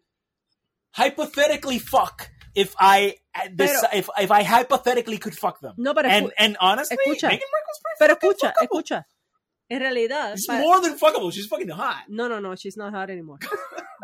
[0.95, 2.29] hypothetically fuck
[2.63, 5.73] if I uh, Pero- if, if I hypothetically could fuck them.
[5.77, 7.29] No, pero and honestly, escucha.
[7.29, 8.81] Meghan Markle's pretty Pero fucking escucha, fuckable.
[8.81, 9.03] escucha.
[9.69, 10.35] En realidad.
[10.35, 11.31] She's pa- more than fuckable.
[11.31, 12.05] She's fucking hot.
[12.09, 13.39] No, no, no, she's not hot anymore.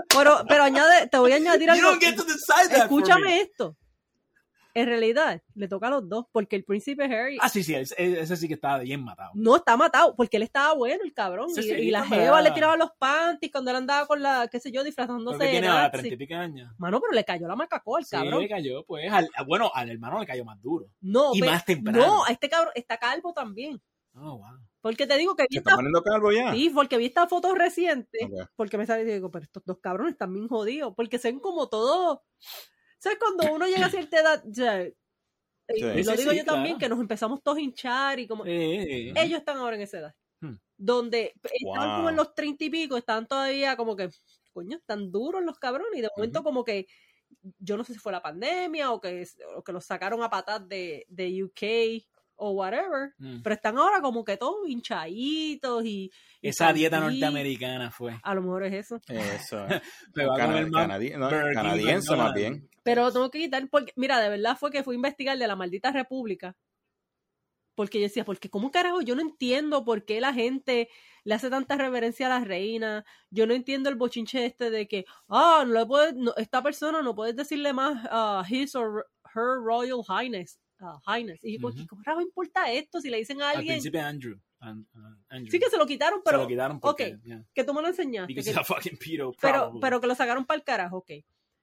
[0.10, 1.82] Pero, pero añade, te voy a añadir You algo.
[1.92, 3.04] don't get to decide that for me.
[3.04, 3.76] Escúchame esto.
[4.76, 7.96] En realidad, le toca a los dos, porque el príncipe Harry Ah, sí, sí, ese,
[8.20, 9.32] ese sí que estaba bien matado.
[9.36, 11.50] no está matado, porque él estaba bueno, el cabrón.
[11.52, 14.48] Sí, y, sí, y la jeva le tiraba los panties cuando él andaba con la,
[14.52, 16.74] qué sé yo, disfrazándose Porque tiene ahora treinta y pico años.
[16.80, 18.42] Mano, pero le cayó la macacó al Sí, cabrón.
[18.42, 19.12] le cayó, pues.
[19.12, 20.88] al- bueno, al hermano le cayó más duro.
[21.02, 22.00] No, y pe- más temprano.
[22.00, 23.80] No, a este cabrón está calvo también.
[24.16, 24.58] Oh, wow.
[24.82, 26.52] Porque te digo que vi ¿Se está esta, poniendo calvo ya?
[26.54, 28.50] sí, porque vi esta foto reciente, Ok.
[28.56, 31.40] porque me sale y digo, pero estos dos cabrones están bien jodidos, porque se ven
[31.40, 32.20] como todos.
[33.04, 34.42] ¿Sabes cuando uno llega a cierta edad?
[34.46, 34.94] ya, y-
[35.68, 35.80] Sí.
[35.80, 36.80] y lo digo sí, yo también, claro.
[36.80, 38.46] que nos empezamos todos a hinchar y como.
[38.46, 40.16] Eh, Ellos están ahora en esa edad.
[40.40, 40.56] Hmm.
[40.78, 41.96] Donde estaban Wow.
[41.98, 44.10] como en los treinta y pico, estaban todavía como que,
[44.54, 45.98] coño, están duros los cabrones.
[46.00, 46.44] Y de momento, Ujú.
[46.46, 46.88] como que,
[47.60, 50.66] yo no sé si fue la pandemia o que, o que los sacaron a patas
[50.70, 52.06] de, de UK
[52.46, 53.14] o whatever.
[53.18, 53.42] mm.
[53.42, 56.12] Pero están ahora como que todos hinchaditos y.
[56.42, 58.20] y Esa dieta norteamericana fue.
[58.22, 59.00] A lo mejor es eso.
[59.08, 59.66] Eso.
[60.14, 62.70] Cana- canadi- no, Burger King, canadiense más bien.
[62.84, 65.56] Pero tengo que quitar, porque, mira, de verdad fue que fui a investigar de la
[65.56, 66.56] maldita república.
[67.76, 69.02] Porque yo decía, porque ¿cómo carajo?
[69.02, 70.90] Yo no entiendo por qué la gente
[71.24, 73.04] le hace tanta reverencia a la reina.
[73.32, 77.02] Yo no entiendo el bochinche este de que, ah, no le puedes, no, esta persona
[77.02, 80.60] no puedes decirle más a his or her royal highness.
[80.80, 81.44] Ah, highness.
[81.44, 81.78] Y yo, Ujú.
[81.78, 83.76] ¿qué carajo importa esto si le dicen a Al alguien?
[83.76, 84.40] principio Andrew.
[84.60, 85.52] An- uh, Andrew.
[85.52, 87.24] Sí que se lo quitaron, Se pero lo quitaron porque, ok.
[87.24, 88.34] yeah, que tú me lo enseñaste.
[88.34, 91.12] que- fucking pedo, pero, pero que lo sacaron para el carajo, ok.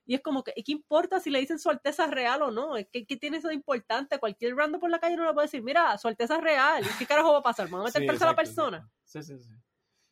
[0.06, 2.76] Y es como que, ¿y ¿qué importa si le dicen su alteza real o no?
[2.76, 4.18] Es que, ¿qué tiene eso de importante?
[4.18, 6.84] Cualquier random por la calle no le puede decir, mira, su alteza real.
[6.84, 7.66] ¿Y qué carajo va a pasar?
[7.66, 8.90] ¿Me van a meter Sí, a la persona?
[9.04, 9.50] Sí, sí, sí.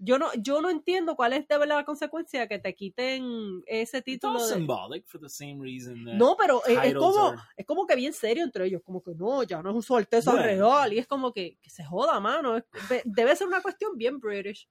[0.01, 4.01] Yo no, yo no entiendo cuál es de verdad la consecuencia que te quiten ese
[4.01, 4.35] título.
[4.39, 7.85] all de- symbolic for the same reason that No, pero es, como, are- es como
[7.87, 10.47] que bien serio entre ellos, como que no, ya no es su alteza Bueno.
[10.47, 12.57] real, y es como que, que se joda, mano.
[12.59, 12.65] es-
[13.05, 14.69] debe ser una cuestión bien British.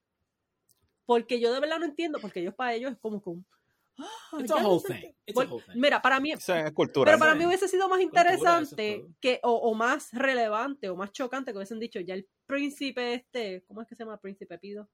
[1.05, 3.45] Porque yo de verdad no entiendo, porque ellos para ellos es como que un.
[3.97, 4.05] ah,
[4.39, 5.13] It's a no whole thing.
[5.25, 5.79] It's a whole thing.
[5.79, 7.05] Mira, para mí, Esa es cultura.
[7.11, 7.37] pero para sí.
[7.39, 11.11] mí hubiese sido más Cultura, eso es interesante que, o, o más relevante o más
[11.11, 14.89] chocante que hubiesen dicho ya el príncipe este, ¿cómo es que se llama príncipe Pido?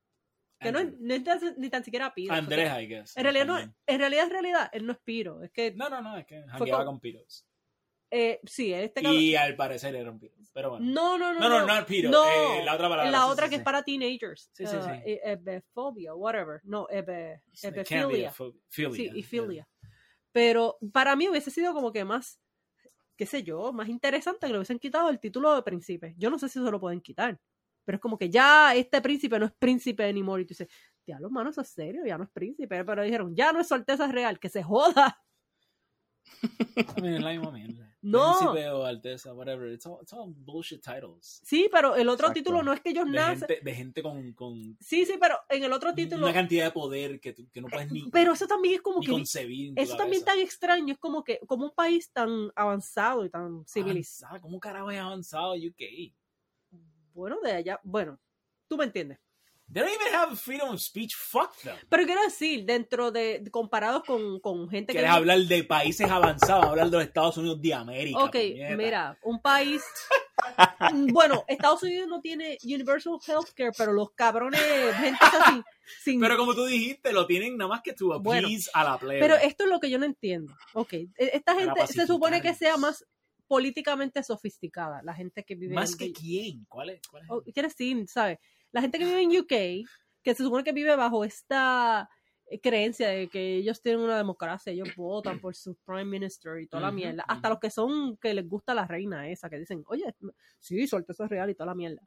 [0.63, 2.33] Que no es, no es tan- ni tan siquiera Pido.
[2.33, 3.15] Andrés, I guess.
[3.17, 5.43] En realidad, no, en realidad es realidad, él no es Piro.
[5.43, 7.45] Es que, No, no, no, es que jangueaba con- con piros.
[8.09, 10.35] eh, sí, este cabrón- Y al parecer era un piro.
[10.53, 10.85] Pero bueno.
[10.85, 11.39] No, no, no.
[11.39, 13.55] No, no, no el piro, No, eh, la otra palabra, La sí, otra sí, que
[13.55, 13.59] sí.
[13.59, 14.49] es para teenagers.
[14.53, 15.19] Sí, sí, uh, sí.
[15.23, 16.61] Ebefobia, whatever.
[16.63, 18.31] No, ebe, ebefilia.
[18.69, 19.23] Sí, y yeah.
[19.27, 19.67] filia.
[20.31, 22.39] Pero para mí hubiese sido como que más,
[23.15, 26.13] qué sé yo, más interesante que le hubiesen quitado el título de príncipe.
[26.17, 27.39] Yo no sé si se lo pueden quitar.
[27.85, 30.41] Pero es como que ya este príncipe no es príncipe anymore.
[30.41, 30.67] Y tú dices,
[31.05, 32.83] diablo, mano, eso es serio, ya no es príncipe.
[32.83, 35.19] Pero dijeron, ya no es su alteza real, que se joda.
[37.21, 37.89] La misma mierda.
[38.05, 38.35] No.
[38.37, 39.71] Príncipe o alteza, whatever.
[39.71, 41.39] It's all, it's all bullshit titles.
[41.41, 42.39] Sí, pero el otro Exacto.
[42.41, 43.47] título no es que ellos De nacen.
[43.47, 46.25] gente, de gente con, con Sí, sí, pero en el otro título.
[46.25, 49.07] una cantidad de poder que, que no puedes ni, Pero eso también es como que.
[49.09, 49.71] concebir.
[49.77, 54.41] Eso también tan extraño, es como que, como un país tan avanzado y tan civilizado.
[54.41, 56.11] ¿Cómo carajo es avanzado UK?
[57.13, 58.19] Bueno, de allá, bueno,
[58.67, 59.19] tú me entiendes.
[59.71, 61.15] They don't even have freedom of speech.
[61.15, 61.75] Fuck them.
[61.89, 64.99] Pero quiero decir, dentro de, comparados con, con gente que...
[64.99, 68.19] Quieres hablar de países avanzados, hablar de los Estados Unidos de América.
[68.19, 68.75] Ok, puñeta.
[68.75, 69.81] mira, un país...
[71.11, 74.61] bueno, Estados Unidos no tiene Universal Healthcare, pero los cabrones,
[74.95, 75.63] gente así,
[76.03, 76.19] sin...
[76.19, 79.21] Pero como tú dijiste, lo tienen nada más que appease Bueno, a la plebe.
[79.21, 80.53] Pero esto es lo que yo no entiendo.
[80.73, 83.05] Ok, e- esta gente se supone que sea más
[83.53, 85.97] políticamente sofisticada, la gente que vive ¿Más en...
[85.99, 86.65] que quién?
[86.65, 87.07] ¿Cuál es?
[87.07, 87.29] ¿Cuál es?
[87.29, 88.39] o- quiere decir, ¿sabes?
[88.71, 89.87] La gente que vive en UK,
[90.23, 92.09] que se supone que vive bajo esta
[92.47, 96.65] eh, creencia de que ellos tienen una democracia, ellos votan por su prime minister y
[96.67, 99.83] toda la mierda, hasta los que son, que les gusta la reina esa, que dicen,
[99.85, 100.15] oye,
[100.57, 102.01] sí, su alteza es real y toda la mierda.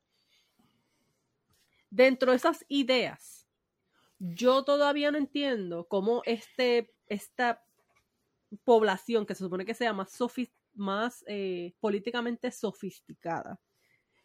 [1.91, 3.47] Dentro de esas ideas,
[4.19, 7.63] yo todavía no entiendo cómo este, esta
[8.65, 13.61] población, que se supone que sea más, sofis- más eh, políticamente sofisticada,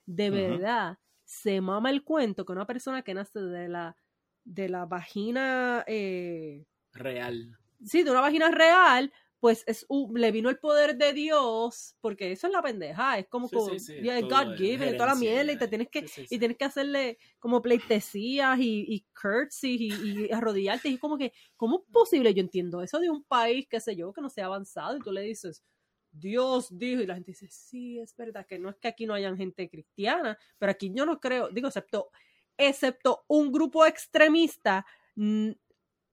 [0.06, 0.58] de Ujú.
[0.60, 3.98] verdad se mama el cuento que una persona que nace de la,
[4.44, 7.58] de la vagina, eh, Real.
[7.86, 12.32] sí, de una vagina real, pues es un- le vino el poder de Dios, porque
[12.32, 15.10] eso es la pendeja, es como Sí, como sí, sí, yeah, God given y toda
[15.10, 19.80] la mierda, y te tienes que, y tienes que hacerle como pleitesías y, y curtsies
[19.82, 22.34] y, y arrodillarte, y es como que, ¿cómo es posible?
[22.36, 25.12] Yo entiendo eso de un país, qué sé yo, que no sea avanzado, y tú
[25.12, 25.64] le dices,
[26.12, 29.14] Dios dijo, y la gente dice, sí, es verdad, que no es que aquí no
[29.14, 32.12] hayan gente cristiana, pero aquí yo no creo, digo, excepto,
[32.58, 34.86] excepto un grupo extremista,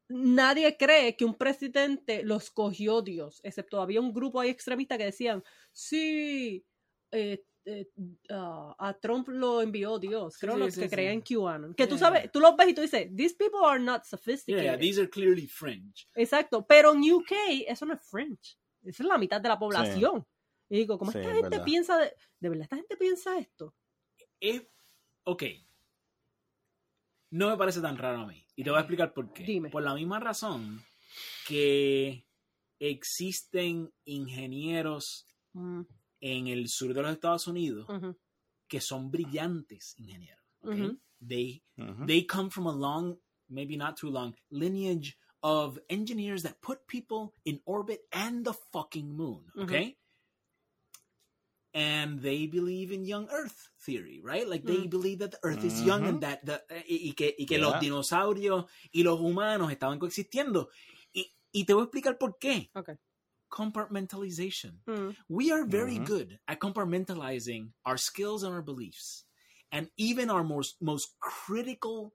[0.08, 5.04] nadie cree que un presidente lo escogió Dios, excepto había un grupo ahí extremista que
[5.06, 6.64] decían, sí,
[7.10, 7.86] eh, eh,
[8.30, 10.94] ah, a Trump lo envió Dios, creo sí, los sí, que sí.
[10.94, 12.06] creían QAnon, que tú Yeah.
[12.06, 14.64] sabes, tú los ves y tú dices, these people are not sophisticated.
[14.64, 16.06] yeah, these are clearly fringe.
[16.14, 17.32] Exacto, pero en UK
[17.66, 18.56] eso no es French.
[18.82, 20.26] Esa es la mitad de la población.
[20.70, 21.64] Y digo, ¿cómo Sí, esta es gente verdad.
[21.64, 23.74] piensa de, de verdad esta gente piensa esto?
[24.40, 24.66] Es,
[25.24, 25.42] ok.
[27.30, 28.44] No me parece tan raro a mí.
[28.56, 29.44] Y te voy a explicar por qué.
[29.44, 29.70] Dime.
[29.70, 30.82] Por la misma razón
[31.46, 32.26] que
[32.78, 35.24] existen ingenieros
[35.54, 35.80] Mm,
[36.20, 37.86] en el sur de los Estados Unidos
[38.68, 40.44] que son brillantes ingenieros.
[40.60, 40.72] ok?
[40.74, 41.00] Ujú.
[41.26, 41.64] They
[42.06, 47.34] they come from a long, maybe not too long, lineage of engineers that put people
[47.44, 49.44] in orbit and the fucking moon.
[49.60, 49.96] Okay.
[51.74, 54.48] And they believe in young Earth theory, right?
[54.48, 54.90] Like they Mm.
[54.90, 56.20] believe that the Earth is young and Mhm.
[56.22, 57.66] that the, y, y que, y que Yeah.
[57.70, 60.68] los dinosaurios y los humanos estaban coexistiendo.
[61.14, 62.70] Y, y te voy a explicar por qué.
[62.74, 62.96] Ok.
[63.50, 64.80] Compartmentalization.
[64.86, 66.04] mm, We are very Mhm.
[66.06, 69.24] good at compartmentalizing our skills and our beliefs.
[69.70, 72.14] And even our most, most critical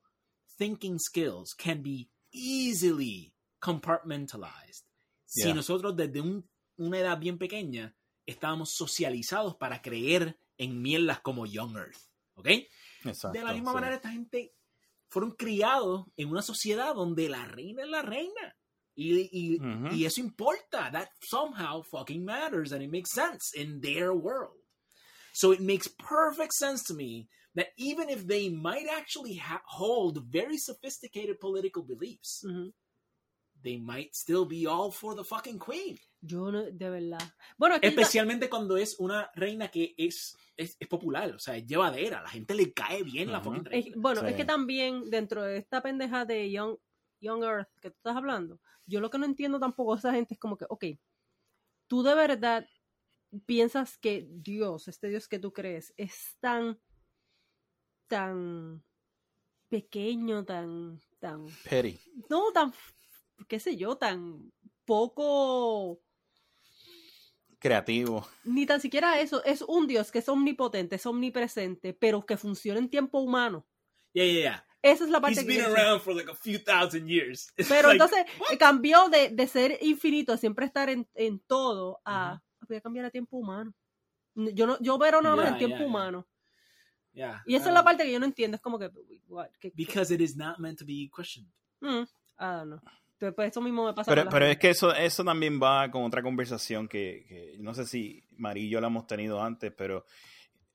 [0.58, 4.86] thinking skills can be easily compartmentalized.
[5.26, 6.48] Si nosotros desde un-
[6.78, 7.96] una edad bien pequeña
[8.26, 11.98] estábamos socializados para creer en mierdas como Young Earth.
[12.36, 12.48] ¿Ok?
[13.06, 13.76] Exacto, de la misma sí.
[13.76, 14.54] manera, esta gente
[15.10, 18.58] fueron criados en una sociedad donde la reina es la reina.
[18.96, 19.60] Y, y-
[19.92, 20.92] y eso importa.
[20.92, 24.60] That somehow fucking matters and it makes sense in their world.
[25.34, 30.24] So it makes perfect sense to me that even if they might actually ha- hold
[30.30, 32.74] very sophisticated political beliefs, ujú.
[33.62, 35.98] they might still be all for the fucking queen.
[36.22, 37.22] Yo no, de verdad.
[37.58, 41.66] Bueno, es Especialmente cuando es una reina que es, es, es popular, o sea, es
[41.66, 43.50] llevadera, la gente le cae bien la Ujú.
[43.56, 43.96] fucking es- reina.
[44.00, 44.38] bueno, es Sí.
[44.38, 46.78] que también dentro de esta pendeja de Young,
[47.22, 50.34] Young Earth que tú estás hablando, yo lo que no entiendo tampoco de esa gente
[50.34, 50.86] es como que, ok,
[51.88, 52.68] tú de verdad
[53.46, 56.80] piensas que Dios, este Dios que tú crees, es tan,
[58.14, 58.84] tan
[59.70, 62.00] pequeño, tan, tan, Petty.
[62.30, 62.72] no, tan,
[63.48, 64.54] qué sé yo, tan
[64.86, 66.00] poco
[67.58, 68.28] Creativo.
[68.44, 72.78] ni tan siquiera eso, es un Dios que es omnipotente, es omnipresente, pero que funciona
[72.78, 73.66] en tiempo humano.
[74.14, 74.68] Yeah, yeah, yeah.
[74.84, 77.52] Esa es la parte He's que been around for like a few thousand years.
[77.58, 81.40] It's Pero like, entonces eh, cambió de, de ser infinito, a siempre estar en, en
[81.40, 83.74] todo, a voy a cambiar a tiempo humano.
[84.36, 86.28] Yo no, yo veo nada más en tiempo humano.
[87.14, 88.90] Yeah, Y esa es um, la parte que yo no entiendo, es como que,
[89.28, 91.50] what, que- que- Because it is not meant to be questioned.
[91.82, 92.04] mm,
[92.40, 92.80] I don't know.
[93.14, 96.04] Entonces, pues, eso mismo me pasa Pero, pero es que eso, eso también va con
[96.04, 100.06] otra conversación que, que no sé si María y yo la hemos tenido antes, pero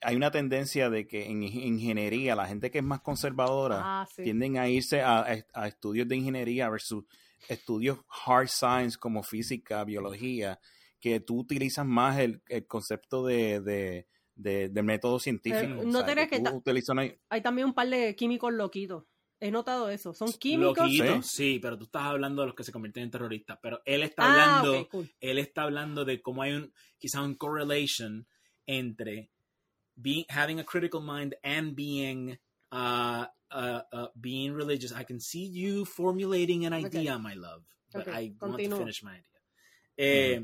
[0.00, 4.06] hay una tendencia de que en ing- ingeniería la gente que es más conservadora Ah,
[4.14, 4.22] sí.
[4.22, 7.04] tienden a irse a, a- a estudios de ingeniería versus
[7.48, 10.58] estudios hard science como física, biología,
[11.00, 14.06] que tú utilizas más el, el concepto de, de,
[14.38, 15.82] de- del método científico.
[15.82, 19.04] Eh, no te creas que utilizas una- Hay también un par de químicos loquitos.
[19.40, 20.14] He notado eso.
[20.14, 20.78] Son químicos.
[20.78, 21.28] Loquito, Sí.
[21.28, 23.58] sí, pero tú estás hablando de los que se convierten en terroristas.
[23.62, 25.08] Pero él está Ah, hablando, cool.
[25.20, 28.26] él está hablando de cómo hay un, quizá un correlation
[28.66, 29.30] entre
[29.94, 32.38] being, having a critical mind and being,
[32.72, 34.92] uh, uh, uh, being religious.
[34.92, 39.12] I can see you formulating an idea, my love, but I want to finish my
[39.12, 39.24] idea.
[39.96, 40.40] Eh,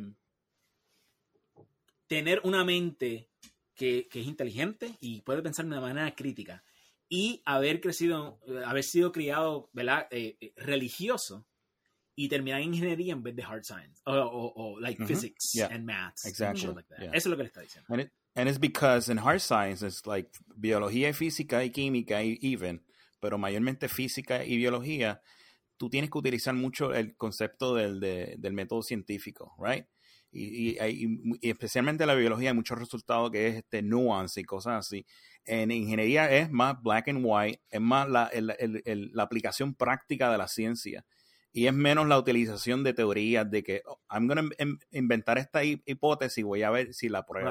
[2.06, 3.30] Tener una mente
[3.74, 6.62] que, que es inteligente y puede pensar de una manera crítica
[7.08, 10.06] y haber crecido, haber sido criado, ¿verdad?
[10.10, 11.46] Eh, eh, religioso
[12.16, 15.66] y terminar en ingeniería en vez de hard science o, o- o, like physics Yeah.
[15.72, 16.60] and maths and Exactly.
[16.60, 16.98] shit like that.
[17.00, 17.10] Yeah.
[17.12, 17.86] Eso es lo que le está diciendo.
[17.92, 22.22] And, it, and it's because in hard science it's like biología y física y química
[22.22, 22.84] y even,
[23.20, 25.20] pero mayormente física y biología,
[25.76, 29.84] tú tienes que utilizar mucho el concepto del, de- del método científico, right?
[30.36, 34.84] Y, y, y especialmente la biología hay muchos resultados que es este nuance y cosas
[34.86, 35.06] así.
[35.44, 38.52] En ingeniería es más black and white, es más la, el-
[38.84, 41.04] el- la aplicación práctica de la ciencia
[41.52, 45.62] y es menos la utilización de teorías de que oh, I'm going to inventar esta
[45.64, 47.50] hi- hipótesis voy a ver si la pruebo.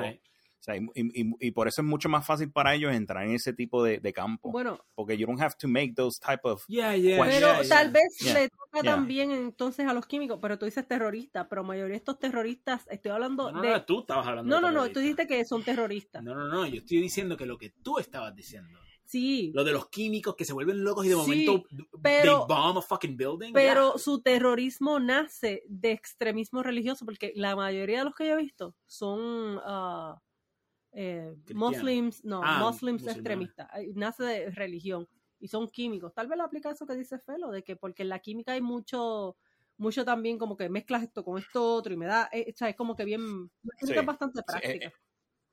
[0.63, 3.31] O sea, y, y- y por eso es mucho más fácil para ellos entrar en
[3.33, 4.49] ese tipo de, de campo.
[4.49, 6.63] Bueno, porque you don't have to make those type of...
[6.69, 7.67] Yeah, yeah, pero yeah, yeah.
[7.69, 8.95] tal vez Yeah, le toca yeah.
[8.95, 12.87] también entonces a los químicos, pero tú dices terroristas, pero la mayoría de estos terroristas,
[12.89, 13.69] estoy hablando No, no, de...
[13.71, 16.23] no, tú estabas hablando No, de no, no, tú dijiste que son terroristas.
[16.23, 19.73] No, no, no, yo estoy diciendo que lo que tú estabas diciendo, Sí, lo de
[19.73, 21.63] los químicos que se vuelven locos y de Sí, momento
[22.01, 23.51] pero- they bomb a fucking building.
[23.51, 28.37] pero su terrorismo nace de extremismo religioso, porque la mayoría de los que yo he
[28.41, 30.17] visto son ah,
[30.93, 33.13] eh, muslims, no, Ah, muslims musulmanes.
[33.17, 35.07] extremistas, eh, nace de religión
[35.39, 36.13] y son químicos.
[36.13, 38.61] Tal vez lo aplica eso que dice Felo, de que porque en la química hay
[38.61, 39.37] mucho
[39.77, 42.69] mucho también como que mezclas esto con esto otro y me da, eh, o sea,
[42.69, 43.49] es como que bien,
[43.81, 44.87] Sí, es bastante sí, práctica.
[44.87, 44.91] eh,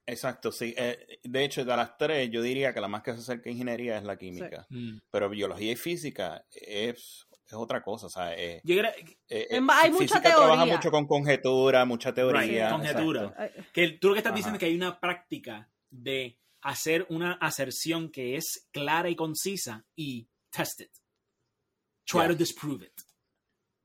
[0.07, 0.75] Exacto, sí.
[0.77, 3.52] Eh, de hecho, de las tres, yo diría que la más que se acerca a
[3.52, 4.67] ingeniería es la química.
[4.70, 4.99] Mm.
[5.10, 8.07] Pero biología y física es, es otra cosa.
[8.07, 8.93] O sea, eh, Yo creo
[9.29, 10.75] eh, más, hay mucha trabaja teoría.
[10.77, 12.69] mucho con conjetura, mucha teoría.
[12.69, 13.25] Right, conjetura.
[13.27, 13.62] exacto.
[13.73, 14.37] Que tú lo que estás Ajá.
[14.37, 19.85] diciendo es que hay una práctica de hacer una aserción que es clara y concisa
[19.97, 20.91] y test it.
[22.05, 22.29] Try Yeah.
[22.29, 23.01] to disprove it.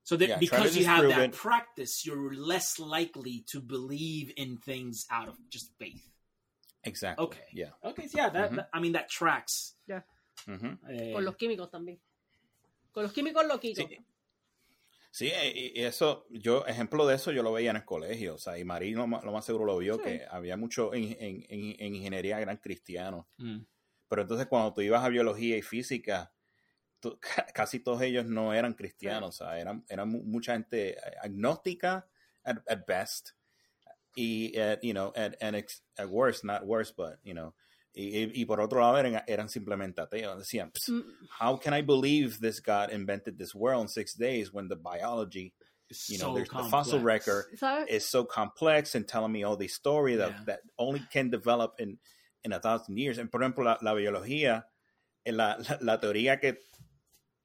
[0.03, 1.35] So that Yeah, because you have that it.
[1.35, 6.11] practice, you're less likely to believe in things out of just faith.
[6.83, 7.23] Exacto.
[7.23, 7.43] Okay.
[7.53, 7.71] yeah.
[7.81, 8.55] Okay, so yeah, that, Mhm.
[8.57, 9.75] that- I mean that tracks.
[10.47, 10.77] Ujú.
[10.89, 11.99] Eh, Con los químicos también.
[12.95, 13.85] Con los químicos loquitos.
[13.89, 13.97] Sí.
[15.11, 15.31] Sí,
[15.75, 18.63] y eso, yo, ejemplo de eso yo lo veía en el colegio, o sea, y
[18.63, 20.03] Marí lo, lo más seguro lo vio, Sí.
[20.03, 23.59] que había mucho en, en- en- en ingeniería eran cristianos, mm,
[24.07, 26.33] pero entonces cuando tú ibas a biología y física,
[27.01, 27.19] tú-
[27.53, 32.07] casi todos ellos no eran cristianos, o sea, eran, eran mu- mucha gente eh, agnóstica
[32.43, 33.31] at, at best,
[34.15, 37.53] y, at, you know, at, and ex- at worst, not worse, but, you know,
[37.95, 41.81] y- y por otro lado eran, eran simplemente ateos, decían, "Psst, Mm, how can I
[41.81, 45.53] believe this God invented this world in six days when the biology,
[45.89, 47.87] it's you know, so there's the fossil record ¿Sabes?
[47.89, 50.43] is so complex and telling me all these stories that, Yeah.
[50.45, 51.99] that only can develop in,
[52.43, 53.17] in a thousand years.
[53.17, 54.65] And por ejemplo, la, la biología,
[55.23, 56.59] en la, la, la teoría que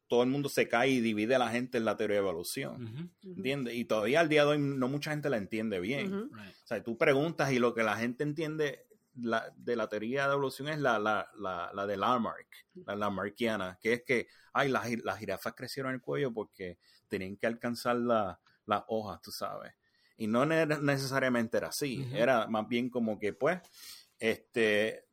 [0.08, 3.12] todo el mundo se cae y divide a la gente en la teoría de evolución.
[3.22, 3.74] ¿Entiendes?
[3.74, 6.28] Y todavía al día de hoy no mucha gente la entiende bien.
[6.32, 6.54] Right.
[6.64, 8.86] O sea, tú preguntas y lo que la gente entiende
[9.22, 13.78] la, de la teoría de evolución es la, la, la, la de Lamarck, la Lamarckiana,
[13.80, 18.84] que es que, ay, las, las jirafas crecieron el cuello porque tenían que alcanzar las
[18.88, 19.72] hojas, tú sabes.
[20.16, 23.60] Y no necesariamente era así, era más bien como que, pues,
[24.18, 25.06] este,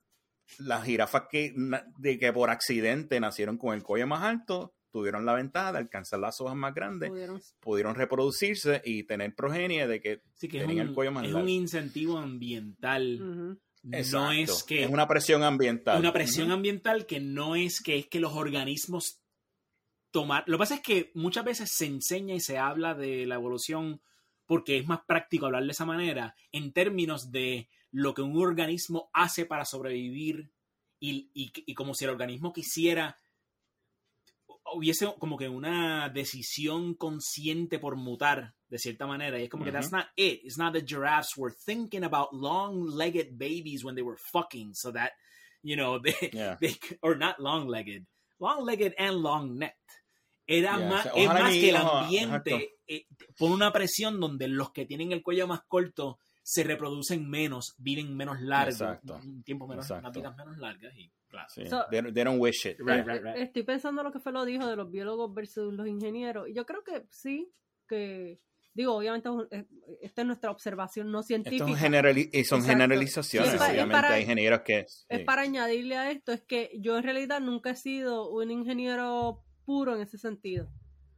[0.59, 1.53] las jirafas que,
[1.97, 6.19] de que por accidente nacieron con el cuello más alto, tuvieron la ventaja de alcanzar
[6.19, 7.11] las hojas más grandes,
[7.59, 11.47] pudieron, reproducirse y tener progenie de que, tenían el cuello más es largo.
[11.47, 13.59] Es un incentivo ambiental.
[13.83, 14.83] No es que.
[14.83, 15.99] Es una presión ambiental.
[15.99, 19.21] Una presión ambiental que no es que es que los organismos
[20.11, 20.43] tomar.
[20.47, 24.01] Lo que pasa es que muchas veces se enseña y se habla de la evolución
[24.45, 29.09] porque es más práctico hablar de esa manera en términos de lo que un organismo
[29.13, 30.51] hace para sobrevivir
[30.99, 33.19] y, y como si el organismo quisiera
[34.73, 39.39] hubiese como que una decisión consciente por mutar de cierta manera.
[39.39, 40.41] Y es como que that's not it.
[40.43, 45.11] It's not that giraffes were thinking about long-legged babies when they were fucking so that,
[45.63, 48.05] you know, they, they or not long-legged,
[48.39, 49.75] long-legged and long-necked.
[50.49, 53.05] Era más, es más que el ambiente eh,
[53.37, 58.15] pone una presión donde los que tienen el cuello más corto se reproducen menos, viven
[58.15, 61.49] menos largo, un tiempo menos, unas vidas menos largas y Claro.
[61.91, 62.77] they, don't wish it.
[63.35, 66.47] Estoy pensando lo que fue lo dijo de los biólogos versus los ingenieros.
[66.47, 67.51] Y yo creo que sí,
[67.85, 68.39] que
[68.73, 69.27] digo, obviamente
[70.01, 71.65] esta es nuestra observación no científica.
[71.65, 74.85] y son generalizaciones, obviamente hay ingenieros que...
[75.09, 79.43] Es para añadirle a esto, es que yo en realidad nunca he sido un ingeniero
[79.65, 80.71] puro en ese sentido,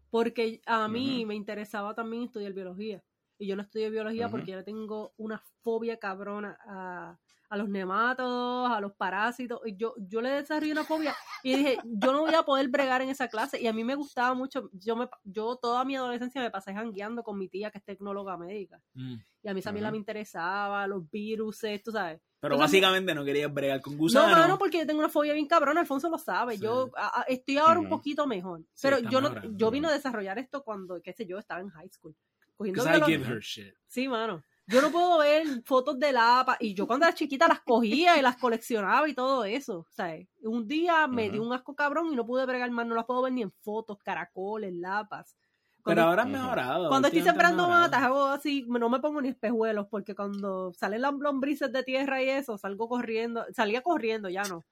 [0.09, 3.03] porque a mí me interesaba también estudiar biología,
[3.39, 7.17] y yo no estudio biología porque yo tengo una fobia cabrona a
[7.49, 9.59] a los nematodos, a los parásitos.
[9.65, 13.01] Y yo, yo le desarrollé una fobia y dije, yo no voy a poder bregar
[13.01, 13.59] en esa clase.
[13.59, 14.69] Y a mí me gustaba mucho.
[14.73, 18.37] Yo, me, yo toda mi adolescencia me pasé jangueando con mi tía, que es tecnóloga
[18.37, 18.79] médica.
[18.93, 19.15] Mm.
[19.41, 22.21] Y a mí también la me interesaba, los virus, tú sabes.
[22.39, 24.37] Pero básicamente no querías bregar con gusanos.
[24.37, 26.57] No, no, porque yo tengo una fobia bien cabrona, Alfonso lo sabe.
[26.57, 26.91] Yo
[27.27, 28.61] estoy ahora un poquito mejor.
[28.81, 31.89] pero yo no, yo vine a desarrollar esto cuando, qué sé yo, estaba en high
[31.89, 32.15] school.
[32.59, 33.73] Cogiendo I give her shit.
[33.87, 34.43] Sí, mano.
[34.67, 36.57] Yo no puedo ver fotos de lapa.
[36.59, 39.79] Y yo cuando era chiquita las cogía y las coleccionaba y todo eso.
[39.79, 40.13] O sea,
[40.43, 42.85] un día me dio un asco cabrón y no pude bregar más.
[42.85, 45.37] No las puedo ver ni en fotos, caracoles, lapas.
[45.85, 46.89] Pero ahora han mejorado.
[46.89, 51.13] Cuando estoy sembrando matas, hago así, no me pongo ni espejuelos, porque cuando salen las
[51.13, 54.65] lombrices de tierra y eso, salgo corriendo, salía corriendo, ya no.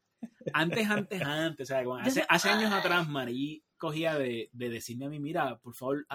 [0.54, 5.10] Antes, antes, antes, o sea, hace, hace años atrás, Marí cogía de, de decirme a
[5.10, 6.06] mí, mira, por favor,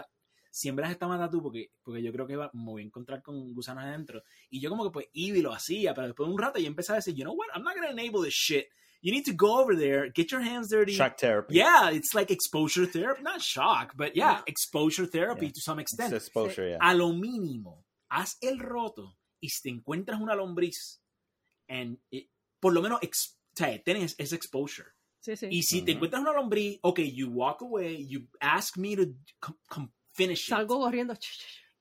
[0.52, 3.84] siembras esta mata tú porque, porque yo creo que me voy a encontrar con gusanos
[3.84, 4.22] adentro.
[4.50, 6.66] Y yo como que pues iba y lo hacía, pero después de un rato yo
[6.66, 8.68] empecé a decir, you know what, I'm not going to enable this shit.
[9.00, 10.92] You need to go over there, get your hands dirty.
[10.92, 11.56] Shock therapy.
[11.56, 13.22] Yeah, it's like exposure therapy.
[13.22, 16.12] Not shock, but yeah, exposure therapy to some extent.
[16.12, 16.78] exposure, yeah.
[16.80, 21.00] A lo mínimo, haz el roto y si te encuentras una lombriz,
[21.68, 21.98] and
[22.60, 23.00] por lo menos
[23.56, 24.92] tienes ese exposure.
[25.18, 25.48] Sí, sí.
[25.50, 29.06] Y si te encuentras una lombriz, ok, you walk away, you ask me to
[30.12, 31.14] finish Salgo corriendo.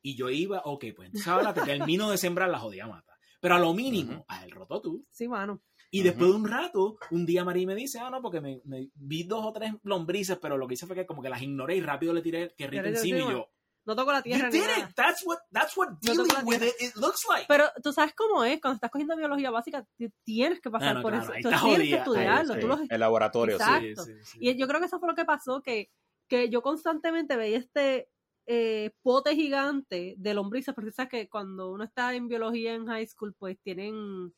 [0.01, 3.17] Y yo iba, ok, pues entonces ahora te termino de sembrar la jodida mata.
[3.39, 5.05] Pero a lo mínimo, a el roto tú.
[5.11, 5.61] Sí, mano.
[5.93, 8.61] Y después de un rato, un día María me dice, ah, no, porque me,
[8.95, 11.75] vi dos o tres lombrices, pero lo que hice fue que como que las ignoré
[11.75, 13.49] y rápido le tiré que rico encima y yo...
[13.83, 14.49] No toco la tierra.
[14.49, 14.95] You did it.
[14.95, 17.45] That's what, that's what dealing with it, it looks like.
[17.47, 19.85] Pero tú sabes cómo es, cuando estás cogiendo biología básica,
[20.23, 21.31] tienes que pasar ah, por eso.
[21.41, 22.59] Tú tienes que estudiarlo.
[22.59, 22.79] Tú los...
[22.87, 24.03] El laboratorio, Exacto.
[24.03, 25.89] sí, sí, Y yo creo que eso fue lo que pasó, que,
[26.27, 28.07] que yo constantemente veía este
[28.53, 33.07] eh, pote gigante de lombrices, porque sabes que cuando uno está en biología en high
[33.07, 34.33] school, pues tienen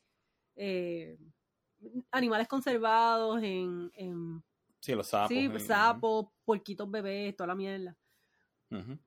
[0.54, 1.18] eh,
[2.12, 3.90] animales conservados en,
[4.78, 5.30] sí, los sapos.
[5.30, 7.96] Sí, sapos, porquitos bebés, toda la mierda.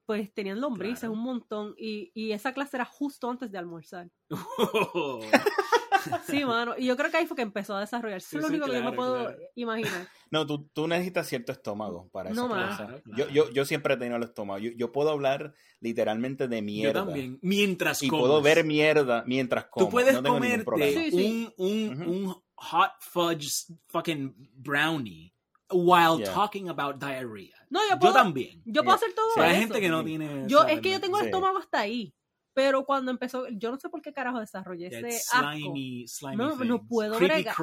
[0.05, 4.09] Pues tenían lombrices un montón y, y, esa clase era justo antes de almorzar.
[6.27, 6.75] Sí, mano.
[6.77, 8.37] Y yo creo que ahí fue que empezó a desarrollarse.
[8.37, 10.07] es lo único que yo me puedo imaginar.
[10.29, 12.49] No, tú, tú, necesitas cierto estómago para eso.
[13.15, 14.59] Yo, yo, yo, siempre he tenido el estómago.
[14.59, 16.99] Yo, yo, puedo hablar literalmente de mierda.
[16.99, 17.39] Yo también.
[17.41, 19.85] Mientras Y puedo ver mierda mientras como.
[19.85, 25.33] Tú puedes no comerte un, un, un hot fudge fucking brownie
[25.71, 27.55] while talking about diarrhea.
[27.69, 28.61] No, yo, puedo, yo también.
[28.65, 29.41] Yo puedo hacer todo eso.
[29.41, 30.45] Hay gente que no tiene.
[30.47, 32.13] Yo, es que yo tengo el estómago hasta ahí.
[32.57, 36.17] Pero cuando empezó, yo no sé por qué carajo desarrollé ese slimy, asco.
[36.17, 37.55] Slimy no, no puedo bregar.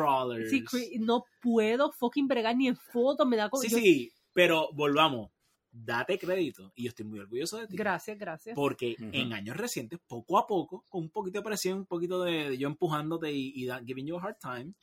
[0.49, 5.33] Sí, no puedo fucking bregar ni en fotos, me da Sí, sí, pero volvamos.
[5.73, 7.77] Date crédito y yo estoy muy orgulloso de ti.
[7.77, 8.55] Gracias, gracias.
[8.55, 12.57] Porque en años recientes, poco a poco, con un poquito de presión, un poquito de,
[12.57, 14.75] yo empujándote y, y giving you a hard time,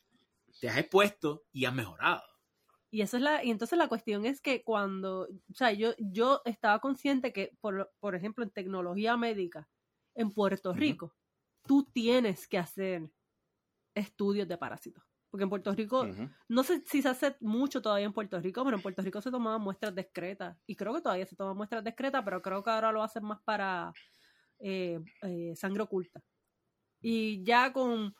[0.60, 2.22] te has expuesto y has mejorado.
[2.90, 6.42] Y eso es la, y entonces la cuestión es que cuando, o sea, yo, yo
[6.44, 9.70] estaba consciente que, por, por ejemplo, en tecnología médica,
[10.14, 11.14] en Puerto Rico,
[11.66, 13.10] tú tienes que hacer
[13.94, 15.04] estudios de parásitos.
[15.30, 16.06] Porque en Puerto Rico,
[16.48, 19.30] no sé si se hace mucho todavía en Puerto Rico, pero en Puerto Rico se
[19.30, 20.58] tomaban muestras discretas.
[20.66, 23.40] Y creo que todavía se toman muestras discretas, pero creo que ahora lo hacen más
[23.42, 23.94] para
[24.58, 26.22] eh, eh, sangre oculta.
[27.00, 28.14] Y ya con,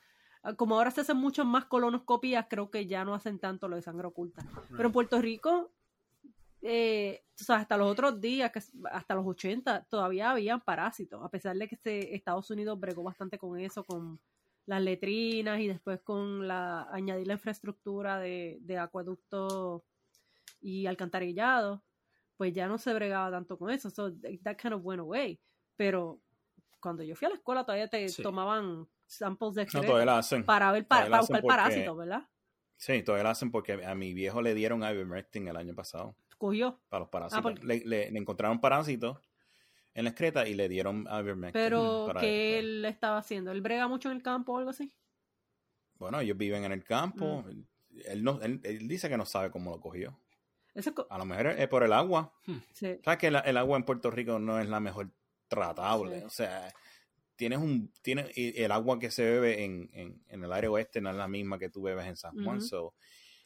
[0.57, 3.83] como ahora se hacen muchas más colonoscopías, creo que ya no hacen tanto lo de
[3.83, 4.43] sangre oculta.
[4.71, 5.75] Pero en Puerto Rico,
[6.63, 8.53] eh, o sea, hasta los otros días,
[8.93, 13.37] hasta los 80, todavía habían parásitos, a pesar de que este, Estados Unidos bregó bastante
[13.39, 14.21] con eso, con
[14.67, 19.85] las letrinas y después con la añadir la infraestructura de, de acueducto
[20.61, 21.83] y alcantarillado,
[22.37, 23.91] pues ya no se bregaba tanto con eso.
[23.91, 24.13] So
[24.45, 25.41] that kind of went away.
[25.77, 26.21] Pero
[26.79, 28.23] cuando yo fui a la escuela todavía te Sí.
[28.23, 30.45] tomaban samples de No, todavía la hacen.
[30.45, 32.29] para ver para, buscar porque- parásitos, ¿verdad?
[32.77, 36.81] Sí, todavía la hacen porque a mi viejo le dieron ivermectin el año pasado Cogió.
[36.89, 37.43] para los parásitos.
[37.43, 39.19] porque- le, le- le encontraron parásitos
[39.95, 41.53] en la excreta y le dieron ivermectin.
[41.53, 44.71] Pero para- que para- él estaba haciendo, él brega mucho en el campo o algo
[44.71, 44.93] así.
[45.99, 47.45] Bueno, ellos viven en el campo.
[47.47, 47.65] Mm.
[48.07, 50.19] Él, no, él, él dice que no sabe cómo lo cogió.
[50.75, 52.33] Eso es co- A lo mejor es por el agua.
[52.73, 52.99] sí.
[53.05, 55.11] Sabes que el, el agua en Puerto Rico no es la mejor
[55.47, 56.19] tratable.
[56.21, 56.25] Sí.
[56.27, 56.73] O sea,
[57.37, 61.01] tienes un tienes y el agua que se bebe en, en, en el área oeste
[61.01, 62.61] no es la misma que tú bebes en San Juan.
[62.63, 62.95] So,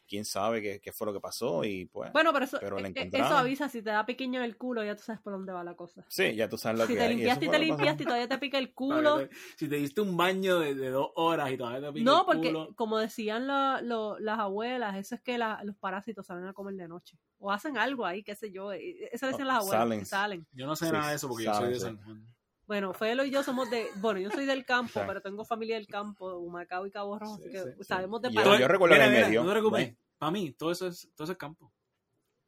[0.08, 2.92] quién sabe qué, qué fue lo que pasó y pues Bueno, pero eso, Pero eh,
[2.94, 5.52] eh, eso avisa, si te da pequeño en el culo, ya tú sabes por dónde
[5.52, 6.04] va la cosa.
[6.08, 7.12] sí, ya tú sabes lo Si que te hay.
[7.12, 9.18] y limpiaste y te limpiaste y todavía te pica el culo.
[9.18, 12.20] Te- Si te diste un baño de, de dos horas y todavía te pica No,
[12.20, 16.26] el porque culo, como decían la- lo- las abuelas, eso es que la- los parásitos
[16.26, 17.18] salen a comer de noche.
[17.38, 18.72] O hacen algo ahí, qué sé yo.
[18.72, 20.06] eh, Eso decían Oh, las abuelas, salen.
[20.06, 20.46] salen.
[20.52, 21.80] Yo no sé Sí, nada de eso porque yo soy de.
[21.80, 22.26] San Juan.
[22.66, 23.86] Bueno, Felo y yo somos de...
[23.96, 27.44] Bueno, yo soy del campo, pero tengo familia del campo, Humacao y Cabo Rojo, Sí,
[27.44, 29.40] así que sí, sabemos de Yo- yo recuerdo Mira, que mira, me dio.
[29.42, 29.84] No te preocupes.
[29.86, 29.98] Bueno.
[30.18, 31.72] Para mí, todo eso es, todo eso es campo.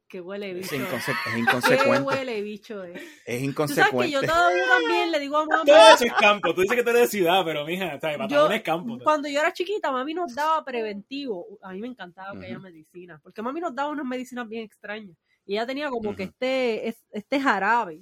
[0.09, 0.75] Qué huele Es, bicho.
[0.83, 2.01] inconse- es Qué inconsecuente.
[2.01, 2.95] huele bicho es.
[2.95, 4.11] Es Tú sabes que inconsecuente.
[4.11, 5.63] yo todavía también le digo a mamá...
[5.63, 6.53] Todo eso es campo.
[6.55, 8.17] Tú dices que tú eres de ciudad, pero mija, ¿sabes?
[8.27, 8.97] Yo, es campo.
[9.03, 11.45] cuando yo era chiquita, mami nos daba preventivo.
[11.61, 12.45] A mí me encantaba que Ujú.
[12.47, 15.15] haya medicina, porque mami nos daba unas medicinas bien extrañas.
[15.45, 18.01] Y ella tenía como que este, es- este jarabe,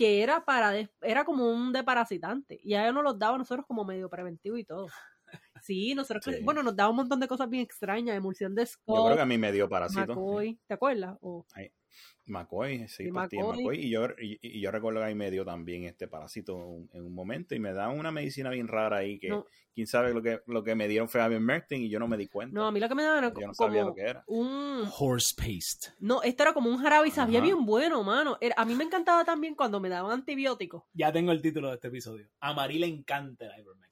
[0.00, 2.58] que era para des- era como un deparasitante.
[2.64, 4.86] Y a ella nos los daba a nosotros como medio preventivo y todo.
[5.62, 6.42] Sí, nosotros, Sí.
[6.42, 9.22] bueno, nos daba un montón de cosas bien extrañas, emulsión de Yo Scott, creo que
[9.22, 10.06] a mí me dio parásito.
[10.06, 11.18] McCoy, ¿te acuerdas?
[11.20, 11.44] O-
[12.26, 13.62] McCoy, sí, Sí, pastillas McCoy.
[13.64, 13.84] McCoy.
[13.86, 17.04] Y yo, y, y yo recuerdo que ahí me dio también este parásito un- en
[17.04, 19.46] un momento y me daban una medicina bien rara ahí que No.
[19.74, 22.28] quién sabe lo que, lo que me dieron fue Ivermectin y yo no me di
[22.28, 22.54] cuenta.
[22.54, 24.22] no, a mí lo que me daban era yo no como sabía lo que era.
[24.28, 25.88] un, Horse paste.
[25.98, 27.46] no, esto era como un jarabe y sabía Ajá.
[27.46, 28.38] bien bueno, mano.
[28.40, 30.84] Era- a mí me encantaba también cuando me daban antibióticos.
[30.92, 32.28] Ya tengo el título de este episodio.
[32.40, 33.90] A Mari le encanta el ivermectin.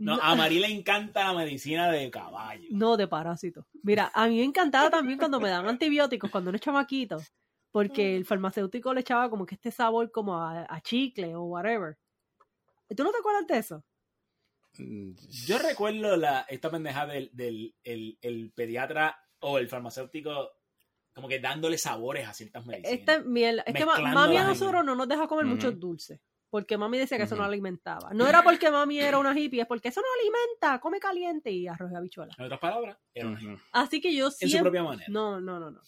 [0.00, 0.22] No, No.
[0.22, 2.68] a Mari le encanta la medicina de caballo.
[2.70, 3.64] No, de parásitos.
[3.82, 7.16] Mira, a mí me encantaba también cuando me daban antibióticos, cuando uno es chamaquito,
[7.70, 11.96] porque el farmacéutico le echaba como que este sabor como a, a chicle o whatever.
[12.96, 13.84] ¿Tú no te acuerdas de eso?
[14.78, 15.12] Mm,
[15.46, 20.52] Yo recuerdo la, esta pendeja del, del el, el pediatra o el farmacéutico
[21.14, 22.98] como que dándole sabores a ciertas medicinas.
[23.00, 26.20] Este, miel, es que mami a nosotros no nos deja comer muchos dulces.
[26.50, 28.14] Porque mami decía que eso no alimentaba.
[28.14, 31.66] No era porque mami era una hippie, es porque eso no alimenta, come caliente y
[31.66, 32.34] arroz y habichuela.
[32.38, 34.60] En otras palabras, era una- ujú, Así que yo en su siempre...
[34.62, 35.04] propia manera.
[35.10, 35.80] No, no, no, no.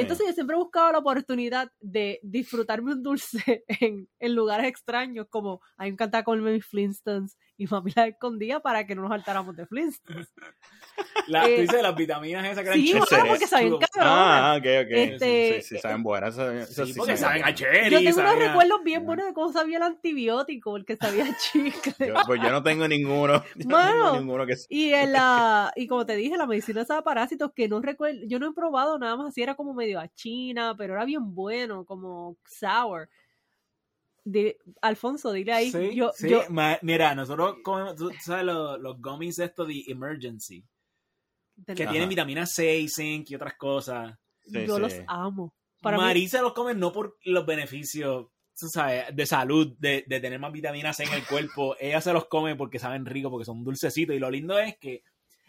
[0.00, 3.64] Entonces yo siempre buscaba la oportunidad de disfrutarme un dulce
[4.20, 8.86] en, lugares extraños, como a mí me encantaba comerme Flintstones y mami las escondía para
[8.86, 10.32] que no nos saltáramos de Flintstones.
[11.28, 13.86] La, Eh, tú dices las vitaminas esas que eran Sí, ¿En mano, porque sabían Chulo.
[13.92, 14.12] cabrón.
[14.12, 14.90] Ah, ok, ok.
[14.90, 16.34] Este, sí, sí, saben buenas.
[16.34, 17.90] Eso, eso Sí, sí porque saben saben a cherry.
[17.90, 21.26] Yo tengo unos saben a- recuerdos bien buenos de cómo sabía el antibiótico, porque sabía
[21.52, 22.08] chicle.
[22.08, 23.44] Yo, pues yo no tengo ninguno.
[23.56, 24.04] Yo no Mano.
[24.04, 27.52] tengo ninguno que Y en la, y como te dije, la medicina esa de parásitos
[27.54, 30.74] que no recuerdo, yo no he probado nada más así, era como medio a China,
[30.76, 33.08] pero era bien bueno, como sour.
[34.30, 38.78] De, Alfonso, dile ahí, Sí, yo, sí, yo, ma- mira, nosotros comemos, tú sabes los,
[38.78, 40.62] los gummies estos de emergency,
[41.74, 41.90] que Ajá.
[41.92, 44.14] tienen vitamina C y zinc y otras cosas.
[44.42, 44.80] Sí, yo sí.
[44.82, 45.54] los amo.
[45.80, 48.26] Para mí- Marisa los come no por los beneficios,
[48.58, 51.74] tú sabes, de salud, de, de tener más vitamina C en el cuerpo.
[51.80, 54.14] ella se los come porque saben rico, porque son dulcecitos.
[54.14, 55.02] Y lo lindo es que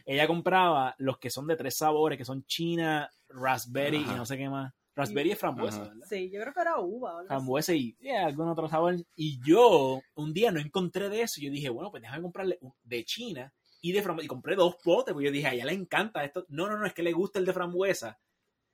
[0.06, 4.14] ella compraba los que son de tres sabores, que son china, raspberry Ajá.
[4.14, 4.74] y no sé qué más.
[5.00, 5.90] Raspberry es frambuesa, Ajá.
[5.90, 6.08] ¿verdad?
[6.10, 7.20] Sí, yo creo que era uva.
[7.20, 7.28] así.
[7.28, 8.96] frambuesa y yeah, algún otro sabor.
[9.16, 11.42] Y yo un día no encontré de eso.
[11.42, 14.26] Yo dije, bueno, pues déjame comprarle de China y de frambuesa.
[14.26, 16.46] Y compré dos potes, porque yo dije, a ella le encanta esto.
[16.50, 18.20] No, no, no, es que le gusta el de frambuesa.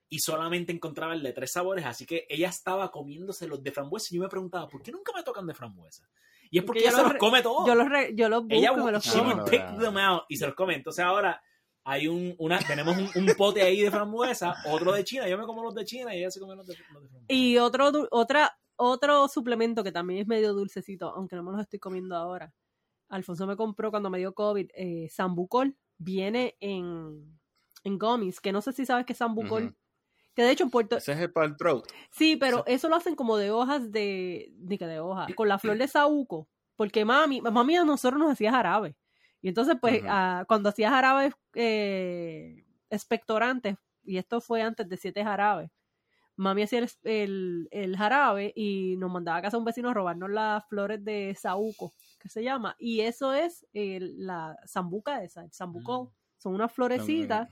[0.10, 1.86] Y solamente encontraba el de tres sabores.
[1.86, 4.08] Así que ella estaba comiéndose los de frambuesa.
[4.12, 6.08] Y yo me preguntaba, ¿por qué nunca me tocan de frambuesa?
[6.52, 7.68] Y es porque, ella se los re- come todos.
[7.68, 9.24] Yo los, re- yo los busco ella y me los she como.
[9.24, 10.76] would bueno, pick them out y se los come.
[10.76, 11.42] Entonces ahora
[11.86, 15.30] hay un, una, tenemos un, un pote ahí de frambuesa, otro de China.
[15.30, 17.26] Yo me como los de China y ella se come los de, los de frambuesa.
[17.28, 21.78] Y otro, otra, otro suplemento que también es medio dulcecito, aunque no me los estoy
[21.80, 22.52] comiendo ahora.
[23.08, 27.40] Alfonso me compró cuando me dio COVID, eh, Sambucol, viene en,
[27.84, 29.66] en gummies, que no sé si sabes que es sambucol.
[29.66, 29.76] Ujú.
[30.34, 30.98] Que de hecho en Puerto...
[30.98, 31.86] Ese es el para el throat.
[32.12, 34.52] Sí, pero eso lo hacen como de hojas de...
[34.58, 36.50] Ni que de hojas, con la flor de saúco.
[36.76, 38.98] Porque mami, mami a nosotros nos hacía jarabe.
[39.46, 45.24] Y entonces, pues, ah, cuando hacía jarabe eh, expectorantes, y esto fue antes de siete
[45.24, 45.70] jarabes,
[46.38, 50.30] mami hacía el, el- el jarabe y nos mandaba a casa un vecino a robarnos
[50.32, 52.76] las flores de saúco, que se llama.
[52.80, 56.06] Y eso es eh, la zambuca esa, el.
[56.06, 56.14] Mm.
[56.38, 57.50] Son unas florecitas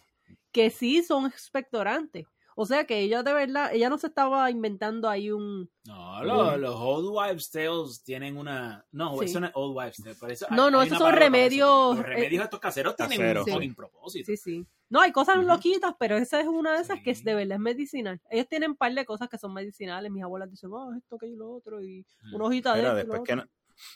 [0.51, 2.27] que sí son expectorantes.
[2.55, 5.69] O sea que ella de verdad, ella no se estaba inventando ahí un...
[5.85, 8.85] No, lo- los Old Wives Tales tienen una.
[8.91, 9.25] No, Sí.
[9.25, 10.17] eso no es Old Wives Tales.
[10.19, 13.47] pero eso- No, no, hay esos son remedios, Los remedios estos caseros tienen Caseros.
[13.47, 14.25] un fucking propósito.
[14.27, 14.65] Sí, sí.
[14.89, 17.23] No, hay cosas loquitas, pero esa es una de esas que Sí.
[17.23, 18.21] de verdad es medicinal.
[18.29, 20.11] Ellos tienen un par de cosas que son medicinales.
[20.11, 22.35] Mis abuelas dicen, oh, esto, que y lo otro, y Mm.
[22.35, 23.43] una hojita de Mira, esto después que, no,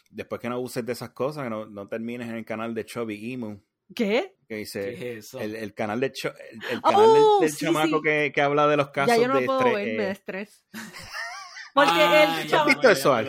[0.10, 2.84] después que no uses de esas cosas, que no, no termines en el canal de
[2.86, 3.60] Chubby Emu,
[3.96, 4.36] ¿Qué?
[4.48, 5.40] que dice ¿Qué es eso?
[5.42, 8.04] el, el canal de Cho- el, el Oh, canal del, del sí, chamaco sí.
[8.04, 10.10] Que, que habla de los casos Ya yo no de puedo estrés, ver, me da
[10.10, 10.66] eh, estrés.
[11.74, 12.54] Porque Ah, el.
[12.56, 13.22] ¿Has visto eso,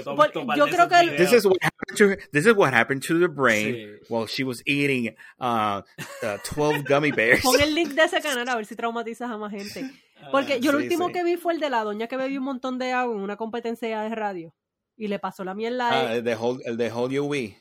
[0.57, 3.19] yo de creo que el- This is what happened to this is what happened to
[3.19, 4.07] the brain Sí.
[4.09, 5.83] while she was eating uh,
[6.23, 7.43] uh, 12 gummy bears.
[7.43, 9.91] Pon el link de ese canal a ver si traumatizas a más gente.
[10.33, 11.13] Porque yo lo último sí.
[11.13, 13.37] que vi fue el de la doña que bebió un montón de agua en una
[13.37, 14.55] competencia de radio.
[14.97, 16.19] Y le pasó la mierda Ah, a él.
[16.19, 17.57] el de Hold, el de Hold Your Wee.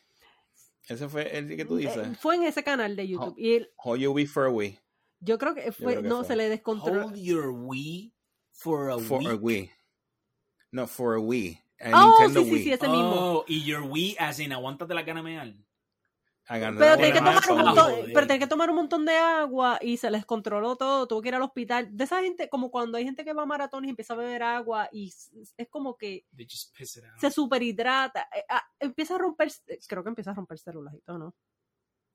[0.88, 2.17] Ese fue el que tú Eh, dices.
[2.19, 3.35] Fue en ese canal de YouTube.
[3.38, 4.80] Y Hold Your Wee for a Wee.
[5.19, 6.27] yo creo que fue, creo que no, fue.
[6.27, 7.03] se le descontroló.
[7.07, 8.14] Hold your Wii
[8.53, 9.41] for a For a week.
[9.41, 9.72] Wii.
[10.72, 11.61] No, for a Wii.
[11.80, 12.64] A Oh, Nintendo sí, sí, Wii.
[12.64, 13.14] sí, ese mismo.
[13.16, 15.64] Oh, y your Wii, as in, aguántate la gana meal.
[16.48, 19.98] Pero tenía que tomar un montón, pero tenía que tomar un montón de agua y
[19.98, 21.90] se les controló todo, tuvo que ir al hospital.
[21.95, 24.43] De esa gente, como cuando hay gente que va a maratones y empieza a beber
[24.43, 25.14] agua y
[25.58, 26.26] es como que
[27.17, 29.51] se superhidrata, eh, ah, empieza a romper,
[29.88, 31.35] creo que empieza a romper células y todo, ¿no?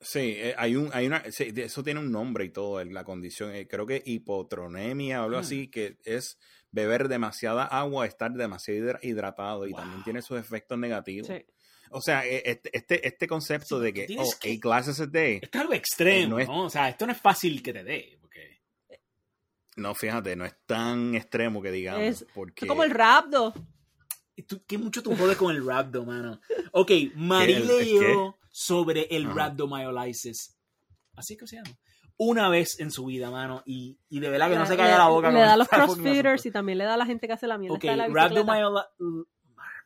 [0.01, 3.05] Sí, eh, hay un, hay una, sí, eso tiene un nombre y todo, eh, la
[3.05, 5.41] condición, eh, creo que hipotronemia o algo Ah.
[5.41, 6.41] así, que es
[6.73, 9.81] beber demasiada agua, estar demasiado hidra- hidratado y Wow.
[9.81, 11.29] también tiene sus efectos negativos.
[11.29, 11.45] Sí.
[11.93, 15.07] O sea, eh, este, este, este concepto Sí, de que, oh, que- eight glasses a
[15.07, 16.65] day, Esto es algo extremo, No es- ¿no?
[16.65, 18.19] O sea, esto no es fácil que te dé.
[18.21, 18.61] Porque...
[19.77, 22.65] no, fíjate, no es tan extremo que digamos, Es- porque...
[22.65, 23.55] Es como el rapdo.
[24.35, 26.41] ¿Y tú- ¿Qué mucho tú jodes con el rhabdo, mano?
[26.73, 29.35] Ok, Marí ¿El- el leyó sobre el Ajá.
[29.35, 30.57] rhabdomyolysis.
[31.17, 31.71] Así que se llama.
[32.17, 33.63] Una vez en su vida, mano.
[33.67, 35.29] Y, y de verdad que no Le- se caiga la boca.
[35.29, 37.47] Le con da a los crossfitters y también le da a la gente que hace
[37.47, 37.77] la mierda.
[37.77, 38.07] Ok, esta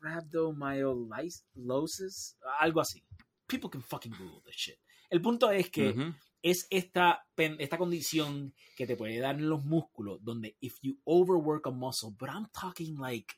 [0.01, 3.03] rhabdomyolysis, algo así.
[3.49, 4.79] People can fucking Google this shit.
[5.11, 10.23] El punto es que es esta, esta condición que te puede dar en los músculos,
[10.23, 13.35] donde if you overwork a muscle, but I'm talking like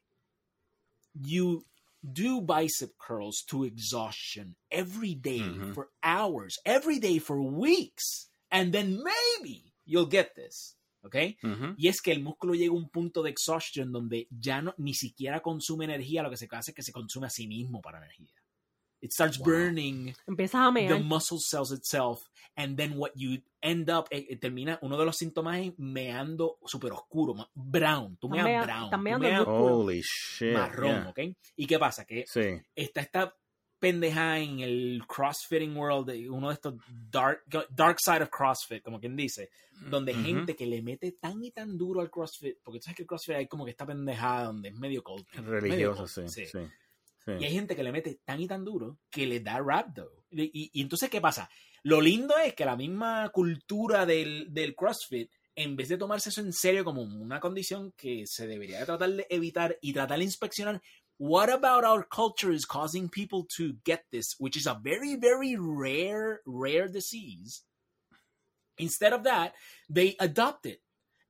[1.14, 1.64] you
[2.02, 5.42] do bicep curls to exhaustion every day
[5.74, 10.74] for hours, every day for weeks, and then maybe you'll get this.
[11.08, 11.16] ¿Ok?
[11.42, 11.74] Ujú.
[11.76, 14.94] Y es que el músculo llega a un punto de exhaustion donde ya no ni
[14.94, 17.98] siquiera consume energía, lo que se hace es que se consume a sí mismo para
[17.98, 18.32] energía.
[19.00, 19.46] It starts Wow.
[19.46, 22.24] burning a the muscle cells itself
[22.56, 26.58] and then what you end up eh, eh, termina uno de los síntomas es meando
[26.66, 29.76] súper oscuro brown tú meas mea- brown están tú meas músculo.
[29.78, 30.52] Holy shit.
[30.52, 31.08] marrón yeah.
[31.10, 31.18] ¿ok?
[31.56, 32.40] y qué pasa que Sí.
[32.74, 33.36] está esta
[33.78, 36.74] pendeja en el crossfitting world uno de estos
[37.10, 40.22] dark dark side of crossfit como quien dice donde Ujú.
[40.22, 43.06] gente que le mete tan y tan duro al crossfit porque tú sabes que el
[43.06, 46.28] crossfit hay como que esta pendejada donde es medio cold Religioso, sí.
[46.28, 46.46] sí.
[46.46, 46.58] sí.
[47.38, 50.24] y hay gente que le mete tan y tan duro que le da rhabdo.
[50.30, 51.48] Y, y- y entonces, ¿qué pasa?
[51.82, 56.40] Lo lindo es que la misma cultura del, del CrossFit, en vez de tomarse eso
[56.40, 60.24] en serio como una condición que se debería de tratar de evitar y tratar de
[60.24, 60.80] inspeccionar,
[61.18, 65.56] what about our culture is causing people to get this, which is a very, very
[65.58, 67.62] rare, rare disease.
[68.78, 69.54] Instead of that,
[69.90, 70.80] they adopt it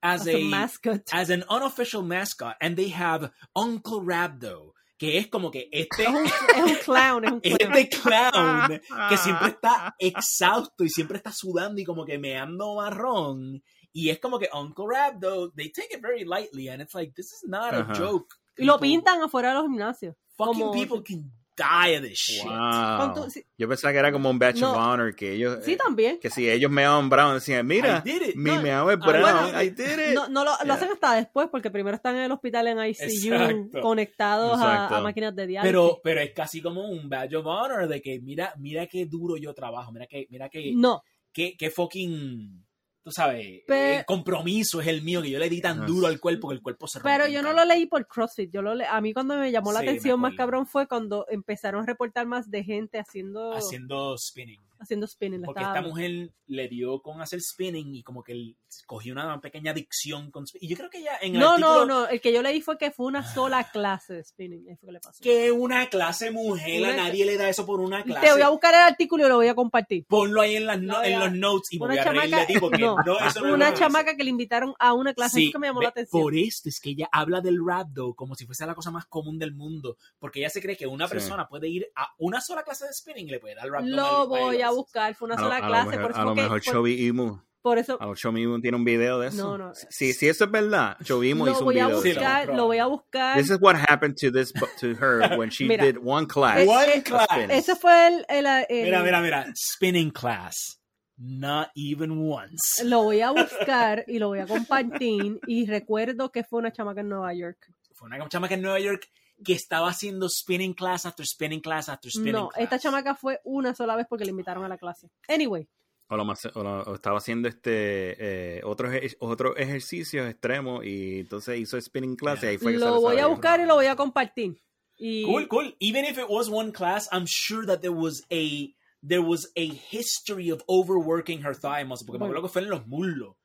[0.01, 1.01] as, As a, a mascot.
[1.11, 4.73] as an unofficial mascot and they have Uncle Rabdo.
[4.99, 7.73] que es como que este, Es oh, un, es un clown, es un clown.
[7.79, 13.63] este clown que siempre está exhausto y siempre está sudando y como que meando marrón.
[13.93, 17.31] Y es como que Uncle Rabdo, they take it very lightly and it's like, this
[17.31, 17.91] is not a uh-huh.
[17.93, 18.23] Ajá.
[18.59, 20.15] Y lo pintan afuera de los gimnasios.
[20.35, 22.45] Fucking como- people can die of this shit.
[22.45, 23.13] Wow.
[23.15, 24.71] Tu- Yo pensaba que era como un badge No.
[24.71, 26.17] of honor, que ellos, Sí, eh, también.
[26.21, 28.35] que si ellos meaban brown, decían, mira, I did it.
[28.37, 30.15] mi No, meao es ah, brown, bueno, I did it.
[30.15, 33.81] No, no lo, hacen hasta después, porque primero están en el hospital en ICU, Exacto.
[33.81, 35.69] conectados a máquinas de diálisis.
[35.69, 39.35] Pero, pero es casi como un badge of honor de que mira, mira qué duro
[39.35, 42.65] yo trabajo, mira que, mira que, no, qué, qué fucking,
[43.03, 45.85] tú sabes, eh, compromiso es el mío, que yo le di tan Ajá.
[45.87, 48.51] duro al cuerpo que el cuerpo se pero rompe yo no lo leí por CrossFit.
[48.51, 51.25] Yo lo le- a mí cuando me llamó la Sí, atención más cabrón fue cuando
[51.29, 53.53] empezaron a reportar más de gente haciendo...
[53.53, 54.59] Haciendo spinning.
[54.79, 55.41] haciendo spinning.
[55.41, 59.13] la Porque estaba esta mujer le dio con hacer spinning y como que él cogió
[59.13, 60.67] una pequeña adicción con spinning.
[60.67, 62.07] Y yo creo que ella en el No, artículo, no, no.
[62.07, 64.67] El que yo leí fue que fue una sola clase de spinning.
[64.69, 65.21] Eso que le pasó.
[65.21, 68.25] Que una clase mujer, a nadie le da eso por una clase.
[68.27, 70.05] Te voy a buscar el artículo y lo voy a compartir.
[70.07, 71.19] Ponlo ahí en, las no- en ya.
[71.25, 73.47] los notes y Una voy a reír de chamaca- ti porque no, no, eso no
[73.47, 75.35] es una chamaca que le invitaron a una clase.
[75.37, 76.21] Sí, eso que me llamó ve, la atención.
[76.21, 79.39] por esto es que ella habla del rap como si fuese la cosa más común
[79.39, 81.13] del mundo, porque ella se cree que una Sí.
[81.13, 84.27] persona puede ir a una sola clase de spinning y le puede dar rap Lo
[84.27, 85.15] voy a buscar.
[85.15, 85.89] Fue una A lo, sola a lo clase.
[85.89, 88.61] mejor, por eso a lo mejor por- Chovy Imu, por eso a lo Chovy Imu
[88.61, 89.57] tiene un video de eso.
[89.57, 89.73] No, no.
[89.89, 91.17] Si, si eso es verdad, lo hizo
[91.65, 91.87] un video.
[91.87, 92.19] de eso.
[92.19, 92.41] buscar.
[92.43, 93.37] Sí, lo Lo voy a buscar.
[93.37, 95.83] This is what happened to this to her when she Mira.
[95.85, 96.59] did one class.
[96.59, 97.27] Eh, One eh, class.
[97.29, 97.51] spinning.
[97.51, 100.79] Ese fue el, el- el- Mira, mira, mira, spinning class,
[101.17, 102.83] not even once.
[102.85, 105.39] Lo voy a buscar y lo voy a compartir.
[105.47, 107.71] Y recuerdo que fue una chamaca en Nueva York.
[107.93, 109.09] Fue una chamaca en Nueva York
[109.43, 112.63] que estaba haciendo spinning class after spinning class after spinning No, class.
[112.63, 115.09] esta chamaca fue una sola vez porque le invitaron a la clase.
[115.27, 115.67] Anyway,
[116.11, 121.19] O, lo más- o lo- o estaba haciendo este eh, otros otros ejercicios extremos y
[121.19, 123.85] entonces hizo spinning class y ahí fue que lo voy a buscar y lo voy
[123.85, 124.59] a compartir.
[124.97, 125.75] Y Cool, cool.
[125.79, 129.65] Even if it was one class, I'm sure that there was a there was a
[129.91, 132.39] history of overworking her thigh muscle, porque me Bueno.
[132.39, 133.35] acuerdo que fue en los muslos.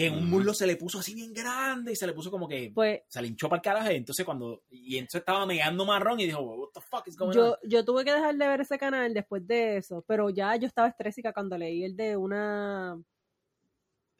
[0.00, 2.48] Que en un muslo se le puso así bien grande y se le puso como
[2.48, 3.90] que pues se le hinchó para el carajo.
[3.92, 7.32] y Entonces cuando y entonces estaba megando marrón y dijo, "What the fuck is going
[7.34, 10.56] yo, on?" yo tuve que dejar de ver ese canal después de eso, pero ya
[10.56, 12.98] yo estaba estrésica cuando leí el de una,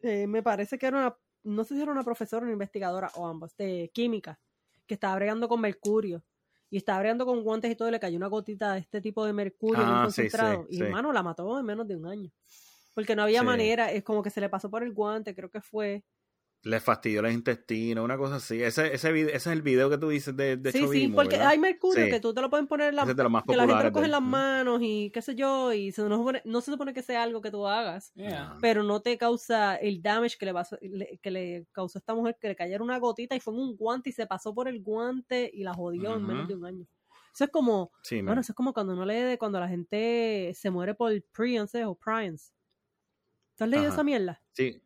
[0.03, 3.11] eh, me parece que era una, no sé si era una profesora o una investigadora
[3.17, 4.39] o ambos, de química,
[4.87, 6.23] que estaba bregando con mercurio.
[6.73, 9.25] Y estaba bregando con guantes y todo, y le cayó una gotita de este tipo
[9.25, 10.67] de mercurio bien Ah, concentrado.
[10.69, 10.83] sí, y sí.
[10.85, 12.31] hermano, la mató en menos de un año.
[12.95, 13.47] Porque no había Sí.
[13.47, 16.05] manera, es como que se le pasó por el guante, creo que fue.
[16.63, 18.63] Le fastidió los intestinos, una cosa así.
[18.63, 21.37] Ese, ese, video- ese es el video que tú dices de, de sí, sí, porque
[21.37, 21.53] ¿verdad?
[21.53, 22.11] hay mercurio Sí.
[22.11, 23.93] que tú te lo pueden poner en la es de los que la gente lo
[23.93, 26.71] coge de en las manos y qué sé yo, y se no, supone- no se
[26.73, 28.59] supone que sea algo que tú hagas, Yeah.
[28.61, 32.15] pero no te causa el damage que le, pasó, le- que le causó a esta
[32.15, 34.69] mujer, que le cayera una gotita y fue en un guante y se pasó por
[34.69, 36.87] el guante y la jodió en menos de un año.
[37.33, 38.27] Eso es como, Sí, man.
[38.27, 41.75] bueno, eso es como cuando uno lee de cuando la gente se muere por prions
[41.77, 42.53] o prions.
[43.61, 43.95] ¿Tú has leído Ajá.
[43.95, 44.43] esa mierda?
[44.53, 44.83] Sí,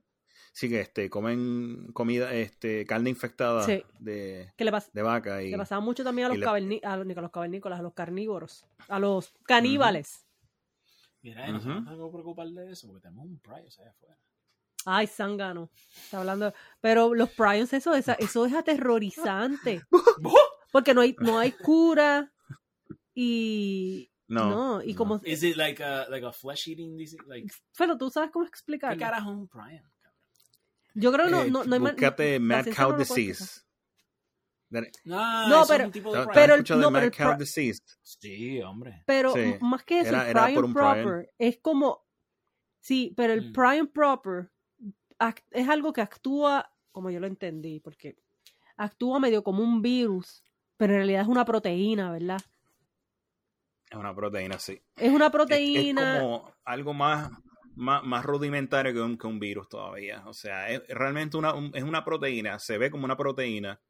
[0.53, 3.85] sí que este, comen comida, este, carne infectada Sí.
[4.01, 6.45] de, Que le, pas- de vaca y le pasaba mucho también a los, le-
[6.83, 10.27] a, los, a los cavernícolas, a los carnívoros, a los caníbales.
[11.23, 11.69] Mira, no Ujú.
[11.69, 14.19] nos tengo que preocupar de eso porque tenemos un price allá afuera.
[14.87, 15.71] Ay, zángano.
[15.97, 16.53] Está hablando.
[16.81, 19.83] Pero los prions, eso, esa- eso es aterrorizante.
[20.73, 22.33] Porque no hay, no hay cura.
[23.15, 24.11] Y.
[24.29, 24.99] no, No, y no.
[24.99, 25.21] como.
[25.25, 27.23] Is it like a like a flesh eating disease?
[27.27, 28.99] Like Pero tú sabes cómo ¿qué explicarlo.
[28.99, 29.93] carajo es un prion?
[30.95, 32.99] Yo creo que no, Eh, no, no hay búscate la Mad Cow no.
[32.99, 33.61] Disease.
[35.05, 36.31] No, No, pero- es un tipo de ¿te- te prion.
[36.31, 37.83] has pero el- no, pero Mad el Cow pro- Disease?
[38.03, 39.03] Sí, hombre.
[39.07, 40.73] Pero Sí, más que eso, era- el prion.
[40.75, 42.05] proper es como.
[42.81, 43.53] Sí, pero el Mm.
[43.53, 44.51] prion proper
[45.19, 48.17] act- es algo que actúa, como yo lo entendí, porque
[48.77, 50.43] actúa medio como un virus,
[50.77, 52.41] pero en realidad es una proteína, ¿verdad?
[53.95, 54.83] Es una proteína, sí.
[54.97, 55.81] Es una proteína.
[55.81, 57.31] Es, como algo más,
[57.77, 60.23] más, más rudimentario que un, que un virus todavía.
[60.27, 63.81] O sea, es realmente una, un- es una proteína, se ve como una proteína.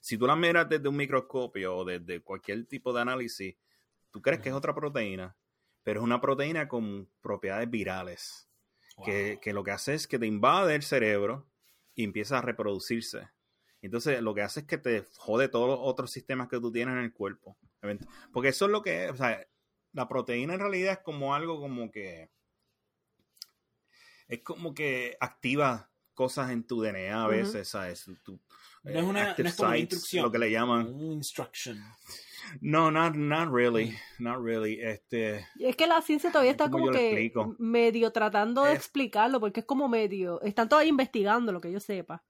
[0.00, 3.56] Si tú la miras desde un microscopio o desde cualquier tipo de análisis,
[4.10, 5.34] tú crees que es otra proteína,
[5.82, 8.48] pero es una proteína con propiedades virales,
[9.04, 11.48] que, que lo que hace es que te invade el cerebro
[11.94, 13.30] y empieza a reproducirse.
[13.80, 16.94] Entonces, lo que hace es que te jode todos los otros sistemas que tú tienes
[16.94, 17.56] en el cuerpo.
[18.32, 19.46] Porque eso es lo que es, o sea,
[19.94, 22.30] la proteína en realidad es como algo como que
[24.28, 28.04] es como que activa cosas en tu DNA a veces, ¿sabes?
[28.22, 28.40] Tu-
[28.84, 30.22] No es una- active no es como una sites, instrucción.
[30.24, 31.00] lo que le llaman.
[31.00, 31.82] Instruction.
[32.60, 34.78] No, not, not really, not really.
[34.80, 39.40] Este, Es que la ciencia todavía está ¿Cómo como que medio tratando de Es- explicarlo,
[39.40, 40.40] porque es como medio.
[40.42, 42.22] Están todavía investigando lo que yo sepa.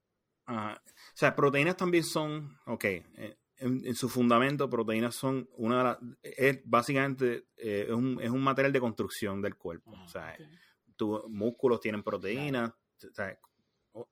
[0.46, 5.78] ah, o sea, proteínas también son, ok, eh, en, en su fundamento, proteínas son una
[5.78, 9.90] de las, es básicamente, eh, es, un, es un material de construcción del cuerpo.
[9.92, 10.36] O sea,
[10.96, 13.38] tus músculos tienen proteínas, o sea,
[13.92, 14.08] o-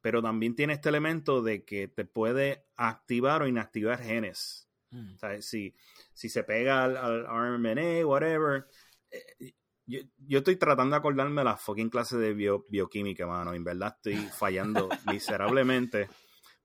[0.00, 4.68] pero también tiene este elemento de que te puede activar o inactivar genes.
[4.90, 5.14] Mm.
[5.14, 5.74] O sea, si,
[6.12, 8.66] si se pega al, al RMNA, whatever.
[9.10, 9.52] eh,
[9.86, 13.54] yo, yo estoy tratando de acordarme de la fucking clase de bio- bioquímica, mano.
[13.54, 16.08] En verdad estoy fallando miserablemente.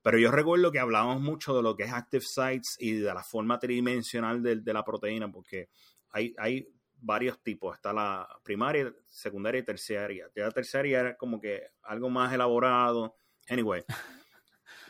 [0.04, 3.24] Pero yo recuerdo que hablábamos mucho de lo que es active sites y de la
[3.24, 5.70] forma tridimensional de, de la proteína, porque
[6.12, 6.68] hay, hay
[7.04, 7.76] varios tipos.
[7.76, 10.30] Está la primaria, secundaria y terciaria.
[10.36, 13.16] La terciaria era como que algo más elaborado.
[13.50, 13.84] Anyway.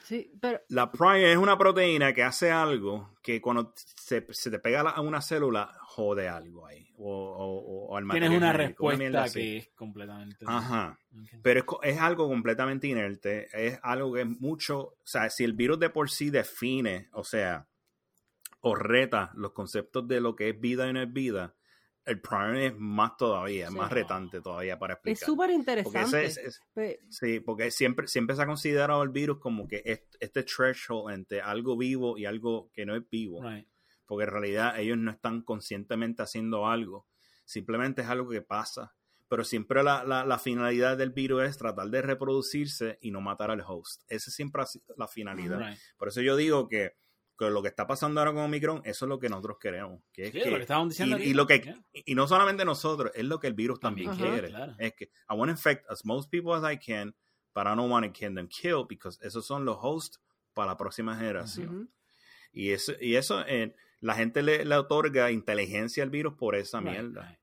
[0.03, 4.59] Sí, pero La prime es una proteína que hace algo que cuando se, se te
[4.59, 6.93] pega a una célula jode algo ahí.
[6.97, 10.45] O, o, o al Tienes una respuesta que es completamente.
[10.45, 10.99] Ajá.
[11.41, 15.53] Pero es, es algo completamente inerte, es algo que es mucho, o sea, si el
[15.53, 17.67] virus de por sí define, o sea,
[18.59, 21.55] o reta los conceptos de lo que es vida y no es vida,
[22.05, 23.75] el prime es más todavía, Sí.
[23.75, 25.25] más retante todavía para es explicar.
[25.25, 26.25] súper Porque interesante.
[26.25, 29.81] ese es- es- Pe- sí, porque siempre, siempre se ha considerado el virus como que
[29.85, 33.41] es- este threshold entre algo vivo y algo que no es vivo.
[33.41, 33.67] Right.
[34.05, 37.07] Porque en realidad ellos no están conscientemente haciendo algo,
[37.45, 38.93] simplemente es algo que pasa.
[39.29, 43.49] Pero siempre la, la- la finalidad del virus es tratar de reproducirse y no matar
[43.49, 44.03] al host.
[44.07, 45.57] Esa siempre ha sido la finalidad.
[45.59, 45.79] Right.
[45.97, 46.95] Por eso yo digo que,
[47.37, 50.01] que lo que está pasando ahora con Omicron, eso es lo que nosotros queremos.
[50.11, 51.83] Que es Sí, que, lo que estábamos diciendo y, lo que, Yeah.
[52.05, 54.49] y no solamente nosotros, es lo que el virus también quiere.
[54.49, 54.75] Claro.
[54.77, 57.15] Es que I want to infect as most people as I can,
[57.55, 60.19] but I don't want to get them killed because esos son los hosts
[60.53, 61.91] para la próxima generación.
[62.51, 66.79] Y eso, y eso eh, la gente le, le otorga inteligencia al virus por esa
[66.79, 67.27] Right, mierda.
[67.29, 67.39] right.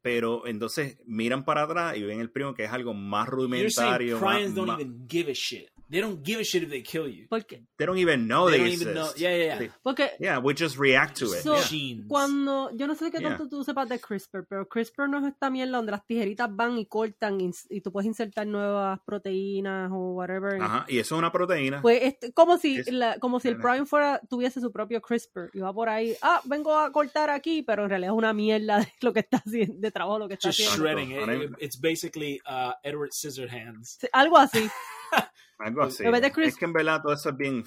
[0.00, 3.98] Pero entonces miran para atrás y ven el primo que es algo más You're saying
[3.98, 4.20] rudimentario.
[4.20, 5.68] más- prions don't más- even give a shit.
[5.90, 7.26] They don't give a shit if they kill you.
[7.28, 9.02] Porque, they don't even know They they, don't even know.
[9.10, 9.18] exist.
[9.20, 9.58] Yeah, yeah, yeah.
[9.58, 9.70] Sí.
[9.82, 11.42] porque Yeah, we just react to it.
[11.42, 12.04] So, yeah.
[12.08, 13.36] Cuando, yo no sé qué Yeah.
[13.36, 16.78] tanto tú sepas de CRISPR, pero CRISPR no es esta mierda donde las tijeritas van
[16.78, 20.62] y cortan y, y tú puedes insertar nuevas proteínas o whatever.
[20.62, 21.82] Ajá, y eso es una proteína.
[21.82, 23.58] Pues es como si, Es- la- como si el.
[23.58, 27.62] Prime fuera, tuviese su propio CRISPR y va por ahí, ah, vengo a cortar aquí,
[27.62, 30.34] pero en realidad es una mierda de lo que está haciendo, de trabajo lo que
[30.34, 30.84] está Just haciendo.
[30.88, 31.42] shredding.
[31.42, 33.98] It- it's basically uh, Edward Scissorhands.
[34.00, 34.68] Sí, Algo así.
[35.58, 36.02] algo así.
[36.32, 37.64] Chris- Es que en verdad todo eso es bien.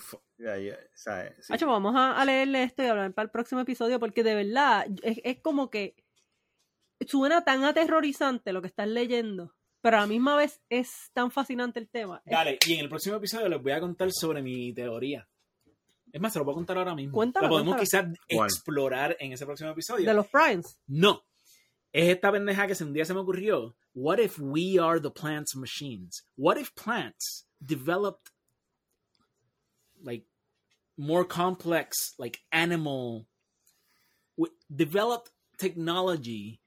[0.96, 1.10] sí.
[1.50, 4.86] Hacho, vamos a, a leerle esto y hablar para el próximo episodio porque de verdad
[5.04, 5.96] es, es como que
[7.08, 11.80] suena tan aterrorizante lo que estás leyendo, pero a la misma vez es tan fascinante
[11.80, 12.22] el tema.
[12.26, 15.28] Dale, y en el próximo episodio les voy a contar sobre mi teoría.
[16.12, 17.14] Es más, se lo voy a contar ahora mismo.
[17.14, 20.06] Cuéntala, La podemos quizás explorar en ese próximo episodio.
[20.06, 20.80] de los Primes.
[20.88, 21.22] No.
[21.96, 23.74] Es esta pendeja que un día se me ocurrió.
[23.94, 26.24] What if we are the plants machines?
[26.36, 28.32] What if plants developed
[30.04, 30.26] like
[30.98, 33.28] more complex, like animal,
[34.70, 36.60] developed technology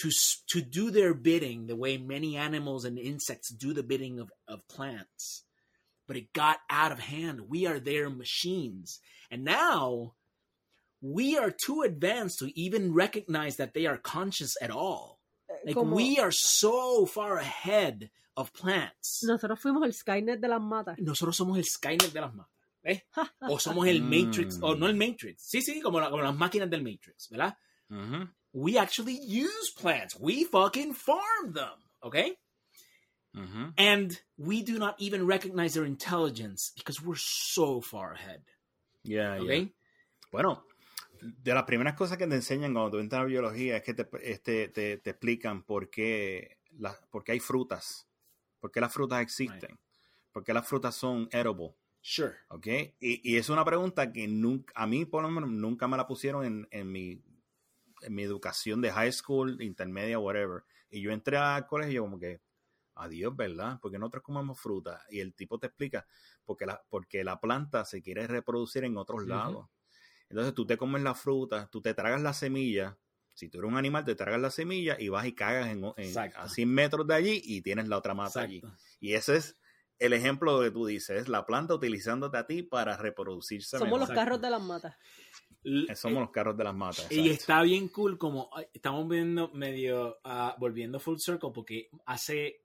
[0.00, 0.10] to
[0.48, 4.66] to do their bidding the way many animals and insects do the bidding of, of
[4.66, 5.44] plants.
[6.08, 7.42] But it got out of hand.
[7.48, 8.98] We are their machines.
[9.30, 10.14] And now
[11.02, 15.18] we are too advanced to even recognize that they are conscious at all.
[15.50, 19.22] Eh, like Como we are so far ahead of plants.
[19.24, 20.98] nosotros fuimos el Skynet de las matas.
[20.98, 22.52] Nosotros somos el Skynet de las matas.
[22.82, 23.02] ¿ves?
[23.48, 24.78] O somos el Matrix, o mm.
[24.78, 25.42] no el Matrix.
[25.42, 27.56] Sí, sí, como, la- como las máquinas del Matrix, ¿verdad?
[27.90, 28.28] Ujú.
[28.54, 30.16] We actually use plants.
[30.18, 31.78] We fucking farm them.
[32.02, 32.36] Okay?
[33.34, 33.72] Ujú.
[33.78, 38.42] And we do not even recognize their intelligence because we're so far ahead.
[39.04, 39.42] Yeah, yeah.
[39.42, 39.72] Okay?
[40.30, 40.64] Bueno,
[41.22, 44.08] de las primeras cosas que te enseñan cuando tú entras a biología es que te,
[44.22, 48.08] este, te, te explican por qué, la- por qué hay frutas,
[48.58, 49.78] por qué las frutas existen,
[50.32, 52.34] por qué las frutas son edible, Sure.
[52.48, 52.66] ¿ok?
[52.98, 56.06] Y, y es una pregunta que nunca, a mí por lo menos nunca me la
[56.06, 57.22] pusieron en, en, mi,
[58.02, 60.64] en mi educación de high school, intermedia, whatever.
[60.90, 62.40] Y yo entré al colegio y yo como que,
[62.96, 63.78] adiós, ¿verdad?
[63.80, 65.02] Porque nosotros comemos fruta.
[65.10, 66.06] Y el tipo te explica,
[66.44, 69.68] porque la, porque la planta se quiere reproducir en otros lados.
[70.32, 72.98] Entonces tú te comes la fruta, tú te tragas la semilla.
[73.34, 76.18] Si tú eres un animal, te tragas la semilla y vas y cagas en, en-
[76.36, 78.62] a 100 metros de allí y tienes la otra mata allí.
[78.98, 79.58] Y ese es
[79.98, 83.78] el ejemplo que tú dices, es la planta utilizándote a ti para reproducirse.
[83.78, 84.96] Somos los carros de las matas.
[85.64, 87.12] Eh, Somos los carros de las matas.
[87.12, 87.30] Y exacto.
[87.32, 92.64] está bien cool como estamos viendo medio ah, volviendo full circle porque hace,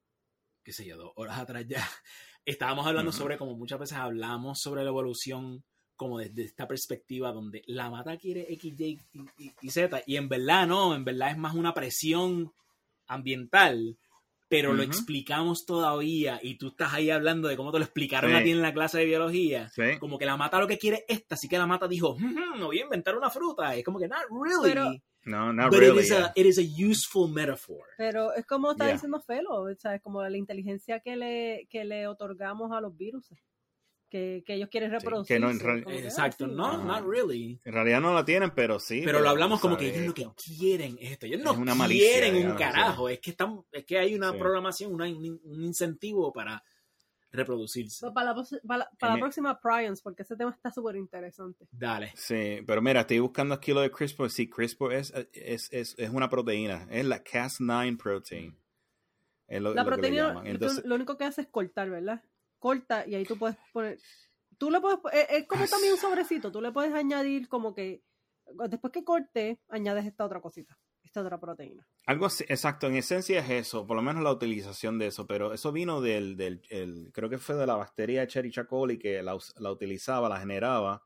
[0.63, 1.85] qué sé yo, dos horas atrás ya
[2.45, 5.65] estábamos hablando sobre como muchas veces hablamos sobre la evolución
[5.97, 10.29] como desde esta perspectiva donde la mata quiere X, Y y, y- Z y en
[10.29, 12.53] verdad no, en verdad es más una presión
[13.07, 13.97] ambiental
[14.49, 14.91] pero lo Ujú.
[14.91, 18.45] explicamos todavía y tú estás ahí hablando de cómo te lo explicaron a Sí.
[18.45, 19.97] ti en la clase de biología Sí.
[19.99, 22.57] como que la mata lo que quiere es esta, así que la mata dijo, "Hmm,
[22.57, 23.75] me voy a inventar una fruta.
[23.75, 24.69] Es como que, not really.
[24.73, 24.91] Pero-
[25.25, 25.97] No, not but really.
[25.97, 26.27] it, is yeah.
[26.27, 27.83] a, it is a useful metaphor.
[27.97, 28.93] Pero es como está Yeah.
[28.93, 32.95] diciendo Felo, o sea, es como la inteligencia que le, que le otorgamos a los
[32.95, 33.27] virus.
[34.09, 36.77] Que, que ellos quieren Sí, que no en real- ah, Exacto, no, Ajá.
[37.01, 37.59] not really.
[37.65, 39.01] En realidad no la tienen, pero sí.
[39.03, 40.25] Pero lo hablamos como que ellos lo que
[40.57, 41.25] quieren es esto.
[41.25, 43.09] Ellos no Es una malicia, quieren un carajo.
[43.09, 44.37] Es que están, es que hay una Sí.
[44.37, 46.63] programación, una- un, incentivo para
[47.31, 48.09] reproducirse.
[48.11, 50.95] Para la, pos- para la- para la me- próxima Prions, porque ese tema está súper
[50.95, 51.67] interesante.
[51.71, 52.13] Dale.
[52.15, 54.29] Sí, pero mira, estoy buscando aquí lo de CRISPR.
[54.29, 56.87] Sí, CRISPR es, es, es, es una proteína.
[56.89, 58.57] Es la Cas9 protein.
[59.47, 60.43] Es lo, La lo que le proteína llaman.
[60.45, 62.21] lo, Entonces, lo único que hace es cortar, ¿verdad?
[62.59, 63.99] Corta y ahí tú puedes poner,
[64.57, 68.03] tú le puedes, es, es como también un sobrecito, tú le puedes añadir como que,
[68.69, 71.87] después que corte, añades esta otra cosita, esta otra proteína.
[72.05, 75.53] Algo así, exacto, en esencia es eso, por lo menos la utilización de eso, pero
[75.53, 79.37] eso vino del, del el- creo que fue de la bacteria Escherichia coli que la,
[79.57, 81.03] la utilizaba, la generaba,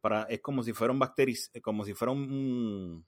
[0.00, 1.00] para, es como si fuera un
[1.62, 3.06] como si fuera un, un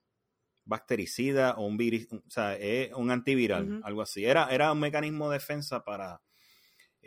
[0.65, 4.25] bactericida o un virus, o sea, es un antiviral, algo así.
[4.25, 6.21] Era, era un mecanismo de defensa para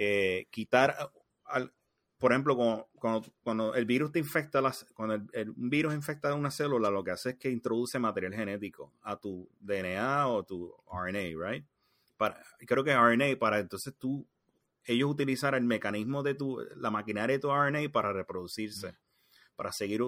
[0.02, 1.12] eh, quitar,
[1.44, 1.74] al-
[2.18, 6.52] por ejemplo, cuando, cuando, cuando el virus te infecta, las, cuando el, virus infecta una
[6.52, 11.50] célula, lo que hace es que introduce material genético a tu DNA o tu RNA,
[11.50, 11.66] right?
[12.16, 14.26] Para, creo que RNA para entonces tú,
[14.86, 18.96] ellos utilizar el mecanismo de tu, la maquinaria de tu RNA para reproducirse,
[19.58, 20.02] para seguir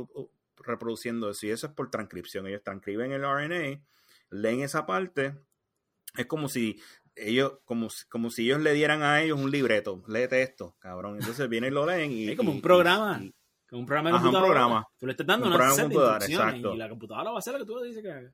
[0.56, 1.46] reproduciendo eso.
[1.48, 2.48] Y eso es por transcripción.
[2.48, 3.84] Ellos transcriben el RNA,
[4.30, 5.36] leen esa parte.
[6.16, 6.82] Es como si
[7.16, 10.04] ellos, como, si- como si ellos le dieran a ellos un libreto.
[10.08, 11.18] Léete esto, cabrón.
[11.20, 12.28] Entonces vienen y lo leen y.
[12.32, 13.20] Es como y- un programa.
[13.22, 13.34] y-
[13.70, 14.88] Con un programa de Ajá, un programa.
[15.00, 16.74] Tú le estás dando Un una computadora, exacto.
[16.74, 18.34] y la computadora va a hacer lo que tú le dices que haga.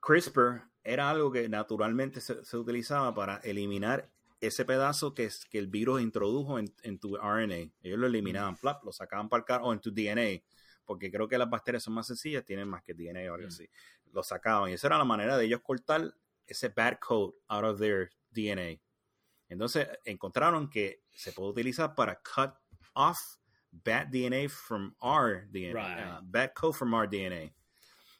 [0.00, 4.08] CRISPR era algo que naturalmente se, se utilizaba para eliminar
[4.40, 7.70] ese pedazo que, es, que el virus introdujo en, en tu RNA.
[7.82, 10.42] Ellos lo eliminaban, plap, lo sacaban para el car o en tu DNA,
[10.84, 13.48] porque creo que las bacterias son más sencillas, tienen más que DNA o algo Mm.
[13.48, 13.68] así.
[14.12, 16.12] Lo sacaban y esa era la manera de ellos cortar
[16.52, 18.80] ese bad code out of their DNA.
[19.48, 22.52] Entonces encontraron que se puede utilizar para cut
[22.94, 23.18] off
[23.70, 26.06] bad DNA from our DNA, Right.
[26.06, 27.52] uh, bad code from our DNA.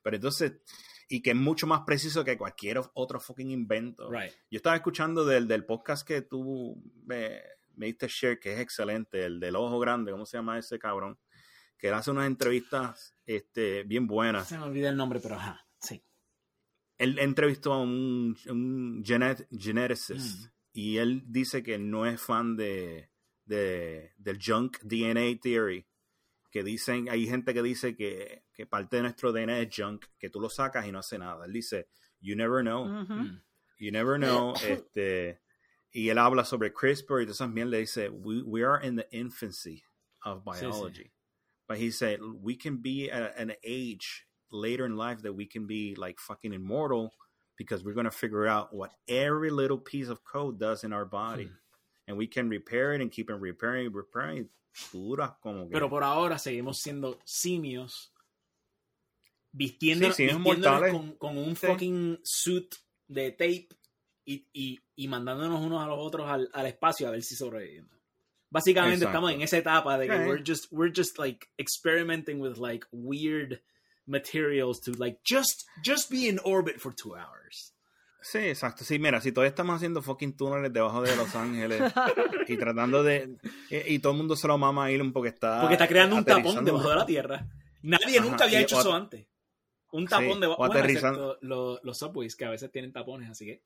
[0.02, 0.52] Pero entonces,
[1.08, 4.10] y que es mucho más preciso que cualquier otro fucking invento.
[4.10, 4.32] Right.
[4.50, 7.40] Yo estaba escuchando del, del podcast que tú me,
[7.76, 11.18] me diste share, que es excelente, el del ojo grande, ¿cómo se llama ese cabrón?
[11.78, 14.48] Que él hace unas entrevistas este, bien buenas.
[14.48, 15.66] Se me olvida el nombre, pero ajá.
[15.80, 16.02] Sí.
[17.02, 20.50] Él entrevistó a un, un genet- geneticist Mm.
[20.72, 23.10] y él dice que no es fan de,
[23.44, 25.86] de- del junk DNA theory.
[26.50, 30.28] Que dicen, hay gente que dice que, que parte de nuestro DNA es junk, que
[30.30, 31.46] tú lo sacas y no hace nada.
[31.46, 31.88] Él dice,
[32.20, 32.84] you never know.
[32.86, 33.42] Mm.
[33.78, 34.54] You never know.
[34.64, 35.40] este,
[35.90, 37.80] y él habla sobre CRISPR y todas esas mierdas.
[37.80, 39.82] Dice, we, we are in the infancy
[40.24, 40.60] of Sí, sí.
[40.60, 41.12] biology.
[41.66, 45.66] But he said, we can be at an age later in life that we can
[45.66, 47.12] be like fucking immortal
[47.56, 51.04] because we're going to figure out what every little piece of code does in our
[51.04, 51.44] body.
[51.44, 51.52] Hmm.
[52.08, 54.48] And we can repair it and keep on repairing, repairing.
[54.92, 55.72] Duras como que.
[55.72, 58.10] Pero por ahora seguimos siendo simios
[59.52, 61.66] vistiéndonos, Sí, vistiéndonos con, con un Sí.
[61.66, 62.74] fucking suit
[63.08, 63.68] de tape
[64.24, 67.90] y, y, y mandándonos unos a los otros al, al espacio a ver si sobrevivimos.
[68.50, 69.10] Básicamente Exacto.
[69.10, 73.62] estamos en esa etapa de que we're just we're just like experimenting with like weird
[74.06, 77.74] materials to like just just be in orbit for two hours.
[78.24, 78.84] Sí, exacto.
[78.84, 81.92] Sí, mira, si todavía estamos haciendo fucking túneles debajo de Los Ángeles
[82.48, 83.36] y tratando de.
[83.68, 85.60] Y, y todo el mundo se lo mama a Elon porque está.
[85.60, 87.46] Porque está creando un tapón debajo de la Tierra.
[87.82, 89.26] Nadie Ajá, nunca había hecho eso antes.
[89.90, 90.62] Un tapón Sí, debajo.
[90.62, 91.38] o Bueno, aterrizando.
[91.42, 93.60] los, los subways que a veces tienen tapones, así que.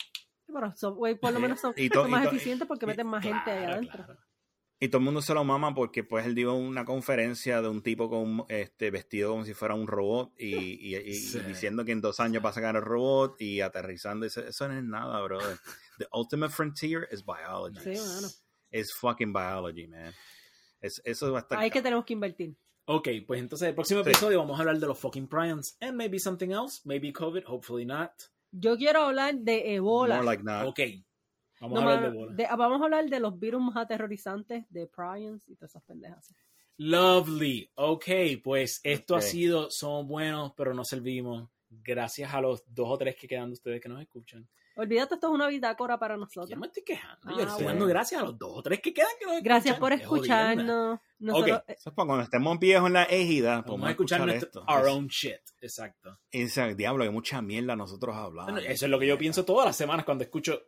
[0.47, 2.89] Pero Subway por lo menos son, Y to- son y más to- eficientes porque y-
[2.89, 4.05] meten más gente ahí adentro.
[4.07, 4.21] claro.
[4.79, 7.83] Y todo el mundo se lo mama porque pues él dio una conferencia de un
[7.83, 11.41] tipo con este vestido como si fuera un robot y, y- y- y Sí.
[11.41, 14.27] diciendo que en dos años va a sacar el robot y aterrizando.
[14.27, 15.57] Eso, eso no es nada, brother.
[15.99, 17.81] The ultimate frontier is biology.
[17.81, 18.29] Sí, mano.
[18.71, 20.13] Es fucking biology, man.
[20.83, 21.59] Es, eso va a estar...
[21.59, 22.55] Ahí que tenemos que invertir.
[22.85, 24.11] Ok, pues entonces el próximo Sí.
[24.11, 25.77] episodio vamos a hablar de los fucking prions.
[25.81, 26.83] And maybe something else.
[26.85, 28.11] Maybe COVID, hopefully not.
[28.53, 30.17] Yo quiero hablar de Ebola.
[30.17, 30.67] More like not.
[30.67, 30.81] Ok.
[31.69, 32.33] Vamos No, a hablar de bola.
[32.35, 36.35] de- vamos a hablar de los virus más aterrorizantes de prions y todas esas pendejas.
[36.79, 37.71] Lovely.
[37.77, 38.05] Ok,
[38.45, 41.49] pues esto ha sido Somos Buenos, pero no servimos.
[41.71, 44.47] Gracias a los dos o tres que quedan de ustedes que nos escuchan.
[44.79, 46.59] Olvídate, esto es una bitácora para Yo nosotros.
[46.59, 47.19] me estoy quejando.
[47.25, 47.69] Ah, Yo estoy bueno.
[47.71, 49.81] dando gracias a los dos o tres que quedan que nos Gracias escuchan.
[49.81, 51.01] por escucharnos.
[51.19, 54.19] Nosotros, eh, Eso es para cuando estemos viejos en la égida, Vamos podemos a escuchar
[54.21, 54.73] escuchar nuestro, esto.
[54.73, 55.41] our own shit.
[55.63, 56.19] Exacto.
[56.31, 58.53] dice, diablo, hay mucha mierda nosotros hablamos.
[58.53, 60.61] Bueno, eso es lo que yo pienso todas las semanas cuando escucho.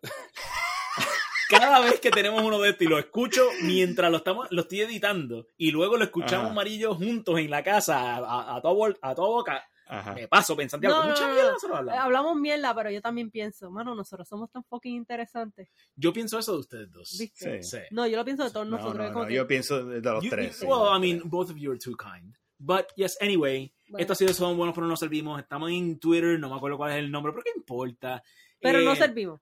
[1.48, 4.82] Cada vez que tenemos uno de estos y lo escucho mientras lo estamos lo estoy
[4.82, 6.50] editando y luego lo escuchamos Ajá.
[6.50, 10.12] amarillo juntos en la casa a, a, a toda, bol- a toda boca, Ajá.
[10.14, 11.52] me paso pensando, No, "Diablo, no, mucha no, mierda no.
[11.54, 12.04] nosotros hablamos".
[12.04, 15.70] hablamos mierda, pero yo también pienso, mano, nosotros somos tan fucking interesantes.
[15.96, 17.16] Yo pienso eso de ustedes dos.
[17.18, 17.62] ¿Viste?
[17.62, 17.76] Sí.
[17.78, 17.82] Sí.
[17.92, 19.10] No, yo lo pienso de todos No, nosotros.
[19.12, 20.60] no, yo pienso de los You- tres.
[20.60, 21.30] you- well, I mean, tres.
[21.30, 22.34] both of you are too kind.
[22.58, 24.00] But yes, anyway, Bueno.
[24.02, 25.40] esto ha sido Son Buenos pero no servimos.
[25.40, 28.22] Estamos en Twitter, no me acuerdo cuál es el nombre, pero qué importa.
[28.60, 29.40] Pero no Eh, servimos,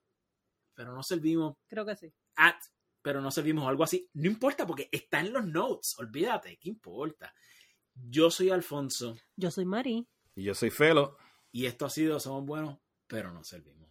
[0.77, 1.57] Pero no servimos.
[1.67, 2.13] creo que sí.
[2.37, 2.55] at,
[3.03, 4.09] pero no servimos o algo así.
[4.15, 5.99] No importa porque está en los notes.
[5.99, 7.35] Olvídate, ¿qué importa?
[7.95, 10.07] Yo soy Alfonso Yo soy Mari.
[10.35, 11.17] Y yo soy Felo.
[11.51, 13.86] y esto ha sido Somos Buenos, pero no servimos.